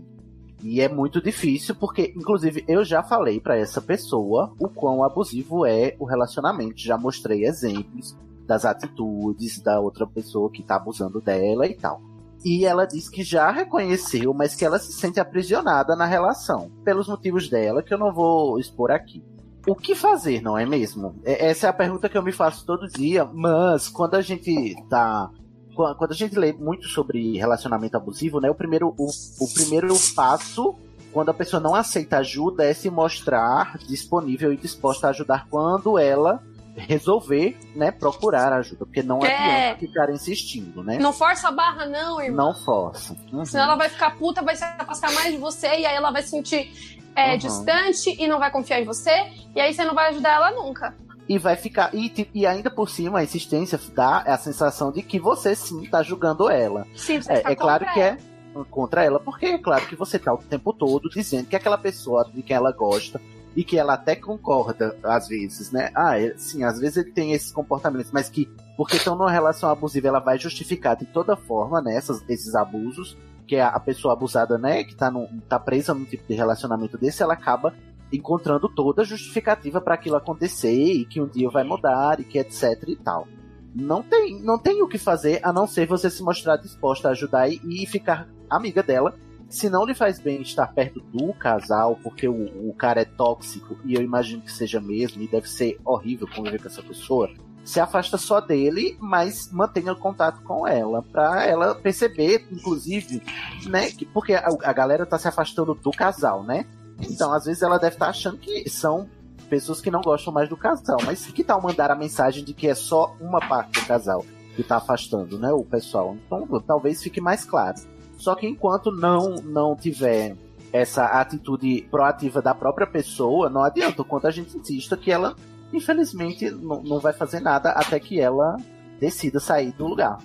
E 0.62 0.80
é 0.80 0.88
muito 0.88 1.20
difícil, 1.20 1.74
porque, 1.74 2.12
inclusive, 2.16 2.64
eu 2.68 2.84
já 2.84 3.02
falei 3.02 3.40
pra 3.40 3.56
essa 3.56 3.80
pessoa 3.80 4.52
o 4.58 4.68
quão 4.68 5.02
abusivo 5.02 5.66
é 5.66 5.96
o 5.98 6.04
relacionamento. 6.04 6.78
Já 6.80 6.96
mostrei 6.96 7.44
exemplos 7.44 8.16
das 8.46 8.64
atitudes 8.64 9.60
da 9.60 9.80
outra 9.80 10.06
pessoa 10.06 10.50
que 10.50 10.62
tá 10.62 10.76
abusando 10.76 11.20
dela 11.20 11.66
e 11.66 11.74
tal. 11.74 12.00
E 12.44 12.64
ela 12.64 12.86
diz 12.86 13.08
que 13.08 13.22
já 13.22 13.50
reconheceu, 13.50 14.34
mas 14.34 14.54
que 14.54 14.64
ela 14.64 14.78
se 14.78 14.92
sente 14.92 15.20
aprisionada 15.20 15.94
na 15.94 16.06
relação. 16.06 16.70
Pelos 16.84 17.08
motivos 17.08 17.48
dela, 17.48 17.82
que 17.82 17.94
eu 17.94 17.98
não 17.98 18.12
vou 18.12 18.58
expor 18.58 18.90
aqui. 18.90 19.22
O 19.66 19.76
que 19.76 19.94
fazer, 19.94 20.42
não 20.42 20.58
é 20.58 20.66
mesmo? 20.66 21.14
É- 21.24 21.46
Essa 21.50 21.68
é 21.68 21.70
a 21.70 21.72
pergunta 21.72 22.08
que 22.08 22.18
eu 22.18 22.22
me 22.22 22.32
faço 22.32 22.66
todo 22.66 22.88
dia, 22.88 23.24
mas 23.24 23.88
quando 23.88 24.14
a 24.14 24.20
gente 24.20 24.74
tá. 24.88 25.30
Quan- 25.74 25.94
Quando 25.94 26.12
a 26.12 26.14
gente 26.14 26.36
lê 26.38 26.52
muito 26.52 26.86
sobre 26.88 27.36
relacionamento 27.38 27.96
abusivo, 27.96 28.40
né? 28.40 28.50
O 28.50 28.54
primeiro, 28.54 28.94
o, 28.98 29.06
o 29.40 29.48
primeiro 29.54 29.94
passo, 30.14 30.74
quando 31.12 31.30
a 31.30 31.34
pessoa 31.34 31.60
não 31.60 31.74
aceita 31.74 32.18
ajuda, 32.18 32.64
é 32.64 32.72
se 32.74 32.88
mostrar 32.90 33.78
disponível 33.86 34.52
e 34.52 34.56
disposta 34.56 35.06
a 35.06 35.10
ajudar 35.10 35.46
quando 35.48 35.98
ela 35.98 36.42
resolver, 36.74 37.58
né, 37.76 37.90
procurar 37.90 38.50
ajuda. 38.54 38.86
Porque 38.86 39.02
não 39.02 39.22
É. 39.24 39.72
adianta 39.72 39.80
ficar 39.80 40.10
insistindo, 40.10 40.82
né? 40.82 40.98
Não 40.98 41.12
força 41.12 41.48
a 41.48 41.52
barra, 41.52 41.84
não, 41.86 42.20
irmão. 42.20 42.46
Não 42.46 42.54
força. 42.54 43.14
Uhum. 43.32 43.44
Senão 43.44 43.64
ela 43.64 43.74
vai 43.76 43.88
ficar 43.90 44.16
puta, 44.16 44.40
vai 44.42 44.56
se 44.56 44.64
afastar 44.64 45.12
mais 45.12 45.32
de 45.32 45.38
você, 45.38 45.66
e 45.66 45.84
aí 45.86 45.94
ela 45.94 46.10
vai 46.10 46.22
se 46.22 46.30
sentir 46.30 46.98
é, 47.14 47.32
Uhum. 47.32 47.36
distante 47.38 48.16
e 48.18 48.26
não 48.26 48.38
vai 48.38 48.50
confiar 48.50 48.80
em 48.80 48.86
você, 48.86 49.10
e 49.54 49.60
aí 49.60 49.74
você 49.74 49.84
não 49.84 49.94
vai 49.94 50.08
ajudar 50.08 50.30
ela 50.32 50.50
nunca. 50.52 50.94
E 51.28 51.38
vai 51.38 51.56
ficar. 51.56 51.94
E, 51.94 52.28
e 52.34 52.46
ainda 52.46 52.70
por 52.70 52.88
cima, 52.90 53.20
a 53.20 53.24
insistência 53.24 53.78
dá 53.94 54.18
a 54.18 54.36
sensação 54.36 54.90
de 54.90 55.02
que 55.02 55.18
você 55.20 55.54
sim 55.54 55.84
tá 55.88 56.02
julgando 56.02 56.50
ela. 56.50 56.86
Sim, 56.96 57.20
você 57.22 57.32
É, 57.32 57.36
está 57.38 57.50
é 57.52 57.56
claro 57.56 57.84
contra 57.84 57.94
que 57.94 58.00
ela. 58.00 58.18
é 58.18 58.64
contra 58.70 59.04
ela, 59.04 59.18
porque 59.20 59.46
é 59.46 59.58
claro 59.58 59.86
que 59.86 59.96
você 59.96 60.18
tá 60.18 60.34
o 60.34 60.38
tempo 60.38 60.72
todo 60.74 61.08
dizendo 61.08 61.46
que 61.46 61.56
aquela 61.56 61.78
pessoa 61.78 62.28
de 62.34 62.42
quem 62.42 62.54
ela 62.54 62.70
gosta 62.70 63.18
e 63.56 63.64
que 63.64 63.78
ela 63.78 63.94
até 63.94 64.14
concorda 64.16 64.94
às 65.02 65.26
vezes, 65.28 65.70
né? 65.72 65.90
Ah, 65.94 66.18
é- 66.20 66.34
sim, 66.36 66.62
às 66.64 66.78
vezes 66.78 66.98
ele 66.98 67.12
tem 67.12 67.32
esses 67.32 67.50
comportamentos, 67.52 68.10
mas 68.12 68.28
que 68.28 68.50
porque 68.76 68.96
estão 68.96 69.14
numa 69.16 69.30
relação 69.30 69.70
abusiva, 69.70 70.08
ela 70.08 70.18
vai 70.20 70.38
justificar 70.38 70.96
de 70.96 71.06
toda 71.06 71.34
forma, 71.36 71.80
né, 71.80 71.96
essas- 71.96 72.22
esses 72.28 72.54
abusos, 72.54 73.16
que 73.46 73.56
a, 73.56 73.68
a 73.68 73.80
pessoa 73.80 74.12
abusada, 74.14 74.58
né, 74.58 74.84
que 74.84 74.94
tá, 74.94 75.10
num, 75.10 75.26
tá 75.48 75.58
presa 75.58 75.94
num 75.94 76.04
tipo 76.04 76.24
de 76.28 76.34
relacionamento 76.34 76.98
desse, 76.98 77.22
ela 77.22 77.34
acaba 77.34 77.72
encontrando 78.12 78.68
toda 78.68 79.02
a 79.02 79.04
justificativa 79.04 79.80
para 79.80 79.94
aquilo 79.94 80.16
acontecer 80.16 80.72
e 80.72 81.04
que 81.04 81.20
um 81.20 81.26
dia 81.26 81.48
vai 81.50 81.64
mudar 81.64 82.20
e 82.20 82.24
que 82.24 82.38
etc 82.38 82.82
e 82.86 82.96
tal. 82.96 83.26
Não 83.74 84.02
tem, 84.02 84.40
não 84.42 84.58
tem 84.58 84.82
o 84.82 84.88
que 84.88 84.98
fazer 84.98 85.40
a 85.42 85.52
não 85.52 85.66
ser 85.66 85.86
você 85.86 86.10
se 86.10 86.22
mostrar 86.22 86.56
disposta 86.56 87.08
a 87.08 87.12
ajudar 87.12 87.48
e, 87.48 87.60
e 87.64 87.86
ficar 87.86 88.28
amiga 88.48 88.82
dela. 88.82 89.14
Se 89.48 89.68
não 89.68 89.84
lhe 89.84 89.94
faz 89.94 90.18
bem 90.18 90.40
estar 90.40 90.66
perto 90.68 91.00
do 91.00 91.32
casal, 91.34 91.98
porque 92.02 92.26
o, 92.26 92.70
o 92.70 92.74
cara 92.74 93.02
é 93.02 93.04
tóxico, 93.04 93.76
e 93.84 93.94
eu 93.94 94.02
imagino 94.02 94.42
que 94.42 94.50
seja 94.50 94.80
mesmo, 94.80 95.22
e 95.22 95.28
deve 95.28 95.46
ser 95.46 95.78
horrível 95.84 96.26
conviver 96.34 96.58
com 96.58 96.68
essa 96.68 96.82
pessoa, 96.82 97.30
se 97.64 97.78
afasta 97.78 98.16
só 98.16 98.40
dele, 98.40 98.96
mas 98.98 99.52
mantenha 99.52 99.94
contato 99.94 100.42
com 100.42 100.66
ela, 100.66 101.02
pra 101.02 101.44
ela 101.44 101.74
perceber, 101.74 102.46
inclusive, 102.50 103.22
né, 103.66 103.90
que, 103.90 104.04
porque 104.06 104.34
a, 104.34 104.48
a 104.64 104.72
galera 104.72 105.06
tá 105.06 105.18
se 105.18 105.28
afastando 105.28 105.74
do 105.74 105.90
casal, 105.90 106.42
né? 106.42 106.66
Então, 107.00 107.32
às 107.32 107.44
vezes 107.44 107.62
ela 107.62 107.78
deve 107.78 107.96
estar 107.96 108.08
achando 108.08 108.38
que 108.38 108.68
são 108.68 109.08
pessoas 109.48 109.80
que 109.80 109.90
não 109.90 110.00
gostam 110.00 110.32
mais 110.32 110.48
do 110.48 110.56
casal, 110.56 110.98
mas 111.04 111.26
que 111.26 111.44
tal 111.44 111.60
mandar 111.60 111.90
a 111.90 111.94
mensagem 111.94 112.44
de 112.44 112.54
que 112.54 112.68
é 112.68 112.74
só 112.74 113.14
uma 113.20 113.40
parte 113.40 113.80
do 113.80 113.86
casal 113.86 114.24
que 114.56 114.62
tá 114.62 114.76
afastando, 114.76 115.38
né, 115.38 115.52
o 115.52 115.64
pessoal? 115.64 116.16
Então, 116.26 116.46
talvez 116.60 117.02
fique 117.02 117.20
mais 117.20 117.44
claro. 117.44 117.76
Só 118.16 118.34
que 118.34 118.46
enquanto 118.46 118.90
não 118.90 119.34
não 119.36 119.74
tiver 119.74 120.36
essa 120.72 121.04
atitude 121.04 121.86
proativa 121.90 122.40
da 122.40 122.54
própria 122.54 122.86
pessoa, 122.86 123.50
não 123.50 123.62
adianta 123.62 124.02
quanto 124.02 124.26
a 124.26 124.30
gente 124.30 124.56
insista 124.56 124.96
que 124.96 125.12
ela, 125.12 125.36
infelizmente, 125.72 126.50
não 126.50 126.98
vai 126.98 127.12
fazer 127.12 127.40
nada 127.40 127.70
até 127.72 128.00
que 128.00 128.18
ela 128.20 128.56
decida 128.98 129.38
sair 129.38 129.72
do 129.72 129.86
lugar. 129.86 130.18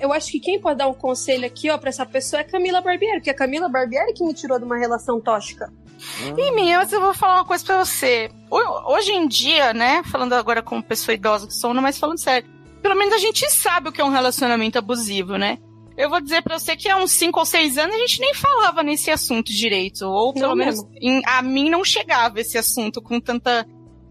Eu 0.00 0.12
acho 0.12 0.30
que 0.32 0.40
quem 0.40 0.60
pode 0.60 0.78
dar 0.78 0.88
um 0.88 0.94
conselho 0.94 1.44
aqui, 1.46 1.70
ó, 1.70 1.76
pra 1.78 1.90
essa 1.90 2.06
pessoa 2.06 2.40
é 2.40 2.44
Camila 2.44 2.80
Barbieri, 2.80 3.16
porque 3.18 3.30
a 3.30 3.34
Camila 3.34 3.68
Barbieri 3.68 4.12
que 4.14 4.24
me 4.24 4.32
tirou 4.34 4.58
de 4.58 4.64
uma 4.64 4.78
relação 4.78 5.20
tóxica. 5.20 5.72
E 6.36 6.50
minha, 6.52 6.78
mas 6.78 6.92
eu 6.92 7.00
vou 7.00 7.12
falar 7.12 7.34
uma 7.36 7.44
coisa 7.44 7.64
pra 7.64 7.84
você. 7.84 8.30
Ho- 8.50 8.92
Hoje 8.94 9.12
em 9.12 9.28
dia, 9.28 9.74
né, 9.74 10.02
falando 10.10 10.32
agora 10.32 10.62
como 10.62 10.82
pessoa 10.82 11.14
idosa 11.14 11.46
que 11.46 11.52
sou, 11.54 11.74
não, 11.74 11.82
mas 11.82 11.98
falando 11.98 12.18
sério, 12.18 12.48
pelo 12.82 12.94
menos 12.96 13.12
a 13.14 13.18
gente 13.18 13.48
sabe 13.50 13.90
o 13.90 13.92
que 13.92 14.00
é 14.00 14.04
um 14.04 14.08
relacionamento 14.08 14.78
abusivo, 14.78 15.36
né? 15.36 15.58
Eu 15.98 16.08
vou 16.08 16.18
dizer 16.20 16.40
pra 16.42 16.58
você 16.58 16.74
que 16.74 16.88
há 16.88 16.96
uns 16.96 17.12
5 17.12 17.38
ou 17.38 17.44
6 17.44 17.76
anos 17.76 17.94
a 17.94 17.98
gente 17.98 18.20
nem 18.20 18.32
falava 18.32 18.82
nesse 18.82 19.10
assunto 19.10 19.52
direito. 19.52 20.06
Ou 20.08 20.32
pelo 20.32 20.48
Não 20.48 20.56
menos 20.56 20.82
em- 20.98 21.20
a 21.26 21.42
mim 21.42 21.68
não 21.68 21.84
chegava 21.84 22.40
esse 22.40 22.56
assunto 22.56 23.02
com 23.02 23.20
tanta 23.20 23.66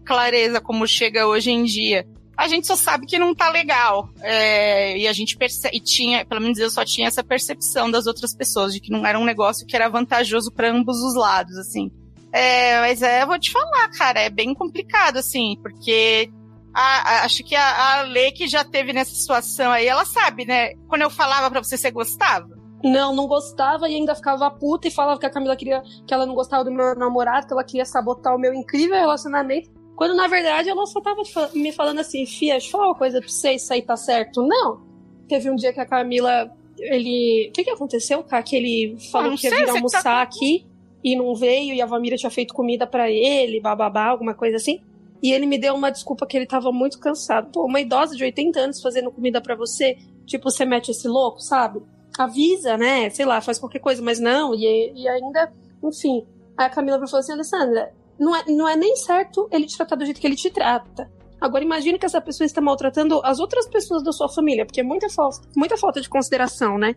clareza 0.06 0.60
como 0.60 0.86
chega 0.86 1.26
hoje 1.26 1.50
em 1.50 1.64
dia. 1.64 2.06
A 2.40 2.48
gente 2.48 2.66
só 2.66 2.74
sabe 2.74 3.04
que 3.06 3.18
não 3.18 3.34
tá 3.34 3.50
legal. 3.50 4.08
É, 4.22 4.96
e 4.96 5.06
a 5.06 5.12
gente 5.12 5.36
percebe, 5.36 5.76
e 5.76 5.80
tinha, 5.80 6.24
pelo 6.24 6.40
menos 6.40 6.58
eu 6.58 6.70
só 6.70 6.84
tinha 6.84 7.06
essa 7.06 7.22
percepção 7.22 7.90
das 7.90 8.06
outras 8.06 8.34
pessoas, 8.34 8.72
de 8.72 8.80
que 8.80 8.90
não 8.90 9.04
era 9.06 9.18
um 9.18 9.24
negócio 9.26 9.66
que 9.66 9.76
era 9.76 9.88
vantajoso 9.90 10.50
pra 10.50 10.70
ambos 10.70 10.96
os 11.02 11.14
lados, 11.14 11.56
assim. 11.58 11.90
É, 12.32 12.80
mas 12.80 13.02
é, 13.02 13.22
eu 13.22 13.26
vou 13.26 13.38
te 13.38 13.50
falar, 13.50 13.88
cara, 13.90 14.20
é 14.20 14.30
bem 14.30 14.54
complicado, 14.54 15.18
assim, 15.18 15.56
porque 15.62 16.30
a- 16.72 16.80
a- 17.20 17.24
acho 17.24 17.42
que 17.44 17.54
a, 17.54 17.98
a 17.98 18.02
Lê 18.02 18.30
que 18.32 18.48
já 18.48 18.64
teve 18.64 18.92
nessa 18.92 19.14
situação 19.14 19.70
aí, 19.72 19.86
ela 19.86 20.04
sabe, 20.06 20.46
né? 20.46 20.72
Quando 20.88 21.02
eu 21.02 21.10
falava 21.10 21.50
pra 21.50 21.62
você, 21.62 21.76
você 21.76 21.90
gostava? 21.90 22.48
Não, 22.82 23.14
não 23.14 23.26
gostava 23.26 23.86
e 23.88 23.96
ainda 23.96 24.14
ficava 24.14 24.50
puta 24.50 24.88
e 24.88 24.90
falava 24.90 25.20
que 25.20 25.26
a 25.26 25.30
Camila 25.30 25.54
queria 25.56 25.82
que 26.06 26.14
ela 26.14 26.24
não 26.24 26.34
gostava 26.34 26.64
do 26.64 26.72
meu 26.72 26.94
namorado, 26.94 27.46
que 27.46 27.52
ela 27.52 27.64
queria 27.64 27.84
sabotar 27.84 28.34
o 28.34 28.38
meu 28.38 28.54
incrível 28.54 28.96
relacionamento. 28.96 29.68
Quando 30.00 30.14
na 30.14 30.26
verdade 30.28 30.70
ela 30.70 30.86
só 30.86 30.98
tava 30.98 31.20
me 31.52 31.72
falando 31.72 31.98
assim, 31.98 32.24
Fia, 32.24 32.52
deixa 32.54 32.68
eu 32.68 32.70
falar 32.70 32.86
uma 32.86 32.94
coisa 32.94 33.20
pra 33.20 33.28
você, 33.28 33.52
isso 33.52 33.70
aí 33.70 33.82
tá 33.82 33.98
certo. 33.98 34.42
Não. 34.42 34.80
Teve 35.28 35.50
um 35.50 35.54
dia 35.54 35.74
que 35.74 35.78
a 35.78 35.84
Camila, 35.84 36.50
ele. 36.78 37.48
O 37.50 37.52
que 37.52 37.64
que 37.64 37.70
aconteceu, 37.70 38.22
cara? 38.24 38.42
Que 38.42 38.56
ele 38.56 38.96
falou 39.12 39.28
não 39.32 39.36
que 39.36 39.46
ia 39.46 39.54
vir 39.54 39.64
que 39.66 39.70
almoçar 39.70 40.02
tá- 40.02 40.22
aqui 40.22 40.64
e 41.04 41.14
não 41.14 41.34
veio, 41.34 41.74
e 41.74 41.82
a 41.82 41.84
Valmira 41.86 42.16
tinha 42.16 42.30
feito 42.30 42.54
comida 42.54 42.86
pra 42.86 43.10
ele, 43.10 43.60
bababá, 43.60 44.06
alguma 44.06 44.32
coisa 44.32 44.56
assim. 44.56 44.80
E 45.22 45.32
ele 45.34 45.44
me 45.44 45.58
deu 45.58 45.74
uma 45.74 45.90
desculpa 45.90 46.26
que 46.26 46.34
ele 46.34 46.46
tava 46.46 46.72
muito 46.72 46.98
cansado. 46.98 47.50
Pô, 47.52 47.66
uma 47.66 47.78
idosa 47.78 48.16
de 48.16 48.24
80 48.24 48.58
anos 48.58 48.80
fazendo 48.80 49.10
comida 49.10 49.38
pra 49.38 49.54
você, 49.54 49.98
tipo, 50.24 50.50
você 50.50 50.64
mete 50.64 50.92
esse 50.92 51.06
louco, 51.06 51.40
sabe? 51.40 51.82
Avisa, 52.18 52.78
né? 52.78 53.10
Sei 53.10 53.26
lá, 53.26 53.38
faz 53.42 53.58
qualquer 53.58 53.80
coisa, 53.80 54.00
mas 54.00 54.18
não. 54.18 54.54
E, 54.54 54.94
e 54.94 55.06
ainda, 55.06 55.52
enfim. 55.84 56.24
Aí 56.56 56.64
a 56.64 56.70
Camila 56.70 57.06
falou 57.06 57.20
assim: 57.20 57.32
Alessandra, 57.32 57.92
não 58.20 58.36
é, 58.36 58.44
não 58.46 58.68
é 58.68 58.76
nem 58.76 58.94
certo 58.96 59.48
ele 59.50 59.66
te 59.66 59.76
tratar 59.76 59.96
do 59.96 60.04
jeito 60.04 60.20
que 60.20 60.26
ele 60.26 60.36
te 60.36 60.50
trata. 60.50 61.10
Agora 61.40 61.64
imagine 61.64 61.98
que 61.98 62.04
essa 62.04 62.20
pessoa 62.20 62.44
está 62.44 62.60
maltratando 62.60 63.18
as 63.24 63.40
outras 63.40 63.66
pessoas 63.66 64.02
da 64.02 64.12
sua 64.12 64.28
família, 64.28 64.66
porque 64.66 64.80
é 64.80 64.84
muita 64.84 65.08
falta, 65.08 65.40
muita 65.56 65.78
falta 65.78 66.02
de 66.02 66.08
consideração, 66.08 66.76
né? 66.76 66.94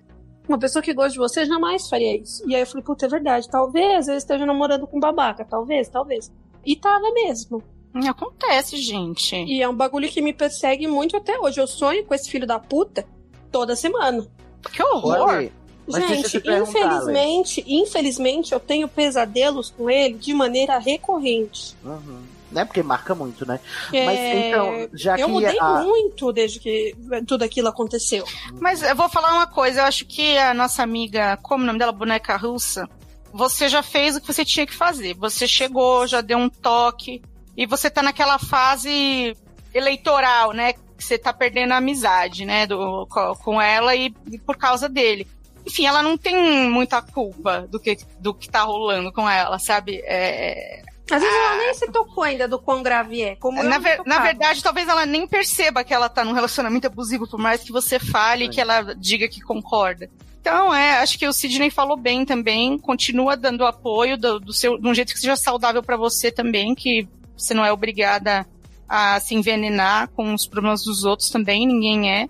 Uma 0.47 0.59
pessoa 0.59 0.83
que 0.83 0.93
gosta 0.93 1.13
de 1.13 1.17
você 1.17 1.45
jamais 1.45 1.87
faria 1.87 2.17
isso. 2.17 2.43
E 2.45 2.53
aí 2.53 2.61
eu 2.61 2.67
falei, 2.67 2.83
puta, 2.83 3.05
é 3.05 3.09
verdade. 3.09 3.47
Talvez 3.49 4.09
eu 4.09 4.15
esteja 4.15 4.45
namorando 4.45 4.85
com 4.85 4.97
um 4.97 4.99
babaca. 4.99 5.45
Talvez, 5.45 5.87
talvez. 5.87 6.29
E 6.65 6.75
tava 6.75 7.09
mesmo. 7.13 7.63
Acontece, 8.05 8.75
gente. 8.75 9.37
E 9.37 9.61
é 9.61 9.69
um 9.69 9.75
bagulho 9.75 10.09
que 10.09 10.21
me 10.21 10.33
persegue 10.33 10.85
muito 10.85 11.15
até 11.15 11.39
hoje. 11.39 11.61
Eu 11.61 11.67
sonho 11.67 12.05
com 12.05 12.13
esse 12.13 12.29
filho 12.29 12.45
da 12.45 12.59
puta 12.59 13.05
toda 13.49 13.73
semana. 13.73 14.27
Que 14.69 14.83
horror! 14.83 15.21
Olha, 15.21 15.51
mas 15.87 16.03
eu 16.03 16.09
Gente, 16.09 16.29
te 16.29 16.39
perguntar, 16.39 16.79
infelizmente, 16.79 17.63
infelizmente 17.67 18.53
eu 18.53 18.59
tenho 18.59 18.87
pesadelos 18.87 19.69
com 19.75 19.89
ele 19.89 20.15
de 20.15 20.33
maneira 20.33 20.77
recorrente. 20.77 21.75
Uhum. 21.83 22.21
Né? 22.51 22.63
Porque 22.65 22.83
marca 22.83 23.15
muito, 23.15 23.47
né? 23.47 23.59
É, 23.91 24.05
Mas 24.05 24.19
então, 24.19 24.89
já 24.93 25.17
eu 25.17 25.25
que 25.25 25.31
mudei 25.33 25.57
a- 25.59 25.81
muito 25.83 26.31
desde 26.31 26.59
que 26.59 26.95
tudo 27.27 27.43
aquilo 27.43 27.67
aconteceu. 27.67 28.23
Mas 28.59 28.83
eu 28.83 28.95
vou 28.95 29.09
falar 29.09 29.33
uma 29.33 29.47
coisa, 29.47 29.81
eu 29.81 29.85
acho 29.85 30.05
que 30.05 30.37
a 30.37 30.53
nossa 30.53 30.83
amiga, 30.83 31.35
como 31.41 31.63
o 31.63 31.65
nome 31.67 31.79
dela, 31.79 31.91
boneca 31.91 32.37
russa, 32.37 32.87
você 33.33 33.67
já 33.67 33.81
fez 33.81 34.15
o 34.15 34.21
que 34.21 34.27
você 34.27 34.45
tinha 34.45 34.67
que 34.67 34.73
fazer. 34.75 35.15
Você 35.15 35.47
chegou, 35.47 36.05
já 36.05 36.21
deu 36.21 36.37
um 36.37 36.47
toque, 36.47 37.23
e 37.57 37.65
você 37.65 37.89
tá 37.89 38.03
naquela 38.03 38.37
fase 38.37 39.35
eleitoral, 39.73 40.53
né? 40.53 40.73
Que 40.73 40.79
você 41.03 41.17
tá 41.17 41.33
perdendo 41.33 41.71
a 41.73 41.77
amizade, 41.77 42.45
né? 42.45 42.67
Do, 42.67 43.07
co- 43.07 43.35
com 43.37 43.59
ela 43.59 43.95
e, 43.95 44.13
e 44.31 44.37
por 44.37 44.55
causa 44.57 44.87
dele. 44.87 45.27
Enfim, 45.65 45.85
ela 45.85 46.01
não 46.03 46.17
tem 46.17 46.69
muita 46.69 47.01
culpa 47.01 47.67
do 47.69 47.79
que, 47.79 47.97
do 48.19 48.33
que 48.33 48.49
tá 48.49 48.61
rolando 48.63 49.11
com 49.11 49.29
ela, 49.29 49.57
sabe? 49.59 50.01
É, 50.05 50.81
Às 51.09 51.21
vezes 51.21 51.35
ela 51.37 51.55
nem 51.57 51.73
se 51.73 51.87
tocou 51.91 52.23
ainda 52.23 52.47
do 52.47 52.59
quão 52.59 52.83
grave 52.83 53.21
é. 53.21 53.35
Como 53.37 53.61
na, 53.63 53.77
ver- 53.79 54.01
na 54.05 54.17
verdade, 54.23 54.61
talvez 54.63 54.87
ela 54.87 55.05
nem 55.05 55.25
perceba 55.27 55.83
que 55.83 55.93
ela 55.93 56.09
tá 56.09 56.23
num 56.25 56.33
relacionamento 56.33 56.87
abusivo, 56.87 57.27
por 57.29 57.39
mais 57.39 57.61
que 57.63 57.71
você 57.71 57.97
fale, 57.99 58.45
que 58.49 58.59
ela 58.61 58.93
diga 58.95 59.27
que 59.27 59.39
concorda. 59.41 60.09
Então, 60.41 60.75
é, 60.75 60.99
acho 60.99 61.17
que 61.17 61.25
o 61.25 61.31
Sidney 61.31 61.69
falou 61.69 61.95
bem 61.95 62.25
também. 62.25 62.77
Continua 62.77 63.37
dando 63.37 63.65
apoio 63.65 64.17
do, 64.17 64.39
do 64.41 64.51
seu, 64.51 64.77
de 64.77 64.85
um 64.85 64.93
jeito 64.93 65.13
que 65.13 65.19
seja 65.19 65.37
saudável 65.37 65.81
pra 65.81 65.95
você 65.95 66.29
também, 66.29 66.75
que 66.75 67.07
você 67.37 67.53
não 67.53 67.63
é 67.63 67.71
obrigada 67.71 68.45
a 68.89 69.17
se 69.21 69.33
envenenar 69.33 70.09
com 70.09 70.33
os 70.33 70.45
problemas 70.45 70.83
dos 70.83 71.05
outros 71.05 71.29
também, 71.29 71.65
ninguém 71.65 72.11
é. 72.11 72.27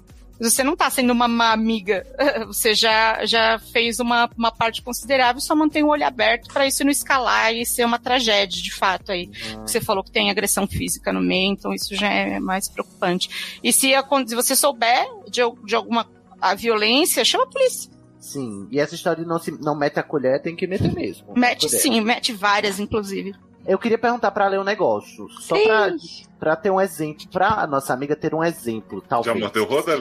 Você 0.49 0.63
não 0.63 0.75
tá 0.75 0.89
sendo 0.89 1.11
uma 1.11 1.27
má 1.27 1.51
amiga. 1.51 2.05
Você 2.47 2.75
já, 2.75 3.25
já 3.25 3.57
fez 3.57 3.99
uma, 3.99 4.29
uma 4.37 4.51
parte 4.51 4.81
considerável, 4.81 5.39
só 5.39 5.55
mantém 5.55 5.83
o 5.83 5.87
olho 5.87 6.05
aberto 6.05 6.51
pra 6.51 6.67
isso 6.67 6.83
não 6.83 6.91
escalar 6.91 7.53
e 7.53 7.65
ser 7.65 7.85
uma 7.85 7.97
tragédia, 7.97 8.61
de 8.61 8.73
fato, 8.73 9.11
aí. 9.11 9.29
Você 9.61 9.79
falou 9.79 10.03
que 10.03 10.11
tem 10.11 10.29
agressão 10.29 10.67
física 10.67 11.13
no 11.13 11.21
meio, 11.21 11.53
então 11.53 11.73
isso 11.73 11.95
já 11.95 12.11
é 12.11 12.39
mais 12.39 12.67
preocupante. 12.67 13.59
E 13.63 13.71
se, 13.71 13.93
se 14.27 14.35
você 14.35 14.55
souber 14.55 15.07
de, 15.29 15.41
de 15.65 15.75
alguma 15.75 16.07
a 16.41 16.53
violência, 16.53 17.23
chama 17.23 17.45
a 17.45 17.47
polícia. 17.47 17.89
Sim, 18.19 18.67
e 18.69 18.79
essa 18.79 18.95
história 18.95 19.23
de 19.23 19.29
não, 19.29 19.39
se, 19.39 19.51
não 19.61 19.75
mete 19.75 19.97
a 19.99 20.03
colher, 20.03 20.41
tem 20.41 20.55
que 20.55 20.67
meter 20.67 20.93
mesmo. 20.93 21.33
Mete 21.35 21.69
sim, 21.69 22.01
mete 22.01 22.33
várias, 22.33 22.79
inclusive. 22.79 23.33
Eu 23.65 23.79
queria 23.79 23.97
perguntar 23.97 24.31
pra 24.31 24.47
ler 24.47 24.59
um 24.59 24.63
negócio, 24.63 25.29
só 25.39 25.55
pra, 25.61 25.93
pra 26.37 26.55
ter 26.55 26.69
um 26.69 26.81
exemplo, 26.81 27.27
pra 27.31 27.65
nossa 27.65 27.93
amiga 27.93 28.13
ter 28.13 28.35
um 28.35 28.43
exemplo, 28.43 29.01
talvez. 29.07 29.33
Já 29.37 29.41
mordeu 29.41 29.63
o 29.63 29.67
rodo, 29.67 29.91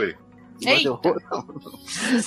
Rodo? 0.64 1.14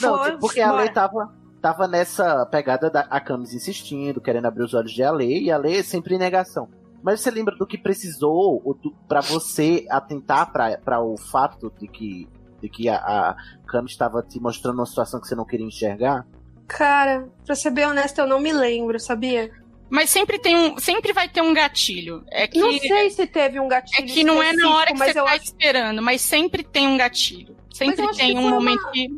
Não, 0.01 0.37
porque 0.39 0.61
a 0.61 0.71
Lei 0.71 0.89
tava, 0.89 1.33
tava 1.61 1.87
nessa 1.87 2.45
pegada 2.45 2.89
da 2.89 3.01
a 3.01 3.19
Camis 3.19 3.53
insistindo, 3.53 4.21
querendo 4.21 4.45
abrir 4.45 4.63
os 4.63 4.73
olhos 4.73 4.91
de 4.91 5.03
Ale, 5.03 5.43
e 5.43 5.51
a 5.51 5.57
Lei 5.57 5.81
sempre 5.83 6.15
em 6.15 6.19
negação. 6.19 6.69
Mas 7.01 7.21
você 7.21 7.29
lembra 7.29 7.55
do 7.55 7.67
que 7.67 7.77
precisou 7.77 8.61
pra 9.07 9.21
você 9.21 9.85
atentar 9.89 10.51
pra 10.51 11.01
o 11.01 11.15
fato 11.17 11.71
de 11.79 11.87
que, 11.87 12.27
de 12.59 12.67
que 12.67 12.89
a, 12.89 12.95
a 12.97 13.35
Camis 13.67 13.91
estava 13.91 14.23
te 14.23 14.39
mostrando 14.39 14.79
uma 14.79 14.85
situação 14.85 15.21
que 15.21 15.27
você 15.27 15.35
não 15.35 15.45
queria 15.45 15.67
enxergar? 15.67 16.25
Cara, 16.67 17.29
pra 17.45 17.53
ser 17.53 17.69
bem 17.69 17.85
honesta, 17.85 18.21
eu 18.21 18.27
não 18.27 18.39
me 18.39 18.51
lembro, 18.51 18.99
sabia? 18.99 19.51
Mas 19.89 20.09
sempre 20.09 20.39
tem 20.39 20.55
um, 20.55 20.77
sempre 20.79 21.13
vai 21.13 21.29
ter 21.29 21.41
um 21.41 21.53
gatilho. 21.53 22.23
É 22.31 22.47
que 22.47 22.59
Não 22.59 22.71
sei 22.77 23.09
se 23.11 23.27
teve 23.27 23.59
um 23.59 23.67
gatilho. 23.67 24.03
é 24.09 24.13
que 24.13 24.23
não 24.23 24.41
é 24.41 24.51
na 24.53 24.75
hora 24.75 24.87
que 24.91 24.97
você 24.97 25.13
tá 25.13 25.23
acho 25.25 25.43
esperando, 25.45 26.01
mas 26.01 26.21
sempre 26.21 26.63
tem 26.63 26.87
um 26.87 26.97
gatilho. 26.97 27.55
Sempre 27.73 28.07
tem 28.15 28.37
um 28.37 28.49
momento 28.49 28.81
uma- 28.81 28.91
que 28.91 29.09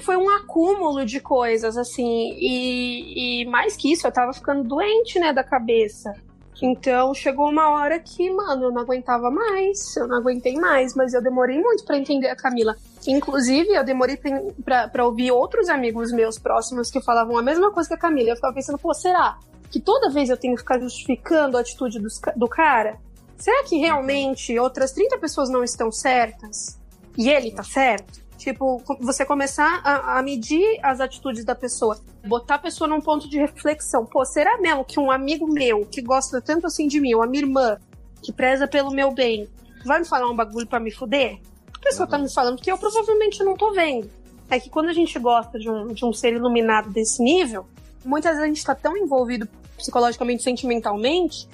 foi 0.00 0.16
um 0.16 0.28
acúmulo 0.28 1.04
de 1.04 1.20
coisas, 1.20 1.76
assim, 1.76 2.34
e, 2.38 3.42
e 3.42 3.46
mais 3.46 3.76
que 3.76 3.92
isso, 3.92 4.06
eu 4.06 4.12
tava 4.12 4.32
ficando 4.32 4.64
doente, 4.64 5.18
né, 5.18 5.32
da 5.32 5.44
cabeça. 5.44 6.12
Então 6.60 7.12
chegou 7.12 7.48
uma 7.48 7.70
hora 7.70 7.98
que, 7.98 8.30
mano, 8.30 8.66
eu 8.66 8.70
não 8.70 8.82
aguentava 8.82 9.30
mais, 9.30 9.96
eu 9.96 10.06
não 10.06 10.18
aguentei 10.18 10.54
mais, 10.54 10.94
mas 10.94 11.12
eu 11.12 11.20
demorei 11.22 11.58
muito 11.58 11.84
pra 11.84 11.96
entender 11.98 12.28
a 12.28 12.36
Camila. 12.36 12.76
Inclusive, 13.06 13.70
eu 13.74 13.82
demorei 13.84 14.16
pra 14.64 15.04
ouvir 15.04 15.32
outros 15.32 15.68
amigos 15.68 16.12
meus 16.12 16.38
próximos 16.38 16.90
que 16.90 17.00
falavam 17.02 17.36
a 17.36 17.42
mesma 17.42 17.72
coisa 17.72 17.88
que 17.88 17.94
a 17.94 17.98
Camila. 17.98 18.30
Eu 18.30 18.36
ficava 18.36 18.54
pensando, 18.54 18.78
pô, 18.78 18.94
será 18.94 19.38
que 19.72 19.80
toda 19.80 20.10
vez 20.10 20.28
eu 20.30 20.36
tenho 20.36 20.54
que 20.54 20.60
ficar 20.60 20.78
justificando 20.78 21.56
a 21.56 21.60
atitude 21.60 21.98
ca- 22.20 22.32
do 22.36 22.46
cara? 22.46 22.98
Será 23.36 23.64
que 23.64 23.76
realmente 23.78 24.56
outras 24.58 24.92
30 24.92 25.18
pessoas 25.18 25.48
não 25.48 25.64
estão 25.64 25.90
certas? 25.90 26.78
E 27.18 27.28
ele 27.28 27.50
tá 27.50 27.64
certo? 27.64 28.22
Tipo, 28.36 28.82
você 29.00 29.24
começar 29.24 29.80
a, 29.84 30.18
a 30.18 30.22
medir 30.22 30.78
as 30.82 31.00
atitudes 31.00 31.44
da 31.44 31.54
pessoa, 31.54 31.98
botar 32.26 32.56
a 32.56 32.58
pessoa 32.58 32.86
num 32.88 33.00
ponto 33.00 33.28
de 33.28 33.38
reflexão. 33.38 34.04
Pô, 34.04 34.24
será 34.24 34.58
mesmo 34.58 34.84
que 34.84 34.98
um 35.00 35.10
amigo 35.10 35.46
meu 35.52 35.86
que 35.86 36.02
gosta 36.02 36.40
tanto 36.40 36.66
assim 36.66 36.86
de 36.86 37.00
mim, 37.00 37.14
ou 37.14 37.22
a 37.22 37.26
minha 37.26 37.44
irmã, 37.44 37.78
que 38.20 38.32
preza 38.32 38.66
pelo 38.68 38.90
meu 38.90 39.12
bem, 39.12 39.48
vai 39.84 40.00
me 40.00 40.04
falar 40.04 40.28
um 40.28 40.34
bagulho 40.36 40.66
pra 40.66 40.80
me 40.80 40.90
fuder? 40.90 41.38
A 41.74 41.78
pessoa 41.78 42.06
tá 42.06 42.18
me 42.18 42.32
falando 42.32 42.60
que 42.60 42.70
eu 42.70 42.76
provavelmente 42.78 43.42
não 43.42 43.56
tô 43.56 43.72
vendo. 43.72 44.10
É 44.50 44.58
que 44.60 44.68
quando 44.70 44.88
a 44.88 44.92
gente 44.92 45.18
gosta 45.18 45.58
de 45.58 45.70
um, 45.70 45.88
de 45.88 46.04
um 46.04 46.12
ser 46.12 46.32
iluminado 46.34 46.90
desse 46.90 47.22
nível, 47.22 47.66
muitas 48.04 48.32
vezes 48.32 48.44
a 48.44 48.48
gente 48.48 48.64
tá 48.64 48.74
tão 48.74 48.96
envolvido 48.96 49.48
psicologicamente, 49.82 50.42
sentimentalmente, 50.42 51.48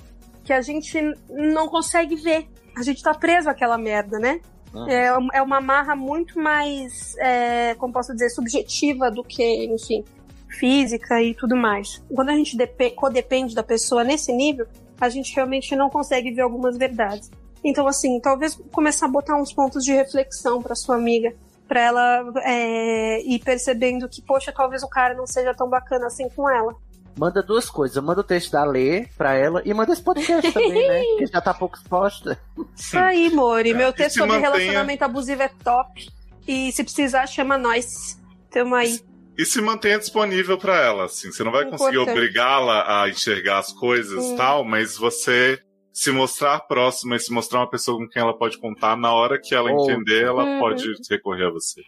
que 0.45 0.53
a 0.53 0.61
gente 0.61 1.01
não 1.29 1.69
consegue 1.69 2.15
ver. 2.17 2.47
A 2.77 2.83
gente 2.83 3.03
tá 3.03 3.13
preso 3.15 3.49
àquela 3.51 3.77
merda, 3.77 4.19
né? 4.19 4.41
É, 4.89 5.17
um- 5.17 5.29
é 5.33 5.43
uma 5.43 5.61
marra 5.61 5.97
muito 5.97 6.39
mais, 6.39 7.17
é, 7.19 7.75
como 7.77 7.93
posso 7.93 8.13
dizer, 8.13 8.29
subjetiva 8.31 9.11
do 9.11 9.25
que, 9.25 9.65
enfim, 9.65 10.05
física 10.49 11.21
e 11.23 11.35
tudo 11.35 11.57
mais. 11.57 12.03
Quando 12.15 12.29
a 12.31 12.35
gente 12.35 12.57
depe- 12.57 12.91
codepende 12.91 13.55
da 13.55 13.63
pessoa 13.63 14.05
nesse 14.05 14.33
nível, 14.33 14.67
a 15.01 15.09
gente 15.09 15.35
realmente 15.35 15.75
não 15.75 15.89
consegue 15.89 16.31
ver 16.33 16.43
algumas 16.43 16.77
verdades. 16.77 17.31
Então, 17.65 17.87
assim, 17.89 18.21
talvez 18.21 18.55
começar 18.73 19.07
a 19.07 19.09
botar 19.09 19.37
uns 19.37 19.53
pontos 19.53 19.83
de 19.85 19.93
reflexão 19.93 20.63
pra 20.63 20.75
sua 20.75 20.97
amiga, 20.97 21.35
pra 21.67 21.81
ela 21.81 22.33
é, 22.45 23.21
ir 23.23 23.39
percebendo 23.41 24.09
que, 24.09 24.23
poxa, 24.23 24.53
talvez 24.53 24.83
o 24.83 24.89
cara 24.89 25.15
não 25.15 25.27
seja 25.27 25.53
tão 25.55 25.69
bacana 25.69 26.07
assim 26.07 26.29
com 26.31 26.49
ela. 26.49 26.75
Manda 27.19 27.43
duas 27.43 27.69
coisas, 27.69 28.03
manda 28.03 28.21
o 28.21 28.25
texto 28.25 28.53
da 28.53 28.65
Lê 28.65 29.07
pra 29.17 29.35
ela 29.35 29.61
e 29.65 29.75
manda 29.75 29.93
esse 29.93 30.03
podcast 30.03 30.53
também, 30.53 30.87
né? 30.89 31.03
Que 31.19 31.27
já 31.27 31.41
tá 31.41 31.53
pouco 31.53 31.77
exposta. 31.77 32.41
Isso 32.77 32.97
aí, 32.99 33.29
Mori. 33.31 33.75
Meu 33.75 33.89
E 33.89 33.93
texto 33.93 34.13
se 34.15 34.19
sobre 34.21 34.35
mantenha- 34.35 34.51
relacionamento 34.53 35.05
abusivo 35.05 35.43
é 35.43 35.49
top. 35.65 36.07
E 36.47 36.71
se 36.73 36.85
precisar, 36.85 37.27
chama 37.27 37.59
nós. 37.59 38.19
Tamo 38.51 38.75
aí. 38.75 39.01
E 39.37 39.45
se 39.45 39.61
mantenha 39.61 39.99
disponível 39.99 40.57
pra 40.59 40.77
ela, 40.81 41.05
assim. 41.05 41.31
Você 41.31 41.43
não 41.45 41.53
vai 41.53 41.65
conseguir 41.69 41.97
Importante. 41.97 42.17
obrigá-la 42.19 43.03
a 43.03 43.09
enxergar 43.09 43.59
as 43.59 43.73
coisas 43.73 44.25
e 44.25 44.29
Hum. 44.33 44.37
tal, 44.37 44.65
mas 44.65 44.97
você 44.97 45.59
se 45.93 46.11
mostrar 46.13 46.61
próxima 46.61 47.17
e 47.17 47.21
se 47.21 47.33
mostrar 47.33 47.61
uma 47.61 47.71
pessoa 47.71 47.99
com 47.99 48.09
quem 48.09 48.23
ela 48.23 48.37
pode 48.37 48.59
contar, 48.61 48.97
na 48.97 49.13
hora 49.13 49.39
que 49.41 49.55
ela 49.55 49.71
entender, 49.73 50.25
ela 50.25 50.45
Uhum. 50.45 50.59
pode 50.61 50.85
recorrer 51.11 51.47
a 51.47 51.51
você. 51.51 51.83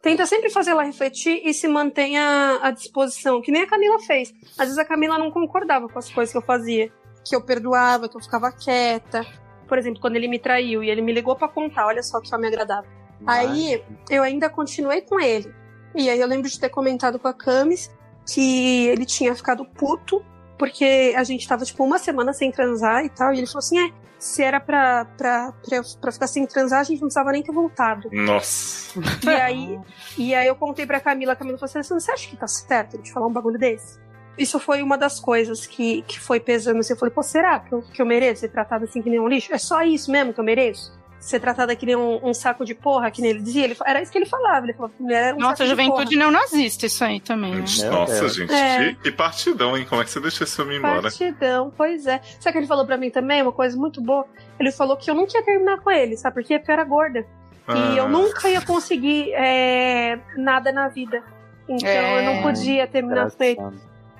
Tenta 0.00 0.24
sempre 0.24 0.50
fazer 0.50 0.70
ela 0.70 0.82
refletir 0.82 1.42
e 1.44 1.52
se 1.52 1.68
mantenha 1.68 2.58
à 2.62 2.70
disposição, 2.70 3.42
que 3.42 3.52
nem 3.52 3.62
a 3.62 3.66
Camila 3.66 3.98
fez. 4.00 4.32
Às 4.52 4.66
vezes 4.66 4.78
a 4.78 4.84
Camila 4.84 5.18
não 5.18 5.30
concordava 5.30 5.88
com 5.88 5.98
as 5.98 6.10
coisas 6.10 6.32
que 6.32 6.38
eu 6.38 6.42
fazia. 6.42 6.90
Que 7.24 7.36
eu 7.36 7.42
perdoava, 7.42 8.08
que 8.08 8.16
eu 8.16 8.20
ficava 8.20 8.50
quieta. 8.50 9.26
Por 9.66 9.76
exemplo, 9.76 10.00
quando 10.00 10.16
ele 10.16 10.28
me 10.28 10.38
traiu 10.38 10.82
e 10.82 10.88
ele 10.88 11.02
me 11.02 11.12
ligou 11.12 11.36
pra 11.36 11.48
contar, 11.48 11.86
olha 11.86 12.02
só 12.02 12.20
que 12.20 12.34
homem 12.34 12.48
agradável. 12.48 12.90
Aí 13.26 13.82
eu 14.08 14.22
ainda 14.22 14.48
continuei 14.48 15.02
com 15.02 15.20
ele. 15.20 15.52
E 15.94 16.08
aí 16.08 16.18
eu 16.18 16.26
lembro 16.26 16.48
de 16.48 16.58
ter 16.58 16.70
comentado 16.70 17.18
com 17.18 17.28
a 17.28 17.34
Camis 17.34 17.90
que 18.26 18.86
ele 18.88 19.04
tinha 19.04 19.34
ficado 19.34 19.64
puto 19.64 20.24
porque 20.58 21.14
a 21.16 21.24
gente 21.24 21.46
tava, 21.46 21.64
tipo, 21.64 21.84
uma 21.84 21.98
semana 21.98 22.32
sem 22.32 22.50
transar 22.50 23.04
e 23.04 23.08
tal. 23.08 23.32
E 23.32 23.38
ele 23.38 23.46
falou 23.46 23.60
assim: 23.60 23.78
é, 23.78 23.92
se 24.18 24.42
era 24.42 24.58
pra, 24.60 25.04
pra, 25.16 25.52
pra, 25.66 25.80
pra 26.00 26.12
ficar 26.12 26.26
sem 26.26 26.46
transar, 26.46 26.80
a 26.80 26.84
gente 26.84 27.00
não 27.00 27.08
precisava 27.08 27.30
nem 27.30 27.42
ter 27.42 27.52
voltado. 27.52 28.08
Nossa. 28.12 28.98
E 29.24 29.28
aí, 29.28 29.80
e 30.18 30.34
aí 30.34 30.46
eu 30.46 30.56
contei 30.56 30.84
pra 30.84 31.00
Camila, 31.00 31.32
a 31.32 31.36
Camila 31.36 31.56
falou 31.56 31.70
assim: 31.70 31.94
você 31.94 32.10
acha 32.10 32.28
que 32.28 32.36
tá 32.36 32.46
certo 32.46 32.98
te 32.98 33.12
falar 33.12 33.26
um 33.26 33.32
bagulho 33.32 33.58
desse? 33.58 33.98
Isso 34.36 34.60
foi 34.60 34.82
uma 34.82 34.96
das 34.96 35.18
coisas 35.18 35.66
que, 35.66 36.02
que 36.02 36.18
foi 36.20 36.38
pesando. 36.38 36.78
Assim, 36.78 36.92
eu 36.92 36.98
falei, 36.98 37.12
pô, 37.12 37.22
será 37.22 37.58
que 37.58 37.72
eu, 37.72 37.82
que 37.82 38.00
eu 38.00 38.06
mereço 38.06 38.42
ser 38.42 38.48
tratado 38.48 38.84
assim 38.84 39.02
que 39.02 39.10
nem 39.10 39.18
um 39.18 39.26
lixo? 39.26 39.52
É 39.52 39.58
só 39.58 39.82
isso 39.82 40.12
mesmo 40.12 40.32
que 40.32 40.38
eu 40.38 40.44
mereço? 40.44 40.96
Ser 41.20 41.40
tratada 41.40 41.74
que 41.74 41.84
nem 41.84 41.96
um, 41.96 42.28
um 42.28 42.32
saco 42.32 42.64
de 42.64 42.74
porra, 42.74 43.10
que 43.10 43.20
nem 43.20 43.32
ele 43.32 43.40
dizia? 43.40 43.64
Ele, 43.64 43.76
era 43.84 44.00
isso 44.00 44.10
que 44.12 44.16
ele 44.18 44.24
falava. 44.26 44.64
Ele 44.66 44.72
falava 44.72 44.94
que 44.96 45.02
mulher 45.02 45.24
era 45.28 45.36
um 45.36 45.40
Nossa, 45.40 45.56
saco 45.56 45.64
de 45.64 45.70
juventude 45.70 46.16
porra. 46.16 46.30
neonazista, 46.30 46.86
isso 46.86 47.04
aí 47.04 47.20
também. 47.20 47.54
né? 47.56 47.64
Nossa, 47.90 48.28
gente, 48.28 48.52
É. 48.52 48.78
que, 48.78 48.94
que 49.02 49.12
partidão, 49.12 49.76
hein? 49.76 49.84
Como 49.88 50.00
é 50.00 50.04
que 50.04 50.10
você 50.10 50.20
deixou 50.20 50.44
esse 50.44 50.62
homem 50.62 50.78
embora? 50.78 51.02
Partidão, 51.02 51.72
pois 51.76 52.06
é. 52.06 52.20
Sabe 52.38 52.50
o 52.50 52.52
que 52.52 52.58
ele 52.58 52.66
falou 52.68 52.86
pra 52.86 52.96
mim 52.96 53.10
também? 53.10 53.42
Uma 53.42 53.52
coisa 53.52 53.76
muito 53.76 54.00
boa. 54.00 54.24
Ele 54.60 54.70
falou 54.70 54.96
que 54.96 55.10
eu 55.10 55.14
nunca 55.14 55.36
ia 55.36 55.44
terminar 55.44 55.80
com 55.80 55.90
ele, 55.90 56.16
sabe 56.16 56.34
por 56.34 56.44
quê? 56.44 56.58
Porque 56.58 56.70
eu 56.70 56.74
era 56.74 56.84
gorda. 56.84 57.26
Ah. 57.66 57.74
E 57.76 57.96
eu 57.98 58.08
nunca 58.08 58.48
ia 58.48 58.60
conseguir 58.60 59.32
é, 59.34 60.18
nada 60.36 60.70
na 60.72 60.88
vida. 60.88 61.22
Então 61.68 61.86
É. 61.88 62.20
eu 62.20 62.24
não 62.34 62.42
podia 62.42 62.86
terminar 62.86 63.30
com 63.30 63.44
ele. 63.44 63.58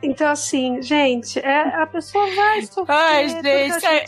Então, 0.03 0.29
assim, 0.31 0.81
gente, 0.83 1.39
é, 1.39 1.83
a 1.83 1.87
pessoa 1.87 2.27
vai 2.35 2.63
sofrer. 2.63 2.95
Ai, 2.95 3.27
tudo 3.29 3.43
que 3.43 3.69
gente, 3.71 3.81
sabe, 3.81 4.05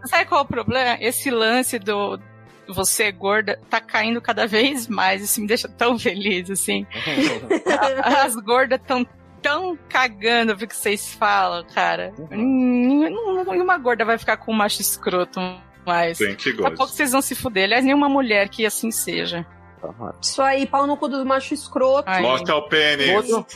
eu- 0.00 0.08
sabe 0.08 0.24
qual 0.26 0.40
é 0.40 0.44
o 0.44 0.46
problema? 0.46 0.96
Esse 1.00 1.30
lance 1.30 1.78
do 1.78 2.20
você 2.68 3.10
gorda 3.10 3.58
tá 3.68 3.80
caindo 3.80 4.20
cada 4.20 4.46
vez 4.46 4.86
mais. 4.88 5.22
Isso 5.22 5.40
me 5.40 5.46
deixa 5.46 5.68
tão 5.68 5.98
feliz, 5.98 6.50
assim. 6.50 6.86
As 8.24 8.34
gordas 8.36 8.80
tão 8.86 9.06
tão 9.42 9.78
cagando 9.88 10.54
pro 10.54 10.66
que 10.66 10.76
vocês 10.76 11.14
falam, 11.14 11.64
cara. 11.74 12.12
Nenhuma, 12.30 13.44
nenhuma 13.44 13.78
gorda 13.78 14.04
vai 14.04 14.18
ficar 14.18 14.36
com 14.36 14.52
um 14.52 14.54
macho 14.54 14.80
escroto 14.82 15.40
mais. 15.86 16.18
Tem 16.18 16.34
que 16.36 16.52
Daqui 16.52 16.66
a 16.66 16.70
pouco 16.76 16.92
vocês 16.92 17.12
vão 17.12 17.22
se 17.22 17.34
fuder. 17.34 17.64
Aliás, 17.64 17.84
nenhuma 17.84 18.08
mulher 18.08 18.48
que 18.48 18.66
assim 18.66 18.90
seja. 18.90 19.46
Isso 20.20 20.42
aí, 20.42 20.66
pau 20.66 20.86
no 20.86 20.94
cu 20.96 21.08
do 21.08 21.24
macho 21.24 21.54
escroto. 21.54 22.04
Ai. 22.06 22.20
Mostra 22.20 22.54
o 22.54 22.68
pênis. 22.68 23.10
Rodo, 23.10 23.46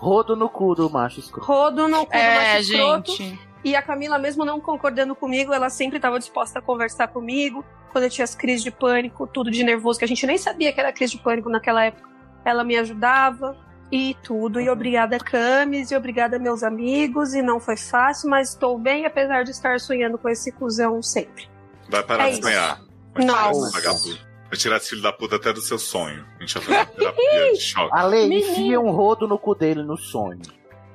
rodo 0.00 0.34
no 0.34 0.48
cu 0.48 0.74
do 0.74 0.88
macho 0.90 1.20
escroto. 1.20 1.46
Rodo 1.46 1.86
no 1.86 2.06
cu 2.06 2.12
do 2.12 2.16
É, 2.18 2.34
macho 2.56 2.60
escroto. 2.72 3.12
gente. 3.12 3.50
E 3.62 3.76
a 3.76 3.82
Camila, 3.82 4.18
mesmo 4.18 4.44
não 4.44 4.58
concordando 4.58 5.14
comigo, 5.14 5.52
ela 5.52 5.68
sempre 5.68 5.96
estava 5.96 6.18
disposta 6.18 6.58
a 6.58 6.62
conversar 6.62 7.08
comigo. 7.08 7.62
Quando 7.92 8.04
eu 8.04 8.10
tinha 8.10 8.24
as 8.24 8.34
crises 8.34 8.62
de 8.62 8.70
pânico, 8.70 9.26
tudo 9.26 9.50
de 9.50 9.62
nervoso, 9.62 9.98
que 9.98 10.04
a 10.04 10.08
gente 10.08 10.26
nem 10.26 10.38
sabia 10.38 10.72
que 10.72 10.80
era 10.80 10.92
crise 10.92 11.12
de 11.16 11.22
pânico 11.22 11.50
naquela 11.50 11.84
época. 11.84 12.08
Ela 12.44 12.64
me 12.64 12.78
ajudava 12.78 13.56
e 13.92 14.16
tudo. 14.22 14.60
E 14.60 14.70
obrigada, 14.70 15.18
Camis, 15.18 15.90
e 15.90 15.96
obrigada, 15.96 16.38
meus 16.38 16.62
amigos. 16.62 17.34
E 17.34 17.42
não 17.42 17.60
foi 17.60 17.76
fácil, 17.76 18.30
mas 18.30 18.50
estou 18.50 18.78
bem, 18.78 19.04
apesar 19.04 19.42
de 19.44 19.50
estar 19.50 19.78
sonhando 19.78 20.16
com 20.16 20.28
esse 20.28 20.50
cuzão 20.52 21.02
sempre. 21.02 21.46
Vai 21.90 22.02
parar 22.02 22.28
É 22.28 22.30
de 22.32 22.40
sonhar. 22.42 22.80
De 23.18 23.26
Nossa. 23.26 24.29
Vai 24.50 24.58
tirar 24.58 24.76
esse 24.78 24.90
filho 24.90 25.02
da 25.02 25.12
puta 25.12 25.36
até 25.36 25.52
do 25.52 25.60
seu 25.60 25.78
sonho. 25.78 26.26
A 26.38 26.40
gente 26.42 26.54
vai 26.58 26.62
fazer 26.64 26.76
uma 26.76 26.86
terapia 26.86 27.52
de 27.52 27.60
choque. 27.62 27.90
Ale, 27.96 28.38
enfia 28.38 28.80
um 28.80 28.90
rodo 28.90 29.28
no 29.28 29.38
cu 29.38 29.54
dele 29.54 29.82
no 29.82 29.96
sonho. 29.96 30.40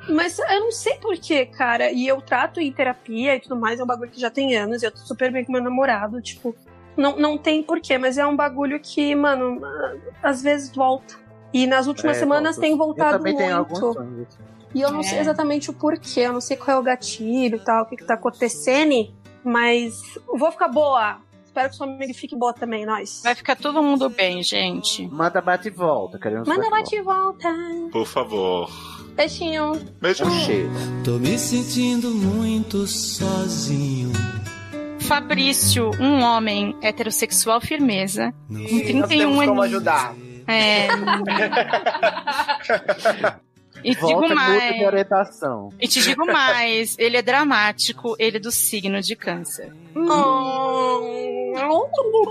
Mas 0.09 0.37
eu 0.37 0.59
não 0.59 0.71
sei 0.71 0.95
porquê, 0.97 1.45
cara. 1.45 1.89
E 1.91 2.07
eu 2.07 2.21
trato 2.21 2.59
em 2.59 2.71
terapia 2.71 3.35
e 3.35 3.39
tudo 3.39 3.55
mais, 3.55 3.79
é 3.79 3.83
um 3.83 3.87
bagulho 3.87 4.11
que 4.11 4.19
já 4.19 4.29
tem 4.29 4.55
anos. 4.55 4.83
E 4.83 4.85
eu 4.85 4.91
tô 4.91 4.97
super 4.97 5.31
bem 5.31 5.43
com 5.45 5.51
meu 5.53 5.63
namorado. 5.63 6.21
Tipo, 6.21 6.53
não, 6.97 7.15
não 7.17 7.37
tem 7.37 7.63
porquê, 7.63 7.97
mas 7.97 8.17
é 8.17 8.25
um 8.27 8.35
bagulho 8.35 8.79
que, 8.79 9.15
mano, 9.15 9.61
às 10.21 10.43
vezes 10.43 10.69
volta. 10.75 11.15
E 11.53 11.65
nas 11.65 11.87
últimas 11.87 12.17
É, 12.17 12.19
semanas 12.19 12.55
volta. 12.55 12.61
tem 12.61 12.71
Eu 12.71 12.77
voltado 12.77 13.23
muito. 13.23 13.41
assim. 13.99 14.37
E 14.75 14.81
eu 14.81 14.91
não 14.91 14.99
É. 14.99 15.03
sei 15.03 15.19
exatamente 15.19 15.69
o 15.69 15.73
porquê, 15.73 16.19
eu 16.19 16.33
não 16.33 16.41
sei 16.41 16.57
qual 16.57 16.75
é 16.75 16.79
o 16.79 16.83
gatilho 16.83 17.55
e 17.55 17.59
tal, 17.59 17.83
o 17.83 17.85
que, 17.85 17.95
que 17.95 18.03
tá 18.03 18.15
acontecendo, 18.15 19.09
mas 19.43 20.01
vou 20.27 20.51
ficar 20.51 20.67
boa. 20.67 21.17
Espero 21.55 21.69
que 21.69 21.75
sua 21.77 21.87
amiga 21.87 22.13
fique 22.13 22.35
boa 22.35 22.53
também, 22.53 22.85
nós. 22.85 23.21
Vai 23.23 23.33
ficar 23.33 23.55
todo 23.55 23.81
mundo 23.81 24.09
bem, 24.09 24.43
gente. 24.43 25.07
Manda 25.07 25.39
bate 25.39 25.69
e 25.69 25.71
volta, 25.71 26.19
queremos 26.19 26.45
Manda 26.45 26.69
bate 26.69 26.81
bate 26.81 26.95
e 26.97 27.01
volta. 27.01 27.47
Por 27.93 28.05
favor. 28.05 28.69
Beijinho. 29.15 29.71
Beijo. 30.01 30.25
Um 30.25 30.31
cheiro. 30.41 30.69
Tô 31.05 31.11
me 31.13 31.39
sentindo 31.39 32.09
muito 32.11 32.85
sozinho. 32.85 34.11
Fabrício, 34.99 35.91
um 35.97 36.21
homem 36.23 36.75
heterossexual 36.81 37.61
firmeza, 37.61 38.33
com 38.49 38.55
Nós 38.55 38.67
31 38.69 39.07
temos 39.07 39.45
como 39.45 39.61
anos. 39.61 39.73
ajudar. 39.73 40.13
É. 40.47 40.87
E 43.85 43.93
Volta 43.93 44.07
digo 44.07 44.21
muda 44.21 44.27
de 44.29 44.33
mais. 44.35 44.81
orientação. 44.81 45.69
E 45.79 45.87
te 45.87 46.01
digo 46.01 46.25
mais, 46.25 46.95
ele 46.97 47.17
é 47.17 47.21
dramático, 47.21 48.15
ele 48.17 48.37
é 48.37 48.39
do 48.39 48.51
signo 48.51 48.99
de 48.99 49.15
câncer. 49.15 49.71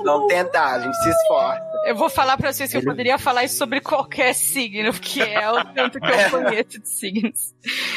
Não 0.04 0.26
tentar, 0.26 0.74
a 0.74 0.80
gente 0.80 0.96
se 0.96 1.08
esforça. 1.08 1.62
Eu 1.86 1.94
vou 1.94 2.10
falar 2.10 2.36
pra 2.36 2.52
vocês 2.52 2.70
que 2.70 2.76
eu 2.78 2.82
poderia 2.82 3.18
falar 3.18 3.44
isso 3.44 3.56
sobre 3.56 3.80
qualquer 3.80 4.34
signo, 4.34 4.92
porque 4.92 5.20
é 5.22 5.48
o 5.48 5.64
tanto 5.66 6.00
que 6.00 6.06
eu 6.06 6.30
conheço 6.30 6.80
de 6.80 6.88
signos. 6.88 7.54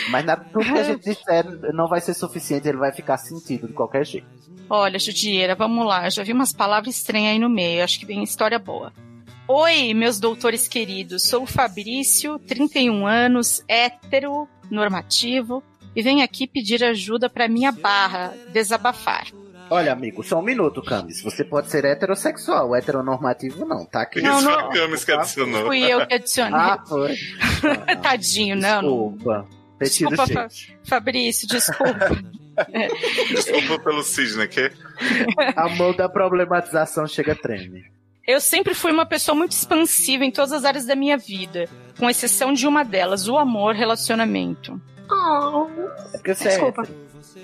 Mas 0.09 0.23
nada, 0.25 0.45
tudo 0.51 0.65
que 0.65 0.77
a 0.77 0.83
gente 0.83 1.03
disser 1.03 1.45
não 1.73 1.87
vai 1.87 1.99
ser 1.99 2.13
suficiente, 2.13 2.67
ele 2.67 2.77
vai 2.77 2.91
ficar 2.91 3.17
sentido 3.17 3.67
de 3.67 3.73
qualquer 3.73 4.05
jeito. 4.05 4.27
Olha, 4.69 4.99
Judieira, 4.99 5.55
vamos 5.55 5.85
lá. 5.87 6.05
Eu 6.05 6.11
já 6.11 6.23
vi 6.23 6.33
umas 6.33 6.53
palavras 6.53 6.95
estranhas 6.95 7.31
aí 7.31 7.39
no 7.39 7.49
meio. 7.49 7.83
Acho 7.83 7.99
que 7.99 8.05
vem 8.05 8.21
história 8.21 8.59
boa. 8.59 8.91
Oi, 9.47 9.93
meus 9.93 10.19
doutores 10.19 10.67
queridos. 10.67 11.23
Sou 11.23 11.43
o 11.43 11.47
Fabrício, 11.47 12.37
31 12.39 13.07
anos, 13.07 13.63
hétero, 13.67 14.47
normativo, 14.69 15.63
e 15.95 16.01
venho 16.01 16.23
aqui 16.23 16.45
pedir 16.45 16.83
ajuda 16.83 17.29
pra 17.29 17.47
minha 17.47 17.71
barra 17.71 18.33
desabafar. 18.51 19.27
Olha, 19.69 19.91
amigo, 19.91 20.23
só 20.23 20.39
um 20.39 20.43
minuto, 20.43 20.81
Camis. 20.81 21.21
Você 21.21 21.43
pode 21.43 21.69
ser 21.69 21.83
heterossexual, 21.85 22.73
heteronormativo 22.75 23.65
não, 23.65 23.85
tá 23.85 24.01
aqui. 24.01 24.21
Não, 24.21 24.37
Isso 24.37 24.49
não. 24.49 24.59
foi 24.59 24.63
a 24.79 24.81
Camis 24.81 25.05
que 25.05 25.11
adicionou. 25.11 25.65
Fui 25.65 25.79
eu 25.81 26.07
que 26.07 26.13
adicionei. 26.13 26.59
Ah, 26.59 26.83
foi. 26.87 27.15
Tadinho, 28.01 28.55
não. 28.55 28.81
Desculpa. 28.81 29.47
Retiro 29.79 30.09
Desculpa, 30.09 30.33
Fa-. 30.33 30.47
Fabrício, 30.83 31.47
desculpa. 31.47 32.09
Desculpa 33.29 33.79
pelo 33.83 34.01
Sidney, 34.03 34.47
que 34.47 34.71
A 35.55 35.69
mão 35.69 35.93
da 35.95 36.09
problematização 36.09 37.05
chega 37.07 37.35
treme. 37.35 37.85
Eu 38.27 38.41
sempre 38.41 38.73
fui 38.73 38.91
uma 38.91 39.05
pessoa 39.05 39.33
muito 39.33 39.53
expansiva 39.53 40.25
em 40.25 40.31
todas 40.31 40.51
as 40.51 40.65
áreas 40.65 40.85
da 40.85 40.97
minha 40.97 41.17
vida, 41.17 41.69
com 41.97 42.09
exceção 42.09 42.51
de 42.51 42.67
uma 42.67 42.83
delas, 42.83 43.29
o 43.29 43.37
amor, 43.37 43.73
relacionamento. 43.73 44.81
Oh, 45.09 45.67
É 46.13 46.31
é 46.31 46.33
desculpa. 46.33 46.83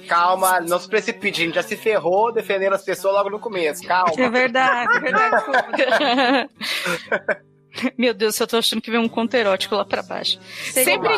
Calma, 0.09 0.59
não 0.59 0.77
se 0.77 0.89
precipite, 0.89 1.41
a 1.41 1.45
gente 1.45 1.55
já 1.55 1.63
se 1.63 1.77
ferrou 1.77 2.33
defendendo 2.33 2.73
as 2.73 2.83
pessoas 2.83 3.13
logo 3.13 3.29
no 3.29 3.39
começo. 3.39 3.85
É 3.85 3.87
Calma. 3.87 4.29
verdade, 4.29 4.97
é 4.97 4.99
verdade, 4.99 5.35
desculpa. 6.57 7.93
Meu 7.97 8.13
Deus, 8.13 8.37
eu 8.37 8.47
tô 8.47 8.57
achando 8.57 8.81
que 8.81 8.91
vem 8.91 8.99
um 8.99 9.07
conto 9.07 9.33
erótico 9.35 9.75
lá 9.75 9.85
pra 9.85 10.03
baixo. 10.03 10.37
Sempre? 10.71 11.17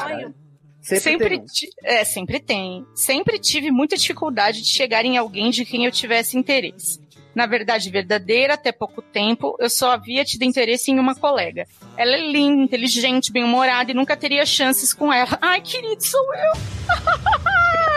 Sempre, 0.82 1.02
sempre, 1.02 1.42
é, 1.84 2.04
sempre 2.04 2.40
tem. 2.40 2.86
Sempre 2.94 3.40
tive 3.40 3.72
muita 3.72 3.98
dificuldade 3.98 4.62
de 4.62 4.68
chegar 4.68 5.04
em 5.04 5.18
alguém 5.18 5.50
de 5.50 5.66
quem 5.66 5.86
eu 5.86 5.92
tivesse 5.92 6.38
interesse. 6.38 7.04
Na 7.36 7.46
verdade, 7.46 7.90
verdadeira, 7.90 8.54
até 8.54 8.72
pouco 8.72 9.02
tempo, 9.02 9.58
eu 9.60 9.70
só 9.70 9.92
havia 9.92 10.24
tido 10.24 10.44
interesse 10.44 10.90
em 10.90 10.98
uma 11.00 11.14
colega. 11.14 11.66
Ela 11.98 12.14
é 12.16 12.32
linda, 12.32 12.64
inteligente, 12.64 13.32
bem-humorada 13.32 13.92
e 13.92 13.94
nunca 13.94 14.16
teria 14.16 14.46
chances 14.46 14.94
com 14.94 15.12
ela. 15.12 15.38
Ai, 15.42 15.60
querido, 15.62 16.02
sou 16.02 16.26
eu! 16.34 16.54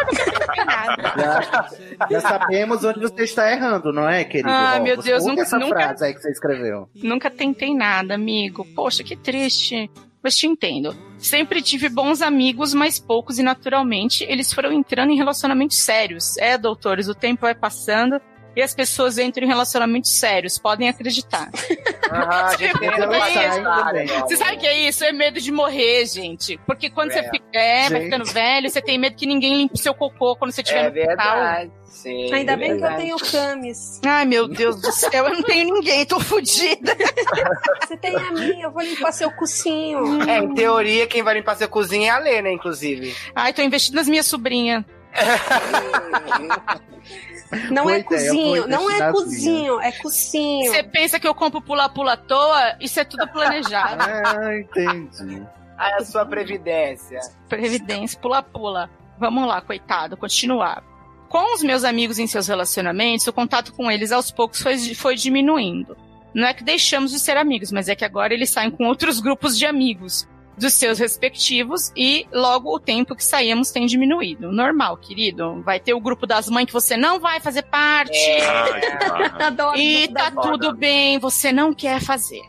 nunca 0.09 0.24
tentei 0.41 0.64
nada. 0.64 1.12
Já, 1.16 1.68
já 2.11 2.20
sabemos 2.20 2.84
onde 2.84 3.01
você 3.01 3.22
está 3.24 3.51
errando, 3.51 3.93
não 3.93 4.09
é, 4.09 4.24
querido? 4.24 4.49
Ai, 4.51 4.80
Ó, 4.80 4.82
meu 4.82 4.97
Deus, 5.01 5.24
nunca- 5.24 5.43
essa 5.43 5.59
nunca- 5.59 5.74
frase 5.76 6.05
aí 6.05 6.14
que 6.14 6.20
você 6.20 6.30
escreveu. 6.30 6.89
Nunca 6.97 7.30
tentei 7.30 7.74
nada, 7.74 8.14
amigo. 8.14 8.64
Poxa, 8.75 9.04
que 9.04 9.17
triste. 9.17 9.91
Mas 10.21 10.37
te 10.37 10.49
entendo. 10.49 10.96
Sempre 11.17 11.62
tive 11.62 11.88
bons 11.88 12.21
amigos, 12.22 12.75
mas 12.75 12.99
poucos, 12.99 13.38
e 13.38 13.42
naturalmente 13.42 14.25
eles 14.25 14.53
foram 14.53 14.72
entrando 14.72 15.12
em 15.12 15.17
relacionamentos 15.17 15.76
sérios. 15.79 16.37
É, 16.38 16.58
doutores, 16.58 17.07
o 17.08 17.14
tempo 17.14 17.42
vai 17.42 17.54
passando 17.54 18.21
e 18.59 18.63
as 18.63 18.75
pessoas 18.75 19.18
entram 19.18 19.45
em 19.45 19.49
relacionamentos 19.49 20.18
sérios, 20.18 20.59
podem 20.59 20.89
acreditar. 20.89 21.49
Ah, 22.11 22.57
gente 22.59 22.72
Você 22.72 23.05
uma 23.05 23.21
sabe 23.21 23.59
história, 23.59 24.05
meu 24.07 24.21
Você 24.21 24.37
sabe 24.39 24.57
o 24.57 24.61
que 24.61 24.67
é 24.67 24.89
isso? 24.89 25.05
É 25.05 25.13
medo 25.13 25.39
de 25.43 25.53
morrer, 25.53 26.07
gente. 26.07 26.59
Porque 26.67 26.89
quando 26.89 27.13
você 27.13 27.18
É. 27.18 27.30
fica, 27.30 27.45
é, 27.59 27.80
vai 27.91 28.01
Gente. 28.01 28.05
ficando 28.05 28.25
velho, 28.33 28.71
você 28.71 28.80
tem 28.80 28.97
medo 28.99 29.14
que 29.14 29.26
ninguém 29.26 29.55
limpe 29.59 29.75
o 29.75 29.76
seu 29.76 29.93
cocô 29.93 30.35
quando 30.35 30.51
você 30.51 30.63
estiver 30.63 30.80
É 30.80 30.83
no 30.85 30.89
hospital. 30.89 31.37
verdade. 31.37 31.71
Sim, 31.85 32.33
Ainda 32.33 32.53
é 32.53 32.57
bem 32.57 32.68
que 32.68 32.75
eu 32.76 32.80
verdade. 32.80 33.03
tenho 33.03 33.17
camis. 33.18 34.01
Ai, 34.07 34.25
meu 34.25 34.49
Deus 34.49 34.80
do 34.80 34.91
céu, 34.91 35.26
eu 35.26 35.35
não 35.35 35.43
tenho 35.43 35.75
ninguém, 35.75 36.07
tô 36.07 36.18
fodida. 36.18 36.97
Você 37.87 37.95
tem 37.99 38.17
a 38.17 38.30
minha, 38.33 38.64
eu 38.64 38.71
vou 38.71 38.83
limpar 38.83 39.13
seu 39.13 39.30
cocinho. 39.33 40.22
É, 40.22 40.39
em 40.39 40.55
teoria, 40.55 41.07
quem 41.07 41.22
vai 41.22 41.35
limpar 41.35 41.57
sua 41.59 41.68
cozinha 41.68 42.13
é 42.13 42.14
a 42.14 42.18
Lê, 42.18 42.41
né, 42.41 42.51
inclusive. 42.53 43.14
Ai, 43.35 43.53
tô 43.53 43.61
investindo 43.61 43.97
nas 43.97 44.09
minhas 44.09 44.26
sobrinhas. 44.26 44.83
Não 47.70 47.84
Boa 47.84 47.96
é 47.96 48.00
ideia, 48.00 48.30
cozinho, 48.30 48.66
não 48.68 48.91
é 48.91 49.12
cozinho, 49.12 49.80
é 49.80 49.92
cozinho. 49.92 50.70
Você 50.70 50.83
pensa 50.83 51.18
que 51.18 51.26
eu 51.26 51.34
compro 51.34 51.62
pula-pula 51.62 52.12
à 52.12 52.16
toa? 52.16 52.76
Isso 52.80 53.00
é 53.00 53.04
tudo 53.04 53.26
planejado. 53.29 54.04
Ah, 54.29 54.57
entendi. 54.57 55.42
Aí 55.76 55.92
a 55.95 56.04
sua 56.04 56.26
previdência. 56.26 57.20
Previdência, 57.49 58.18
pula-pula. 58.20 58.91
Vamos 59.18 59.46
lá, 59.46 59.61
coitado, 59.61 60.16
continuar. 60.16 60.83
Com 61.29 61.54
os 61.54 61.62
meus 61.62 61.84
amigos 61.84 62.18
em 62.18 62.26
seus 62.26 62.49
relacionamentos, 62.49 63.26
o 63.26 63.33
contato 63.33 63.72
com 63.72 63.91
eles 63.91 64.12
aos 64.12 64.30
poucos 64.30 64.61
foi, 64.61 64.79
foi 64.95 65.14
diminuindo. 65.14 65.96
Não 66.34 66.46
é 66.46 66.54
que 66.54 66.64
deixamos 66.64 67.11
de 67.11 67.18
ser 67.18 67.37
amigos, 67.37 67.72
mas 67.72 67.88
é 67.88 67.95
que 67.95 68.04
agora 68.04 68.34
eles 68.34 68.50
saem 68.50 68.70
com 68.70 68.87
outros 68.87 69.20
grupos 69.20 69.58
de 69.58 69.66
amigos 69.66 70.29
dos 70.59 70.75
seus 70.75 70.99
respectivos 70.99 71.93
e 71.97 72.26
logo 72.33 72.75
o 72.75 72.80
tempo 72.80 73.14
que 73.14 73.25
saímos 73.25 73.71
tem 73.71 73.87
diminuído. 73.87 74.51
Normal, 74.53 74.97
querido. 74.97 75.63
Vai 75.63 75.79
ter 75.79 75.95
o 75.95 76.01
grupo 76.01 76.26
das 76.26 76.49
mães 76.49 76.67
que 76.67 76.72
você 76.72 76.97
não 76.97 77.21
vai 77.21 77.41
fazer 77.41 77.63
parte. 77.63 78.18
Barra. 78.41 79.47
Adoro 79.47 79.79
E 79.79 80.09
tá 80.09 80.30
tudo 80.30 80.75
bem, 80.75 81.18
você 81.18 81.53
não 81.53 81.72
quer 81.72 82.01
fazer. 82.01 82.43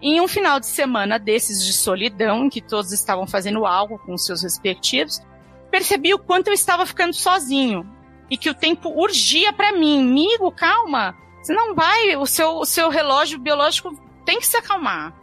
Em 0.00 0.20
um 0.20 0.28
final 0.28 0.60
de 0.60 0.66
semana 0.66 1.18
desses 1.18 1.64
de 1.64 1.72
solidão, 1.72 2.44
em 2.44 2.48
que 2.48 2.60
todos 2.60 2.92
estavam 2.92 3.26
fazendo 3.26 3.66
algo 3.66 3.98
com 3.98 4.16
seus 4.16 4.42
respectivos, 4.42 5.20
percebi 5.70 6.14
o 6.14 6.18
quanto 6.18 6.48
eu 6.48 6.54
estava 6.54 6.86
ficando 6.86 7.12
sozinho 7.12 7.84
e 8.30 8.36
que 8.36 8.48
o 8.48 8.54
tempo 8.54 8.90
urgia 8.90 9.52
pra 9.52 9.72
mim. 9.72 10.00
Amigo, 10.00 10.52
calma. 10.52 11.16
Você 11.42 11.52
não 11.52 11.74
vai, 11.74 12.14
o 12.16 12.26
seu, 12.26 12.56
o 12.58 12.64
seu 12.64 12.88
relógio 12.88 13.38
biológico 13.38 13.98
tem 14.24 14.38
que 14.38 14.46
se 14.46 14.56
acalmar. 14.56 15.14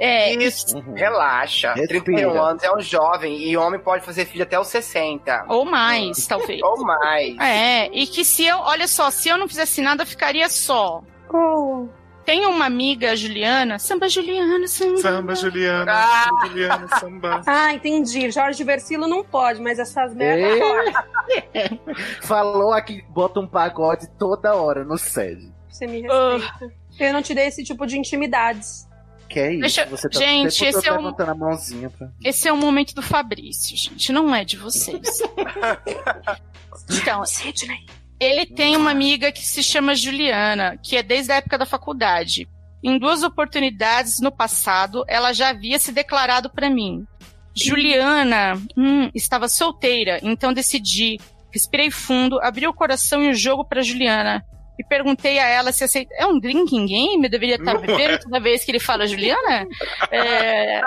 É, 0.00 0.32
Isso, 0.34 0.78
Uhum. 0.78 0.94
relaxa. 0.94 1.74
Respira. 1.74 2.00
31 2.02 2.42
anos 2.42 2.62
é 2.62 2.74
um 2.74 2.80
jovem 2.80 3.36
e 3.38 3.54
homem 3.56 3.78
pode 3.78 4.02
fazer 4.04 4.24
filho 4.24 4.42
até 4.44 4.58
os 4.58 4.66
60. 4.68 5.44
ou 5.48 5.64
mais, 5.66 6.26
talvez. 6.26 6.60
Ou 6.62 6.82
mais. 6.82 7.38
É, 7.38 7.86
e 7.92 8.06
que 8.06 8.24
se 8.24 8.46
eu, 8.46 8.58
olha 8.60 8.88
só, 8.88 9.10
se 9.10 9.28
eu 9.28 9.36
não 9.36 9.46
fizesse 9.46 9.82
nada, 9.82 10.02
eu 10.02 10.06
ficaria 10.06 10.48
só. 10.48 11.02
Oh. 11.32 11.86
Tem 12.24 12.46
uma 12.46 12.64
amiga, 12.66 13.16
Juliana, 13.16 13.78
samba 13.78 14.08
Juliana, 14.08 14.66
samba. 14.68 14.96
Samba, 14.98 15.34
Juliana. 15.34 15.92
Ah. 15.92 16.28
Juliana, 16.46 16.88
samba. 16.98 17.40
Ah, 17.46 17.72
entendi. 17.74 18.30
Jorge 18.30 18.62
Versilo 18.64 19.06
não 19.08 19.24
pode, 19.24 19.60
mas 19.60 19.78
essas 19.78 20.14
merdas. 20.14 20.60
Falou 22.22 22.72
aqui, 22.72 23.02
bota 23.08 23.40
um 23.40 23.46
pagode 23.46 24.06
toda 24.18 24.54
hora 24.54 24.84
no 24.84 24.96
sede. 24.98 25.52
Você 25.68 25.86
me 25.86 26.02
respeita. 26.02 26.72
Eu 26.98 27.12
não 27.12 27.22
te 27.22 27.34
dei 27.34 27.46
esse 27.46 27.64
tipo 27.64 27.86
de 27.86 27.98
intimidades. 27.98 28.88
Que 29.30 29.38
é 29.40 29.52
isso? 29.52 29.60
Deixa- 29.60 29.86
Você 29.86 30.08
tá 30.10 30.18
Gente, 30.18 30.64
esse 30.64 30.88
é 30.88 30.92
um- 30.92 31.08
a 31.16 31.34
mãozinha 31.34 31.88
pra... 31.88 32.08
Esse 32.24 32.48
é 32.48 32.52
o 32.52 32.56
momento 32.56 32.94
do 32.94 33.00
Fabrício, 33.02 33.76
gente, 33.76 34.12
não 34.12 34.34
é 34.34 34.44
de 34.44 34.56
vocês. 34.56 35.00
Então, 36.90 37.24
Sidney. 37.24 37.78
ele 38.18 38.46
tem 38.46 38.76
uma 38.76 38.90
amiga 38.90 39.30
que 39.32 39.44
se 39.44 39.62
chama 39.62 39.94
Juliana, 39.94 40.76
que 40.82 40.96
é 40.96 41.02
desde 41.02 41.32
a 41.32 41.36
época 41.36 41.56
da 41.58 41.66
faculdade. 41.66 42.48
Em 42.82 42.98
duas 42.98 43.22
oportunidades 43.22 44.20
no 44.20 44.32
passado, 44.32 45.04
ela 45.06 45.32
já 45.32 45.50
havia 45.50 45.78
se 45.78 45.92
declarado 45.92 46.50
pra 46.50 46.70
mim. 46.70 47.04
Juliana 47.54 48.54
hum, 48.76 49.10
estava 49.14 49.48
solteira, 49.48 50.18
então 50.22 50.52
decidi. 50.52 51.18
Respirei 51.52 51.90
fundo, 51.90 52.40
abri 52.40 52.66
o 52.66 52.72
coração 52.74 53.22
e 53.22 53.30
o 53.30 53.34
jogo 53.34 53.64
pra 53.64 53.82
Juliana. 53.82 54.44
E 54.80 54.84
perguntei 54.84 55.38
a 55.38 55.46
ela 55.46 55.72
se 55.72 55.84
aceita. 55.84 56.10
É 56.16 56.24
um 56.26 56.40
drinking 56.40 56.86
game? 56.86 57.24
Eu 57.24 57.30
deveria 57.30 57.56
estar 57.56 57.74
Não 57.74 57.82
bebendo 57.82 58.14
é. 58.14 58.16
toda 58.18 58.40
vez 58.40 58.64
que 58.64 58.70
ele 58.70 58.80
fala 58.80 59.06
Juliana? 59.06 59.66
É, 60.10 60.80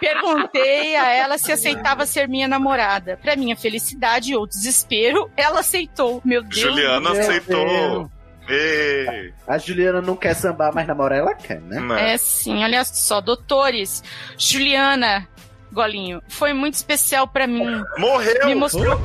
Perguntei 0.00 0.96
a 0.96 1.10
ela 1.10 1.36
se 1.36 1.52
aceitava 1.52 2.06
ser 2.06 2.26
minha 2.28 2.48
namorada. 2.48 3.18
Pra 3.22 3.36
minha 3.36 3.54
felicidade 3.54 4.34
ou 4.34 4.46
desespero, 4.46 5.30
ela 5.36 5.60
aceitou. 5.60 6.22
Meu 6.24 6.42
Deus. 6.42 6.56
Juliana 6.56 7.10
Meu 7.10 7.20
aceitou. 7.20 7.64
Deus. 7.66 8.08
Ei, 8.48 9.32
A 9.46 9.58
Juliana 9.58 10.00
não 10.00 10.16
quer 10.16 10.34
sambar, 10.34 10.72
mas 10.74 10.86
namorar 10.86 11.18
ela 11.18 11.34
quer, 11.34 11.60
né? 11.60 11.78
né? 11.80 12.14
É 12.14 12.16
sim, 12.18 12.64
olha 12.64 12.82
só, 12.84 13.20
doutores. 13.20 14.02
Juliana, 14.38 15.28
Golinho, 15.70 16.20
foi 16.28 16.52
muito 16.52 16.74
especial 16.74 17.28
pra 17.28 17.46
mim. 17.46 17.64
Morreu! 17.98 18.46
Me 18.46 18.54
mostrou, 18.56 18.98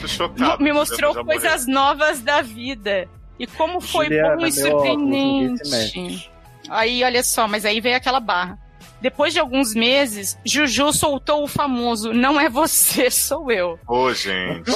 Tô 0.00 0.08
chocado. 0.08 0.62
me 0.62 0.72
mostrou 0.72 1.24
coisas 1.24 1.66
novas 1.66 2.20
da 2.20 2.42
vida. 2.42 3.08
E 3.38 3.46
como 3.46 3.80
foi 3.80 4.06
Juliana, 4.06 4.36
bom 4.36 4.46
e 4.46 4.52
surpreendente. 4.52 6.30
Aí, 6.68 7.02
olha 7.02 7.22
só, 7.22 7.48
mas 7.48 7.64
aí 7.64 7.80
veio 7.80 7.96
aquela 7.96 8.20
barra. 8.20 8.58
Depois 9.00 9.32
de 9.32 9.40
alguns 9.40 9.74
meses, 9.74 10.38
Juju 10.44 10.92
soltou 10.92 11.42
o 11.42 11.48
famoso 11.48 12.12
Não 12.12 12.38
é 12.38 12.50
você, 12.50 13.08
sou 13.10 13.50
eu. 13.50 13.78
Ô, 13.88 14.12
gente. 14.12 14.70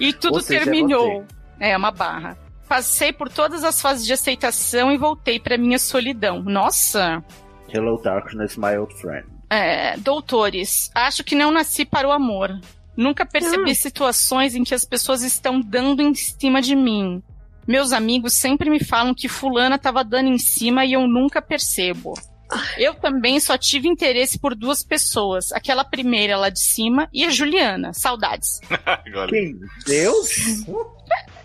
E 0.00 0.12
tudo 0.12 0.40
seja, 0.40 0.62
é 0.62 0.64
terminou. 0.64 1.24
É, 1.60 1.76
uma 1.76 1.92
barra. 1.92 2.36
Passei 2.68 3.12
por 3.12 3.28
todas 3.28 3.62
as 3.62 3.80
fases 3.80 4.04
de 4.04 4.12
aceitação 4.12 4.90
e 4.90 4.96
voltei 4.96 5.38
pra 5.38 5.56
minha 5.56 5.78
solidão. 5.78 6.42
Nossa! 6.42 7.22
Hello, 7.68 8.00
darkness, 8.02 8.56
my 8.56 8.76
old 8.76 8.92
friend. 9.00 9.26
É, 9.48 9.96
doutores, 9.98 10.90
acho 10.94 11.22
que 11.22 11.34
não 11.34 11.50
nasci 11.50 11.84
para 11.84 12.08
o 12.08 12.12
amor. 12.12 12.58
Nunca 12.96 13.24
percebi 13.24 13.70
Ah. 13.70 13.74
situações 13.74 14.54
em 14.54 14.64
que 14.64 14.74
as 14.74 14.84
pessoas 14.84 15.22
estão 15.22 15.60
dando 15.60 16.02
em 16.02 16.14
cima 16.14 16.60
de 16.60 16.76
mim. 16.76 17.22
Meus 17.66 17.92
amigos 17.92 18.34
sempre 18.34 18.68
me 18.68 18.82
falam 18.82 19.14
que 19.14 19.28
fulana 19.28 19.76
estava 19.76 20.02
dando 20.04 20.28
em 20.28 20.38
cima 20.38 20.84
e 20.84 20.92
eu 20.94 21.06
nunca 21.06 21.40
percebo. 21.40 22.12
Eu 22.76 22.94
também 22.94 23.40
só 23.40 23.56
tive 23.56 23.88
interesse 23.88 24.38
por 24.38 24.54
duas 24.54 24.82
pessoas. 24.84 25.52
Aquela 25.52 25.84
primeira 25.84 26.36
lá 26.36 26.50
de 26.50 26.60
cima 26.60 27.08
e 27.12 27.24
a 27.24 27.30
Juliana. 27.30 27.94
Saudades. 27.94 28.60
Quem? 29.30 29.58
Deus? 29.86 30.28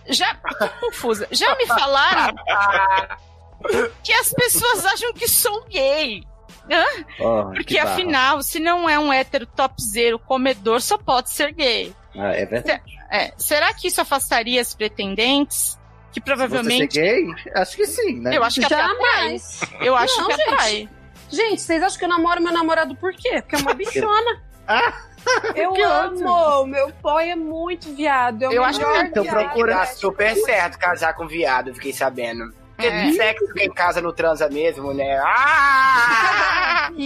Já 0.09 0.35
tô 0.35 0.67
confusa. 0.81 1.25
Já 1.31 1.55
me 1.55 1.65
falaram 1.65 2.35
que 4.03 4.11
as 4.11 4.33
pessoas 4.33 4.85
acham 4.85 5.13
que 5.13 5.27
sou 5.29 5.63
gay. 5.69 6.23
Hã? 6.69 6.85
Oh, 7.19 7.51
Porque 7.53 7.77
afinal, 7.77 8.41
se 8.41 8.59
não 8.59 8.89
é 8.89 8.97
um 8.99 9.11
hétero 9.11 9.45
topzero 9.45 10.19
comedor, 10.19 10.81
só 10.81 10.97
pode 10.97 11.29
ser 11.31 11.51
gay. 11.53 11.93
Ah, 12.17 12.33
é 12.33 12.45
verdade. 12.45 12.81
É, 13.11 13.33
será 13.37 13.73
que 13.73 13.87
isso 13.87 14.01
afastaria 14.01 14.59
as 14.59 14.73
pretendentes? 14.73 15.77
Que 16.11 16.19
Você 16.19 16.25
provavelmente. 16.25 16.93
ser 16.95 17.01
gay? 17.01 17.25
Acho 17.55 17.75
que 17.77 17.85
sim, 17.85 18.19
né? 18.19 18.35
Eu 18.35 18.43
acho 18.43 18.59
que. 18.61 18.67
Jamais. 18.69 19.61
Eu 19.81 19.95
acho 19.95 20.19
Não, 20.21 20.27
que 20.27 20.35
gente. 20.35 20.49
atrai. 20.53 20.89
Gente, 21.29 21.61
vocês 21.61 21.83
acham 21.83 21.99
que 21.99 22.05
eu 22.05 22.09
namoro 22.09 22.41
meu 22.41 22.51
namorado 22.53 22.95
por 22.95 23.13
quê? 23.13 23.41
Porque 23.41 23.55
é 23.55 23.59
uma 23.59 23.73
bichona. 23.75 24.41
Ah, 24.67 24.93
eu 25.55 25.73
que 25.73 25.81
amo. 25.81 26.65
Meu 26.65 26.89
pai 27.01 27.31
é 27.31 27.35
muito 27.35 27.93
viado. 27.93 28.43
É 28.43 28.49
o 28.49 28.53
Eu 28.53 28.63
acho 28.63 28.79
que- 28.79 28.85
então 29.01 29.23
viado. 29.23 29.35
procura- 29.35 29.75
Dá 29.75 29.85
super 29.85 30.35
certo 30.35 30.77
casar 30.79 31.13
com 31.13 31.27
viado, 31.27 31.73
fiquei 31.75 31.93
sabendo. 31.93 32.53
Porque 32.77 32.87
É. 32.87 33.11
sexo 33.11 33.53
quem 33.53 33.69
casa 33.71 33.99
não 34.01 34.13
transa 34.13 34.47
mesmo, 34.49 34.93
né? 34.93 35.17
Ah! 35.25 36.89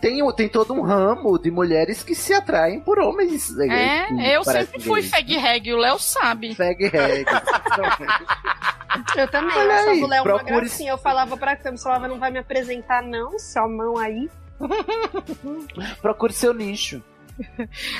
Tem, 0.00 0.20
tem 0.34 0.48
todo 0.48 0.72
um 0.74 0.80
ramo 0.82 1.36
de 1.40 1.50
mulheres 1.50 2.04
que 2.04 2.14
se 2.14 2.32
atraem 2.32 2.78
por 2.80 3.00
homens. 3.00 3.52
que 3.52 3.62
É, 3.68 4.36
eu 4.36 4.44
sempre 4.44 4.80
fui 4.80 5.02
fag 5.02 5.36
reg, 5.36 5.72
o 5.72 5.76
Léo 5.76 5.98
sabe. 5.98 6.54
Fag 6.54 6.86
reg. 6.86 7.26
Eu 9.16 9.28
também. 9.28 9.56
Olha 9.56 9.64
eu 9.64 9.72
achava 9.72 9.90
aí, 9.90 10.02
o 10.02 10.06
Léo 10.06 10.22
uma 10.24 10.34
procure- 10.38 10.60
gracinha. 10.60 10.90
Eu 10.92 10.98
falava 10.98 11.36
pra 11.36 11.56
câmera, 11.56 11.82
falava, 11.82 12.08
não 12.08 12.18
vai 12.18 12.30
me 12.30 12.38
apresentar 12.38 13.02
não, 13.02 13.36
sua 13.40 13.68
mão 13.68 13.98
aí. 13.98 14.30
Procure 16.00 16.32
seu 16.32 16.54
nicho. 16.54 17.02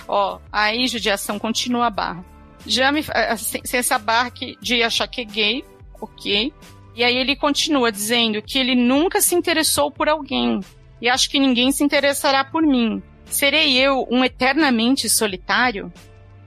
Ó, 0.06 0.38
aí 0.52 0.86
judiação 0.86 1.38
continua 1.38 1.86
a 1.86 1.90
barra. 1.90 2.24
Já 2.66 2.90
me. 2.92 3.04
ah, 3.12 3.36
Sem 3.36 3.60
essa 3.78 3.98
barra 3.98 4.30
que, 4.30 4.56
de 4.60 4.82
achar 4.82 5.06
que 5.08 5.20
é 5.20 5.24
gay, 5.24 5.64
ok. 6.00 6.52
E 6.98 7.04
aí 7.04 7.16
ele 7.16 7.36
continua 7.36 7.92
dizendo 7.92 8.42
que 8.42 8.58
ele 8.58 8.74
nunca 8.74 9.20
se 9.20 9.32
interessou 9.32 9.88
por 9.88 10.08
alguém. 10.08 10.58
E 11.00 11.08
acho 11.08 11.30
que 11.30 11.38
ninguém 11.38 11.70
se 11.70 11.84
interessará 11.84 12.44
por 12.44 12.60
mim. 12.60 13.00
Serei 13.24 13.78
eu 13.78 14.04
um 14.10 14.24
eternamente 14.24 15.08
solitário? 15.08 15.92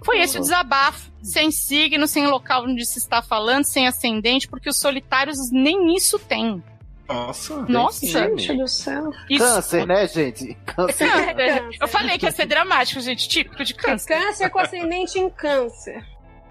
Foi 0.03 0.19
esse 0.19 0.37
o 0.37 0.41
desabafo. 0.41 1.09
Sem 1.23 1.51
signo, 1.51 2.05
sem 2.05 2.27
local 2.27 2.65
onde 2.65 2.85
se 2.85 2.97
está 2.99 3.21
falando, 3.21 3.63
sem 3.63 3.87
ascendente, 3.87 4.45
porque 4.45 4.69
os 4.69 4.77
solitários 4.77 5.37
nem 5.53 5.95
isso 5.95 6.19
têm. 6.19 6.61
Nossa. 7.07 7.65
Nossa, 7.69 8.05
Gente 8.05 8.53
do 8.53 8.67
céu. 8.67 9.09
isso. 9.29 9.45
Câncer, 9.45 9.87
né, 9.87 10.05
gente? 10.05 10.57
Câncer. 10.65 11.09
Câncer. 11.09 11.69
Eu 11.79 11.87
falei 11.87 12.17
que 12.17 12.25
ia 12.25 12.31
ser 12.31 12.45
dramático, 12.45 12.99
gente, 12.99 13.29
típico 13.29 13.63
de 13.63 13.73
câncer. 13.73 14.19
Câncer 14.19 14.49
com 14.49 14.59
ascendente 14.59 15.17
em 15.17 15.29
câncer. 15.29 16.03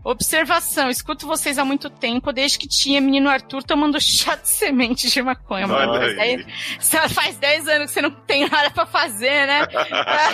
Observação, 0.03 0.89
escuto 0.89 1.27
vocês 1.27 1.59
há 1.59 1.65
muito 1.65 1.91
tempo, 1.91 2.33
desde 2.33 2.59
que 2.59 2.67
tinha 2.67 3.01
menino 3.01 3.29
Arthur 3.29 3.63
tomando 3.63 4.01
chá 4.01 4.35
de 4.37 4.49
semente 4.49 5.11
de 5.11 5.23
maconha. 5.23 5.67
mano. 5.67 5.93
Olha 5.93 6.15
Faz 6.17 6.17
dez- 6.17 7.13
Faz 7.13 7.37
10 7.37 7.69
anos 7.69 7.87
que 7.89 7.93
você 7.95 8.03
não 8.03 8.11
tem 8.11 8.49
nada 8.49 8.71
pra 8.71 8.87
fazer, 8.87 9.47
né? 9.47 9.67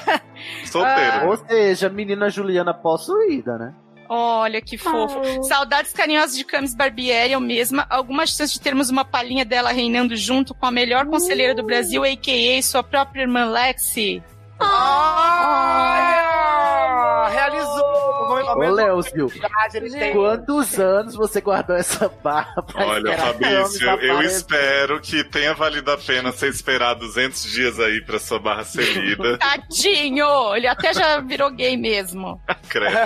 Solteiro. 0.66 1.26
Ou 1.28 1.36
seja, 1.36 1.88
menina 1.88 2.28
Juliana 2.30 2.72
possuída, 2.72 3.58
né? 3.58 3.74
Olha 4.08 4.60
que 4.62 4.78
fofo. 4.78 5.20
Oh. 5.20 5.42
Saudades 5.42 5.92
carinhosas 5.92 6.36
de 6.36 6.44
Camis 6.44 6.76
Barbieri, 6.76 7.32
eu 7.32 7.40
mesma. 7.40 7.84
Algumas 7.90 8.30
chances 8.30 8.52
de 8.52 8.60
termos 8.60 8.88
uma 8.88 9.04
palhinha 9.04 9.44
dela 9.44 9.72
reinando 9.72 10.14
junto 10.14 10.54
com 10.54 10.64
a 10.64 10.70
melhor 10.70 11.06
conselheira 11.06 11.56
do 11.56 11.64
Brasil, 11.64 12.04
a.k.a. 12.04 12.62
sua 12.62 12.84
própria 12.84 13.22
irmã 13.22 13.46
Lexi. 13.46 14.22
ao 14.60 14.68
Ô, 17.26 17.28
menos 17.28 17.56
Leozio, 17.66 17.85
ele 19.74 19.90
tem. 19.90 20.12
quantos 20.12 20.78
anos 20.80 21.14
você 21.14 21.40
guardou 21.40 21.76
essa 21.76 22.08
barra 22.22 22.62
pra 22.62 22.86
Olha, 22.86 23.16
Fabrício, 23.16 23.98
que 23.98 24.06
eu, 24.06 24.22
espero 24.22 25.00
que 25.00 25.24
tenha 25.24 25.54
valido 25.54 25.90
a 25.90 25.96
pena 25.96 26.32
você 26.32 26.48
esperar 26.48 26.94
200 26.94 27.42
dias 27.44 27.80
aí 27.80 28.00
pra 28.02 28.18
sua 28.18 28.38
barra 28.38 28.64
ser 28.64 28.92
lida. 28.94 29.38
Tadinho! 29.38 30.54
Ele 30.54 30.66
até 30.66 30.94
já 30.94 31.20
virou 31.20 31.50
gay 31.50 31.76
mesmo. 31.76 32.40
Credo. 32.68 32.96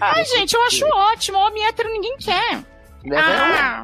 Ai, 0.00 0.24
gente, 0.24 0.54
eu 0.54 0.62
acho 0.64 0.86
ótimo. 0.86 1.38
Homem 1.38 1.66
hétero 1.66 1.90
ninguém 1.90 2.16
quer. 2.18 2.62
É 3.10 3.16
Ah, 3.16 3.82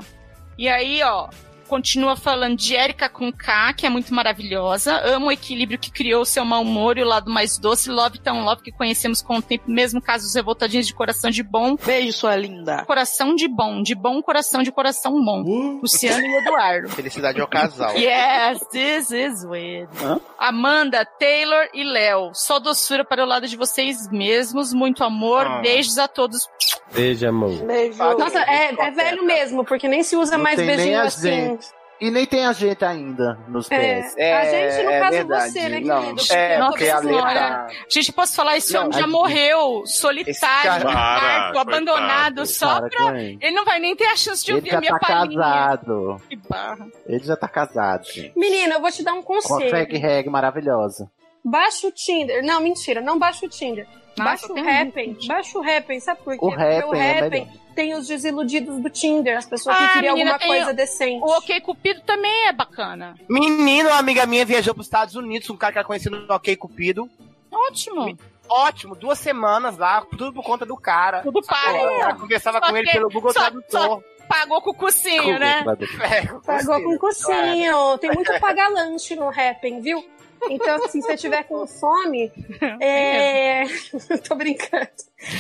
e 0.56 0.68
aí, 0.68 1.02
ó, 1.02 1.28
continua 1.70 2.16
falando 2.16 2.56
de 2.56 2.74
Erika 2.74 3.08
com 3.08 3.32
K, 3.32 3.72
que 3.74 3.86
é 3.86 3.88
muito 3.88 4.12
maravilhosa. 4.12 5.00
Amo 5.04 5.26
o 5.26 5.32
equilíbrio 5.32 5.78
que 5.78 5.88
criou 5.88 6.22
o 6.22 6.26
seu 6.26 6.44
mau 6.44 6.62
humor 6.62 6.98
e 6.98 7.02
o 7.02 7.06
lado 7.06 7.30
mais 7.30 7.56
doce. 7.58 7.88
Love 7.88 8.18
tão 8.18 8.44
love 8.44 8.60
que 8.60 8.72
conhecemos 8.72 9.22
com 9.22 9.36
o 9.36 9.42
tempo, 9.42 9.70
mesmo 9.70 10.02
casos 10.02 10.34
revoltadinhos 10.34 10.88
de 10.88 10.92
coração 10.92 11.30
de 11.30 11.44
bom. 11.44 11.76
Beijo, 11.76 12.12
sua 12.12 12.34
linda. 12.34 12.84
Coração 12.86 13.36
de 13.36 13.46
bom, 13.46 13.82
de 13.82 13.94
bom 13.94 14.20
coração 14.20 14.64
de 14.64 14.72
coração 14.72 15.12
bom. 15.24 15.78
Luciano 15.80 16.26
e 16.26 16.36
Eduardo. 16.38 16.88
Felicidade 16.90 17.40
ao 17.40 17.46
casal. 17.46 17.96
Yes, 17.96 18.58
this 18.72 19.12
is 19.12 19.44
weird. 19.44 19.88
Amanda, 20.36 21.04
Taylor 21.04 21.68
e 21.72 21.84
Léo. 21.84 22.32
Só 22.34 22.58
doçura 22.58 23.04
para 23.04 23.22
o 23.22 23.28
lado 23.28 23.46
de 23.46 23.56
vocês 23.56 24.10
mesmos. 24.10 24.72
Muito 24.72 25.04
amor. 25.04 25.46
Ah. 25.46 25.60
Beijos 25.60 25.98
a 25.98 26.08
todos. 26.08 26.48
Beijo, 26.92 27.28
amor. 27.28 27.64
Beijo. 27.64 27.98
Nossa, 27.98 28.40
é, 28.40 28.74
é 28.78 28.90
velho 28.90 29.24
mesmo, 29.24 29.64
porque 29.64 29.86
nem 29.88 30.02
se 30.02 30.16
usa 30.16 30.36
Não 30.36 30.44
mais 30.44 30.56
tem 30.56 30.66
nem 30.66 30.76
beijinho 30.76 30.98
a 30.98 31.02
assim. 31.04 31.30
gente. 31.30 31.66
E 32.00 32.10
nem 32.10 32.24
tem 32.24 32.46
a 32.46 32.52
gente 32.54 32.82
ainda 32.82 33.38
nos 33.46 33.70
É, 33.70 33.76
pés. 33.76 34.16
a 34.16 34.44
gente, 34.44 34.84
no 34.84 34.90
é 34.90 35.00
caso, 35.00 35.10
verdade. 35.10 35.50
você, 35.52 35.68
né, 35.68 35.80
Não, 35.80 36.00
querido? 36.14 36.32
é, 36.32 36.58
Nossa 36.58 36.70
porque 36.70 36.88
a 36.88 37.00
tá- 37.02 37.68
Gente, 37.90 38.12
posso 38.14 38.34
falar? 38.34 38.56
Esse 38.56 38.72
Não, 38.72 38.80
homem 38.86 38.92
já 38.98 39.04
a- 39.04 39.06
morreu, 39.06 39.82
solitário, 39.84 40.86
no 40.86 40.92
Para, 40.94 41.60
abandonado, 41.60 42.36
coitado. 42.36 42.46
só 42.46 42.80
Para 42.80 42.88
pra... 42.88 43.20
ele. 43.22 43.50
Não 43.50 43.66
vai 43.66 43.78
nem 43.80 43.94
ter 43.94 44.06
a 44.06 44.16
chance 44.16 44.42
de 44.42 44.50
Ele 44.50 44.56
ouvir 44.60 44.74
a 44.76 44.80
minha 44.80 44.92
tá 44.92 44.98
palhinha. 44.98 45.40
casado. 45.42 46.22
Que 46.26 46.36
barra. 46.36 46.86
Ele 47.06 47.22
já 47.22 47.36
tá 47.36 47.46
casado, 47.48 48.06
gente. 48.06 48.32
Menina, 48.34 48.76
eu 48.76 48.80
vou 48.80 48.90
te 48.90 49.02
dar 49.02 49.12
um 49.12 49.22
conselho. 49.22 49.60
Consegue 49.60 49.98
reg 49.98 50.26
maravilhosa. 50.30 51.06
Baixa 51.44 51.86
o 51.86 51.92
Tinder. 51.92 52.42
Não, 52.42 52.62
mentira, 52.62 53.02
não 53.02 53.18
baixa 53.18 53.44
o 53.44 53.48
Tinder. 53.48 53.86
Nossa, 54.16 54.30
baixa 54.48 54.52
o 54.52 54.54
tem 54.54 54.68
Happn. 54.68 55.26
Baixa 55.26 55.58
o 55.58 55.62
Happn, 55.62 56.00
sabe 56.00 56.20
por 56.22 56.32
quê? 56.32 56.38
O 56.44 56.48
Porque 56.50 56.62
o 56.62 56.94
é 56.94 57.18
Happn 57.18 57.30
melhor. 57.30 57.48
tem 57.74 57.94
os 57.94 58.06
desiludidos 58.06 58.80
do 58.82 58.90
Tinder, 58.90 59.38
as 59.38 59.46
pessoas 59.46 59.76
que 59.76 59.84
Ah, 59.84 59.92
queriam 59.94 60.14
menina, 60.14 60.32
alguma 60.34 60.48
coisa 60.54 60.70
o- 60.70 60.74
decente. 60.74 61.22
O 61.24 61.28
Ok 61.38 61.60
Cupido 61.60 62.00
também 62.02 62.46
é 62.48 62.52
bacana. 62.52 63.14
Menino, 63.28 63.88
uma 63.88 63.98
amiga 63.98 64.26
minha 64.26 64.44
viajou 64.44 64.74
pros 64.74 64.86
Estados 64.86 65.14
Unidos, 65.14 65.48
um 65.50 65.56
cara 65.56 65.72
que 65.72 65.78
ela 65.78 65.86
conhecia 65.86 66.10
no 66.10 66.26
Ok 66.32 66.54
Cupido. 66.56 67.08
Ótimo. 67.50 68.16
Ótimo, 68.48 68.96
duas 68.96 69.18
semanas 69.18 69.78
lá, 69.78 70.02
tudo 70.10 70.32
por 70.32 70.42
conta 70.44 70.66
do 70.66 70.76
cara. 70.76 71.22
Tudo 71.22 71.40
pago. 71.42 72.18
Conversava 72.20 72.58
Só 72.60 72.68
com 72.68 72.76
ele 72.76 72.86
que- 72.88 72.92
pelo 72.94 73.08
Google 73.08 73.32
só- 73.32 73.40
Tradutor. 73.40 73.80
só 73.80 74.00
Pagou 74.28 74.60
com 74.62 74.70
o 74.70 74.74
cursinho, 74.74 75.40
né? 75.40 75.64
É, 76.02 76.24
com 76.26 76.40
Pagou 76.40 76.80
com 76.82 76.98
cursinho, 76.98 76.98
cursinho. 76.98 77.98
Tem 77.98 78.12
muito 78.12 78.32
pagar 78.38 78.68
lanche 78.68 79.16
no 79.16 79.28
Happn, 79.28 79.80
viu? 79.80 80.04
Então, 80.48 80.84
assim, 80.84 81.00
se 81.00 81.06
você 81.06 81.16
tiver 81.16 81.42
com 81.44 81.66
fome, 81.66 82.32
é... 82.80 83.64
Tô 84.26 84.34
brincando. 84.34 84.88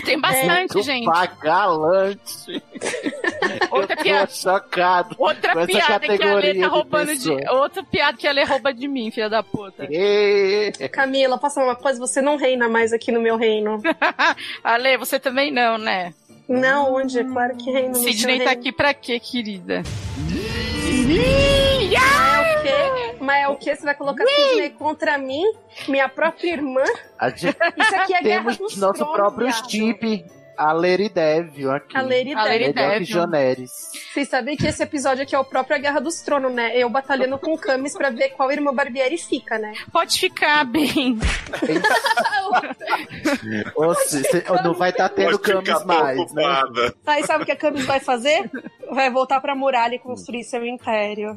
Tem 0.04 0.20
bastante, 0.20 0.74
Muito 0.74 0.82
gente. 0.82 1.06
Pagalante. 1.06 2.62
Outra 3.70 3.94
Eu 3.94 3.96
tô 3.96 4.02
piada. 4.02 4.30
chocado 4.30 5.14
Outra 5.18 5.66
piada 5.66 6.18
que 6.18 6.22
a 6.22 6.34
Lê 6.34 6.46
tá 6.48 6.52
de 6.52 6.64
roubando 6.64 7.16
de. 7.16 7.34
pessoa. 7.34 7.60
Outra 7.60 7.82
piada 7.82 8.18
que 8.18 8.26
a 8.26 8.32
Lê 8.32 8.44
rouba 8.44 8.74
de 8.74 8.86
mim, 8.86 9.10
filha 9.10 9.30
da 9.30 9.42
puta. 9.42 9.88
Camila, 10.92 11.38
posso 11.38 11.54
falar 11.54 11.68
uma 11.68 11.76
coisa? 11.76 11.98
Você 11.98 12.20
não 12.20 12.36
reina 12.36 12.68
mais 12.68 12.92
aqui 12.92 13.10
no 13.10 13.20
meu 13.20 13.36
reino. 13.36 13.80
Ale, 14.62 14.98
você 14.98 15.18
também 15.18 15.50
não, 15.50 15.78
né? 15.78 16.12
Não, 16.48 16.94
onde? 16.94 17.22
Claro 17.24 17.56
que 17.56 17.70
reino 17.70 17.94
Sidney 17.94 18.38
tá 18.40 18.46
reino. 18.50 18.60
aqui 18.60 18.72
pra 18.72 18.92
quê, 18.92 19.18
querida? 19.20 19.82
Mas 21.18 22.46
é 22.46 22.58
o 22.58 22.62
quê? 22.62 23.16
Mas 23.20 23.42
é 23.42 23.48
o 23.48 23.56
quê? 23.56 23.74
Você 23.76 23.82
vai 23.84 23.94
colocar 23.94 24.24
Sidney 24.26 24.70
contra 24.70 25.18
mim? 25.18 25.44
Minha 25.88 26.08
própria 26.08 26.52
irmã? 26.52 26.84
A 27.18 27.28
gente 27.30 27.56
Isso 27.76 27.94
aqui 27.96 28.14
é 28.14 28.22
guerra 28.22 28.38
temos 28.42 28.56
dos 28.58 28.76
nosso 28.76 28.94
tronos, 28.98 29.16
próprio 29.16 29.46
viado. 29.48 29.70
chip, 29.70 30.24
a 30.60 30.72
Lady 30.72 31.08
Devil 31.08 31.72
aqui. 31.72 31.96
A 31.96 32.02
Lady 32.02 32.34
A 32.34 32.44
Lady 32.44 32.58
Melhor 32.58 32.72
que 32.74 32.98
Devil. 32.98 33.06
Joneres. 33.06 33.72
Vocês 34.12 34.28
sabem 34.28 34.56
que 34.56 34.66
esse 34.66 34.82
episódio 34.82 35.22
aqui 35.22 35.34
é 35.34 35.38
o 35.38 35.44
próprio 35.44 35.76
A 35.76 35.78
Guerra 35.78 36.00
dos 36.00 36.20
Tronos, 36.20 36.52
né? 36.52 36.72
Eu 36.76 36.90
batalhando 36.90 37.38
com 37.38 37.54
o 37.54 37.58
Camis 37.58 37.94
pra 37.96 38.10
ver 38.10 38.30
qual 38.30 38.52
irmã 38.52 38.74
Barbieri 38.74 39.16
fica, 39.16 39.58
né? 39.58 39.72
Pode 39.90 40.18
ficar 40.20 40.64
bem. 40.64 41.18
Ou 43.74 43.94
se, 43.94 44.22
se- 44.24 44.44
não 44.62 44.74
vai 44.74 44.90
estar 44.90 45.08
tendo 45.08 45.38
Pode 45.38 45.62
ficar 45.62 45.62
camis 45.62 45.84
mais, 45.86 46.32
né? 46.34 46.92
Aí 47.06 47.24
sabe 47.24 47.42
o 47.42 47.46
que 47.46 47.52
a 47.52 47.56
Camis 47.56 47.84
vai 47.84 48.00
fazer? 48.00 48.50
Vai 48.92 49.08
voltar 49.10 49.40
pra 49.40 49.54
muralha 49.54 49.94
e 49.94 49.98
construir 50.00 50.42
seu 50.42 50.66
império. 50.66 51.36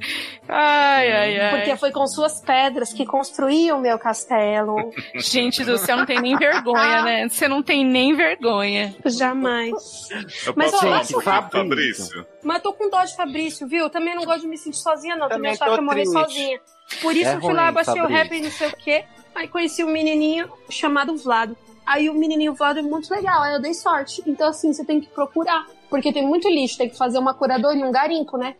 Ai, 0.49 1.11
ai, 1.11 1.39
ai. 1.39 1.49
Porque 1.55 1.77
foi 1.77 1.91
com 1.91 2.05
suas 2.07 2.41
pedras 2.41 2.91
que 2.91 3.05
construí 3.05 3.71
o 3.71 3.77
meu 3.79 3.99
castelo. 3.99 4.75
Gente 5.15 5.63
do 5.63 5.77
céu, 5.77 5.97
não 5.97 6.05
tem 6.05 6.19
nem 6.19 6.35
vergonha, 6.35 7.03
né? 7.03 7.29
Você 7.29 7.47
não 7.47 7.61
tem 7.61 7.85
nem 7.85 8.15
vergonha. 8.15 8.95
Jamais. 9.17 10.09
Eu 10.45 10.53
Mas, 10.55 10.71
posso 10.71 10.87
isso- 10.87 11.13
pouquinho, 11.13 11.21
Fabrício? 11.51 12.27
Mas 12.43 12.57
eu 12.57 12.63
tô 12.63 12.73
com 12.73 12.89
dó 12.89 13.03
de 13.03 13.15
Fabrício, 13.15 13.67
viu? 13.67 13.89
Também 13.89 14.15
não 14.15 14.23
gosto 14.25 14.41
de 14.41 14.47
me 14.47 14.57
sentir 14.57 14.77
sozinha, 14.77 15.15
não. 15.15 15.27
Também, 15.29 15.37
Também 15.37 15.51
achava 15.51 15.71
tô 15.71 15.75
que 15.77 15.81
eu 15.81 15.85
morrer 15.85 16.01
triste. 16.03 16.19
sozinha. 16.19 16.59
Por 17.01 17.15
isso 17.15 17.29
É 17.29 17.35
eu 17.35 17.41
fui 17.41 17.53
lá, 17.53 17.65
ruim, 17.65 17.73
baixei 17.73 17.93
o 17.93 17.97
Fabrício. 17.97 18.23
rap 18.23 18.31
e 18.37 18.41
não 18.41 18.51
sei 18.51 18.67
o 18.67 18.75
quê. 18.77 19.05
Aí 19.35 19.47
conheci 19.47 19.83
um 19.83 19.89
menininho 19.91 20.51
chamado 20.69 21.15
Vlado. 21.17 21.57
Aí 21.85 22.09
o 22.09 22.13
menininho 22.13 22.53
Vlado 22.53 22.79
é 22.79 22.81
muito 22.81 23.13
legal, 23.13 23.41
aí 23.43 23.53
eu 23.55 23.61
dei 23.61 23.73
sorte. 23.73 24.23
Então, 24.25 24.47
assim, 24.47 24.71
você 24.73 24.83
tem 24.85 24.99
que 25.01 25.07
procurar. 25.07 25.65
Porque 25.89 26.11
tem 26.11 26.25
muito 26.25 26.49
lixo, 26.49 26.75
tem 26.79 26.89
que 26.89 26.97
fazer 26.97 27.19
uma 27.19 27.35
curadoria, 27.35 27.85
um 27.85 27.91
garimpo, 27.91 28.35
né? 28.35 28.55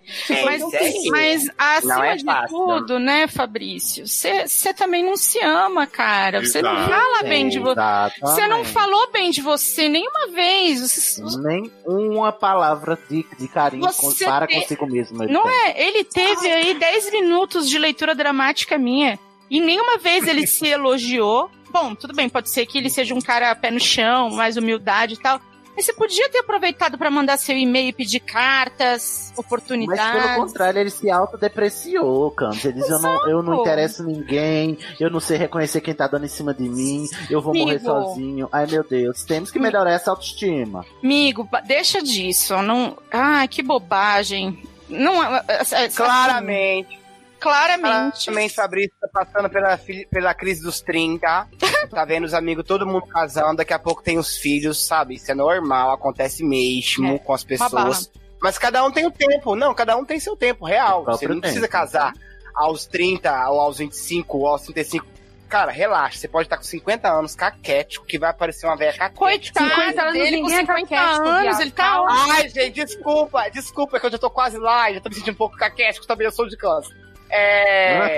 Mas, 0.46 0.64
fiz. 0.70 1.06
mas 1.10 1.50
acima 1.58 1.96
Não 1.96 2.04
é 2.04 2.16
de 2.16 2.24
fácil, 2.24 2.56
tudo, 2.56 3.00
né, 3.00 3.26
Fabrício? 3.28 4.06
Você 4.06 4.72
também 4.76 5.04
não 5.04 5.18
se 5.18 5.40
ama, 5.40 5.88
cara. 5.88 6.42
Você 6.46 6.62
não 6.62 6.76
fala 6.86 7.24
bem 7.24 7.48
de 7.48 7.58
você. 7.58 7.82
Você 8.22 8.48
não 8.48 8.64
falou 8.64 9.12
bem 9.12 9.32
de 9.32 9.42
você 9.42 9.90
nenhuma 9.90 10.28
vez. 10.32 11.20
Nem 11.44 11.72
uma 11.88 12.32
palavra 12.32 13.00
de, 13.10 13.26
de 13.40 13.48
carinho 13.48 13.82
Você 13.82 14.26
para 14.26 14.46
tem- 14.46 14.62
consigo 14.62 14.86
mesmo. 14.86 15.18
Não 15.26 15.44
tem. 15.44 15.52
é? 15.70 15.88
Ele 15.88 16.04
teve 16.04 16.52
aí 16.52 16.76
10 16.76 17.12
minutos 17.12 17.68
de 17.68 17.80
leitura 17.80 18.14
dramática 18.14 18.78
minha. 18.78 19.18
E 19.50 19.60
nenhuma 19.60 19.98
vez 19.98 20.28
ele 20.28 20.46
se 20.46 20.68
elogiou. 20.68 21.50
Bom, 21.74 21.96
tudo 21.96 22.14
bem, 22.14 22.30
pode 22.30 22.50
ser 22.52 22.66
que 22.68 22.78
ele 22.78 22.90
seja 22.90 23.14
um 23.16 23.20
cara 23.22 23.54
pé 23.56 23.72
no 23.72 23.80
chão, 23.80 24.30
mais 24.30 24.56
humildade 24.56 25.16
e 25.16 25.18
tal. 25.18 25.42
Mas 25.76 25.86
você 25.86 25.94
podia 25.94 26.30
ter 26.30 26.38
aproveitado 26.38 27.00
pra 27.00 27.10
mandar 27.10 27.36
seu 27.36 27.58
e-mail 27.58 27.90
e 27.90 27.94
pedir 27.94 28.20
cartas, 28.20 29.32
Mas 29.36 29.40
oportunidades. 29.40 30.22
pelo 30.24 30.46
contrário, 30.46 30.80
ele 30.80 30.92
se 30.92 31.10
autodepreciou, 31.10 32.30
Campos. 32.30 32.64
Ele 32.64 32.74
diz, 32.80 32.90
eu 32.90 33.00
não, 33.00 33.28
eu 33.28 33.42
não 33.42 33.62
interesso 33.62 34.04
ninguém, 34.04 34.78
eu 35.00 35.10
não 35.10 35.20
sei 35.20 35.36
reconhecer 35.38 35.82
quem 35.82 35.96
tá 35.96 36.06
dando 36.08 36.26
em 36.26 36.30
cima 36.30 36.54
de 36.54 36.70
mim, 36.70 37.08
eu 37.28 37.42
vou 37.42 37.56
morrer 37.56 37.78
Amigo. 37.78 37.86
sozinho. 37.86 38.50
Ai, 38.52 38.68
meu 38.68 38.84
Deus, 38.88 39.24
temos 39.24 39.50
que 39.50 39.58
melhorar 39.58 39.92
essa 39.94 40.12
autoestima. 40.12 40.86
Amigo, 41.04 41.50
deixa 41.66 42.04
disso. 42.04 42.56
Não... 42.62 42.96
Ai, 43.12 43.48
que 43.48 43.64
bobagem. 43.64 44.62
Não, 44.88 45.24
é- 45.24 45.44
é- 45.48 45.84
é- 45.86 45.90
Claramente. 45.90 47.02
Claramente. 47.44 48.26
Claramente, 48.26 48.56
Fabrício 48.56 48.94
tá 49.02 49.10
passando 49.12 49.50
pela, 49.50 49.78
pela 50.10 50.34
crise 50.34 50.64
dos 50.64 50.80
30. 50.82 51.50
Tá 51.94 52.06
vendo 52.06 52.24
os 52.24 52.34
amigos, 52.34 52.64
todo 52.66 52.88
mundo 52.88 53.06
casando. 53.08 53.58
Daqui 53.58 53.74
a 53.74 53.78
pouco 53.78 54.02
tem 54.02 54.18
os 54.18 54.38
filhos, 54.38 54.84
sabe? 54.84 55.16
Isso 55.16 55.30
é 55.30 55.36
normal, 55.36 55.92
acontece 55.92 56.44
mesmo 56.44 57.16
É, 57.16 57.20
com 57.20 57.34
as 57.34 57.44
pessoas. 57.44 58.10
Mas 58.42 58.58
cada 58.58 58.84
um 58.84 58.90
tem 58.90 59.06
o 59.06 59.12
tempo. 59.12 59.56
Não, 59.56 59.76
cada 59.76 59.96
um 59.96 60.04
tem 60.04 60.20
seu 60.20 60.36
tempo 60.36 60.66
real. 60.66 61.04
Você 61.04 61.28
não 61.28 61.40
precisa 61.40 61.62
tempo. 61.68 61.72
casar 61.72 62.14
aos 62.56 62.88
30, 62.88 63.50
ou 63.50 63.60
aos 63.60 63.78
25, 63.78 64.38
ou 64.38 64.48
aos 64.48 64.64
35. 64.64 65.06
Cara, 65.50 65.72
relaxa. 65.72 66.18
Você 66.18 66.28
pode 66.28 66.48
estar 66.48 66.58
com 66.58 66.64
50 66.64 67.08
anos, 67.08 67.36
caquético, 67.36 68.06
que 68.08 68.18
vai 68.18 68.32
aparecer 68.32 68.66
uma 68.66 68.78
velha 68.78 68.98
caquética. 68.98 69.60
Coitado 69.60 69.70
50 69.70 70.02
anos, 70.02 70.14
dele, 70.14 70.38
com 70.38 70.48
ninguém 70.48 70.56
é 70.56 70.62
50 70.62 70.88
caquético, 70.88 71.28
anos, 71.28 71.60
ele 71.60 71.72
tá 71.72 72.06
Ai, 72.10 72.50
gente, 72.50 72.84
desculpa, 72.86 73.50
desculpa, 73.50 73.98
é 73.98 74.00
que 74.00 74.06
eu 74.06 74.12
já 74.12 74.18
tô 74.18 74.32
quase 74.32 74.58
lá, 74.58 74.92
já 74.92 75.00
tô 75.00 75.10
me 75.10 75.16
sentindo 75.16 75.34
um 75.34 75.38
pouco 75.38 75.56
caquético, 75.58 76.08
também 76.08 76.26
eu 76.26 76.32
sou 76.32 76.48
de 76.48 76.58
câncer. 76.58 77.03
É. 77.30 78.18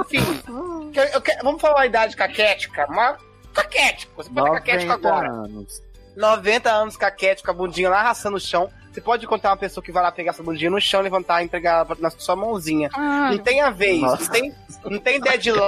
Enfim, 0.00 0.18
eu- 0.48 1.22
vamos 1.42 1.60
falar 1.60 1.82
a 1.82 1.86
idade 1.86 2.16
caquética, 2.16 2.86
mas 2.88 3.16
caquético, 3.52 4.12
você 4.16 4.30
pode 4.30 4.50
90 4.50 4.92
agora. 4.92 5.30
anos. 5.30 5.82
90 6.16 6.70
anos 6.70 6.96
caquético, 6.96 7.50
a 7.50 7.54
bundinha 7.54 7.88
lá 7.90 8.00
arrastando 8.00 8.36
o 8.36 8.40
chão. 8.40 8.70
Você 8.92 9.00
pode 9.00 9.24
encontrar 9.24 9.50
uma 9.50 9.56
pessoa 9.56 9.82
que 9.82 9.90
vai 9.90 10.02
lá 10.02 10.12
pegar 10.12 10.32
essa 10.32 10.42
bundinha 10.42 10.70
no 10.70 10.78
chão, 10.80 11.00
levantar 11.00 11.40
e 11.40 11.46
entregar 11.46 11.86
ela 11.86 11.96
na 11.98 12.10
sua 12.10 12.36
mãozinha. 12.36 12.90
Ah. 12.92 13.30
Não 13.30 13.38
tem 13.38 13.62
a 13.62 13.70
vez, 13.70 14.00
Nossa. 14.02 14.22
não 14.24 14.30
tem, 14.30 14.54
não 14.84 14.98
tem 15.00 15.20
deadline, 15.20 15.62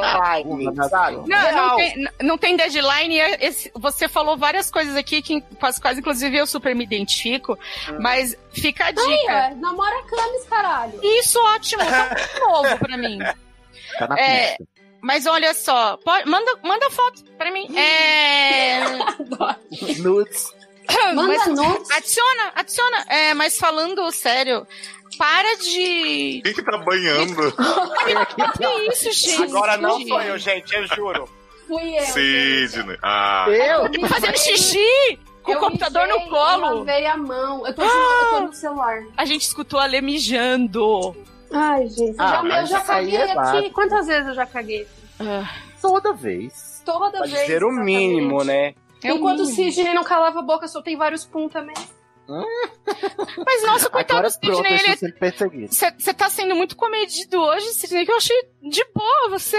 sabe? 0.90 1.16
Não, 1.26 1.52
não 1.52 1.76
tem, 1.76 2.08
não 2.22 2.38
tem 2.38 2.56
deadline. 2.56 3.18
é 3.18 3.46
esse- 3.46 3.70
você 3.74 4.08
falou 4.08 4.36
várias 4.36 4.70
coisas 4.70 4.94
aqui 4.94 5.22
que, 5.22 5.40
com 5.40 5.66
as 5.66 5.78
quais, 5.78 5.96
inclusive, 5.98 6.36
eu 6.36 6.46
super 6.46 6.74
me 6.74 6.84
identifico. 6.84 7.58
Mas 7.98 8.36
fica 8.52 8.86
a 8.86 8.90
dica. 8.90 9.50
namora 9.56 10.02
Camis, 10.04 10.44
caralho. 10.44 11.00
Isso, 11.02 11.38
ótimo. 11.54 11.82
Tá 11.82 12.08
muito 12.14 12.40
novo 12.40 12.78
pra 12.78 12.96
mim. 12.98 13.18
Tá 13.98 14.08
na 14.08 14.18
É, 14.18 14.48
pista. 14.56 14.64
mas 15.00 15.24
olha 15.26 15.54
só, 15.54 15.96
pode- 15.98 16.28
manda, 16.28 16.58
manda 16.64 16.90
foto 16.90 17.22
pra 17.38 17.52
mim. 17.52 17.68
É. 17.76 18.80
Nudes. 20.02 20.52
Manda 21.14 21.38
Mas. 21.48 21.90
Adiciona, 21.90 22.52
adiciona. 22.54 23.04
É, 23.08 23.34
mas 23.34 23.58
falando 23.58 24.10
sério, 24.12 24.66
para 25.16 25.56
de. 25.56 26.40
Quem 26.42 26.52
que 26.54 26.62
tá 26.62 26.78
banhando? 26.78 27.54
Que 28.58 28.88
isso, 28.90 29.12
gente? 29.12 29.42
Agora 29.44 29.76
não 29.76 30.00
sou 30.06 30.20
eu, 30.20 30.38
gente, 30.38 30.74
eu 30.74 30.86
juro. 30.88 31.28
Fui 31.66 31.98
eu. 31.98 32.04
Sidney. 32.04 32.98
Ah. 33.02 33.46
Eu? 33.48 33.90
me 33.90 34.08
Fazendo 34.08 34.36
xixi 34.38 35.18
com 35.42 35.52
o 35.52 35.54
eu 35.54 35.60
computador 35.60 36.06
no 36.06 36.14
mijei, 36.14 36.30
colo. 36.30 36.66
Eu 36.66 36.78
lavei 36.78 37.06
a 37.06 37.16
mão. 37.16 37.66
Eu 37.66 37.74
tô, 37.74 37.82
eu 37.82 38.30
tô 38.30 38.40
no 38.40 38.52
celular. 38.52 39.02
A 39.16 39.24
gente 39.24 39.42
escutou 39.42 39.80
a 39.80 39.86
Lê 39.86 40.00
mijando. 40.00 41.16
Ai, 41.52 41.88
gente. 41.88 42.16
Ah, 42.18 42.42
já, 42.46 42.60
eu 42.60 42.66
já 42.66 42.80
caguei 42.80 43.16
é 43.16 43.32
aqui. 43.32 43.70
Quantas 43.70 44.06
vezes 44.06 44.28
eu 44.28 44.34
já 44.34 44.46
caguei? 44.46 44.86
Toda 45.80 46.12
vez. 46.12 46.82
Toda 46.84 47.18
Pode 47.18 47.30
vez. 47.30 47.42
dizer 47.42 47.64
o 47.64 47.68
exatamente. 47.68 47.84
mínimo, 47.84 48.44
né? 48.44 48.74
É 49.04 49.12
Enquanto 49.12 49.40
o. 49.40 49.46
Sidney 49.46 49.94
não 49.94 50.02
calava 50.04 50.40
a 50.40 50.42
boca, 50.42 50.66
soltei 50.66 50.96
vários 50.96 51.24
pum 51.24 51.48
também. 51.48 51.74
Mas 52.26 53.62
nossa, 53.66 53.88
coitado 53.90 54.18
Agora 54.18 54.28
do 54.28 54.32
Sidney, 54.32 54.72
eu 54.72 55.50
ele. 55.52 55.68
Você 55.68 56.14
tá 56.14 56.30
sendo 56.30 56.54
muito 56.56 56.74
comedido 56.74 57.38
hoje, 57.40 57.66
Sidney, 57.74 58.06
que 58.06 58.12
eu 58.12 58.16
achei 58.16 58.36
de 58.62 58.84
boa 58.94 59.28
você. 59.30 59.58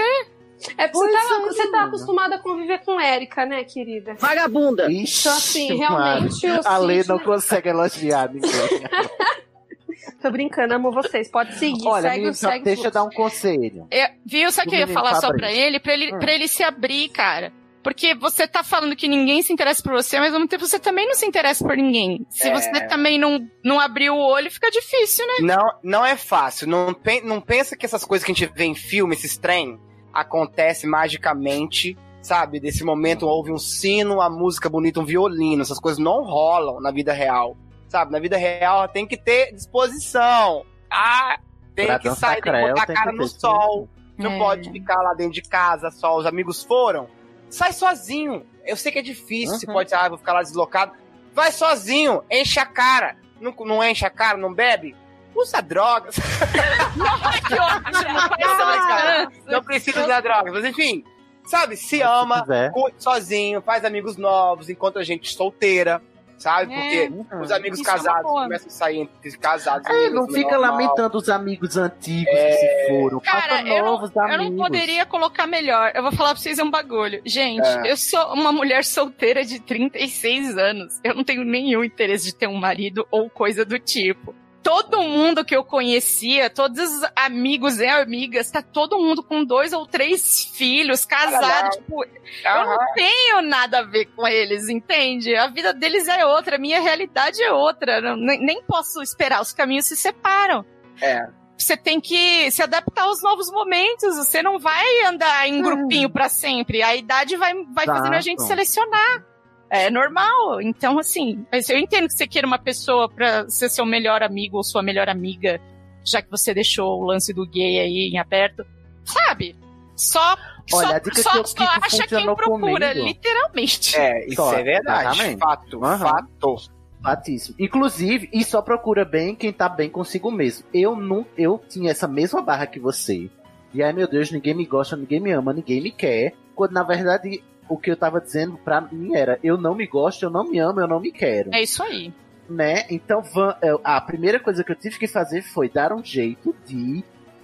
É 0.78 0.88
porque 0.88 1.10
você 1.10 1.28
tá, 1.28 1.34
é, 1.34 1.40
você 1.40 1.70
tá 1.70 1.84
acostumada 1.84 2.34
a 2.36 2.38
conviver 2.38 2.78
com 2.82 2.98
Érica, 2.98 3.44
né, 3.44 3.62
querida? 3.62 4.14
Vagabunda. 4.14 4.90
Ixi, 4.90 5.20
Então, 5.20 5.32
assim, 5.36 5.74
realmente, 5.76 6.46
mano. 6.46 6.60
A 6.64 6.78
Lê 6.78 7.04
não 7.04 7.18
consegue 7.18 7.68
elogiar 7.68 8.32
ninguém. 8.32 8.50
Tô 10.20 10.30
brincando, 10.30 10.74
amo 10.74 10.90
vocês. 10.90 11.30
Pode 11.30 11.54
seguir, 11.56 11.86
Olha, 11.86 12.02
segue, 12.08 12.16
menino, 12.16 12.34
só 12.34 12.48
segue 12.48 12.64
deixa 12.64 12.86
eu 12.86 12.90
dar 12.90 13.04
um 13.04 13.10
conselho. 13.10 13.86
É, 13.90 14.12
viu? 14.24 14.50
Sabe 14.50 14.68
o 14.68 14.70
que 14.70 14.76
eu 14.76 14.80
ia 14.80 14.88
falar 14.88 15.16
só 15.16 15.32
pra 15.32 15.52
ele? 15.52 15.78
Pra 15.78 15.92
ele, 15.92 16.14
Hum. 16.14 16.18
pra 16.18 16.32
ele 16.32 16.48
se 16.48 16.62
abrir, 16.64 17.10
cara. 17.10 17.52
Porque 17.86 18.16
você 18.16 18.48
tá 18.48 18.64
falando 18.64 18.96
que 18.96 19.06
ninguém 19.06 19.40
se 19.42 19.52
interessa 19.52 19.80
por 19.80 19.92
você, 19.92 20.18
mas 20.18 20.32
ao 20.32 20.40
mesmo 20.40 20.48
tempo 20.48 20.66
você 20.66 20.76
também 20.76 21.06
não 21.06 21.14
se 21.14 21.24
interessa 21.24 21.64
por 21.64 21.76
ninguém. 21.76 22.26
Se 22.28 22.48
É. 22.48 22.52
você 22.52 22.84
também 22.88 23.16
não, 23.16 23.48
não 23.62 23.78
abrir 23.78 24.10
o 24.10 24.16
olho, 24.18 24.50
fica 24.50 24.68
difícil, 24.72 25.24
né? 25.24 25.34
Não, 25.54 25.64
não 25.84 26.04
é 26.04 26.16
fácil. 26.16 26.66
Não, 26.66 26.96
não 27.22 27.40
pensa 27.40 27.76
que 27.76 27.86
essas 27.86 28.04
coisas 28.04 28.26
que 28.26 28.32
a 28.32 28.34
gente 28.34 28.52
vê 28.52 28.64
em 28.64 28.74
filme, 28.74 29.14
esses 29.14 29.38
trem, 29.38 29.78
acontece 30.12 30.84
magicamente, 30.84 31.96
sabe? 32.20 32.58
Desse 32.58 32.82
momento 32.82 33.24
houve 33.28 33.52
um 33.52 33.58
sino, 33.58 34.20
a 34.20 34.28
música 34.28 34.68
bonita, 34.68 34.98
um 34.98 35.04
violino. 35.04 35.62
Essas 35.62 35.78
coisas 35.78 36.02
não 36.02 36.24
rolam 36.24 36.80
na 36.80 36.90
vida 36.90 37.12
real. 37.12 37.56
Sabe? 37.88 38.10
Na 38.10 38.18
vida 38.18 38.36
real 38.36 38.88
tem 38.88 39.06
que 39.06 39.16
ter 39.16 39.52
disposição. 39.54 40.64
Ah, 40.90 41.38
tem 41.72 41.86
Pra 41.86 42.00
que 42.00 42.10
sair, 42.16 42.42
tem 42.42 42.52
que 42.52 42.68
botar 42.68 42.82
a 42.82 42.86
cara 42.94 43.12
no 43.12 43.28
sol. 43.28 43.88
Não 44.18 44.32
É. 44.32 44.38
pode 44.38 44.72
ficar 44.72 45.00
lá 45.02 45.14
dentro 45.14 45.34
de 45.34 45.42
casa 45.42 45.88
só. 45.92 46.16
Os 46.16 46.26
amigos 46.26 46.64
foram. 46.64 47.14
Sai 47.50 47.72
sozinho. 47.72 48.46
Eu 48.64 48.76
sei 48.76 48.90
que 48.92 48.98
é 48.98 49.02
difícil. 49.02 49.56
Você 49.58 49.66
Uhum. 49.66 49.72
pode, 49.72 49.94
ah, 49.94 50.08
vou 50.08 50.18
ficar 50.18 50.32
lá 50.32 50.42
deslocado. 50.42 50.92
Vai 51.34 51.52
sozinho. 51.52 52.22
Enche 52.30 52.58
a 52.58 52.66
cara. 52.66 53.16
Não, 53.40 53.54
não 53.64 53.84
enche 53.84 54.04
a 54.06 54.10
cara, 54.10 54.36
não 54.38 54.52
bebe? 54.52 54.96
Usa 55.34 55.60
drogas. 55.60 56.16
que 57.46 57.54
ótimo! 57.54 59.42
Não 59.46 59.62
precisa 59.62 60.02
usar 60.02 60.20
drogas. 60.20 60.52
Mas 60.52 60.64
enfim, 60.64 61.04
sabe? 61.44 61.76
Se 61.76 61.98
Mas 61.98 62.00
se 62.00 62.02
ama, 62.02 62.70
curte 62.72 63.02
sozinho, 63.02 63.60
faz 63.62 63.84
amigos 63.84 64.16
novos, 64.16 64.68
encontra 64.68 65.04
gente 65.04 65.32
solteira. 65.34 66.02
Sabe? 66.38 66.74
É, 66.74 67.08
Porque 67.08 67.34
os 67.36 67.50
amigos 67.50 67.78
isso 67.80 67.88
é 67.88 67.92
casados 67.92 68.22
boa. 68.22 68.42
começam 68.42 68.66
a 68.66 68.70
sair 68.70 68.98
entre 69.00 69.38
casados. 69.38 69.88
É, 69.88 70.10
não 70.10 70.24
amigos, 70.24 70.34
fica 70.34 70.50
normal. 70.58 70.70
lamentando 70.72 71.16
os 71.18 71.28
amigos 71.30 71.76
antigos 71.78 72.30
que 72.34 72.52
se 72.52 72.88
foram. 72.88 73.20
Cara, 73.20 73.40
Faça 73.56 73.68
eu 73.68 73.84
não, 73.84 73.92
novos 73.92 74.10
eu 74.14 74.22
amigos. 74.22 74.44
não 74.50 74.56
poderia 74.56 75.06
colocar 75.06 75.46
melhor. 75.46 75.92
Eu 75.94 76.02
vou 76.02 76.12
falar 76.12 76.30
pra 76.34 76.38
vocês 76.42 76.58
um 76.58 76.70
bagulho. 76.70 77.22
Gente, 77.24 77.66
É. 77.66 77.90
eu 77.90 77.96
sou 77.96 78.34
uma 78.34 78.52
mulher 78.52 78.84
solteira 78.84 79.44
de 79.44 79.58
36 79.60 80.58
anos. 80.58 81.00
Eu 81.02 81.14
não 81.14 81.24
tenho 81.24 81.42
nenhum 81.44 81.82
interesse 81.82 82.26
de 82.26 82.34
ter 82.34 82.46
um 82.46 82.56
marido 82.58 83.06
ou 83.10 83.30
coisa 83.30 83.64
do 83.64 83.78
tipo. 83.78 84.34
Todo 84.66 85.00
mundo 85.00 85.44
que 85.44 85.54
eu 85.54 85.62
conhecia, 85.62 86.50
todos 86.50 86.80
os 86.80 87.08
amigos 87.14 87.78
e 87.78 87.86
amigas, 87.86 88.50
tá 88.50 88.60
todo 88.60 88.98
mundo 88.98 89.22
com 89.22 89.44
dois 89.44 89.72
ou 89.72 89.86
três 89.86 90.44
filhos, 90.56 91.04
casados. 91.04 91.76
Tipo, 91.76 92.04
eu 92.04 92.64
não 92.66 92.78
tenho 92.94 93.42
nada 93.42 93.78
a 93.78 93.82
ver 93.82 94.06
com 94.06 94.26
eles, 94.26 94.68
entende? 94.68 95.36
A 95.36 95.46
vida 95.46 95.72
deles 95.72 96.08
é 96.08 96.26
outra, 96.26 96.56
a 96.56 96.58
minha 96.58 96.80
realidade 96.80 97.40
é 97.42 97.52
outra. 97.52 98.16
Nem, 98.16 98.60
posso 98.64 99.00
esperar, 99.02 99.40
os 99.40 99.52
caminhos 99.52 99.86
se 99.86 99.96
separam 99.96 100.64
É. 101.00 101.28
você 101.56 101.76
tem 101.76 102.00
que 102.00 102.50
se 102.50 102.60
adaptar 102.60 103.04
aos 103.04 103.22
novos 103.22 103.48
momentos. 103.52 104.16
Você 104.16 104.42
não 104.42 104.58
vai 104.58 104.84
andar 105.06 105.48
em 105.48 105.62
grupinho 105.62 106.10
pra 106.10 106.28
sempre. 106.28 106.82
A 106.82 106.96
idade 106.96 107.36
vai, 107.36 107.54
vai 107.72 107.84
Exato. 107.84 107.98
fazendo 107.98 108.14
a 108.14 108.20
gente 108.20 108.42
selecionar. 108.42 109.24
É 109.70 109.90
normal. 109.90 110.60
Então, 110.62 110.98
assim, 110.98 111.44
mas 111.50 111.68
eu 111.68 111.78
entendo 111.78 112.06
que 112.06 112.14
você 112.14 112.26
queira 112.26 112.46
uma 112.46 112.58
pessoa 112.58 113.08
pra 113.08 113.48
ser 113.48 113.68
seu 113.68 113.84
melhor 113.84 114.22
amigo 114.22 114.56
ou 114.58 114.62
sua 114.64 114.82
melhor 114.82 115.08
amiga, 115.08 115.60
já 116.04 116.22
que 116.22 116.30
você 116.30 116.54
deixou 116.54 117.00
o 117.00 117.04
lance 117.04 117.32
do 117.34 117.46
gay 117.46 117.80
aí 117.80 118.10
em 118.12 118.18
aberto. 118.18 118.64
Sabe? 119.04 119.56
Só, 119.96 120.36
Olha, 120.72 120.88
só, 120.88 120.94
a 120.94 120.98
dica 120.98 121.22
só, 121.22 121.30
que 121.30 121.38
eu- 121.38 121.46
só 121.46 121.54
que 121.56 121.62
acha 121.64 122.06
quem 122.06 122.24
procura, 122.34 122.88
comigo. 122.90 123.06
literalmente. 123.08 123.96
É, 123.96 124.26
isso 124.26 124.36
Só, 124.36 124.52
é 124.54 124.62
verdade. 124.62 125.08
exatamente. 125.08 125.38
Fato, 125.40 125.84
Aham. 125.84 125.98
fato. 125.98 126.56
Fatíssimo. 127.02 127.56
Inclusive, 127.58 128.28
e 128.32 128.42
só 128.44 128.60
procura 128.60 129.04
bem 129.04 129.34
quem 129.34 129.52
tá 129.52 129.68
bem 129.68 129.88
consigo 129.88 130.30
mesmo. 130.30 130.66
Eu 130.74 130.96
não, 130.96 131.24
eu 131.38 131.62
tinha 131.68 131.90
essa 131.92 132.08
mesma 132.08 132.42
barra 132.42 132.66
que 132.66 132.80
você. 132.80 133.30
E 133.72 133.82
aí, 133.82 133.92
meu 133.92 134.08
Deus, 134.08 134.30
ninguém 134.32 134.54
me 134.54 134.64
gosta, 134.66 134.96
ninguém 134.96 135.20
me 135.20 135.30
ama, 135.30 135.52
ninguém 135.52 135.80
me 135.80 135.92
quer. 135.92 136.34
Quando 136.54 136.72
na 136.72 136.82
verdade 136.82 137.44
o 137.68 137.76
que 137.76 137.90
eu 137.90 137.96
tava 137.96 138.20
dizendo 138.20 138.56
pra 138.58 138.80
mim 138.80 139.14
era: 139.16 139.38
eu 139.42 139.56
não 139.56 139.74
me 139.74 139.86
gosto, 139.86 140.22
eu 140.24 140.30
não 140.30 140.44
me 140.48 140.58
amo, 140.58 140.80
eu 140.80 140.86
não 140.88 141.00
me 141.00 141.10
quero. 141.12 141.50
É 141.54 141.62
isso 141.62 141.82
aí. 141.82 142.12
Né? 142.48 142.84
Então, 142.90 143.22
eu- 143.62 143.80
a 143.82 144.00
primeira 144.00 144.38
coisa 144.38 144.62
que 144.62 144.70
eu 144.70 144.76
tive 144.76 144.98
que 144.98 145.08
fazer 145.08 145.42
foi 145.42 145.68
dar 145.68 145.92
um 145.92 146.04
jeito 146.04 146.54
de 146.64 147.02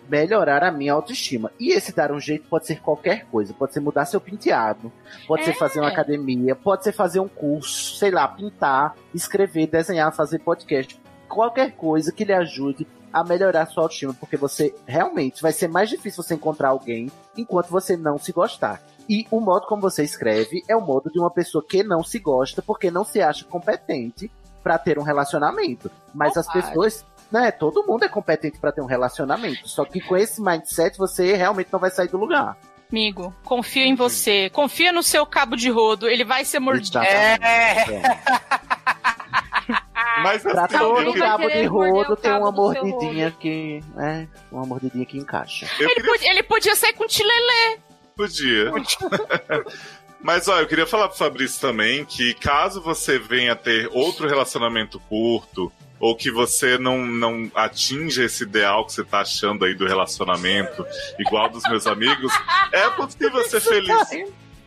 melhorar 0.08 0.62
a 0.62 0.70
minha 0.70 0.92
autoestima. 0.92 1.50
E 1.58 1.72
esse 1.72 1.94
dar 1.94 2.12
um 2.12 2.20
jeito 2.20 2.46
pode 2.48 2.66
ser 2.66 2.80
qualquer 2.80 3.24
coisa. 3.26 3.54
Pode 3.54 3.72
ser 3.72 3.80
mudar 3.80 4.04
seu 4.04 4.20
penteado, 4.20 4.92
pode 5.26 5.44
ser 5.44 5.54
fazer 5.54 5.80
uma 5.80 5.88
academia, 5.88 6.54
pode 6.54 6.84
ser 6.84 6.92
fazer 6.92 7.20
um 7.20 7.28
curso, 7.28 7.96
sei 7.96 8.10
lá, 8.10 8.26
pintar, 8.28 8.94
escrever, 9.14 9.66
desenhar, 9.66 10.12
fazer 10.14 10.38
podcast. 10.40 11.00
Qualquer 11.28 11.72
coisa 11.72 12.12
que 12.12 12.24
lhe 12.24 12.32
ajude 12.32 12.86
a 13.12 13.22
melhorar 13.24 13.62
a 13.62 13.66
sua 13.66 13.84
autoestima, 13.84 14.14
porque 14.14 14.36
você 14.36 14.74
realmente 14.86 15.40
vai 15.42 15.52
ser 15.52 15.68
mais 15.68 15.88
difícil 15.88 16.22
você 16.22 16.34
encontrar 16.34 16.68
alguém 16.70 17.10
enquanto 17.36 17.68
você 17.68 17.96
não 17.96 18.18
se 18.18 18.32
gostar. 18.32 18.82
E 19.08 19.26
o 19.30 19.40
modo 19.40 19.66
como 19.66 19.82
você 19.82 20.02
escreve 20.02 20.62
é 20.68 20.76
o 20.76 20.80
modo 20.80 21.10
de 21.10 21.18
uma 21.18 21.30
pessoa 21.30 21.64
que 21.66 21.82
não 21.82 22.02
se 22.02 22.18
gosta 22.18 22.62
porque 22.62 22.90
não 22.90 23.04
se 23.04 23.20
acha 23.20 23.44
competente 23.44 24.30
pra 24.62 24.78
ter 24.78 24.98
um 24.98 25.02
relacionamento. 25.02 25.90
Mas 26.14 26.36
as 26.36 26.46
Otário. 26.46 26.68
pessoas, 26.68 27.04
né, 27.30 27.50
todo 27.50 27.84
mundo 27.86 28.04
é 28.04 28.08
competente 28.08 28.58
pra 28.58 28.72
ter 28.72 28.80
um 28.80 28.86
relacionamento. 28.86 29.68
Só 29.68 29.84
que 29.84 30.00
com 30.00 30.16
esse 30.16 30.40
mindset 30.40 30.96
você 30.96 31.34
realmente 31.34 31.72
não 31.72 31.80
vai 31.80 31.90
sair 31.90 32.08
do 32.08 32.18
lugar. 32.18 32.56
Amigo, 32.90 33.34
confio 33.42 33.84
em 33.84 33.94
você. 33.94 34.50
Confia 34.50 34.92
no 34.92 35.02
seu 35.02 35.24
cabo 35.24 35.56
de 35.56 35.70
rodo. 35.70 36.08
Ele 36.08 36.24
vai 36.24 36.44
ser 36.44 36.58
mordido. 36.58 36.98
Exatamente. 36.98 37.94
É. 37.94 38.02
Mas 40.22 40.42
Pra 40.42 40.68
todo 40.68 41.14
cabo 41.14 41.48
de 41.48 41.64
rodo 41.64 42.16
tem 42.16 42.30
cabo 42.30 42.44
uma 42.44 42.52
mordidinha 42.52 43.30
que. 43.30 43.82
É, 43.98 44.26
uma 44.50 44.66
mordidinha 44.66 45.06
que 45.06 45.16
encaixa. 45.16 45.66
Ele, 45.78 45.88
queria 45.94 46.12
podia, 46.12 46.30
ele 46.30 46.42
podia 46.42 46.76
sair 46.76 46.92
com 46.92 47.06
tilelê. 47.06 47.78
Podia. 48.16 48.72
Mas, 50.20 50.46
ó, 50.46 50.60
eu 50.60 50.66
queria 50.68 50.86
falar 50.86 51.08
pro 51.08 51.18
Fabrício 51.18 51.60
também 51.60 52.04
que 52.04 52.32
caso 52.34 52.80
você 52.80 53.18
venha 53.18 53.56
ter 53.56 53.88
outro 53.92 54.28
relacionamento 54.28 55.00
curto, 55.08 55.72
ou 55.98 56.14
que 56.16 56.30
você 56.30 56.78
não, 56.78 57.04
não 57.04 57.50
atinja 57.54 58.24
esse 58.24 58.44
ideal 58.44 58.84
que 58.86 58.92
você 58.92 59.04
tá 59.04 59.20
achando 59.20 59.64
aí 59.64 59.74
do 59.74 59.86
relacionamento, 59.86 60.84
igual 61.18 61.48
dos 61.48 61.62
meus 61.64 61.86
amigos, 61.88 62.32
é 62.72 62.88
possível 62.90 63.42
ser 63.48 63.60
feliz. 63.60 64.08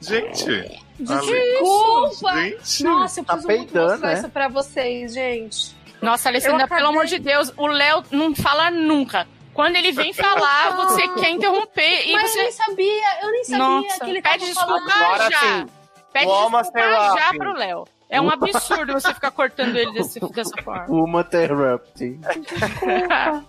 Gente, 0.02 0.50
Ale- 0.50 0.82
Desculpa! 1.00 2.34
gente, 2.36 2.84
Nossa, 2.84 3.20
eu 3.22 3.26
Tá 3.26 3.34
preciso 3.34 3.48
muito 3.58 3.72
peidando, 3.72 3.92
mostrar 3.92 4.08
né? 4.10 4.14
isso 4.20 4.30
pra 4.30 4.48
vocês, 4.50 5.14
gente. 5.14 5.76
Nossa, 6.02 6.30
Alessandra, 6.30 6.68
pelo 6.68 6.88
amor 6.88 7.06
de 7.06 7.18
Deus, 7.18 7.52
o 7.58 7.66
Léo 7.68 8.04
não 8.12 8.36
fala 8.36 8.70
nunca. 8.70 9.26
Quando 9.56 9.78
ele 9.78 9.92
vem 9.94 10.14
falar, 10.14 10.76
você 10.76 11.08
quer 11.16 11.30
interromper. 11.30 12.08
E 12.08 12.14
Mas 12.14 12.24
eu 12.24 12.30
você. 12.30 12.42
nem 12.44 12.52
sabia, 12.52 13.22
eu 13.24 13.32
nem 13.32 13.44
sabia 13.46 13.58
Nossa, 13.58 14.06
que 14.06 14.10
ele 14.12 14.22
pede 14.22 14.40
tava 14.40 14.46
desculpa 14.52 14.92
falando. 14.92 15.32
Já. 15.32 15.40
sim. 15.40 15.66
Pede 16.14 16.26
desculpa 16.26 17.16
já 17.18 17.34
pro 17.38 17.54
Léo. 17.54 17.86
É 18.10 18.22
um 18.22 18.30
absurdo 18.30 18.94
você 18.94 19.14
ficar 19.14 19.32
cortando 19.32 19.76
ele 19.76 19.92
desse, 19.94 20.20
dessa 20.32 20.62
forma. 20.62 20.86
Uma 20.90 21.22
interrupt. 21.22 22.20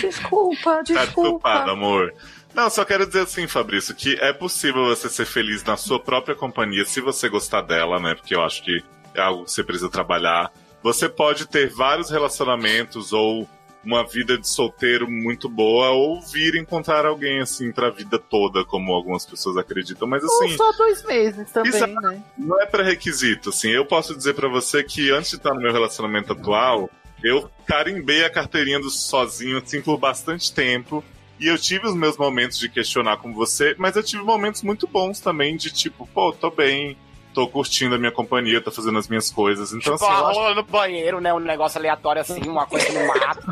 Desculpa, 0.00 0.76
tá 0.76 0.82
desculpa. 0.82 1.06
desculpado, 1.06 1.70
amor. 1.70 2.14
Não, 2.54 2.70
só 2.70 2.82
quero 2.82 3.06
dizer 3.06 3.20
assim, 3.24 3.46
Fabrício, 3.46 3.94
que 3.94 4.14
é 4.22 4.32
possível 4.32 4.86
você 4.86 5.10
ser 5.10 5.26
feliz 5.26 5.62
na 5.64 5.76
sua 5.76 6.00
própria 6.00 6.34
companhia, 6.34 6.86
se 6.86 6.98
você 7.02 7.28
gostar 7.28 7.60
dela, 7.60 8.00
né? 8.00 8.14
Porque 8.14 8.34
eu 8.34 8.42
acho 8.42 8.62
que 8.62 8.82
é 9.14 9.20
algo 9.20 9.44
que 9.44 9.50
você 9.50 9.62
precisa 9.62 9.90
trabalhar. 9.90 10.50
Você 10.82 11.10
pode 11.10 11.46
ter 11.46 11.68
vários 11.68 12.08
relacionamentos 12.10 13.12
ou 13.12 13.46
uma 13.86 14.04
vida 14.04 14.36
de 14.36 14.48
solteiro 14.48 15.08
muito 15.08 15.48
boa 15.48 15.90
ou 15.90 16.20
vir 16.20 16.56
encontrar 16.56 17.06
alguém 17.06 17.40
assim 17.40 17.70
pra 17.70 17.88
vida 17.88 18.18
toda, 18.18 18.64
como 18.64 18.92
algumas 18.92 19.24
pessoas 19.24 19.56
acreditam. 19.56 20.08
Mas 20.08 20.24
Ou 20.24 20.28
assim, 20.44 20.56
só 20.56 20.72
dois 20.72 21.04
meses 21.04 21.50
também, 21.52 21.70
Isso- 21.70 21.86
né? 21.86 22.22
não 22.36 22.60
é 22.60 22.66
pré-requisito, 22.66 23.50
assim. 23.50 23.70
Eu 23.70 23.86
posso 23.86 24.16
dizer 24.16 24.34
pra 24.34 24.48
você 24.48 24.82
que 24.82 25.10
antes 25.12 25.30
de 25.30 25.36
estar 25.36 25.54
no 25.54 25.60
meu 25.60 25.72
relacionamento 25.72 26.32
atual, 26.32 26.90
eu 27.22 27.48
carimbei 27.64 28.24
a 28.24 28.30
carteirinha 28.30 28.80
do 28.80 28.90
sozinho, 28.90 29.58
assim, 29.58 29.80
por 29.80 29.96
bastante 29.98 30.52
tempo. 30.52 31.04
E 31.38 31.46
eu 31.46 31.56
tive 31.56 31.86
os 31.86 31.94
meus 31.94 32.16
momentos 32.16 32.58
de 32.58 32.68
questionar 32.68 33.18
com 33.18 33.32
você, 33.32 33.76
mas 33.78 33.94
eu 33.94 34.02
tive 34.02 34.22
momentos 34.24 34.62
muito 34.62 34.86
bons 34.88 35.20
também 35.20 35.56
de 35.56 35.70
tipo, 35.70 36.08
pô, 36.12 36.32
tô 36.32 36.50
bem, 36.50 36.96
tô 37.36 37.46
curtindo 37.46 37.94
a 37.94 37.98
minha 37.98 38.10
companhia, 38.10 38.62
tô 38.62 38.72
fazendo 38.72 38.98
as 38.98 39.08
minhas 39.08 39.30
coisas. 39.30 39.70
Então, 39.74 39.92
Tipo, 39.92 40.06
assim, 40.06 40.40
acho 40.40 40.54
no 40.54 40.62
banheiro, 40.62 41.20
né? 41.20 41.34
Um 41.34 41.38
negócio 41.38 41.78
aleatório 41.78 42.22
assim, 42.22 42.40
uma 42.48 42.64
coisa 42.64 42.90
no 42.98 43.06
mato. 43.06 43.42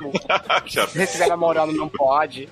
Se 0.88 1.02
estiver 1.02 1.28
namorando, 1.28 1.70
não 1.74 1.86
pode. 1.86 2.48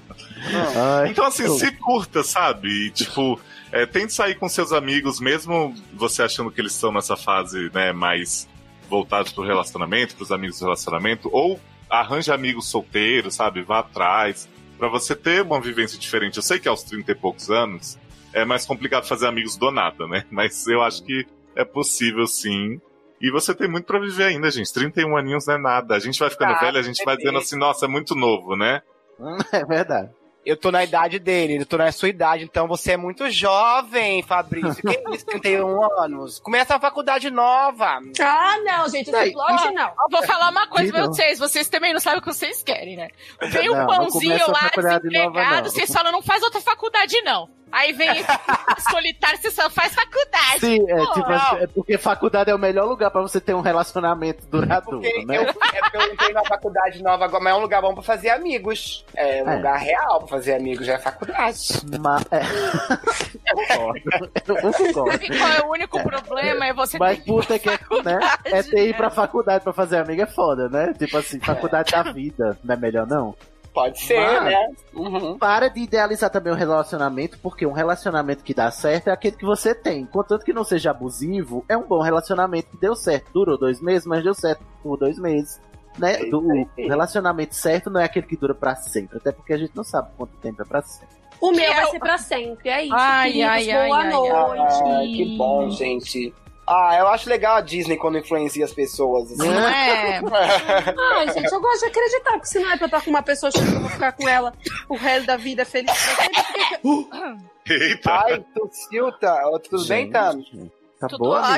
Então, 1.09 1.25
assim, 1.25 1.49
se 1.59 1.73
curta, 1.73 2.23
sabe? 2.23 2.69
E, 2.69 2.91
tipo, 2.91 3.41
é, 3.73 3.87
tente 3.87 4.13
sair 4.13 4.35
com 4.35 4.47
seus 4.47 4.73
amigos, 4.73 5.21
mesmo 5.21 5.75
você 5.95 6.23
achando 6.23 6.51
que 6.51 6.61
eles 6.61 6.75
estão 6.75 6.93
nessa 6.93 7.17
fase, 7.17 7.71
né, 7.73 7.93
mais 7.93 8.47
voltados 8.87 9.33
pro 9.33 9.43
relacionamento, 9.43 10.15
pros 10.15 10.31
amigos 10.31 10.59
do 10.59 10.67
relacionamento, 10.67 11.31
ou 11.33 11.59
arranje 11.89 12.31
amigos 12.31 12.69
solteiros, 12.69 13.37
sabe? 13.37 13.63
Vá 13.63 13.79
atrás, 13.79 14.47
pra 14.77 14.89
você 14.89 15.17
ter 15.17 15.41
uma 15.41 15.63
vivência 15.63 15.99
diferente. 15.99 16.37
Eu 16.37 16.43
sei 16.43 16.59
que 16.59 16.69
aos 16.69 16.83
30 16.83 17.11
e 17.11 17.15
poucos 17.15 17.49
anos 17.51 17.99
é 18.33 18.45
mais 18.45 18.65
complicado 18.67 19.07
fazer 19.07 19.27
amigos 19.27 19.57
do 19.57 19.71
nada, 19.71 20.07
né? 20.07 20.25
Mas 20.31 20.67
eu 20.67 20.83
acho 20.83 21.03
que 21.05 21.27
é 21.57 21.65
possível 21.65 22.27
sim. 22.27 22.81
E 23.21 23.31
você 23.31 23.55
tem 23.55 23.69
muito 23.69 23.85
pra 23.87 24.01
viver 24.01 24.25
ainda, 24.25 24.51
gente. 24.51 24.73
31 24.73 25.17
aninhos 25.17 25.47
não 25.47 25.55
é 25.55 25.59
nada. 25.59 25.95
A 25.95 25.99
gente 26.01 26.19
vai 26.19 26.29
ficando 26.31 26.53
Ah, 26.55 26.59
velho, 26.61 26.79
a 26.79 26.83
gente 26.83 27.05
vai 27.05 27.15
bebê. 27.17 27.29
dizendo 27.31 27.39
assim, 27.43 27.57
nossa, 27.57 27.85
é 27.85 27.89
muito 27.89 28.15
novo, 28.15 28.57
né? 28.57 28.83
É 29.53 29.65
verdade. 29.65 30.11
Eu 30.45 30.57
tô 30.57 30.73
na 30.73 30.83
idade 30.83 31.21
dele, 31.21 31.59
eu 31.59 31.65
tô 31.67 31.77
na 31.77 31.93
sua 31.93 32.09
idade, 32.09 32.43
então 32.43 32.67
você 32.67 32.93
é 32.93 32.97
muito 32.97 33.31
jovem, 33.31 34.25
Fabrício. 34.25 34.83
Que 34.83 35.01
isso, 35.15 35.25
31 35.25 36.01
anos? 36.03 36.41
Começa 36.41 36.75
a 36.75 36.81
faculdade 36.81 37.31
nova. 37.31 38.01
Ah, 38.21 38.57
não, 38.65 38.89
gente, 38.89 39.09
esse 39.09 39.33
plot 39.33 39.71
não. 39.73 39.87
Eu 39.91 40.09
vou 40.11 40.23
falar 40.25 40.51
uma 40.51 40.67
coisa 40.67 40.91
pra 40.91 41.03
Não. 41.03 41.13
vocês, 41.13 41.39
vocês 41.39 41.69
também 41.69 41.93
não 41.93 42.01
sabem 42.01 42.19
o 42.19 42.23
que 42.23 42.27
vocês 42.33 42.61
querem, 42.61 42.97
né? 42.97 43.09
Vem 43.51 43.71
um 43.71 43.75
Não, 43.75 43.87
não 43.87 43.87
pãozinho 43.87 44.51
lá, 44.51 44.69
desempregado, 44.75 45.63
não. 45.63 45.71
vocês 45.71 45.93
falam, 45.93 46.11
não 46.11 46.23
faz 46.23 46.43
outra 46.43 46.61
faculdade, 46.61 47.23
não. 47.23 47.49
Aí 47.73 47.93
vem 47.93 48.09
solitário, 48.90 49.39
você 49.40 49.51
só 49.51 49.69
faz 49.70 49.94
faculdade. 49.94 50.61
Sim, 50.61 50.85
é, 50.90 51.07
tipo, 51.15 51.32
é 51.59 51.66
porque 51.66 51.99
faculdade 51.99 52.51
é 52.51 52.55
o 52.55 52.59
melhor 52.59 52.86
lugar 52.86 53.11
pra 53.11 53.20
você 53.23 53.40
ter 53.40 53.55
um 53.55 53.61
relacionamento 53.62 54.47
duradouro, 54.47 55.01
Porque 55.01 55.24
né? 55.27 55.39
eu, 55.39 55.43
é 55.43 55.53
porque 55.53 55.97
eu 55.97 56.12
entrei 56.12 56.32
na 56.32 56.44
faculdade 56.44 57.03
nova 57.03 57.24
agora, 57.24 57.43
mas 57.43 57.55
é 57.55 57.57
um 57.57 57.61
lugar 57.62 57.81
bom 57.82 57.94
pra 57.94 58.03
fazer 58.03 58.31
amigos. 58.31 59.05
É 59.15 59.43
um 59.43 59.49
É. 59.51 59.57
lugar 59.57 59.78
real 59.78 60.19
pra 60.20 60.28
fazer 60.28 60.55
amigos, 60.55 60.86
já 60.86 60.94
é 60.94 60.99
faculdade. 60.99 61.59
Mas, 61.99 62.24
é. 62.31 62.43
eu 63.49 63.57
concordo. 63.57 64.31
Eu 64.47 64.57
concordo. 64.57 65.12
Sabe 65.12 65.39
qual 65.39 65.51
é 65.51 65.61
o 65.62 65.70
único 65.70 66.03
problema? 66.03 66.66
É 66.66 66.73
você 66.74 66.99
Mas 66.99 67.19
ter 67.19 67.24
puta 67.24 67.59
que 67.59 67.69
é, 67.70 67.78
né? 68.05 68.19
É 68.44 68.62
ter 68.62 68.89
ir 68.89 68.97
pra 68.97 69.11
faculdade 69.11 69.65
pra 69.65 69.73
fazer 69.73 69.99
amigo 69.99 70.23
é 70.23 70.27
foda, 70.27 70.69
né? 70.69 70.93
Tipo 70.99 71.16
assim, 71.16 71.40
faculdade 71.40 71.90
da 71.93 72.03
vida, 72.03 72.59
não 72.62 72.74
é 72.74 72.78
melhor 72.78 73.07
não? 73.07 73.35
Pode 73.73 74.01
ser, 74.03 74.20
Mas- 74.20 74.44
né? 74.44 74.69
Uhum. 74.94 75.39
Para 75.39 75.69
de 75.69 75.81
idealizar 75.81 76.28
também 76.28 76.53
o 76.53 76.57
relacionamento, 76.57 77.39
porque 77.43 77.65
um 77.65 77.73
relacionamento 77.73 78.44
que 78.44 78.53
dá 78.53 78.70
certo 78.70 79.09
é 79.09 79.12
aquele 79.12 79.36
que 79.36 79.44
você 79.47 79.74
tem. 79.74 80.05
Contanto 80.05 80.44
que 80.44 80.53
não 80.53 80.62
seja 80.65 80.90
abusivo, 80.90 81.65
é 81.69 81.77
um 81.77 81.82
bom 81.86 82.03
relacionamento 82.03 82.69
que 82.70 82.77
deu 82.77 82.94
certo. 82.94 83.31
Durou 83.32 83.57
dois 83.57 83.81
meses, 83.81 84.07
mas 84.07 84.23
deu 84.23 84.35
certo 84.35 84.62
por 84.82 84.99
dois 84.99 85.19
meses. 85.19 85.59
Né? 85.99 86.19
Do- 86.24 86.40
o 86.40 86.89
relacionamento 86.89 87.55
certo 87.55 87.90
não 87.90 88.01
é 88.01 88.05
aquele 88.05 88.27
que 88.27 88.36
dura 88.36 88.55
pra 88.55 88.74
sempre. 88.77 89.16
Até 89.19 89.31
porque 89.32 89.53
a 89.53 89.59
gente 89.59 89.73
não 89.74 89.85
sabe 89.85 90.09
quanto 90.16 90.32
tempo 90.36 90.61
é 90.62 90.65
pra 90.65 90.81
sempre. 90.82 91.15
O 91.40 91.51
meu 91.51 91.61
Que 91.61 91.66
vai 91.66 91.82
é 91.82 91.86
o- 91.86 91.90
ser 91.90 91.99
pra 91.99 92.19
sempre, 92.19 92.69
é 92.69 92.85
isso. 92.85 92.94
Ai, 92.94 93.32
queridos, 93.32 93.51
ai, 93.51 93.65
boa 93.89 93.97
ai, 93.99 94.05
ai, 94.07 94.12
noite. 94.12 94.82
Ah, 94.85 95.01
que 95.16 95.36
bom, 95.36 95.70
gente. 95.70 96.35
Ah, 96.67 96.97
eu 96.97 97.09
acho 97.09 97.29
legal 97.29 97.57
a 97.57 97.61
Disney 97.61 97.97
quando 97.97 98.19
influencia 98.19 98.65
as 98.65 98.73
pessoas. 98.73 99.33
assim. 99.33 99.37
Não 99.49 99.69
é? 99.69 100.21
Ai, 101.17 101.33
gente, 101.33 101.53
eu 101.53 101.61
gosto 101.61 101.81
de 101.81 101.87
acreditar, 101.87 102.31
porque 102.33 102.47
se 102.47 102.61
não 102.61 102.71
é 102.71 102.77
pra 102.77 102.85
eu 102.85 102.87
estar 102.87 103.01
com 103.03 103.11
uma 103.11 103.23
pessoa 103.23 103.51
eu 103.55 103.81
vou 103.81 103.91
ficar 103.91 104.13
com 104.13 104.29
ela 104.29 104.53
o 104.89 104.95
resto 104.97 105.27
da 105.27 105.37
vida 105.37 105.65
feliz 105.65 105.93
pra 105.93 106.25
sempre. 106.25 107.51
Eita! 107.69 108.13
Ai, 108.27 108.45
tossiu, 108.55 109.13
tá? 109.19 109.43
Tudo 109.69 109.85
bem, 109.87 110.11
Tami? 110.11 110.71
Tá 111.01 111.09
Tudo 111.09 111.19
boa, 111.19 111.41
ótimo. 111.41 111.55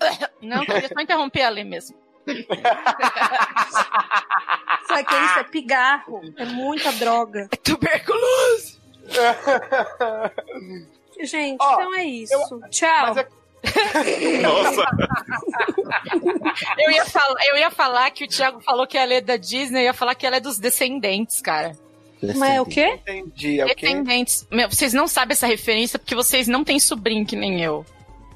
amiga? 0.00 0.30
Não, 0.42 0.64
queria 0.64 0.88
só 0.88 1.00
interromper 1.00 1.42
a 1.42 1.48
Lê 1.50 1.62
mesmo. 1.64 1.96
Sabe 4.88 5.04
que 5.04 5.14
é 5.14 5.24
isso? 5.24 5.38
É 5.38 5.44
pigarro. 5.44 6.20
É 6.36 6.44
muita 6.44 6.92
droga. 6.92 7.48
Tuberculose! 7.62 8.78
Gente, 11.22 11.58
Ó, 11.60 11.74
então 11.74 11.94
é 11.94 12.04
isso. 12.04 12.60
Tchau. 12.70 13.14
É- 13.62 14.38
Nossa! 14.40 14.84
Eu 16.78 16.90
ia, 16.90 17.04
falar, 17.04 17.46
eu 17.46 17.56
ia 17.56 17.70
falar 17.70 18.10
que 18.10 18.24
o 18.24 18.28
Thiago 18.28 18.60
falou 18.60 18.86
que 18.86 18.96
ela 18.96 19.14
é 19.14 19.20
da 19.20 19.36
Disney, 19.36 19.80
eu 19.80 19.86
ia 19.86 19.94
falar 19.94 20.14
que 20.14 20.26
ela 20.26 20.36
é 20.36 20.40
dos 20.40 20.58
descendentes, 20.58 21.40
cara. 21.40 21.72
Mas 22.22 22.42
é 22.42 22.60
o 22.60 22.66
quê? 22.66 22.98
Entendi, 23.00 23.60
é 23.60 23.64
o 23.64 23.68
quê? 23.68 23.86
Descendentes. 23.86 24.46
Meu, 24.50 24.68
vocês 24.68 24.92
não 24.92 25.06
sabem 25.06 25.32
essa 25.32 25.46
referência 25.46 25.98
porque 25.98 26.14
vocês 26.14 26.48
não 26.48 26.64
têm 26.64 26.80
sobrinho 26.80 27.24
que 27.24 27.36
nem 27.36 27.62
eu. 27.62 27.86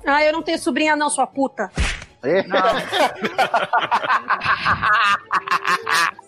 Ah, 0.07 0.25
eu 0.25 0.33
não 0.33 0.43
tenho 0.43 0.59
sobrinha 0.59 0.95
não, 0.95 1.11
sua 1.11 1.27
puta. 1.27 1.71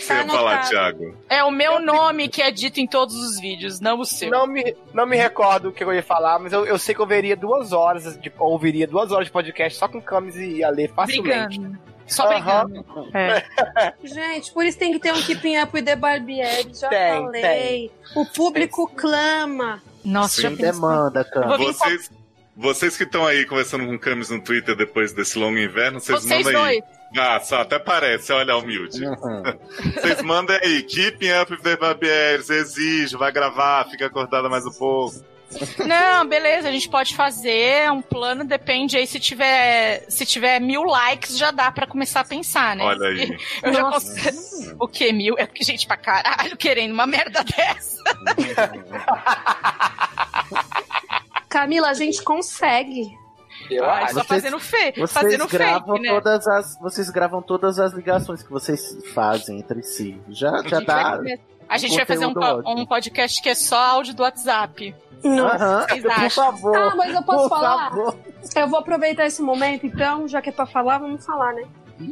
É? 0.00 0.04
Você 0.04 0.12
ia 0.12 0.26
falar, 0.26 0.68
Thiago? 0.68 1.16
É 1.28 1.44
o 1.44 1.50
meu 1.50 1.80
nome 1.80 2.28
que 2.28 2.40
é 2.42 2.50
dito 2.50 2.80
em 2.80 2.86
todos 2.86 3.14
os 3.14 3.40
vídeos, 3.40 3.80
não 3.80 4.00
o 4.00 4.04
seu. 4.04 4.30
Não 4.30 4.46
me, 4.46 4.74
não 4.92 5.06
me 5.06 5.16
recordo 5.16 5.68
o 5.68 5.72
que 5.72 5.84
eu 5.84 5.92
ia 5.92 6.02
falar, 6.02 6.38
mas 6.38 6.52
eu, 6.52 6.66
eu 6.66 6.78
sei 6.78 6.94
que 6.94 7.00
eu 7.00 7.06
veria 7.06 7.36
duas 7.36 7.72
horas, 7.72 8.18
de, 8.18 8.32
ouviria 8.38 8.86
duas 8.86 9.12
horas 9.12 9.26
de 9.26 9.32
podcast 9.32 9.78
só 9.78 9.86
com 9.88 10.00
Camis 10.00 10.36
e 10.36 10.62
a 10.64 10.70
ler 10.70 10.92
facilmente. 10.92 11.58
Brigando. 11.58 11.78
Só 12.06 12.26
brigando. 12.28 12.84
É. 13.14 13.44
Gente, 14.02 14.52
por 14.52 14.64
isso 14.64 14.78
tem 14.78 14.92
que 14.92 14.98
ter 14.98 15.12
um 15.12 15.22
Keeping 15.22 15.58
Up 15.60 15.70
with 15.74 15.84
the 15.84 15.94
Barbieri. 15.94 16.70
Já 16.74 16.88
Tem, 16.88 17.22
falei. 17.22 17.90
O 18.16 18.26
público 18.26 18.90
clama. 18.96 19.80
Nossa, 20.04 20.42
já 20.42 20.48
Sem 20.48 20.56
pensou? 20.56 20.72
demanda, 20.88 21.24
cara. 21.24 21.56
Vocês, 21.56 22.10
vocês 22.56 22.96
que 22.96 23.04
estão 23.04 23.24
aí 23.26 23.46
conversando 23.46 23.86
com 23.86 23.96
Camis 23.98 24.28
no 24.30 24.40
Twitter 24.42 24.74
depois 24.74 25.12
desse 25.12 25.38
longo 25.38 25.58
inverno, 25.58 26.00
vocês, 26.00 26.22
Vocês 26.22 26.46
mandam 26.46 26.64
aí. 26.64 26.80
dois. 26.80 26.90
Ah, 26.92 26.99
só 27.42 27.60
até 27.62 27.78
parece, 27.78 28.32
olha, 28.32 28.56
humilde. 28.56 29.04
Uhum. 29.04 29.42
Vocês 29.94 30.22
mandem 30.22 30.58
aí, 30.62 30.82
keeping 30.82 31.32
up 31.32 31.52
with 31.52 31.62
the 31.62 31.76
Barbieri, 31.76 32.42
exige, 32.48 33.16
vai 33.16 33.32
gravar, 33.32 33.88
fica 33.90 34.06
acordada 34.06 34.48
mais 34.48 34.64
um 34.64 34.72
pouco. 34.72 35.30
Não, 35.84 36.26
beleza, 36.26 36.68
a 36.68 36.72
gente 36.72 36.88
pode 36.88 37.14
fazer 37.16 37.90
um 37.90 38.00
plano, 38.00 38.44
depende 38.44 38.96
aí 38.96 39.06
se 39.06 39.18
tiver, 39.18 40.04
se 40.08 40.24
tiver 40.24 40.60
mil 40.60 40.84
likes, 40.84 41.36
já 41.36 41.50
dá 41.50 41.72
pra 41.72 41.88
começar 41.88 42.20
a 42.20 42.24
pensar, 42.24 42.76
né? 42.76 42.84
Olha 42.84 43.08
aí. 43.08 43.36
Eu 43.62 43.72
já 43.72 43.82
Nossa. 43.82 44.30
consigo... 44.30 44.76
O 44.78 44.86
que, 44.86 45.12
mil? 45.12 45.34
É 45.38 45.46
porque 45.46 45.64
gente 45.64 45.86
pra 45.86 45.96
caralho 45.96 46.56
querendo 46.56 46.92
uma 46.92 47.06
merda 47.06 47.42
dessa. 47.42 48.00
Camila, 51.48 51.88
a 51.90 51.94
gente 51.94 52.22
consegue. 52.22 53.19
Eu 53.70 53.84
Ah, 53.84 53.98
acho. 54.04 54.14
só 54.14 54.24
fazendo 54.24 54.58
fe... 54.58 54.92
Vocês 54.96 55.12
fazendo 55.12 55.46
gravam 55.48 55.96
fake, 55.96 56.08
né? 56.08 56.14
todas 56.20 56.46
as, 56.48 56.78
vocês 56.80 57.10
gravam 57.10 57.40
todas 57.42 57.78
as 57.78 57.92
ligações 57.92 58.42
que 58.42 58.50
vocês 58.50 58.96
fazem 59.14 59.58
entre 59.60 59.82
si. 59.82 60.20
Já, 60.28 60.50
A 60.50 60.56
já 60.62 60.78
gente 60.78 60.86
vai 60.86 60.86
dá. 60.86 61.20
A 61.68 61.78
gente 61.78 61.94
vai 61.96 62.04
fazer 62.04 62.26
um, 62.26 62.32
um 62.66 62.84
podcast 62.86 63.40
que 63.40 63.48
é 63.48 63.54
só 63.54 63.76
áudio 63.78 64.14
do 64.14 64.22
WhatsApp. 64.22 64.94
Aham, 65.24 65.86
Vocês 65.88 66.02
por 66.02 66.10
acham? 66.12 66.30
favor. 66.30 66.76
Ah, 66.76 66.94
mas 66.96 67.14
eu 67.14 67.22
posso 67.22 67.48
por 67.48 67.48
falar? 67.50 67.90
favor. 67.90 68.16
Eu 68.56 68.68
vou 68.68 68.78
aproveitar 68.80 69.26
esse 69.26 69.40
momento, 69.42 69.86
então, 69.86 70.26
já 70.26 70.40
que 70.42 70.48
é 70.48 70.52
pra 70.52 70.66
falar, 70.66 70.98
vamos 70.98 71.24
falar, 71.24 71.52
né? 71.52 71.62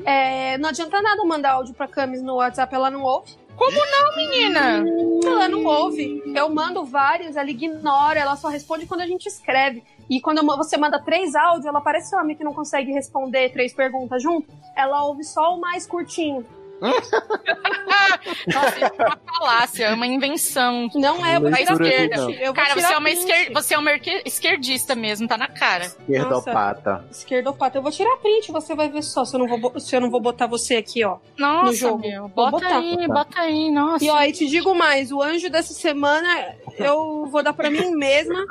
É, 0.04 0.58
não 0.58 0.68
adianta 0.68 1.00
nada 1.00 1.24
mandar 1.24 1.52
áudio 1.52 1.74
pra 1.74 1.88
Camis 1.88 2.22
no 2.22 2.36
WhatsApp, 2.36 2.72
ela 2.74 2.90
não 2.90 3.02
ouve. 3.02 3.34
Como 3.58 3.76
não, 3.76 4.16
menina? 4.16 4.84
Ela 5.26 5.48
não 5.48 5.64
ouve. 5.64 6.22
Eu 6.34 6.48
mando 6.48 6.84
vários, 6.84 7.36
ela 7.36 7.50
ignora, 7.50 8.20
ela 8.20 8.36
só 8.36 8.46
responde 8.46 8.86
quando 8.86 9.00
a 9.00 9.06
gente 9.06 9.26
escreve. 9.26 9.82
E 10.08 10.20
quando 10.20 10.46
você 10.56 10.76
manda 10.76 11.02
três 11.02 11.34
áudios, 11.34 11.66
ela 11.66 11.80
parece 11.80 12.14
homem 12.16 12.36
que 12.36 12.44
não 12.44 12.54
consegue 12.54 12.92
responder 12.92 13.50
três 13.50 13.74
perguntas 13.74 14.22
junto. 14.22 14.48
Ela 14.76 15.04
ouve 15.04 15.24
só 15.24 15.56
o 15.56 15.60
mais 15.60 15.86
curtinho. 15.86 16.46
Nossa, 16.80 18.76
isso 18.76 18.94
é 18.98 19.06
uma 19.06 19.18
falácia, 19.38 19.84
é 19.86 19.94
uma 19.94 20.06
invenção. 20.06 20.88
Não 20.94 21.24
é, 21.24 21.36
eu 21.36 21.40
vou 21.40 21.50
Da 21.50 21.56
tirar 21.58 21.74
Leitura 21.76 21.98
print. 21.98 22.10
de 22.10 22.16
não. 22.16 22.30
Eu 22.30 22.44
vou 22.46 22.54
Cara, 22.54 22.74
tirar 22.74 22.88
você 22.88 22.92
é, 22.94 22.98
uma 22.98 23.10
esquer... 23.10 23.52
você 23.52 23.74
é 23.74 23.78
uma 23.78 23.90
esquerdista 24.24 24.94
mesmo, 24.94 25.26
tá 25.28 25.36
na 25.36 25.48
cara. 25.48 25.84
Esquerdopata. 25.86 27.04
Esquerdopata. 27.10 27.78
Eu 27.78 27.82
vou 27.82 27.90
tirar 27.92 28.16
print, 28.18 28.50
você 28.52 28.74
vai 28.74 28.88
ver 28.88 29.02
só 29.02 29.24
se 29.24 29.34
eu 29.36 29.40
não 29.40 29.46
vou, 29.58 29.78
se 29.80 29.94
eu 29.94 30.00
não 30.00 30.10
vou 30.10 30.20
botar 30.20 30.46
você 30.46 30.76
aqui, 30.76 31.04
ó. 31.04 31.18
Nossa, 31.36 31.64
No 31.66 31.72
jogo. 31.74 31.98
meu, 32.00 32.28
bota 32.28 32.50
botar. 32.52 32.78
aí, 32.78 33.06
bota 33.08 33.40
aí, 33.40 33.70
nossa. 33.70 34.04
E 34.04 34.10
ó, 34.10 34.22
e 34.22 34.32
te 34.32 34.46
digo 34.46 34.74
mais, 34.74 35.10
o 35.12 35.22
anjo 35.22 35.50
dessa 35.50 35.72
semana 35.74 36.54
eu 36.76 37.26
vou 37.30 37.42
dar 37.42 37.52
pra 37.52 37.70
mim 37.70 37.90
mesma 37.94 38.44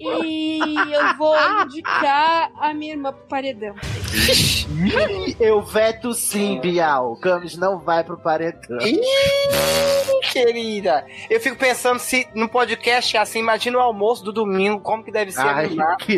e 0.00 0.58
eu 0.92 1.16
vou 1.16 1.34
indicar 1.64 2.50
a 2.58 2.72
minha 2.74 2.92
irmã 2.92 3.12
pro 3.12 3.26
paredão. 3.28 3.74
Eu 5.40 5.62
veto 5.62 6.12
sim, 6.14 6.58
Bial. 6.60 7.16
Camis 7.34 7.56
não 7.56 7.78
vai 7.78 8.04
pro 8.04 8.18
paredão. 8.18 8.78
Ih, 8.80 9.00
querida. 10.32 11.04
Eu 11.30 11.40
fico 11.40 11.56
pensando 11.56 11.98
se 11.98 12.26
no 12.34 12.48
podcast 12.48 13.16
é 13.16 13.20
assim, 13.20 13.38
imagina 13.40 13.78
o 13.78 13.80
almoço 13.80 14.22
do 14.24 14.32
domingo, 14.32 14.80
como 14.80 15.04
que 15.04 15.10
deve 15.12 15.32
ser. 15.32 15.40
Ai. 15.40 15.70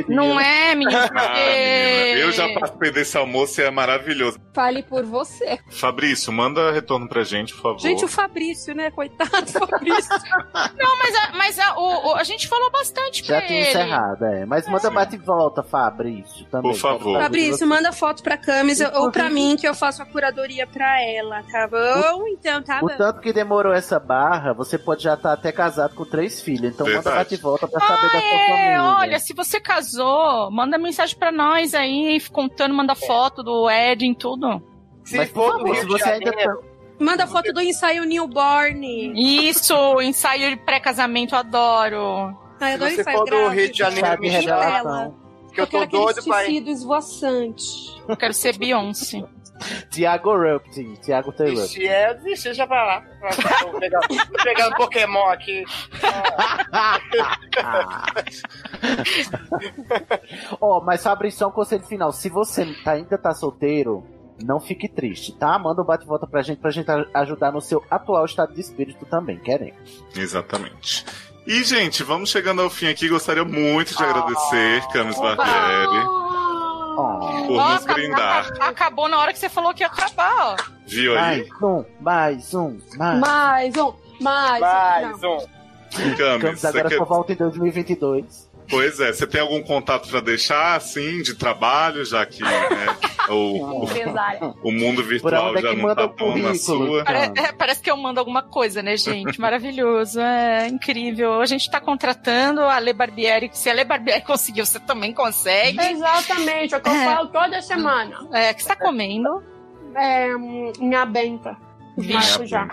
Não 0.09 0.39
é, 0.39 0.75
menino? 0.75 0.99
Ah, 0.99 1.35
menina, 1.35 2.19
eu 2.21 2.33
já 2.33 2.49
participei 2.53 2.91
desse 2.93 3.17
almoço 3.17 3.61
e 3.61 3.65
é 3.65 3.71
maravilhoso. 3.71 4.39
Fale 4.55 4.83
por 4.83 5.05
você. 5.05 5.59
Fabrício, 5.71 6.33
manda 6.33 6.71
retorno 6.73 7.09
pra 7.09 7.23
gente, 7.25 7.55
por 7.55 7.63
favor. 7.63 7.81
Gente, 7.81 8.05
o 8.05 8.09
Fabrício, 8.09 8.75
né? 8.75 8.91
Coitado 8.91 9.43
do 9.43 9.67
Fabrício. 9.67 10.11
Não, 10.77 10.99
mas, 10.99 11.15
a, 11.17 11.33
mas 11.37 11.59
a, 11.59 11.77
o- 11.79 12.09
o- 12.11 12.15
a 12.15 12.25
gente 12.25 12.47
falou 12.49 12.71
bastante 12.71 13.25
Já 13.25 13.39
pra 13.39 13.47
tinha 13.47 13.61
ele. 13.61 13.69
encerrado, 13.69 14.25
é. 14.25 14.45
Mas 14.47 14.69
manda 14.69 14.91
bate 14.91 15.17
e 15.17 15.19
volta, 15.19 15.63
Fabrício. 15.63 16.45
Também. 16.47 16.73
Por 16.73 16.79
favor. 16.79 17.21
Fabrício, 17.21 17.67
manda 17.67 17.93
foto 17.93 18.23
pra 18.23 18.37
Camis 18.37 18.81
ou 18.81 19.11
pra 19.11 19.29
mim 19.31 19.57
que 19.57 19.67
eu 19.67 19.75
faço 19.75 20.03
a 20.03 20.07
curadoria 20.07 20.67
pra 20.67 21.03
ela, 21.03 21.04
tá 21.51 21.69
bom? 21.69 22.27
Então, 22.29 22.63
tá 22.63 22.79
O 22.83 22.89
bom. 22.89 22.97
tanto 22.97 23.21
que 23.21 23.33
demorou 23.33 23.73
essa 23.73 23.99
barra, 23.99 24.53
você 24.53 24.79
pode 24.79 25.03
já 25.03 25.15
estar 25.15 25.33
até 25.33 25.53
casado 25.53 25.95
com 25.95 26.05
três 26.05 26.41
filhos. 26.41 26.73
Então 26.73 26.87
manda 26.87 27.01
Verdade. 27.03 27.17
bate 27.17 27.35
e 27.35 27.39
volta 27.39 27.67
pra 27.69 27.81
saber 27.81 28.03
da 28.03 28.09
sua 28.11 28.19
É, 28.21 28.49
família. 28.49 28.83
olha, 28.99 29.19
se 29.19 29.35
você 29.35 29.61
casou, 29.61 30.51
manda 30.51 30.79
mensagem 30.79 31.17
pra 31.19 31.31
nós 31.33 31.75
aí, 31.75 32.21
contando, 32.33 32.75
manda 32.75 32.95
foto 32.95 33.43
do 33.43 33.71
Ed 33.71 34.15
tudo. 34.19 34.63
Se 35.05 35.17
Mas, 35.17 35.31
for 35.31 35.53
favor, 35.53 35.75
se 35.77 35.83
de 35.83 35.87
você 35.89 36.09
ainda 36.11 36.33
tá... 36.33 36.57
Manda 36.99 37.27
foto 37.27 37.53
do 37.53 37.61
ensaio 37.61 38.05
newborn. 38.05 39.13
Isso, 39.49 39.75
ensaio 40.01 40.51
de 40.51 40.57
pré-casamento, 40.57 41.35
adoro. 41.35 42.35
Ai, 42.61 42.73
eu 42.73 42.75
adoro 42.77 42.91
Se 42.91 42.97
você 42.97 43.01
ensaio 43.03 43.19
for 43.19 43.31
do. 43.31 43.49
Rio 43.49 43.73
de 43.73 43.79
Janeiro, 43.79 44.11
de 44.11 44.21
me 44.21 44.29
revelação. 44.29 45.15
Que 45.53 45.61
eu 45.61 45.65
Eu 45.65 45.71
tô 45.71 45.87
doido 45.87 46.25
pra 46.25 46.39
tecido 46.39 46.71
esvoaçante. 46.71 48.03
Eu 48.09 48.17
quero 48.17 48.33
ser 48.33 48.57
Beyoncé. 48.57 49.25
Tiago 49.91 50.35
Rupting, 50.37 50.95
Tiago 51.03 51.33
Taylor. 51.33 51.57
Desisti, 51.63 51.87
é, 51.87 52.15
deixa 52.15 52.67
pra 52.67 52.85
lá. 52.85 53.03
Tô 53.61 53.79
pegando, 53.79 54.09
tô 54.09 54.45
pegando 54.45 54.77
Pokémon 54.77 55.29
aqui. 55.31 55.65
Ó, 60.61 60.81
mas 60.81 61.03
Fabrício, 61.03 61.47
um 61.47 61.51
conselho 61.51 61.85
final. 61.85 62.13
Se 62.13 62.29
você 62.29 62.65
tá- 62.85 62.93
ainda 62.93 63.19
tá 63.19 63.35
solteiro, 63.35 64.05
não 64.43 64.61
fique 64.61 64.89
triste, 64.89 65.33
tá? 65.37 65.59
Manda 65.59 65.83
um 65.83 65.85
bate 65.85 66.05
e 66.05 66.09
volta 66.09 66.27
pra 66.27 66.43
gente, 66.43 66.61
pra 66.61 66.71
gente 66.71 66.89
ajudar 67.15 67.53
no 67.53 67.61
seu 67.61 67.83
atual 67.91 68.25
estado 68.25 68.55
de 68.55 68.61
espírito 68.61 69.05
também, 69.07 69.39
queremos. 69.39 70.05
Exatamente. 70.17 71.05
E, 71.47 71.63
gente, 71.63 72.03
vamos 72.03 72.31
chegando 72.31 72.63
ao 72.63 72.71
fim 72.71 72.89
aqui. 72.89 73.09
Gostaria 73.09 73.45
muito 73.45 73.95
de 73.97 74.03
agradecer, 74.03 74.83
Camis 74.93 75.19
Barbieri, 75.21 76.07
Por 76.95 77.57
Ó, 77.57 77.73
nos 77.73 77.83
acabou- 77.83 77.95
brindar. 77.95 78.53
Acabou 78.61 79.09
na 79.09 79.19
hora 79.19 79.33
que 79.33 79.39
você 79.39 79.49
falou 79.49 79.75
que 79.75 79.83
ia 79.83 79.87
acabar, 79.87 80.35
ó. 80.39 80.57
Viu 80.87 81.19
aí? 81.19 81.49
mais 81.49 81.63
um, 81.63 81.85
mais 82.01 82.55
um, 82.55 82.79
mais. 82.97 83.21
Mais 83.21 83.77
um, 83.77 83.93
mais, 84.21 84.61
Mais 84.61 85.21
não. 85.21 85.37
um. 85.39 85.47
Camis, 86.17 86.43
Camis 86.43 86.65
agora 86.65 86.89
quer... 86.89 86.99
só 86.99 87.05
volta 87.05 87.33
em 87.33 87.37
2022. 87.37 88.51
Pois 88.69 88.99
é, 89.01 89.13
você 89.13 89.27
tem 89.27 89.41
algum 89.41 89.63
contato 89.63 90.09
pra 90.09 90.21
deixar, 90.21 90.75
assim, 90.77 91.23
de 91.23 91.35
trabalho, 91.35 92.05
já 92.05 92.25
que 92.25 92.43
né, 92.43 92.97
o, 93.29 93.85
Empresária. 93.91 94.55
o 94.63 94.73
mundo 94.73 95.03
virtual 95.03 95.57
é 95.57 95.61
já 95.63 95.75
não 95.75 95.95
tá 95.95 96.05
o 96.07 96.09
tão 96.09 96.37
na 96.37 96.55
sua? 96.55 97.05
Pare- 97.05 97.19
Ah. 97.37 97.43
é, 97.49 97.53
parece 97.53 97.81
que 97.83 97.91
eu 97.91 97.97
mando 97.97 98.19
alguma 98.21 98.43
coisa, 98.43 98.83
né, 98.83 98.97
gente? 98.97 99.39
Maravilhoso, 99.41 100.19
é 100.21 100.67
incrível. 100.69 101.41
A 101.41 101.47
gente 101.47 101.71
tá 101.71 101.81
contratando 101.81 102.63
a 102.63 102.79
Le 102.79 102.93
Barbieri. 102.93 103.51
Se 103.53 103.69
a 103.69 103.75
Le 103.75 103.85
Barbieri 103.85 104.23
conseguiu, 104.25 104.65
você 104.65 104.81
também 104.81 105.13
consegue. 105.13 105.79
Exatamente, 105.81 106.75
é 106.75 106.79
o 106.79 106.81
que 106.81 106.89
eu 106.89 106.95
falo 106.95 107.29
toda 107.29 107.61
semana. 107.63 108.27
É, 108.33 108.51
o 108.51 108.55
que 108.55 108.63
você 108.63 108.69
tá 108.69 108.77
comendo? 108.77 109.43
É, 109.95 110.35
hum, 110.35 110.73
minha 110.81 111.05
benta. 111.05 111.57
Vixe. 111.97 112.47
já. 112.47 112.67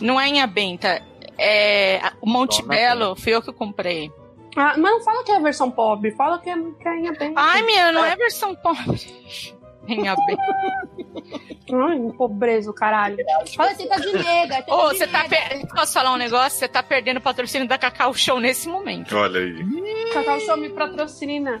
Não 0.00 0.20
é 0.20 0.28
em 0.28 0.40
Abenta. 0.40 1.02
É 1.36 2.00
o 2.20 2.28
Monte 2.28 2.60
Dona 2.62 2.74
Belo, 2.74 3.16
foi 3.16 3.32
eu 3.34 3.42
que 3.42 3.50
comprei. 3.52 4.12
Ah, 4.56 4.74
mas 4.76 4.92
não 4.92 5.00
fala 5.02 5.24
que 5.24 5.30
é 5.32 5.36
a 5.36 5.40
versão 5.40 5.70
pobre, 5.70 6.10
fala 6.12 6.38
que 6.38 6.50
é, 6.50 6.54
que 6.54 6.88
é 6.88 7.12
benta. 7.12 7.32
Ai, 7.36 7.62
minha, 7.62 7.92
não 7.92 8.04
é 8.04 8.16
versão 8.16 8.54
pobre. 8.54 9.00
Em 9.88 10.06
Abenta. 10.06 10.42
Ai, 11.72 11.98
pobreza, 12.16 12.72
caralho. 12.72 13.16
Fala 13.56 13.74
que 13.74 13.86
tá 13.88 13.96
de 13.96 14.12
nega. 14.12 14.56
teta 14.56 14.74
Ô, 14.74 14.88
você 14.88 15.06
tá 15.06 15.24
per... 15.24 15.66
Posso 15.68 15.94
falar 15.94 16.12
um 16.12 16.16
negócio? 16.16 16.58
Você 16.58 16.68
tá 16.68 16.82
perdendo 16.82 17.16
o 17.16 17.20
patrocínio 17.20 17.66
da 17.66 17.78
Cacau 17.78 18.12
Show 18.14 18.38
nesse 18.38 18.68
momento. 18.68 19.16
Olha 19.16 19.40
aí. 19.40 20.12
Cacau 20.12 20.38
Show 20.40 20.56
me 20.58 20.68
patrocina. 20.70 21.58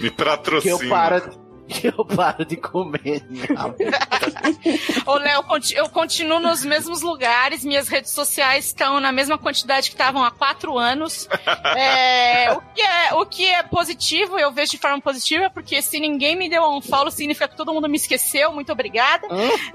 Que 0.00 0.06
eu 0.06 0.12
patrocina. 0.12 0.88
paro, 0.88 1.43
eu 1.82 2.04
paro 2.04 2.44
de 2.44 2.56
comer. 2.56 3.24
Não. 3.30 3.74
Ô, 5.06 5.16
Léo, 5.16 5.44
eu 5.74 5.88
continuo 5.88 6.38
nos 6.38 6.64
mesmos 6.64 7.02
lugares, 7.02 7.64
minhas 7.64 7.88
redes 7.88 8.10
sociais 8.10 8.66
estão 8.66 9.00
na 9.00 9.12
mesma 9.12 9.38
quantidade 9.38 9.88
que 9.88 9.94
estavam 9.94 10.24
há 10.24 10.30
quatro 10.30 10.78
anos. 10.78 11.28
É, 11.76 12.52
o, 12.52 12.60
que 12.60 12.80
é, 12.80 13.14
o 13.14 13.26
que 13.26 13.46
é 13.46 13.62
positivo, 13.62 14.38
eu 14.38 14.52
vejo 14.52 14.72
de 14.72 14.78
forma 14.78 15.00
positiva, 15.00 15.50
porque 15.50 15.82
se 15.82 15.98
ninguém 15.98 16.36
me 16.36 16.48
deu 16.48 16.62
um 16.62 16.80
follow, 16.80 17.10
significa 17.10 17.48
que 17.48 17.56
todo 17.56 17.72
mundo 17.72 17.88
me 17.88 17.96
esqueceu. 17.96 18.52
Muito 18.52 18.70
obrigada. 18.70 19.26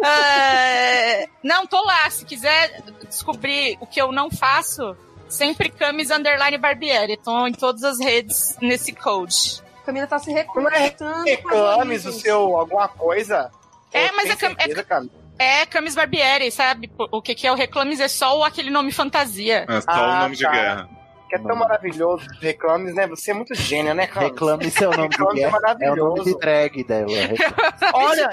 É, 0.04 1.28
não, 1.44 1.68
tô 1.68 1.84
lá. 1.84 2.10
Se 2.10 2.26
quiser 2.26 2.82
descobrir 3.08 3.78
o 3.82 3.88
que 3.88 4.02
eu 4.02 4.12
não 4.12 4.32
faço, 4.32 4.96
sempre 5.28 5.70
Camis 5.70 6.10
Underline 6.10 6.58
Barbieri. 6.58 7.18
Tô 7.18 7.48
em 7.48 7.54
todas 7.54 7.84
as 7.84 8.00
redes 8.00 8.56
nesse 8.62 8.94
code. 8.94 9.62
Camila 9.90 10.08
tá 10.08 10.20
se 10.20 10.32
é 10.32 10.36
reconectando. 10.36 11.24
reclames 11.26 12.06
o 12.06 12.12
seu 12.12 12.56
alguma 12.58 12.88
coisa? 12.88 13.52
É, 13.92 14.08
Pô, 14.10 14.16
mas 14.18 14.30
é 14.30 14.36
cam- 14.36 14.52
é 14.52 14.56
certeza, 14.64 14.84
Camila? 14.84 15.12
É 15.40 15.66
Camis 15.66 15.96
Barbieri, 15.96 16.52
sabe? 16.52 16.92
O 17.12 17.22
que, 17.22 17.34
que 17.34 17.48
é 17.48 17.52
o 17.52 17.56
Reclames 17.56 18.00
é 18.00 18.08
só 18.08 18.44
aquele 18.44 18.70
nome 18.70 18.92
fantasia. 18.92 19.66
É 19.68 19.82
só 19.82 19.90
o 19.92 19.94
Ah, 19.94 20.20
nome 20.24 20.36
de 20.36 20.44
tá. 20.44 20.52
guerra. 20.52 20.90
Que 21.30 21.36
é 21.36 21.40
tão 21.40 21.56
maravilhoso 21.56 22.26
os 22.30 22.40
reclames, 22.40 22.94
né? 22.96 23.08
Você 23.08 23.32
é 23.32 23.34
muito 23.34 23.54
gênio, 23.56 23.94
né, 23.94 24.06
Camis? 24.08 24.30
Reclame 24.32 24.70
seu 24.72 24.90
nome 24.98 25.10
de 25.10 25.16
Reclame 25.18 25.40
é 25.42 25.44
guerra. 25.50 25.58
É 25.82 25.92
o 25.92 25.96
nome 25.96 26.00
maravilhoso. 26.02 26.24
de 26.26 26.40
drag 26.40 26.84
dela. 26.84 27.08
Olha, 27.94 28.30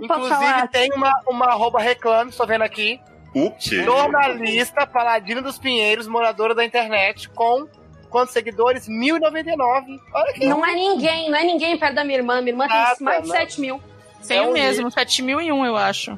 inclusive 0.00 0.68
tem 0.70 0.92
uma, 0.92 1.12
uma 1.28 1.46
arroba 1.46 1.80
reclame, 1.80 2.30
estou 2.30 2.46
vendo 2.46 2.62
aqui. 2.62 3.00
O 3.34 3.50
quê? 3.52 3.82
Jornalista, 3.82 4.86
paladino 4.86 5.40
dos 5.42 5.58
Pinheiros, 5.58 6.06
moradora 6.06 6.54
da 6.54 6.64
internet, 6.64 7.28
com 7.30 7.66
quantos 8.12 8.32
seguidores? 8.32 8.86
1099. 8.86 10.00
Olha 10.14 10.32
que 10.34 10.46
Não 10.46 10.64
é 10.64 10.74
ninguém, 10.74 11.30
não 11.30 11.38
é 11.38 11.42
ninguém 11.44 11.76
perto 11.78 11.94
da 11.96 12.04
minha 12.04 12.18
irmã. 12.18 12.40
Minha 12.40 12.52
irmã 12.52 12.66
Nada, 12.68 12.94
tem 12.96 13.04
mais 13.04 13.22
de 13.22 13.28
não. 13.28 13.34
7 13.36 13.60
mil. 13.60 13.80
Tem 14.28 14.36
É 14.38 14.42
o 14.42 14.50
um 14.50 14.52
mesmo, 14.52 14.90
7001, 14.90 15.66
eu 15.66 15.76
acho. 15.76 16.16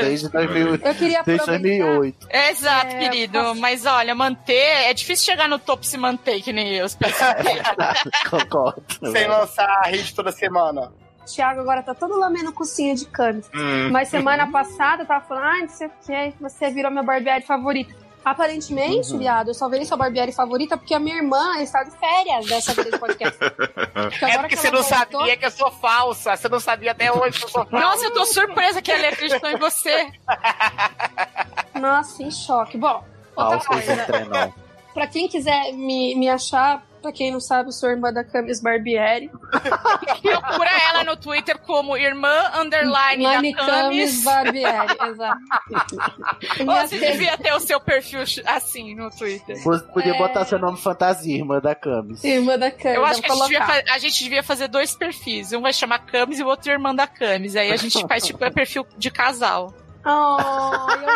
Desde, 0.00 0.28
2000, 0.30 0.66
Eu 0.68 0.78
queria 0.78 0.96
desde 0.98 1.16
aproveitar. 1.16 1.46
2008. 1.58 2.26
É, 2.30 2.50
exato, 2.50 2.96
É, 2.96 2.98
querido. 2.98 3.38
posso- 3.38 3.60
Mas 3.60 3.84
olha, 3.86 4.14
manter. 4.14 4.54
É 4.88 4.94
difícil 4.94 5.26
chegar 5.26 5.48
no 5.48 5.58
topo 5.58 5.84
e 5.84 5.86
se 5.86 5.98
manter, 5.98 6.40
que 6.40 6.50
nem 6.52 6.74
eu. 6.74 6.86
Concordo. 8.30 8.82
sem 9.12 9.28
lançar 9.28 9.68
a 9.84 9.88
hit 9.88 10.14
toda 10.14 10.32
semana. 10.32 10.92
Thiago 11.26 11.60
agora 11.60 11.82
tá 11.82 11.94
todo 11.94 12.18
lamendo 12.18 12.52
cocinha 12.52 12.94
de 12.96 13.04
câmbio. 13.06 13.44
Hum. 13.54 13.90
Mas 13.92 14.08
semana 14.08 14.50
passada 14.50 15.02
eu 15.02 15.06
tava 15.06 15.24
falando, 15.24 15.44
ai, 15.44 15.60
não 15.62 15.68
sei 15.68 15.86
o 15.86 15.90
que, 16.04 16.34
você 16.40 16.70
virou 16.70 16.90
minha 16.90 17.02
Barbieri 17.04 17.44
favorita. 17.44 17.94
Aparentemente, 18.24 19.12
Uhum. 19.12 19.18
viado, 19.18 19.48
eu 19.48 19.54
só 19.54 19.68
virei 19.68 19.84
sua 19.84 19.96
Barbieri 19.96 20.32
favorita 20.32 20.76
porque 20.76 20.94
a 20.94 20.98
minha 21.00 21.16
irmã 21.16 21.58
está 21.58 21.82
de 21.82 21.90
férias 21.98 22.46
dessa 22.46 22.72
vez 22.74 22.90
do 22.90 22.98
podcast. 22.98 23.36
Porque 23.38 24.24
É 24.24 24.38
porque 24.38 24.48
que 24.48 24.56
você 24.56 24.70
não 24.70 24.80
voltou- 24.82 24.98
sabia 25.20 25.36
que 25.36 25.44
eu 25.46 25.50
sou 25.50 25.70
falsa. 25.72 26.36
Você 26.36 26.48
não 26.48 26.60
sabia 26.60 26.92
até 26.92 27.10
hoje 27.12 27.38
que 27.40 27.44
eu 27.44 27.48
sou 27.48 27.66
falsa. 27.66 27.86
Nossa, 27.86 28.04
eu 28.04 28.12
tô 28.12 28.24
surpresa 28.24 28.80
que 28.80 28.92
ela 28.92 29.08
acreditou 29.08 29.50
em 29.50 29.56
você. 29.56 30.06
Nossa, 31.74 32.22
em 32.22 32.30
choque. 32.30 32.76
Bom, 32.78 33.04
outra 33.36 33.60
Falsas 33.60 34.06
coisa. 34.06 34.54
Pra 34.94 35.06
quem 35.06 35.28
quiser 35.28 35.72
me, 35.72 36.14
me 36.14 36.28
achar, 36.28 36.82
pra 37.00 37.10
quem 37.12 37.32
não 37.32 37.40
sabe, 37.40 37.68
eu 37.68 37.72
sou 37.72 37.88
irmã 37.90 38.12
da 38.12 38.22
Camis 38.22 38.60
Barbieri. 38.60 39.30
Procura 40.22 40.70
ela 40.90 41.04
no 41.04 41.16
Twitter 41.16 41.58
como 41.58 41.96
irmã 41.96 42.50
underline 42.56 43.22
Nani 43.22 43.54
da 43.54 43.64
Camis 43.66 44.22
Camis. 44.22 44.24
Barbieri, 44.24 44.96
exato. 45.10 45.40
Você 46.64 46.96
rede- 46.98 47.12
devia 47.12 47.38
ter 47.38 47.52
o 47.54 47.60
seu 47.60 47.80
perfil 47.80 48.20
assim 48.46 48.94
no 48.94 49.10
Twitter. 49.10 49.62
Você 49.62 49.84
podia 49.86 50.14
É. 50.14 50.18
botar 50.18 50.44
seu 50.44 50.58
nome 50.58 50.76
fantasia, 50.78 51.36
irmã 51.36 51.58
da 51.60 51.74
Camis. 51.74 52.22
Irmã 52.22 52.58
da 52.58 52.70
Camis. 52.70 52.96
Eu 52.96 53.04
acho 53.04 53.22
que 53.22 53.30
a 53.30 53.34
gente, 53.34 53.48
devia, 53.48 53.84
a 53.94 53.98
gente 53.98 54.22
devia 54.24 54.42
fazer 54.42 54.68
dois 54.68 54.94
perfis. 54.94 55.52
Um 55.52 55.60
vai 55.62 55.72
chamar 55.72 56.00
Camis 56.00 56.38
e 56.38 56.42
o 56.42 56.46
outro 56.46 56.70
irmã 56.70 56.94
da 56.94 57.06
Camis. 57.06 57.56
Aí 57.56 57.72
a 57.72 57.76
gente 57.76 58.00
faz 58.06 58.24
tipo 58.26 58.44
é 58.44 58.50
perfil 58.50 58.86
de 58.96 59.10
casal. 59.10 59.72
Oh, 60.04 60.36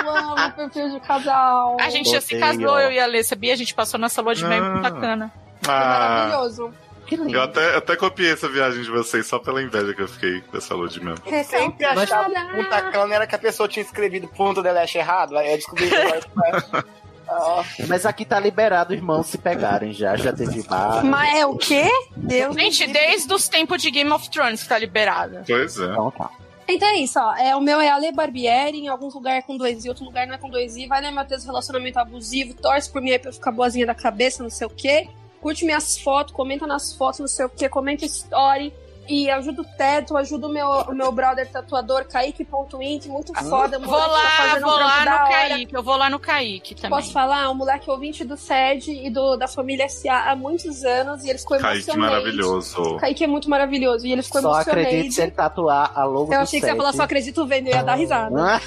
eu 0.04 0.16
amo 0.16 0.52
perfil 0.52 0.90
de 0.90 1.00
casal. 1.00 1.76
A 1.80 1.90
gente 1.90 2.08
já 2.10 2.20
se 2.20 2.38
casou, 2.38 2.78
eu 2.78 2.92
e 2.92 3.00
a 3.00 3.06
Lê, 3.06 3.22
sabia? 3.22 3.52
A 3.52 3.56
gente 3.56 3.74
passou 3.74 3.98
nessa 3.98 4.22
lua 4.22 4.34
de 4.34 4.44
mel 4.44 4.62
Ah. 4.64 4.78
bacana. 4.78 5.32
É 5.66 5.70
Ah, 5.70 6.28
maravilhoso. 6.28 6.72
Que 7.06 7.14
lindo. 7.16 7.34
eu 7.36 7.42
até, 7.42 7.76
até 7.76 7.94
copiei 7.96 8.32
essa 8.32 8.48
viagem 8.48 8.82
de 8.82 8.90
vocês 8.90 9.26
só 9.26 9.38
pela 9.38 9.62
inveja 9.62 9.94
que 9.94 10.02
eu 10.02 10.08
fiquei 10.08 10.40
dessa 10.52 10.74
lua 10.74 10.88
de 10.88 11.02
mel. 11.04 11.14
Sempre 11.44 11.84
achava 11.84 12.28
que 12.28 12.56
Punta 12.56 12.82
Cana 12.90 13.14
era 13.14 13.26
que 13.28 13.34
a 13.34 13.38
pessoa 13.38 13.68
tinha 13.68 13.84
escrevido 13.84 14.26
ponto 14.28 14.60
de 14.62 14.70
leste 14.72 14.98
errado. 14.98 15.36
Aí 15.38 15.50
eu 15.52 15.56
descobri 15.56 15.88
que 15.88 15.94
agora 15.94 16.84
Mas 17.88 18.06
aqui 18.06 18.24
tá 18.24 18.38
liberado 18.38 18.94
irmãos 18.94 19.26
se 19.26 19.38
pegarem 19.38 19.92
já, 19.92 20.14
já 20.16 20.32
teve 20.32 20.62
bar. 20.62 21.04
Mas 21.04 21.36
é 21.38 21.46
o 21.46 21.56
quê? 21.56 21.88
Deus. 22.16 22.54
Gente, 22.54 22.86
desde 22.86 23.32
os 23.32 23.48
tempos 23.48 23.82
de 23.82 23.90
Game 23.90 24.10
of 24.12 24.28
Thrones 24.30 24.62
que 24.62 24.68
tá 24.68 24.78
liberada. 24.78 25.42
Pois 25.46 25.78
é. 25.78 25.84
Então 25.86 26.10
tá. 26.12 26.30
Então 26.68 26.88
é 26.88 26.96
isso, 26.96 27.18
ó. 27.18 27.34
É, 27.36 27.54
o 27.54 27.60
meu 27.60 27.80
é 27.80 27.88
Ale 27.88 28.10
Barbieri, 28.12 28.78
em 28.78 28.88
alguns 28.88 29.14
lugares 29.14 29.44
é 29.44 29.46
com 29.46 29.56
dois 29.56 29.84
i, 29.84 29.88
outro 29.88 30.04
lugar 30.04 30.26
não 30.26 30.34
é 30.34 30.38
com 30.38 30.50
dois 30.50 30.76
i. 30.76 30.86
Vai 30.86 31.00
ler 31.00 31.12
Matheus 31.12 31.44
relacionamento 31.44 31.98
abusivo, 31.98 32.54
torce 32.54 32.90
por 32.90 33.00
mim 33.00 33.12
aí 33.12 33.18
pra 33.18 33.30
eu 33.30 33.34
ficar 33.34 33.52
boazinha 33.52 33.86
da 33.86 33.94
cabeça, 33.94 34.42
não 34.42 34.50
sei 34.50 34.66
o 34.66 34.70
quê. 34.70 35.08
Curte 35.40 35.64
minhas 35.64 35.98
fotos, 35.98 36.34
comenta 36.34 36.66
nas 36.66 36.92
fotos, 36.92 37.20
não 37.20 37.28
sei 37.28 37.46
o 37.46 37.48
quê, 37.48 37.68
comenta 37.68 38.04
story. 38.04 38.72
E 39.08 39.30
ajuda 39.30 39.62
o 39.62 39.64
Teto, 39.64 40.16
ajuda 40.16 40.46
o 40.46 40.50
meu, 40.50 40.66
o 40.66 40.94
meu 40.94 41.12
brother 41.12 41.48
tatuador, 41.48 42.04
Kaique.int, 42.04 43.06
muito 43.06 43.32
foda. 43.34 43.78
Vou 43.78 43.98
tá 43.98 44.06
lá, 44.06 44.56
um 44.56 44.60
vou 44.60 44.70
lá 44.70 45.04
no. 45.04 45.28
Kaique. 45.28 45.74
Eu 45.74 45.82
vou 45.82 45.96
lá 45.96 46.10
no 46.10 46.18
Kaique 46.18 46.74
também. 46.74 46.90
Posso 46.90 47.12
falar? 47.12 47.50
Um 47.50 47.54
moleque 47.54 47.90
ouvinte 47.90 48.24
do 48.24 48.36
SED 48.36 48.90
e 48.90 49.10
do, 49.10 49.36
da 49.36 49.46
família 49.46 49.88
SA 49.88 50.30
há 50.30 50.36
muitos 50.36 50.84
anos 50.84 51.24
e 51.24 51.30
ele 51.30 51.38
ficou 51.38 51.58
Kaique 51.58 51.90
emocionado. 51.90 52.12
maravilhoso. 52.12 52.96
Kaique 52.96 53.24
é 53.24 53.26
muito 53.26 53.48
maravilhoso 53.48 54.06
e 54.06 54.12
ele 54.12 54.22
ficou 54.22 54.42
Só 54.42 54.48
emocionado. 54.48 54.80
acredite 54.80 55.14
se 55.14 55.22
ele 55.22 55.30
tatuar 55.30 55.92
a 55.94 56.04
logo 56.04 56.32
Eu 56.32 56.38
do 56.38 56.42
achei 56.42 56.60
que 56.60 56.66
você 56.66 56.72
ia 56.72 56.76
falar 56.76 56.92
só 56.92 57.02
acredito 57.02 57.46
vendo, 57.46 57.68
eu 57.68 57.74
ia 57.74 57.82
dar 57.82 57.94
risada. 57.94 58.36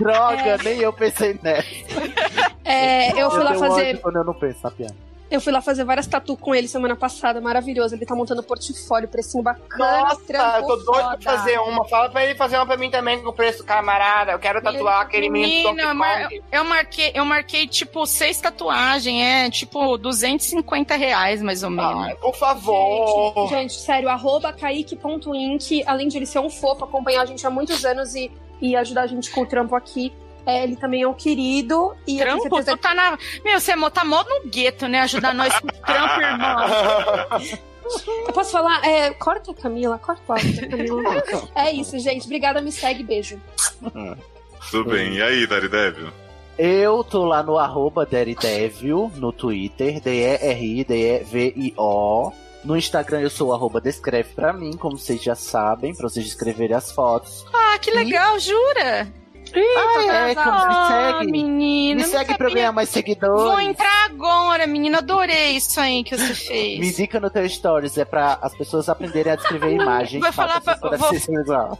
Droga, 0.00 0.58
nem 0.62 0.78
eu 0.78 0.92
pensei 0.92 1.38
nessa. 1.42 1.68
É, 2.64 3.20
eu 3.20 3.30
fui 3.30 3.42
lá 3.42 3.52
tenho 3.52 3.60
fazer. 3.60 4.00
quando 4.00 4.16
eu 4.16 4.24
não 4.24 4.34
penso 4.34 4.70
piada. 4.70 5.07
Eu 5.30 5.40
fui 5.42 5.52
lá 5.52 5.60
fazer 5.60 5.84
várias 5.84 6.06
tatu 6.06 6.36
com 6.36 6.54
ele 6.54 6.66
semana 6.66 6.96
passada, 6.96 7.38
maravilhoso. 7.40 7.94
Ele 7.94 8.06
tá 8.06 8.14
montando 8.14 8.42
portfólio, 8.42 9.06
precinho 9.08 9.42
bacana. 9.42 10.00
Nossa, 10.02 10.20
trampo 10.22 10.56
eu 10.56 10.62
tô 10.62 10.76
doido 10.76 11.02
foda. 11.04 11.18
pra 11.18 11.36
fazer 11.36 11.58
uma. 11.58 11.84
Fala 11.86 12.08
pra 12.08 12.24
ele 12.24 12.34
fazer 12.34 12.56
uma 12.56 12.64
pra 12.66 12.76
mim 12.78 12.90
também 12.90 13.22
com 13.22 13.30
preço 13.32 13.62
camarada. 13.64 14.32
Eu 14.32 14.38
quero 14.38 14.62
tatuar 14.62 15.02
aquele 15.02 15.28
menino 15.28 15.68
Menina, 15.70 15.82
eu, 15.90 15.94
mar- 15.94 16.28
eu 16.50 16.64
marquei, 16.64 17.10
eu 17.14 17.24
marquei, 17.26 17.66
tipo, 17.66 18.06
seis 18.06 18.40
tatuagens, 18.40 19.22
é, 19.22 19.50
tipo, 19.50 19.98
250 19.98 20.94
reais, 20.96 21.42
mais 21.42 21.62
ou 21.62 21.70
menos. 21.70 22.14
por 22.20 22.34
favor. 22.34 23.48
Gente, 23.48 23.50
gente, 23.50 23.74
sério, 23.74 24.08
arroba 24.08 24.52
kaique.inc, 24.52 25.84
além 25.86 26.08
de 26.08 26.16
ele 26.16 26.26
ser 26.26 26.38
um 26.38 26.50
fofo, 26.50 26.84
acompanhar 26.84 27.22
a 27.22 27.26
gente 27.26 27.46
há 27.46 27.50
muitos 27.50 27.84
anos 27.84 28.14
e, 28.14 28.30
e 28.60 28.74
ajudar 28.76 29.02
a 29.02 29.06
gente 29.06 29.30
com 29.30 29.42
o 29.42 29.46
trampo 29.46 29.74
aqui. 29.76 30.12
É, 30.48 30.64
ele 30.64 30.76
também 30.76 31.02
é 31.02 31.08
um 31.08 31.12
querido. 31.12 31.94
E 32.06 32.16
Trampo? 32.16 32.64
Tu 32.64 32.76
tá 32.78 32.94
na... 32.94 33.18
Meu, 33.44 33.60
você 33.60 33.74
tá 33.90 34.02
mó 34.02 34.24
no 34.24 34.48
gueto, 34.48 34.88
né? 34.88 35.00
Ajudar 35.00 35.34
nós 35.34 35.52
com 35.60 35.66
trampo, 35.66 36.20
irmão. 36.22 36.56
Eu 38.26 38.32
posso 38.32 38.52
falar? 38.52 38.82
É, 38.84 39.10
corta 39.12 39.50
a 39.50 39.54
Camila, 39.54 39.98
corta 39.98 40.22
a 40.32 40.36
Camila. 40.68 41.22
é 41.54 41.70
isso, 41.72 41.98
gente. 41.98 42.24
Obrigada, 42.24 42.62
me 42.62 42.72
segue, 42.72 43.04
beijo. 43.04 43.38
Tudo 44.70 44.90
bem. 44.90 45.16
E 45.16 45.22
aí, 45.22 45.46
Daredevil? 45.46 46.08
Eu 46.58 47.04
tô 47.04 47.24
lá 47.24 47.42
no 47.42 47.58
arroba 47.58 48.06
Daredevil, 48.06 49.12
no 49.16 49.32
Twitter, 49.32 50.00
D-E-R-I-D-E-V-I-O. 50.00 52.32
No 52.64 52.76
Instagram 52.76 53.20
eu 53.20 53.30
sou 53.30 53.48
o 53.48 53.54
arroba 53.54 53.80
Descreve 53.80 54.30
pra 54.34 54.52
mim, 54.52 54.76
como 54.76 54.98
vocês 54.98 55.22
já 55.22 55.34
sabem, 55.34 55.94
pra 55.94 56.08
vocês 56.08 56.26
escreverem 56.26 56.76
as 56.76 56.90
fotos. 56.90 57.44
Ah, 57.54 57.78
que 57.78 57.90
legal, 57.90 58.38
jura? 58.40 59.06
Ah, 59.54 60.28
é, 60.30 60.34
como 60.34 60.68
me 60.68 60.88
segue. 60.88 61.32
menina, 61.32 62.00
me 62.02 62.06
segue 62.08 62.36
pra 62.36 62.50
ganhar 62.50 62.72
mais 62.72 62.88
seguidores. 62.88 63.42
Vou 63.42 63.60
entrar 63.60 64.04
agora, 64.06 64.66
menina. 64.66 64.98
Adorei 64.98 65.52
isso 65.56 65.80
aí 65.80 66.02
que 66.04 66.16
você 66.16 66.34
fez. 66.34 66.78
Me 66.80 66.88
indica 66.88 67.18
no 67.20 67.30
teu 67.30 67.48
stories, 67.48 67.96
é 67.98 68.04
pra 68.04 68.38
as 68.42 68.54
pessoas 68.56 68.88
aprenderem 68.88 69.32
a 69.32 69.36
descrever 69.36 69.72
imagens. 69.72 70.22
Vou 70.22 70.32
falar 70.32 70.60
pra- 70.60 70.74
vou-. 70.76 70.90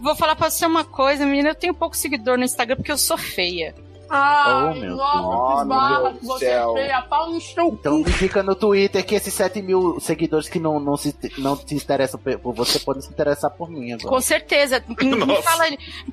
Vou 0.01 0.17
falar 0.17 0.37
pra 0.37 0.51
você 0.51 0.65
uma 0.67 0.85
coisa, 0.85 1.25
menina. 1.27 1.51
Eu 1.51 1.55
tenho 1.55 1.75
pouco 1.75 1.97
seguidor 1.97 2.37
no 2.39 2.45
Instagram 2.45 2.77
porque 2.77 2.93
eu 2.93 2.99
sou 2.99 3.17
feia. 3.19 3.75
Ah, 4.11 4.71
Oh, 4.71 4.75
meu 4.79 4.97
nossa, 4.97 5.17
Deus. 5.19 5.61
que 5.63 5.69
barra, 5.69 6.01
Meu 6.01 6.15
você 6.23 6.47
céu. 6.47 6.77
é 6.79 6.81
feia, 6.83 7.03
pau 7.03 7.31
no 7.31 7.41
chão. 7.41 7.69
Então 7.81 7.95
me 7.99 8.11
indica 8.11 8.43
no 8.43 8.55
Twitter 8.55 9.05
que 9.05 9.15
esses 9.15 9.35
7 9.35 9.61
mil 9.61 10.01
seguidores 10.01 10.49
que 10.49 10.59
não, 10.59 10.81
não, 10.81 10.97
se, 10.97 11.15
não 11.39 11.57
se 11.57 11.75
interessam 11.75 12.19
por 12.19 12.55
você 12.55 12.79
podem 12.81 13.03
se 13.03 13.11
interessar 13.11 13.51
por 13.51 13.71
mim 13.71 13.93
agora. 13.93 14.09
Com 14.09 14.21
certeza. 14.21 14.83
Me 15.03 15.43
fala, 15.43 15.65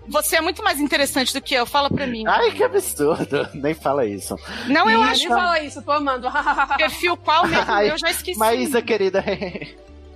você 0.07 0.35
é 0.37 0.41
muito 0.41 0.63
mais 0.63 0.79
interessante 0.79 1.33
do 1.33 1.41
que 1.41 1.55
eu. 1.55 1.65
Fala 1.65 1.89
pra 1.89 2.05
mim. 2.05 2.23
Ai, 2.27 2.51
que 2.51 2.63
absurdo. 2.63 3.47
Nem 3.55 3.73
fala 3.73 4.05
isso. 4.05 4.35
Não, 4.67 4.89
eu 4.89 5.01
acho. 5.01 5.27
fala 5.27 5.59
isso, 5.61 5.81
tô 5.81 5.91
amando. 5.91 6.27
Perfil 6.77 7.15
qual 7.23 7.47
mesmo? 7.47 7.63
Ai, 7.67 7.91
eu 7.91 7.97
já 7.97 8.09
esqueci. 8.11 8.37
Maísa, 8.37 8.81
querida. 8.81 9.23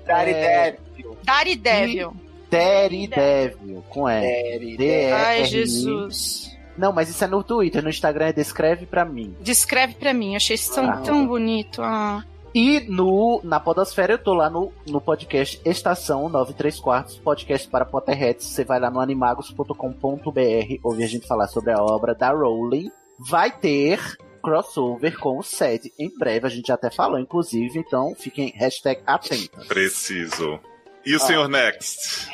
Daredevil. 0.05 1.17
Daredevil. 1.23 2.13
Daredevil, 2.49 3.83
com 3.89 4.09
E. 4.09 5.11
Ai, 5.13 5.45
Jesus. 5.45 6.57
Não, 6.79 6.93
mas 6.93 7.09
isso 7.09 7.23
é 7.23 7.27
no 7.27 7.43
Twitter, 7.43 7.83
no 7.83 7.89
Instagram 7.89 8.27
é 8.27 8.33
Descreve 8.33 8.85
pra 8.85 9.03
mim. 9.05 9.35
Descreve 9.41 9.95
pra 9.95 10.13
mim. 10.13 10.35
Achei 10.35 10.55
isso 10.55 10.73
tão, 10.73 10.89
Ah. 10.89 10.97
tão 11.01 11.27
bonito. 11.27 11.81
Ah. 11.83 12.23
E 12.55 12.79
no, 12.89 13.41
na 13.43 13.59
Podosfera 13.59 14.13
eu 14.13 14.17
tô 14.17 14.33
lá 14.33 14.49
no, 14.49 14.71
no 14.87 14.99
podcast 14.99 15.61
Estação 15.63 16.27
93 16.29 16.79
Quartos, 16.79 17.17
podcast 17.17 17.67
para 17.67 17.85
Potterheads. 17.85 18.45
Você 18.47 18.63
vai 18.63 18.79
lá 18.79 18.89
no 18.89 18.99
animagos.com.br 18.99 20.79
ouvir 20.83 21.03
a 21.03 21.07
gente 21.07 21.27
falar 21.27 21.47
sobre 21.47 21.71
a 21.73 21.83
obra 21.83 22.15
da 22.15 22.31
Rowling. 22.31 22.89
Vai 23.19 23.51
ter 23.51 23.99
crossover 24.41 25.19
com 25.19 25.37
o 25.37 25.43
SED 25.43 25.91
em 25.99 26.09
breve, 26.17 26.47
a 26.47 26.49
gente 26.49 26.67
já 26.67 26.73
até 26.75 26.89
falou, 26.89 27.19
inclusive, 27.19 27.77
então 27.77 28.15
fiquem 28.15 28.53
hashtag 28.55 29.01
atentos. 29.05 29.67
Preciso. 29.67 30.59
E 31.05 31.13
o 31.15 31.19
senhor 31.19 31.47
Next? 31.49 32.29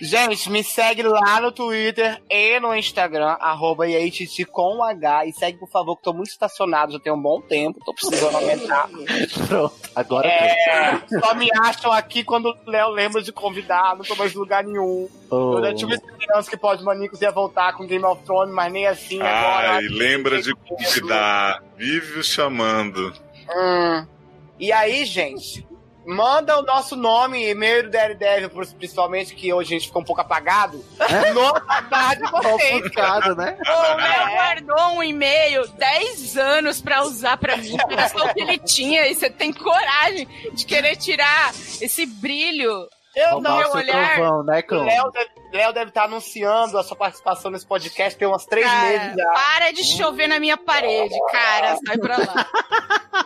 Gente, 0.00 0.50
me 0.50 0.62
segue 0.62 1.02
lá 1.02 1.40
no 1.40 1.50
Twitter 1.50 2.20
e 2.30 2.60
no 2.60 2.74
Instagram, 2.74 3.36
arroba 3.40 3.88
IATT 3.88 4.44
com 4.46 4.82
H. 4.82 5.26
E 5.26 5.32
segue, 5.32 5.58
por 5.58 5.68
favor, 5.68 5.96
que 5.96 6.02
tô 6.02 6.12
muito 6.12 6.30
estacionado, 6.30 6.92
já 6.92 6.98
tem 6.98 7.12
um 7.12 7.20
bom 7.20 7.40
tempo, 7.40 7.80
tô 7.84 7.94
precisando 7.94 8.36
aumentar. 8.36 8.88
Pronto, 9.48 9.74
agora 9.94 10.28
É, 10.28 11.00
só 11.20 11.34
me 11.34 11.48
acham 11.62 11.92
aqui 11.92 12.22
quando 12.24 12.46
o 12.46 12.70
Léo 12.70 12.90
lembra 12.90 13.22
de 13.22 13.32
convidar, 13.32 13.96
não 13.96 14.04
tô 14.04 14.14
mais 14.16 14.34
em 14.34 14.38
lugar 14.38 14.64
nenhum. 14.64 15.08
Oh. 15.30 15.58
Eu 15.58 15.74
tive 15.74 15.94
esperança 15.94 16.50
que 16.50 16.56
pode 16.56 16.84
Manicos 16.84 17.20
ia 17.20 17.30
voltar 17.30 17.72
com 17.74 17.86
Game 17.86 18.04
of 18.04 18.22
Thrones, 18.22 18.54
mas 18.54 18.72
nem 18.72 18.86
assim 18.86 19.20
agora. 19.20 19.72
Ai, 19.72 19.88
lembra 19.88 20.40
de 20.40 20.54
convidar. 20.54 21.62
Vive 21.76 22.20
o 22.20 22.24
chamando. 22.24 23.12
Hum. 23.48 24.06
E 24.58 24.72
aí, 24.72 25.04
gente, 25.04 25.66
manda 26.06 26.58
o 26.58 26.62
nosso 26.62 26.94
nome, 26.96 27.48
e-mail 27.48 27.82
do 27.84 27.90
Daredevil, 27.90 28.50
principalmente, 28.78 29.34
que 29.34 29.52
hoje 29.52 29.74
a 29.74 29.78
gente 29.78 29.88
ficou 29.88 30.02
um 30.02 30.04
pouco 30.04 30.20
apagado. 30.20 30.84
Nota 31.34 31.82
tarde 31.90 32.22
vocês. 32.30 32.80
Ofuscado, 32.80 33.34
né? 33.36 33.58
O 33.66 33.96
Léo 33.96 34.30
guardou 34.30 34.96
um 34.98 35.02
e-mail 35.02 35.66
10 35.68 36.36
anos 36.36 36.80
pra 36.80 37.02
usar 37.02 37.36
pra 37.36 37.56
mim. 37.56 37.76
Era 37.90 38.08
só 38.08 38.24
o 38.24 38.32
que 38.34 38.40
ele 38.40 38.58
tinha. 38.58 39.06
E 39.08 39.14
você 39.14 39.28
tem 39.28 39.52
coragem 39.52 40.26
de 40.52 40.64
querer 40.64 40.96
tirar 40.96 41.50
esse 41.80 42.06
brilho 42.06 42.88
Eu 43.14 43.36
do 43.36 43.40
não, 43.42 43.58
meu 43.58 43.72
olhar. 43.72 44.14
trovão, 44.14 44.44
né? 44.44 44.62
Léo 44.70 45.10
deve, 45.10 45.30
Léo 45.52 45.72
deve 45.72 45.88
estar 45.90 46.04
anunciando 46.04 46.78
a 46.78 46.82
sua 46.84 46.96
participação 46.96 47.50
nesse 47.50 47.66
podcast 47.66 48.18
tem 48.18 48.28
umas 48.28 48.44
três 48.46 48.66
Cara, 48.66 48.88
meses 48.88 49.16
já. 49.16 49.32
para 49.32 49.72
de 49.72 49.84
chover 49.96 50.28
na 50.28 50.38
minha 50.38 50.56
parede, 50.56 51.14
cara. 51.32 51.76
Sai 51.86 51.98
pra 51.98 52.16
lá. 52.18 53.25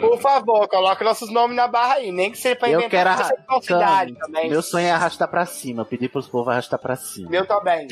Por 0.00 0.20
favor, 0.20 0.68
coloque 0.68 1.02
nossos 1.04 1.30
nomes 1.30 1.56
na 1.56 1.66
barra 1.68 1.94
aí, 1.94 2.10
nem 2.12 2.30
que 2.30 2.38
seja 2.38 2.56
pra 2.56 2.68
Eu 2.68 2.80
inventar 2.80 2.90
quero 2.90 3.10
arrastar. 3.10 4.06
Meu 4.48 4.62
sonho 4.62 4.86
é 4.86 4.90
arrastar 4.90 5.28
pra 5.28 5.46
cima. 5.46 5.84
Pedir 5.84 6.08
pros 6.08 6.26
povos 6.28 6.48
arrastar 6.48 6.78
pra 6.78 6.96
cima. 6.96 7.30
Meu 7.30 7.46
também. 7.46 7.88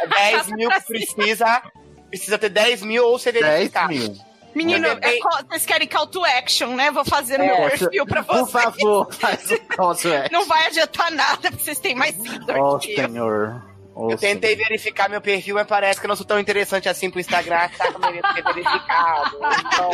É 0.00 0.06
10 0.06 0.48
mil 0.52 0.70
que 0.70 0.80
precisa. 0.86 1.62
Precisa 2.08 2.38
ter 2.38 2.48
10 2.48 2.82
mil 2.82 3.04
ou 3.06 3.18
ser 3.18 3.32
10 3.32 3.44
verificado. 3.44 3.88
mil. 3.88 4.14
Menino, 4.54 4.88
é 4.88 5.18
vocês 5.48 5.66
querem 5.66 5.86
call 5.86 6.06
to 6.06 6.24
action, 6.24 6.74
né? 6.74 6.90
Vou 6.90 7.04
fazer 7.04 7.38
no 7.38 7.44
meu 7.44 7.54
É, 7.54 7.70
perfil 7.70 8.06
pra 8.06 8.22
Por 8.24 8.38
vocês. 8.38 8.50
favor, 8.64 9.12
faz 9.14 9.50
o 9.50 9.58
call 9.76 9.94
to 9.94 10.12
action. 10.12 10.28
Não 10.32 10.46
vai 10.46 10.66
adiantar 10.66 11.12
nada, 11.12 11.50
porque 11.50 11.62
vocês 11.64 11.78
têm 11.78 11.94
mais 11.94 12.16
seguidor 12.16 12.56
Oh, 12.58 12.80
senhor. 12.80 13.62
Oh, 14.00 14.12
Eu 14.12 14.16
tentei 14.16 14.54
verificar 14.54 15.10
meu 15.10 15.20
perfil, 15.20 15.56
mas 15.56 15.66
parece 15.66 15.98
que 15.98 16.06
eu 16.06 16.08
não 16.08 16.14
sou 16.14 16.24
tão 16.24 16.38
interessante 16.38 16.88
assim 16.88 17.10
pro 17.10 17.18
Instagram, 17.18 17.68
que 17.68 17.78
tá 17.78 17.92
com 17.92 17.98
medo 17.98 18.28
de 18.28 18.32
ser 18.32 18.44
verificado. 18.44 19.36
Então. 19.66 19.90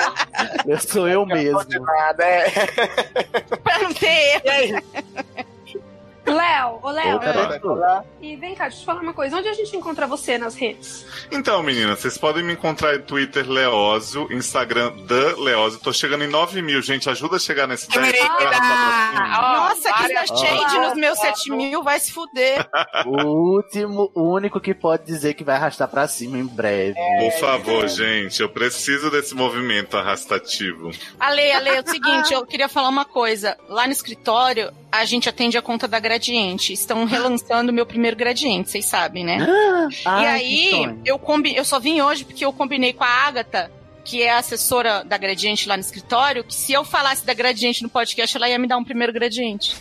Eu 0.66 0.78
sou 0.78 1.08
eu 1.08 1.24
mesmo. 1.24 1.64
nada, 1.80 2.22
é. 2.22 2.50
Pra 3.62 3.78
não 3.78 3.94
ter 3.94 4.42
erro. 4.44 4.82
Léo, 6.26 6.78
ô 6.82 6.90
Léo. 6.90 7.18
Garoto. 7.20 7.78
E 8.20 8.36
vem 8.36 8.54
cá, 8.54 8.64
deixa 8.64 8.76
eu 8.78 8.80
te 8.80 8.86
falar 8.86 9.00
uma 9.00 9.12
coisa. 9.12 9.36
Onde 9.36 9.48
a 9.48 9.52
gente 9.52 9.76
encontra 9.76 10.06
você 10.06 10.38
nas 10.38 10.54
redes? 10.54 11.06
Então, 11.30 11.62
meninas, 11.62 11.98
vocês 12.00 12.16
podem 12.16 12.42
me 12.42 12.54
encontrar 12.54 12.94
em 12.96 13.00
Twitter 13.02 13.48
Leózio, 13.48 14.32
Instagram 14.32 14.92
The 15.06 15.34
Leózio. 15.38 15.80
Tô 15.80 15.92
chegando 15.92 16.24
em 16.24 16.28
9 16.28 16.62
mil, 16.62 16.80
gente. 16.82 17.08
Ajuda 17.10 17.36
a 17.36 17.38
chegar 17.38 17.66
nesse 17.66 17.88
10 17.88 18.10
Querida! 18.12 18.28
Nossa, 19.42 19.92
que 19.92 20.00
várias- 20.02 20.28
shade 20.28 20.78
nos 20.78 20.94
meus 20.94 21.18
7 21.18 21.50
mil, 21.50 21.82
vai 21.82 22.00
se 22.00 22.12
fuder. 22.12 22.66
O 23.06 23.56
último, 23.56 24.10
o 24.14 24.32
único 24.34 24.60
que 24.60 24.72
pode 24.74 25.04
dizer 25.04 25.34
que 25.34 25.44
vai 25.44 25.56
arrastar 25.56 25.88
pra 25.88 26.08
cima 26.08 26.38
em 26.38 26.46
breve. 26.46 26.94
Por 27.18 27.32
favor, 27.38 27.86
gente, 27.88 28.40
eu 28.40 28.48
preciso 28.48 29.10
desse 29.10 29.34
movimento 29.34 29.96
arrastativo. 29.96 30.90
Ale, 31.20 31.52
Ale, 31.52 31.68
é 31.70 31.80
o 31.80 31.88
seguinte, 31.88 32.32
eu 32.32 32.46
queria 32.46 32.68
falar 32.68 32.88
uma 32.88 33.04
coisa. 33.04 33.56
Lá 33.68 33.86
no 33.86 33.92
escritório, 33.92 34.72
a 35.00 35.04
gente 35.04 35.28
atende 35.28 35.58
a 35.58 35.62
conta 35.62 35.88
da 35.88 35.98
Gradiente. 35.98 36.72
Estão 36.72 37.04
relançando 37.04 37.70
o 37.70 37.74
meu 37.74 37.84
primeiro 37.84 38.16
Gradiente, 38.16 38.70
vocês 38.70 38.84
sabem, 38.84 39.24
né? 39.24 39.38
e 39.40 40.02
Ah, 40.04 40.20
que 40.20 40.26
aí, 40.26 40.96
eu, 41.04 41.18
combi... 41.18 41.54
eu 41.54 41.64
só 41.64 41.80
vim 41.80 42.00
hoje 42.00 42.24
porque 42.24 42.44
eu 42.44 42.52
combinei 42.52 42.92
com 42.92 43.04
a 43.04 43.08
Agatha, 43.08 43.70
que 44.04 44.22
é 44.22 44.30
a 44.30 44.38
assessora 44.38 45.04
da 45.04 45.16
Gradiente 45.18 45.68
lá 45.68 45.76
no 45.76 45.80
escritório, 45.80 46.44
que 46.44 46.54
se 46.54 46.72
eu 46.72 46.84
falasse 46.84 47.24
da 47.26 47.34
Gradiente 47.34 47.82
no 47.82 47.88
podcast, 47.88 48.36
ela 48.36 48.48
ia 48.48 48.58
me 48.58 48.68
dar 48.68 48.76
um 48.76 48.84
primeiro 48.84 49.12
Gradiente. 49.12 49.74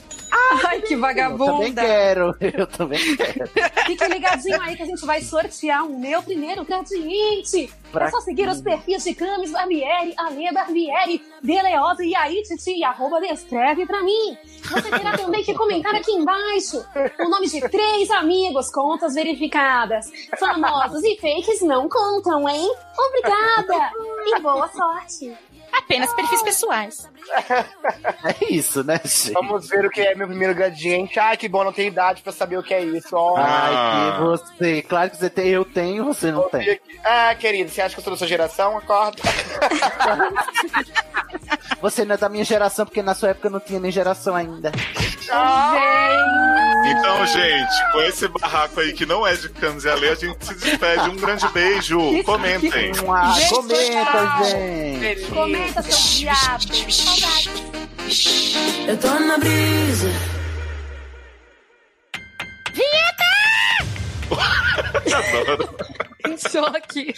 Ai, 0.66 0.82
que 0.82 0.94
Eu 0.96 1.00
também 1.00 1.00
vagabunda. 1.00 1.82
quero, 1.82 2.36
eu 2.40 2.68
também 2.68 3.16
quero. 3.16 3.48
Fique 3.86 4.08
ligadinho 4.08 4.62
aí 4.62 4.76
que 4.76 4.84
a 4.84 4.86
gente 4.86 5.06
vai 5.06 5.22
sortear 5.22 5.86
o 5.86 6.00
meu 6.00 6.24
primeiro 6.24 6.66
gradiente. 6.66 7.72
Pra 7.92 8.08
é 8.08 8.12
só 8.12 8.20
seguir 8.22 8.48
os 8.50 8.60
perfis 8.62 9.04
de 9.04 9.14
Camis 9.14 9.52
Barbieri, 9.52 10.16
Alê 10.18 10.52
Barbieri, 10.52 11.22
Deleosa 11.44 12.04
e 12.04 12.16
aí, 12.16 12.42
Titi, 12.42 12.72
e 12.80 12.84
arroba 12.84 13.22
descreve 13.22 13.86
pra 13.86 14.02
mim. 14.02 14.36
Você 14.64 14.90
terá 14.90 15.12
também 15.18 15.44
que 15.44 15.54
comentar 15.54 15.94
aqui 15.94 16.12
embaixo 16.12 16.84
o 17.20 17.30
nome 17.30 17.48
de 17.48 17.62
três 17.70 18.10
amigos, 18.10 18.72
contas 18.72 19.14
verificadas. 19.14 20.12
Famosos 20.40 21.04
e 21.04 21.16
fakes 21.18 21.62
não 21.62 21.88
contam, 21.88 22.50
hein? 22.50 22.68
Obrigada 22.98 23.92
e 24.26 24.40
boa 24.40 24.68
sorte. 24.70 25.38
Apenas 25.74 26.14
perfis 26.14 26.42
pessoais. 26.42 27.10
É 28.26 28.54
isso, 28.54 28.84
né, 28.84 29.00
gente? 29.04 29.34
Vamos 29.34 29.68
ver 29.68 29.86
o 29.86 29.90
que 29.90 30.02
é 30.02 30.16
meu 30.16 30.28
primeiro 30.28 30.54
gradiente. 30.54 31.20
Ai, 31.20 31.38
que 31.38 31.48
bom, 31.48 31.64
não 31.64 31.74
tenho 31.74 31.88
idade 31.88 32.22
pra 32.22 32.32
saber 32.32 32.58
o 32.58 32.64
que 32.64 32.74
é 32.74 32.82
isso. 32.82 33.16
Ó. 33.16 33.36
Ai, 33.38 34.18
que 34.18 34.24
você. 34.24 34.82
Claro 34.82 35.10
que 35.10 35.18
você 35.18 35.30
tem, 35.30 35.48
eu 35.48 35.66
tenho, 35.66 36.06
você 36.06 36.32
não 36.32 36.50
tem. 36.50 36.80
Ah, 37.04 37.34
querido, 37.36 37.70
você 37.70 37.82
acha 37.82 37.96
que 37.96 38.00
eu 38.00 38.04
sou 38.04 38.14
da 38.14 38.18
sua 38.18 38.28
geração? 38.28 38.78
Acorda. 38.78 39.22
Você 41.82 42.06
não 42.06 42.16
é 42.16 42.18
da 42.18 42.30
minha 42.30 42.46
geração, 42.46 42.86
porque 42.86 43.02
na 43.02 43.14
sua 43.14 43.32
época 43.32 43.50
não 43.50 43.60
tinha 43.60 43.78
nem 43.78 43.92
geração 43.92 44.34
ainda. 44.34 44.72
Então, 46.86 47.26
gente, 47.28 47.92
com 47.92 48.02
esse 48.04 48.26
barraco 48.30 48.80
aí 48.80 48.94
que 48.94 49.06
não 49.06 49.28
é 49.28 49.36
de 49.36 49.48
e 49.48 49.90
Ale, 49.90 50.10
a 50.10 50.16
gente 50.16 50.46
se 50.46 50.56
despede. 50.56 51.10
Um 51.10 51.18
grande 51.18 51.46
beijo. 51.50 52.00
Comentem. 52.24 52.92
Ah, 53.10 53.34
Gente, 53.34 53.50
comenta, 53.50 54.40
Comenta, 55.64 55.82
seu 55.82 56.20
viado. 56.20 56.92
Saudade. 56.92 57.50
Eu 58.88 58.98
tô 58.98 59.08
na 59.20 59.38
brisa. 59.38 60.10
Adoro. 65.06 65.76
Em 66.28 66.38
choque. 66.38 67.14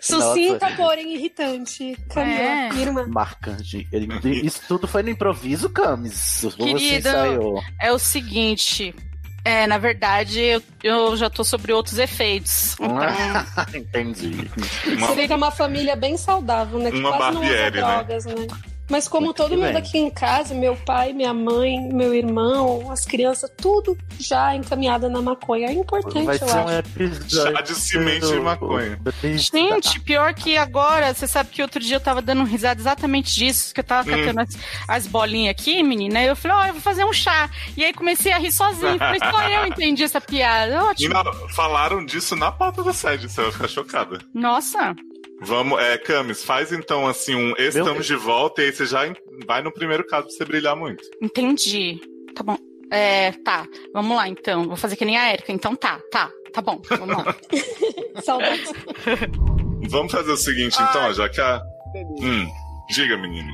Sucinta, 0.00 0.70
porém 0.76 1.14
irritante. 1.14 1.96
Camila, 2.12 2.40
É. 2.40 2.68
irmã. 2.74 3.06
Marcante. 3.08 3.88
Ele- 3.92 4.08
Isso 4.44 4.60
tudo 4.68 4.86
foi 4.86 5.02
no 5.02 5.10
improviso, 5.10 5.70
Camis? 5.70 6.44
Querido, 6.56 7.08
é 7.80 7.92
o 7.92 7.98
seguinte. 7.98 8.94
É, 9.44 9.66
na 9.66 9.78
verdade, 9.78 10.40
eu, 10.40 10.62
eu 10.82 11.16
já 11.16 11.30
tô 11.30 11.42
sobre 11.42 11.72
outros 11.72 11.98
efeitos. 11.98 12.74
Então, 12.74 12.98
Entendi. 13.74 14.50
Uma- 14.98 15.08
fica 15.14 15.34
uma 15.36 15.50
família 15.50 15.96
bem 15.96 16.16
saudável, 16.16 16.78
né? 16.78 16.90
Que 16.90 16.98
Uma 16.98 17.16
quase 17.16 17.34
não 17.36 17.42
usa 17.42 17.52
né? 17.54 17.70
drogas, 17.70 18.24
né? 18.26 18.34
Mas 18.90 19.06
como 19.06 19.26
Muito 19.26 19.36
todo 19.36 19.50
mundo 19.50 19.64
bem. 19.66 19.76
aqui 19.76 19.98
em 19.98 20.10
casa, 20.10 20.54
meu 20.54 20.74
pai, 20.74 21.12
minha 21.12 21.34
mãe, 21.34 21.78
meu 21.92 22.14
irmão, 22.14 22.90
as 22.90 23.04
crianças, 23.04 23.50
tudo 23.56 23.96
já 24.18 24.54
encaminhado 24.54 25.10
na 25.10 25.20
maconha. 25.20 25.68
É 25.68 25.72
importante, 25.72 26.24
Vai 26.24 26.36
eu 26.36 26.48
ser 26.48 26.54
um 26.56 26.68
acho. 26.68 26.78
episódio. 26.78 27.56
Chá 27.56 27.60
de 27.60 27.74
semente 27.74 28.26
de 28.26 28.40
maconha. 28.40 28.98
Gente, 29.36 30.00
pior 30.00 30.32
que 30.32 30.56
agora, 30.56 31.12
você 31.12 31.26
sabe 31.26 31.50
que 31.50 31.60
outro 31.60 31.80
dia 31.80 31.96
eu 31.96 32.00
tava 32.00 32.22
dando 32.22 32.44
risada 32.44 32.80
exatamente 32.80 33.34
disso, 33.34 33.74
que 33.74 33.80
eu 33.80 33.84
tava 33.84 34.08
Hum. 34.10 34.16
catando 34.24 34.40
as, 34.40 34.48
as 34.88 35.06
bolinhas 35.06 35.50
aqui, 35.50 35.82
menina, 35.82 36.22
eu 36.22 36.34
falei, 36.34 36.56
ó, 36.56 36.66
eu 36.68 36.72
vou 36.74 36.82
fazer 36.82 37.04
um 37.04 37.12
chá. 37.12 37.50
E 37.76 37.84
aí 37.84 37.92
comecei 37.92 38.32
a 38.32 38.38
rir 38.38 38.52
sozinho, 38.52 38.96
falei, 38.98 39.20
só 39.20 39.48
eu 39.48 39.66
entendi 39.66 40.02
essa 40.02 40.20
piada, 40.20 40.72
E 40.72 40.76
ótimo. 40.78 41.14
na- 41.14 41.32
falaram 41.54 42.04
disso 42.06 42.34
na 42.34 42.50
pauta 42.50 42.82
da 42.82 42.92
sede, 42.92 43.28
você 43.28 43.42
vai 43.42 43.52
ficar 43.52 43.68
chocada. 43.68 44.18
Nossa, 44.32 44.94
Vamos, 45.40 45.80
é, 45.80 45.96
Camis, 45.98 46.44
faz 46.44 46.72
então 46.72 47.06
assim 47.06 47.34
um 47.34 47.54
estamos 47.56 48.06
de 48.06 48.16
volta 48.16 48.60
e 48.60 48.66
aí 48.66 48.72
você 48.72 48.84
já 48.86 49.00
vai 49.46 49.62
no 49.62 49.72
primeiro 49.72 50.04
caso 50.06 50.26
pra 50.26 50.34
você 50.36 50.44
brilhar 50.44 50.74
muito. 50.76 51.02
entendi. 51.22 52.00
Tá 52.34 52.42
bom. 52.42 52.56
É, 52.90 53.32
tá, 53.44 53.66
vamos 53.92 54.16
lá 54.16 54.26
então, 54.28 54.66
vou 54.66 54.76
fazer 54.76 54.96
que 54.96 55.04
nem 55.04 55.16
a 55.18 55.30
Erika, 55.32 55.52
então 55.52 55.76
tá, 55.76 56.00
tá, 56.10 56.30
tá 56.52 56.60
bom, 56.62 56.80
vamos 56.88 57.16
lá. 57.18 57.36
Vamos 59.90 60.12
fazer 60.12 60.30
o 60.32 60.36
seguinte 60.36 60.76
então, 60.82 61.08
ó, 61.08 61.12
já 61.12 61.28
que 61.28 61.40
a. 61.40 61.60
Hum, 62.20 62.46
diga, 62.90 63.16
menino. 63.16 63.48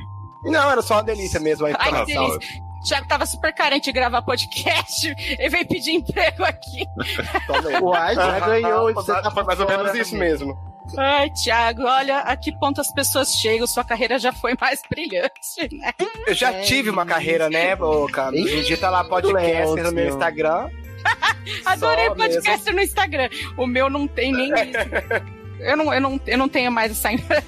Não, 0.45 0.69
era 0.71 0.81
só 0.81 0.95
uma 0.95 1.03
delícia 1.03 1.39
mesmo 1.39 1.65
a 1.65 1.69
Ai, 1.69 1.75
que 1.75 1.87
informação. 2.11 2.29
delícia. 2.29 2.65
Thiago 2.87 3.07
tava 3.07 3.25
super 3.25 3.53
carente 3.53 3.85
de 3.85 3.91
gravar 3.91 4.21
podcast 4.21 5.07
e 5.39 5.49
veio 5.49 5.67
pedir 5.67 5.91
emprego 5.91 6.43
aqui. 6.43 6.85
Uai, 7.81 8.15
já 8.15 8.39
ganhou. 8.45 8.89
e 8.89 8.93
Você 8.93 9.13
tá 9.21 9.31
Foi 9.31 9.43
mais 9.43 9.59
ou 9.59 9.67
menos 9.67 9.93
isso 9.95 10.15
mesmo. 10.15 10.55
Ai, 10.97 11.29
Thiago, 11.31 11.83
olha 11.83 12.19
a 12.19 12.35
que 12.37 12.51
ponto 12.57 12.79
as 12.79 12.91
pessoas 12.93 13.33
chegam, 13.33 13.67
sua 13.67 13.83
carreira 13.83 14.17
já 14.19 14.31
foi 14.31 14.55
mais 14.59 14.81
brilhante, 14.89 15.75
né? 15.75 15.91
Eu 16.27 16.33
já 16.33 16.51
É 16.51 16.61
tive 16.61 16.89
uma 16.89 17.05
carreira, 17.05 17.49
né? 17.49 17.75
Ih, 18.33 18.43
Digita 18.43 18.89
lá 18.89 19.03
podcast 19.03 19.81
no 19.81 19.91
meu 19.91 20.07
Instagram. 20.09 20.69
Adorei 21.65 22.05
Só 22.07 22.11
o 22.11 22.15
podcast 22.15 22.73
no 22.73 22.81
Instagram. 22.81 23.29
O 23.57 23.67
meu 23.67 23.89
não 23.89 24.07
tem 24.07 24.31
nem 24.31 24.49
isso. 24.49 25.25
Eu 25.65 25.77
não, 25.77 25.93
eu 25.93 26.01
não, 26.01 26.21
eu 26.27 26.37
não 26.37 26.47
tenho 26.49 26.71
mais 26.71 26.91
essa 26.91 27.11
impressão. 27.13 27.45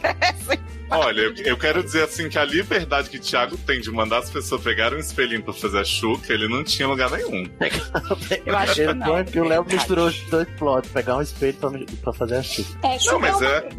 Olha, 0.89 1.19
eu, 1.19 1.33
eu 1.35 1.57
quero 1.57 1.83
dizer 1.83 2.03
assim 2.05 2.29
que 2.29 2.39
a 2.39 2.45
liberdade 2.45 3.09
que 3.09 3.17
o 3.17 3.19
Thiago 3.19 3.57
tem 3.57 3.81
de 3.81 3.91
mandar 3.91 4.19
as 4.19 4.29
pessoas 4.29 4.61
pegarem 4.61 4.97
um 4.97 5.01
espelhinho 5.01 5.43
pra 5.43 5.53
fazer 5.53 5.79
a 5.79 5.83
chuca, 5.83 6.31
ele 6.33 6.47
não 6.47 6.63
tinha 6.63 6.87
lugar 6.87 7.11
nenhum. 7.11 7.45
Eu 8.45 8.57
acho 8.57 8.75
que 8.75 8.93
não. 8.93 9.25
que 9.25 9.39
o 9.39 9.43
Léo 9.43 9.65
misturou 9.69 10.07
os 10.07 10.17
dois 10.29 10.47
plots, 10.57 10.89
pegar 10.91 11.17
um 11.17 11.21
espelho 11.21 11.55
pra, 11.55 11.69
pra 12.03 12.13
fazer 12.13 12.35
a 12.37 12.43
chuva. 12.43 12.69
É, 12.83 12.87
Não, 12.93 12.99
chupa 12.99 13.19
mas 13.19 13.41
é, 13.41 13.69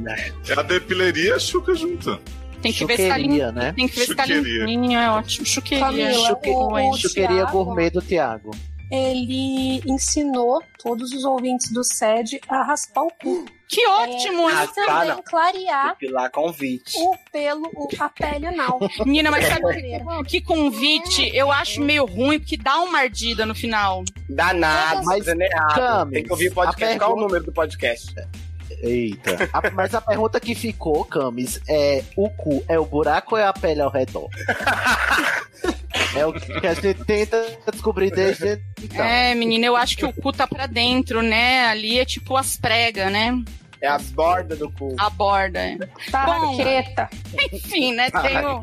é 0.49 0.53
a 0.59 0.63
depileria 0.63 1.31
e 1.31 1.33
a 1.33 1.39
chuca 1.39 1.75
junto. 1.75 2.21
Tem 2.61 2.73
que 2.73 2.85
ver 2.85 2.97
se 2.97 3.09
tá 3.09 3.15
Chuqueria, 3.15 3.47
limpinho. 3.47 3.53
né? 3.53 3.73
Tem 3.75 3.89
que 3.89 3.99
ver 3.99 4.07
se 4.07 4.15
tá 4.15 4.27
Chuqueria. 4.27 4.65
limpinho, 4.67 4.99
é 4.99 5.11
ótimo. 5.11 5.47
Chuqueria. 5.47 5.85
Camila, 5.87 6.29
Chuque- 6.29 6.51
o- 6.51 6.91
o 6.91 6.97
Chuqueria 6.99 7.29
Thiago, 7.29 7.53
gourmet 7.65 7.91
do 7.91 8.03
Thiago. 8.03 8.51
Ele 8.91 9.83
ensinou 9.87 10.63
todos 10.83 11.13
os 11.13 11.25
ouvintes 11.25 11.71
do 11.71 11.85
SED 11.85 12.41
a 12.49 12.63
raspar 12.63 13.03
o 13.03 13.11
cu. 13.23 13.45
Que 13.69 13.87
ótimo! 13.87 14.49
É, 14.49 14.55
Ah, 14.55 14.65
e 14.65 14.69
tá, 14.69 14.87
também 14.87 15.09
não. 15.09 15.23
clarear 15.23 15.97
Pilar 15.97 16.31
convite. 16.31 16.97
o 16.99 17.15
pelo, 17.31 17.67
o, 17.75 17.87
a 18.01 18.09
pele 18.09 18.47
anal. 18.47 18.79
Menina, 19.05 19.31
mas 19.31 19.45
sabe 19.47 19.63
que 20.27 20.41
convite 20.41 21.31
eu 21.37 21.53
acho 21.53 21.83
meio 21.83 22.07
ruim, 22.07 22.39
porque 22.39 22.57
dá 22.57 22.79
uma 22.81 23.01
ardida 23.01 23.45
no 23.45 23.55
final. 23.55 24.05
Danado, 24.27 25.05
Mas, 25.05 25.19
fazendo 25.19 25.43
errado. 25.43 25.75
Camis, 25.75 26.15
Tem 26.15 26.25
que 26.25 26.31
ouvir 26.33 26.49
o 26.49 26.55
podcast. 26.55 26.99
Qual 26.99 27.11
o 27.11 27.15
pergunta- 27.15 27.27
número 27.29 27.45
do 27.45 27.53
podcast? 27.53 28.15
Eita. 28.81 29.51
A- 29.53 29.71
mas 29.71 29.95
a 29.95 30.01
pergunta 30.01 30.41
que 30.41 30.55
ficou, 30.55 31.05
Camis, 31.05 31.61
é: 31.69 32.03
o 32.17 32.31
cu 32.31 32.65
é 32.69 32.79
o 32.79 32.87
buraco 32.87 33.35
ou 33.35 33.41
é 33.41 33.45
a 33.47 33.53
pele 33.53 33.83
ao 33.83 33.91
redor? 33.91 34.31
é 36.15 36.27
o 36.27 36.33
que 36.33 36.67
a 36.67 36.75
gente 36.75 37.05
tenta 37.05 37.45
descobrir 37.73 38.11
desde 38.11 38.61
então. 38.83 39.05
É, 39.05 39.35
menina, 39.35 39.67
eu 39.67 39.77
acho 39.77 39.97
que 39.97 40.05
o 40.05 40.13
cu 40.13 40.33
tá 40.33 40.47
pra 40.47 40.67
dentro, 40.67 41.23
né? 41.23 41.67
Ali 41.67 41.99
é 41.99 42.05
tipo 42.05 42.37
as 42.37 42.57
pregas, 42.57 43.11
né? 43.13 43.33
É 43.81 43.87
as 43.87 44.11
bordas 44.11 44.59
do 44.59 44.71
cu. 44.73 44.97
A 44.99 45.09
borda. 45.09 45.61
é. 45.61 45.79
Tarraqueta. 46.11 47.09
Enfim, 47.53 47.93
né? 47.95 48.11
Tenho... 48.11 48.61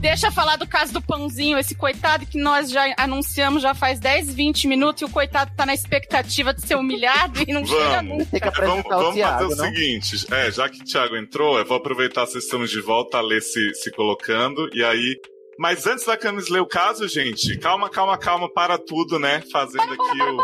Deixa 0.00 0.26
eu 0.26 0.32
falar 0.32 0.56
do 0.56 0.66
caso 0.66 0.92
do 0.92 1.00
pãozinho, 1.00 1.56
esse 1.56 1.76
coitado 1.76 2.26
que 2.26 2.36
nós 2.36 2.68
já 2.68 2.92
anunciamos 2.96 3.62
já 3.62 3.72
faz 3.72 4.00
10, 4.00 4.34
20 4.34 4.66
minutos 4.66 5.02
e 5.02 5.04
o 5.04 5.08
coitado 5.08 5.52
tá 5.56 5.64
na 5.64 5.72
expectativa 5.74 6.52
de 6.52 6.66
ser 6.66 6.74
humilhado 6.74 7.40
e 7.46 7.52
não 7.52 7.64
chega 7.64 7.96
Vamos. 8.02 8.18
nunca. 8.18 8.24
Tem 8.26 8.40
que 8.40 8.46
Vamos, 8.46 8.58
apresentar 8.58 8.96
o 8.96 8.98
vamos 8.98 9.14
Thiago, 9.14 9.38
fazer 9.38 9.54
o 9.54 9.56
não? 9.56 9.64
seguinte: 9.64 10.26
é, 10.32 10.50
já 10.50 10.68
que 10.68 10.80
o 10.80 10.84
Thiago 10.84 11.16
entrou, 11.16 11.56
eu 11.56 11.64
vou 11.64 11.76
aproveitar 11.76 12.26
se 12.26 12.38
estamos 12.38 12.68
de 12.68 12.80
volta 12.80 13.18
a 13.18 13.20
ler 13.20 13.40
se, 13.42 13.74
se 13.74 13.92
colocando, 13.92 14.68
e 14.74 14.82
aí. 14.82 15.14
Mas 15.58 15.86
antes 15.86 16.04
da 16.04 16.16
Camis 16.16 16.48
ler 16.48 16.60
o 16.60 16.66
caso, 16.66 17.06
gente, 17.08 17.58
calma, 17.58 17.88
calma, 17.88 18.18
calma, 18.18 18.52
para 18.52 18.78
tudo, 18.78 19.18
né? 19.18 19.42
Fazendo 19.52 19.92
aqui 19.92 20.22
o. 20.22 20.36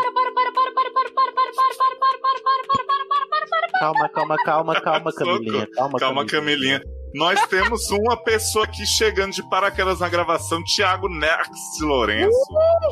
Calma, 3.79 4.09
calma, 4.09 4.35
calma, 4.43 4.81
calma, 4.81 5.13
Camilinha. 5.13 5.67
Calma, 5.73 5.99
Calma, 5.99 6.25
Camilinha. 6.25 6.83
Nós 7.13 7.41
temos 7.47 7.89
uma 7.89 8.15
pessoa 8.17 8.65
aqui 8.65 8.85
chegando 8.85 9.33
de 9.33 9.41
paraquedas 9.49 9.99
na 9.99 10.07
gravação, 10.07 10.63
Thiago 10.63 11.09
Nex 11.09 11.49
Lourenço. 11.81 12.37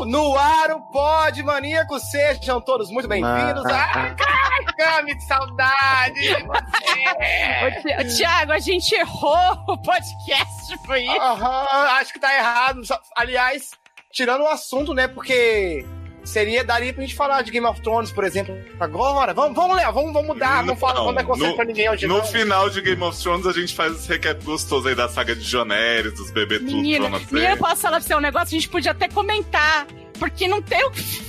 No 0.07 0.35
ar 0.35 0.71
o 0.71 0.81
Pod 0.91 1.41
Maníaco, 1.43 1.99
sejam 1.99 2.59
todos 2.59 2.89
muito 2.89 3.07
bem-vindos. 3.07 3.63
Ah, 3.65 3.91
Ai, 3.93 4.15
ai, 4.19 4.65
Cami, 4.75 5.15
que 5.15 5.23
saudade! 5.23 6.15
de 6.15 6.45
você. 6.45 8.17
Tiago, 8.17 8.51
a 8.53 8.59
gente 8.59 8.95
errou 8.95 9.53
o 9.67 9.77
podcast, 9.77 10.77
foi 10.85 11.03
isso? 11.03 11.21
Aham, 11.21 11.65
acho 11.99 12.11
que 12.11 12.19
tá 12.19 12.33
errado. 12.35 12.81
Aliás, 13.15 13.71
tirando 14.11 14.41
o 14.41 14.47
assunto, 14.47 14.95
né? 14.95 15.07
Porque 15.07 15.85
seria, 16.27 16.63
daria 16.63 16.93
pra 16.93 17.01
gente 17.01 17.15
falar 17.15 17.41
de 17.41 17.51
Game 17.51 17.65
of 17.65 17.81
Thrones, 17.81 18.11
por 18.11 18.23
exemplo, 18.23 18.57
agora. 18.79 19.33
Vamos, 19.33 19.55
vamos, 19.55 19.77
Léo, 19.77 19.93
vamos, 19.93 20.13
vamos 20.13 20.27
mudar. 20.27 20.63
Não 20.63 20.75
fala, 20.75 21.03
não 21.03 21.13
dá 21.13 21.23
conselho 21.23 21.55
pra 21.55 21.65
ninguém 21.65 21.89
hoje, 21.89 22.07
no 22.07 22.17
não. 22.17 22.25
final 22.25 22.69
de 22.69 22.81
Game 22.81 23.01
of 23.03 23.21
Thrones 23.21 23.45
a 23.45 23.51
gente 23.51 23.73
faz 23.73 23.93
esse 23.93 24.07
recap 24.07 24.43
gostoso 24.43 24.87
aí 24.87 24.95
da 24.95 25.07
saga 25.07 25.35
de 25.35 25.43
Joneres, 25.43 26.13
dos 26.13 26.31
bebês 26.31 26.61
tudo 26.61 26.75
Menina, 26.75 27.09
menina, 27.09 27.51
eu 27.51 27.57
posso 27.57 27.81
falar 27.81 27.97
pra 27.99 28.07
você 28.07 28.15
um 28.15 28.19
negócio? 28.19 28.47
A 28.47 28.59
gente 28.59 28.69
podia 28.69 28.91
até 28.91 29.07
comentar, 29.07 29.87
porque 30.19 30.47
não 30.47 30.61
tem 30.61 30.83
o 30.85 30.91
que 30.91 31.27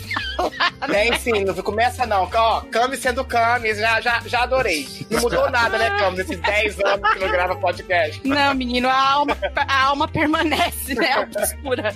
Nem 0.89 1.13
sim, 1.19 1.45
não 1.45 1.55
começa 1.55 2.07
não. 2.07 2.29
Ó, 2.33 2.61
Cami 2.63 2.97
sendo 2.97 3.25
Cami, 3.25 3.75
já, 3.75 4.01
já, 4.01 4.21
já 4.25 4.43
adorei. 4.43 4.87
Não 5.11 5.21
mudou 5.21 5.51
nada, 5.51 5.79
né, 5.79 5.91
Cami, 5.99 6.19
nesses 6.19 6.39
10 6.39 6.81
anos 6.81 7.13
que 7.13 7.19
não 7.19 7.29
grava 7.29 7.57
podcast. 7.57 8.21
Não, 8.25 8.55
menino, 8.55 8.89
a 8.89 9.11
alma, 9.11 9.37
a 9.55 9.83
alma 9.85 10.09
permanece, 10.09 10.95
né? 10.95 11.19
Obscura. 11.21 11.95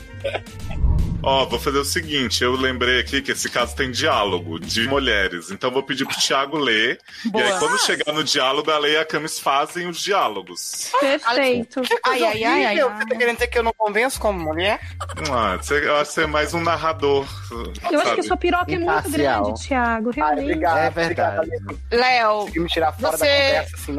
Ó, 1.24 1.46
vou 1.46 1.58
fazer 1.58 1.78
o 1.78 1.84
seguinte, 1.84 2.42
eu 2.42 2.52
lembrei 2.56 2.98
aqui 3.00 3.22
que 3.22 3.30
esse 3.32 3.48
caso 3.48 3.76
tem 3.76 3.90
diálogo 3.92 4.58
de 4.58 4.88
mulheres, 4.88 5.50
então 5.52 5.70
vou 5.70 5.82
pedir 5.82 6.04
pro 6.04 6.16
Thiago 6.18 6.58
ler, 6.58 6.98
Boa. 7.26 7.44
e 7.44 7.52
aí 7.52 7.58
quando 7.60 7.78
chegar 7.78 8.12
no 8.12 8.24
diálogo, 8.24 8.70
a 8.70 8.78
Lei 8.78 8.94
e 8.94 8.96
a 8.96 9.04
Camis 9.04 9.38
fazem 9.38 9.86
os 9.88 10.00
diálogos. 10.00 10.90
Perfeito. 11.00 11.82
Ai, 12.04 12.24
ai, 12.24 12.44
ai, 12.44 12.64
ai. 12.66 12.76
Você 12.80 13.06
tá 13.06 13.16
querendo 13.16 13.34
dizer 13.36 13.46
que 13.46 13.58
eu 13.58 13.62
não 13.62 13.72
convenço 13.72 14.18
como 14.18 14.38
mulher? 14.40 14.80
Ah, 15.30 15.56
você, 15.56 15.86
eu 15.86 15.96
acho 15.96 16.08
que 16.10 16.14
você 16.14 16.22
é 16.24 16.26
mais 16.26 16.54
um 16.54 16.60
narrador, 16.62 17.24
Eu 17.52 17.98
acho 18.00 18.08
sabe? 18.08 18.16
que 18.16 18.22
sua 18.24 18.36
piroca 18.36 18.72
é 18.72 18.78
muito 18.78 18.90
Imparcial. 18.90 19.42
grande, 19.44 19.68
Thiago. 19.68 20.10
Realmente. 20.10 20.44
obrigado, 20.44 20.78
É 20.78 20.90
verdade. 20.90 21.50
Léo, 21.90 22.32
Consegui 22.40 22.60
me 22.60 22.68
tirar 22.68 22.92
fora 22.92 23.16
você- 23.16 23.24
da 23.26 23.62
conversa, 23.62 23.76
assim. 23.76 23.96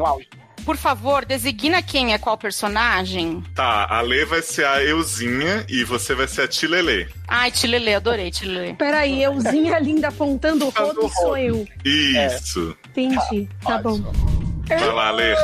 Por 0.64 0.76
favor, 0.76 1.24
designa 1.24 1.82
quem 1.82 2.14
é 2.14 2.18
qual 2.18 2.36
personagem. 2.38 3.42
Tá, 3.54 3.86
a 3.88 4.00
Lê 4.00 4.24
vai 4.24 4.42
ser 4.42 4.66
a 4.66 4.82
Euzinha 4.82 5.64
e 5.68 5.84
você 5.84 6.14
vai 6.14 6.26
ser 6.26 6.42
a 6.42 6.48
Tilelê. 6.48 7.06
Ai, 7.28 7.50
Tilelê, 7.50 7.94
adorei, 7.94 8.30
Tilelê. 8.30 8.74
Peraí, 8.74 9.22
euzinha 9.22 9.78
linda 9.78 10.08
apontando 10.08 10.66
o 10.66 10.70
rodo 10.70 11.08
sou 11.10 11.36
eu. 11.36 11.66
Isso. 11.84 12.76
Entendi. 12.88 13.48
Tá 13.62 13.78
bom. 13.78 14.00
Vai 14.66 14.92
lá, 14.92 15.10
Lê. 15.10 15.34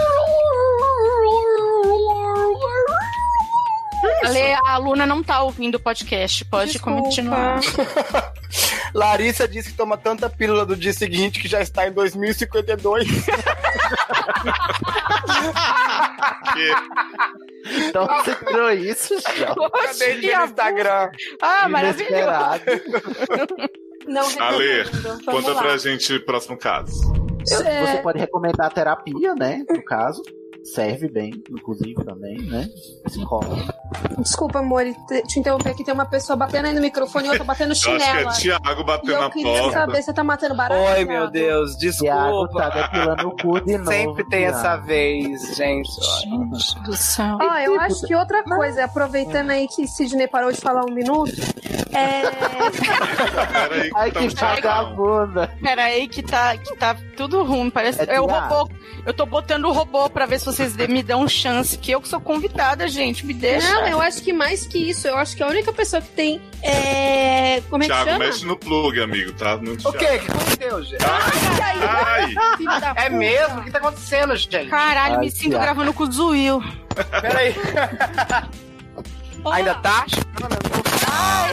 Ale, 4.25 4.53
a 4.67 4.77
Luna 4.79 5.07
não 5.07 5.23
tá 5.23 5.43
ouvindo 5.43 5.75
o 5.77 5.81
podcast, 5.81 6.45
pode 6.47 6.79
continuar. 6.79 7.61
Larissa 8.95 9.47
disse 9.47 9.71
que 9.71 9.77
toma 9.77 9.97
tanta 9.97 10.29
pílula 10.29 10.67
do 10.67 10.77
dia 10.77 10.93
seguinte 10.93 11.41
que 11.41 11.49
já 11.49 11.61
está 11.61 11.87
em 11.87 11.93
2052. 11.93 13.07
Então 17.89 18.07
você 18.07 18.35
criou 18.37 18.71
isso, 18.71 19.15
já. 19.21 19.51
Acabei 19.53 20.15
de 20.21 20.27
ver 20.27 20.39
no 20.39 20.45
Instagram. 20.45 21.11
Ah, 21.43 21.69
Inesperado. 21.69 22.63
Não 24.07 24.25
Ale, 24.41 24.85
conta 25.25 25.53
lá. 25.53 25.63
pra 25.63 25.77
gente 25.77 26.15
o 26.15 26.25
próximo 26.25 26.57
caso. 26.59 27.13
Eu- 27.51 27.61
É. 27.67 27.87
Você 27.87 28.03
pode 28.03 28.19
recomendar 28.19 28.67
a 28.67 28.71
terapia, 28.71 29.35
né? 29.35 29.65
No 29.69 29.85
caso. 29.85 30.23
Serve 30.65 31.09
bem, 31.09 31.33
inclusive, 31.51 31.95
também, 32.05 32.39
né? 32.43 32.69
Psicólogo. 33.05 33.57
Desculpa, 34.19 34.59
amor, 34.61 34.85
te, 35.09 35.23
te 35.23 35.41
interromper 35.41 35.71
aqui. 35.71 35.83
Tem 35.85 35.95
uma 35.95 36.05
pessoa 36.07 36.37
batendo 36.37 36.67
aí 36.67 36.75
no 36.75 36.81
microfone 36.81 37.27
e 37.27 37.31
outra 37.31 37.45
batendo 37.45 37.69
Eu 37.69 37.73
acho 37.73 37.85
que 37.85 37.99
chinela. 38.01 38.31
é 38.31 38.35
Thiago 38.35 38.85
batendo 38.85 39.13
eu 39.13 39.21
na 39.21 39.31
queria 39.31 39.59
porta. 39.63 39.79
saber, 39.79 40.03
você 40.03 40.13
tá 40.13 40.23
matando 40.23 40.55
barato? 40.55 40.81
Oi, 40.81 40.95
Thiago? 40.95 41.11
meu 41.11 41.31
Deus, 41.31 41.77
Thiago 41.77 42.47
desculpa. 42.47 42.71
tá 42.71 42.83
depilando 42.83 43.29
o 43.29 43.37
cu 43.37 43.61
de 43.61 43.79
novo. 43.79 43.91
Sempre 43.91 44.25
tem 44.29 44.41
Thiago. 44.41 44.57
essa 44.59 44.77
vez, 44.77 45.57
gente. 45.57 45.91
Gente 46.23 46.81
do 46.83 46.97
céu. 46.97 47.39
Ó, 47.41 47.59
eu 47.59 47.81
acho 47.81 48.07
que 48.07 48.15
outra 48.15 48.45
coisa, 48.45 48.85
aproveitando 48.85 49.51
aí 49.51 49.67
que 49.67 49.87
Sidney 49.89 50.29
parou 50.29 50.53
de 50.53 50.61
falar 50.61 50.85
um 50.85 50.93
minuto, 50.95 51.33
é. 51.93 52.23
Peraí, 52.71 53.91
Ai, 53.95 54.11
que 54.11 54.25
estamos 54.27 54.55
vagabunda. 54.61 55.49
Pera 55.63 55.85
aí 55.85 56.07
que 56.07 56.23
tá, 56.23 56.57
que 56.57 56.77
tá 56.77 56.97
tudo 57.17 57.43
ruim. 57.45 57.71
Parece 57.71 58.03
É 58.03 58.15
é 58.17 58.21
o 58.21 58.27
Thiago. 58.27 58.55
robô. 58.55 58.71
Eu 59.07 59.15
tô 59.15 59.25
botando 59.25 59.65
o 59.65 59.73
robô 59.73 60.09
pra 60.11 60.27
ver 60.27 60.39
se 60.39 60.50
vocês 60.53 60.77
me 60.89 61.03
dão 61.03 61.29
chance. 61.29 61.77
Que 61.77 61.93
eu 61.93 62.01
que 62.01 62.09
sou 62.09 62.21
convidada, 62.21 62.89
gente. 62.89 63.25
Me 63.25 63.35
deixa. 63.35 63.73
Não, 63.73 63.87
eu 63.87 64.01
acho 64.01 64.23
que 64.23 64.33
mais 64.33 64.67
que 64.67 64.79
isso, 64.79 65.07
eu 65.09 65.17
acho 65.17 65.37
que 65.37 65.43
a 65.43 65.47
única 65.47 65.73
pessoa 65.73 66.03
que 66.03 66.09
tem. 66.09 66.41
É... 66.63 67.63
Como 67.71 67.83
é 67.83 67.87
que 67.87 67.93
Thiago, 67.93 68.11
chama? 68.11 68.25
mexe 68.25 68.45
no 68.45 68.57
plug, 68.57 69.01
amigo, 69.01 69.33
tá? 69.33 69.57
No 69.57 69.73
O 69.73 69.77
que? 69.77 69.89
O 69.89 69.93
que 69.99 70.05
aconteceu, 70.05 70.83
gente? 70.85 71.05
Ai, 71.05 72.35
Filho 72.57 72.81
da 72.81 72.95
É 72.97 73.09
mesmo? 73.09 73.61
O 73.61 73.65
que 73.65 73.71
tá 73.71 73.79
acontecendo, 73.79 74.37
gente? 74.37 74.67
Caralho, 74.67 75.15
Ai, 75.15 75.21
me 75.21 75.31
sinto 75.31 75.59
gravando 75.59 75.93
com 75.93 76.05
o 76.05 76.13
Zuil. 76.13 76.63
Peraí. 77.21 77.55
Ainda 79.45 79.75
tá? 79.77 80.07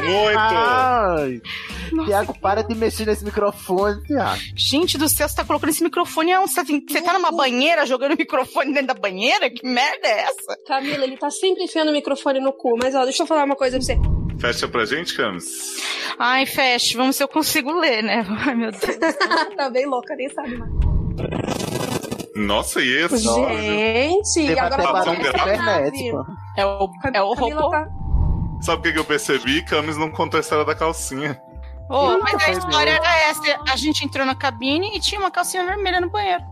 muito! 0.04 0.38
Ai. 0.38 1.42
Thiago, 2.06 2.38
para 2.40 2.62
de 2.64 2.76
mexer 2.76 3.06
nesse 3.06 3.24
microfone, 3.24 4.02
Thiago. 4.04 4.42
Gente 4.56 4.98
do 4.98 5.08
céu, 5.08 5.28
você 5.28 5.36
tá 5.36 5.46
colocando 5.46 5.70
esse 5.70 5.84
microfone 5.84 6.34
aonde? 6.34 6.52
Você 6.52 6.64
tá, 6.64 6.74
você 6.88 7.02
tá 7.02 7.14
numa 7.14 7.32
banheira 7.32 7.86
jogando 7.86 8.14
o 8.14 8.18
microfone 8.18 8.74
dentro 8.74 8.88
da 8.88 8.94
banheira? 8.94 9.50
Que 9.50 9.66
merda 9.66 10.08
é 10.08 10.22
essa? 10.24 10.58
Camila, 10.68 11.04
ele 11.04 11.18
tá 11.18 11.30
sempre 11.30 11.64
enfiando 11.64 11.90
o 11.90 11.94
microfone 11.94 12.40
no 12.40 12.52
cu. 12.52 12.78
Mas 12.82 12.94
ó, 12.94 13.04
deixa 13.04 13.24
eu 13.24 13.28
falar 13.28 13.46
uma 13.46 13.56
coisa 13.56 13.78
pra 13.78 13.86
você. 13.86 13.98
Fecha 14.40 14.68
pra 14.68 14.86
gente, 14.86 15.16
Camis. 15.16 15.78
Ai, 16.20 16.46
feche, 16.46 16.96
vamos 16.96 17.16
ver 17.16 17.18
se 17.18 17.24
eu 17.24 17.28
consigo 17.28 17.72
ler, 17.72 18.04
né? 18.04 18.26
Ai, 18.46 18.56
meu 18.56 18.72
Deus. 18.72 18.98
tá 19.56 19.70
bem 19.70 19.86
louca, 19.86 20.16
nem 20.16 20.30
sabe 20.30 20.58
mais. 20.58 21.97
Nossa, 22.38 22.82
e 22.82 22.88
esse? 23.04 23.18
Gente, 23.20 24.34
Teve 24.48 24.60
agora 24.60 25.00
até 25.02 25.58
nave. 25.58 26.12
É 26.58 26.66
o, 26.66 26.90
é 27.14 27.22
o 27.22 27.34
robô. 27.34 27.70
tá- 27.70 27.88
Sabe 28.62 28.80
o 28.80 28.82
que, 28.84 28.94
que 28.94 29.00
eu 29.00 29.06
percebi? 29.06 29.64
Camis 29.64 29.98
não 29.98 30.10
contou 30.10 30.38
a 30.38 30.42
história 30.42 30.66
da 30.66 30.74
calcinha. 30.76 31.40
Ô, 31.90 32.18
mas 32.20 32.34
a 32.48 32.52
história 32.52 32.92
era 32.92 33.18
essa. 33.30 33.42
A 33.72 33.76
gente 33.76 34.04
entrou 34.04 34.26
na 34.26 34.36
cabine 34.36 34.96
e 34.96 35.00
tinha 35.00 35.20
uma 35.20 35.32
calcinha 35.32 35.66
vermelha 35.66 36.02
no 36.02 36.10
banheiro. 36.10 36.44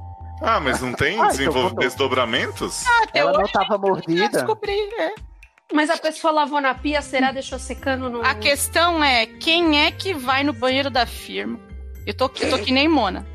Ah, 0.42 0.60
mas 0.60 0.82
não 0.82 0.94
tem 0.94 1.18
Ah, 1.22 1.30
então 1.34 1.74
desdobramentos? 1.76 2.86
Ah, 2.86 3.04
até 3.04 3.20
Ela 3.20 3.32
hoje 3.32 3.40
não 3.42 3.48
tava 3.48 3.76
eu 3.76 3.80
mordida? 3.80 4.30
descobri. 4.30 4.72
é. 5.00 5.14
Mas 5.74 5.90
a 5.90 5.98
pessoa 5.98 6.32
lavou 6.32 6.62
na 6.62 6.76
pia, 6.76 7.02
será? 7.02 7.32
Deixou 7.32 7.58
secando 7.58 8.10
no. 8.10 8.22
A 8.24 8.36
questão 8.36 9.04
é, 9.04 9.26
quem 9.26 9.84
é 9.84 9.92
que 9.92 10.14
vai 10.14 10.44
no 10.44 10.54
banheiro 10.54 10.90
da 10.92 11.06
firma? 11.08 11.60
Eu 12.06 12.16
tô, 12.16 12.26
eu 12.40 12.50
tô 12.52 12.60
que 12.60 12.72
nem 12.72 12.88
Mona. 12.88 13.26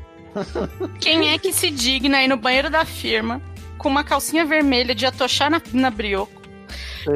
Quem 0.99 1.33
é 1.33 1.37
que 1.37 1.51
se 1.53 1.69
digna 1.69 2.17
aí 2.17 2.27
no 2.27 2.37
banheiro 2.37 2.69
da 2.69 2.85
firma 2.85 3.41
com 3.77 3.89
uma 3.89 4.03
calcinha 4.03 4.45
vermelha 4.45 4.93
de 4.93 5.05
atochar 5.05 5.49
na, 5.49 5.61
na 5.73 5.89
brioco, 5.89 6.41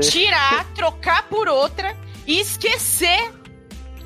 tirar, 0.02 0.66
trocar 0.74 1.24
por 1.30 1.48
outra 1.48 1.96
e 2.26 2.40
esquecer? 2.40 3.32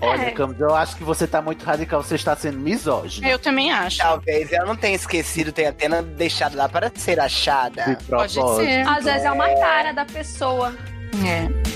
Olha, 0.02 0.27
É. 0.27 0.31
Camus, 0.31 0.60
eu 0.60 0.73
acho 0.73 0.95
que 0.95 1.03
você 1.03 1.27
tá 1.27 1.41
muito 1.41 1.64
radical, 1.64 2.02
você 2.02 2.15
está 2.15 2.36
sendo 2.36 2.57
misógino. 2.57 3.27
Eu 3.27 3.38
também 3.38 3.72
acho. 3.72 3.98
Talvez 3.98 4.52
ela 4.52 4.65
não 4.65 4.76
tenha 4.76 4.95
esquecido, 4.95 5.52
tenha 5.52 5.69
apenas 5.72 6.06
deixado 6.06 6.56
lá 6.56 6.69
para 6.69 6.91
ser 6.95 7.19
achada. 7.19 7.95
De 7.98 8.06
Pode 8.06 8.34
ser. 8.34 8.88
Às 8.88 9.03
vezes 9.03 9.26
é 9.26 9.31
uma 9.31 9.49
cara 9.56 9.91
da 9.91 10.06
pessoa. 10.06 10.73
É. 11.26 11.69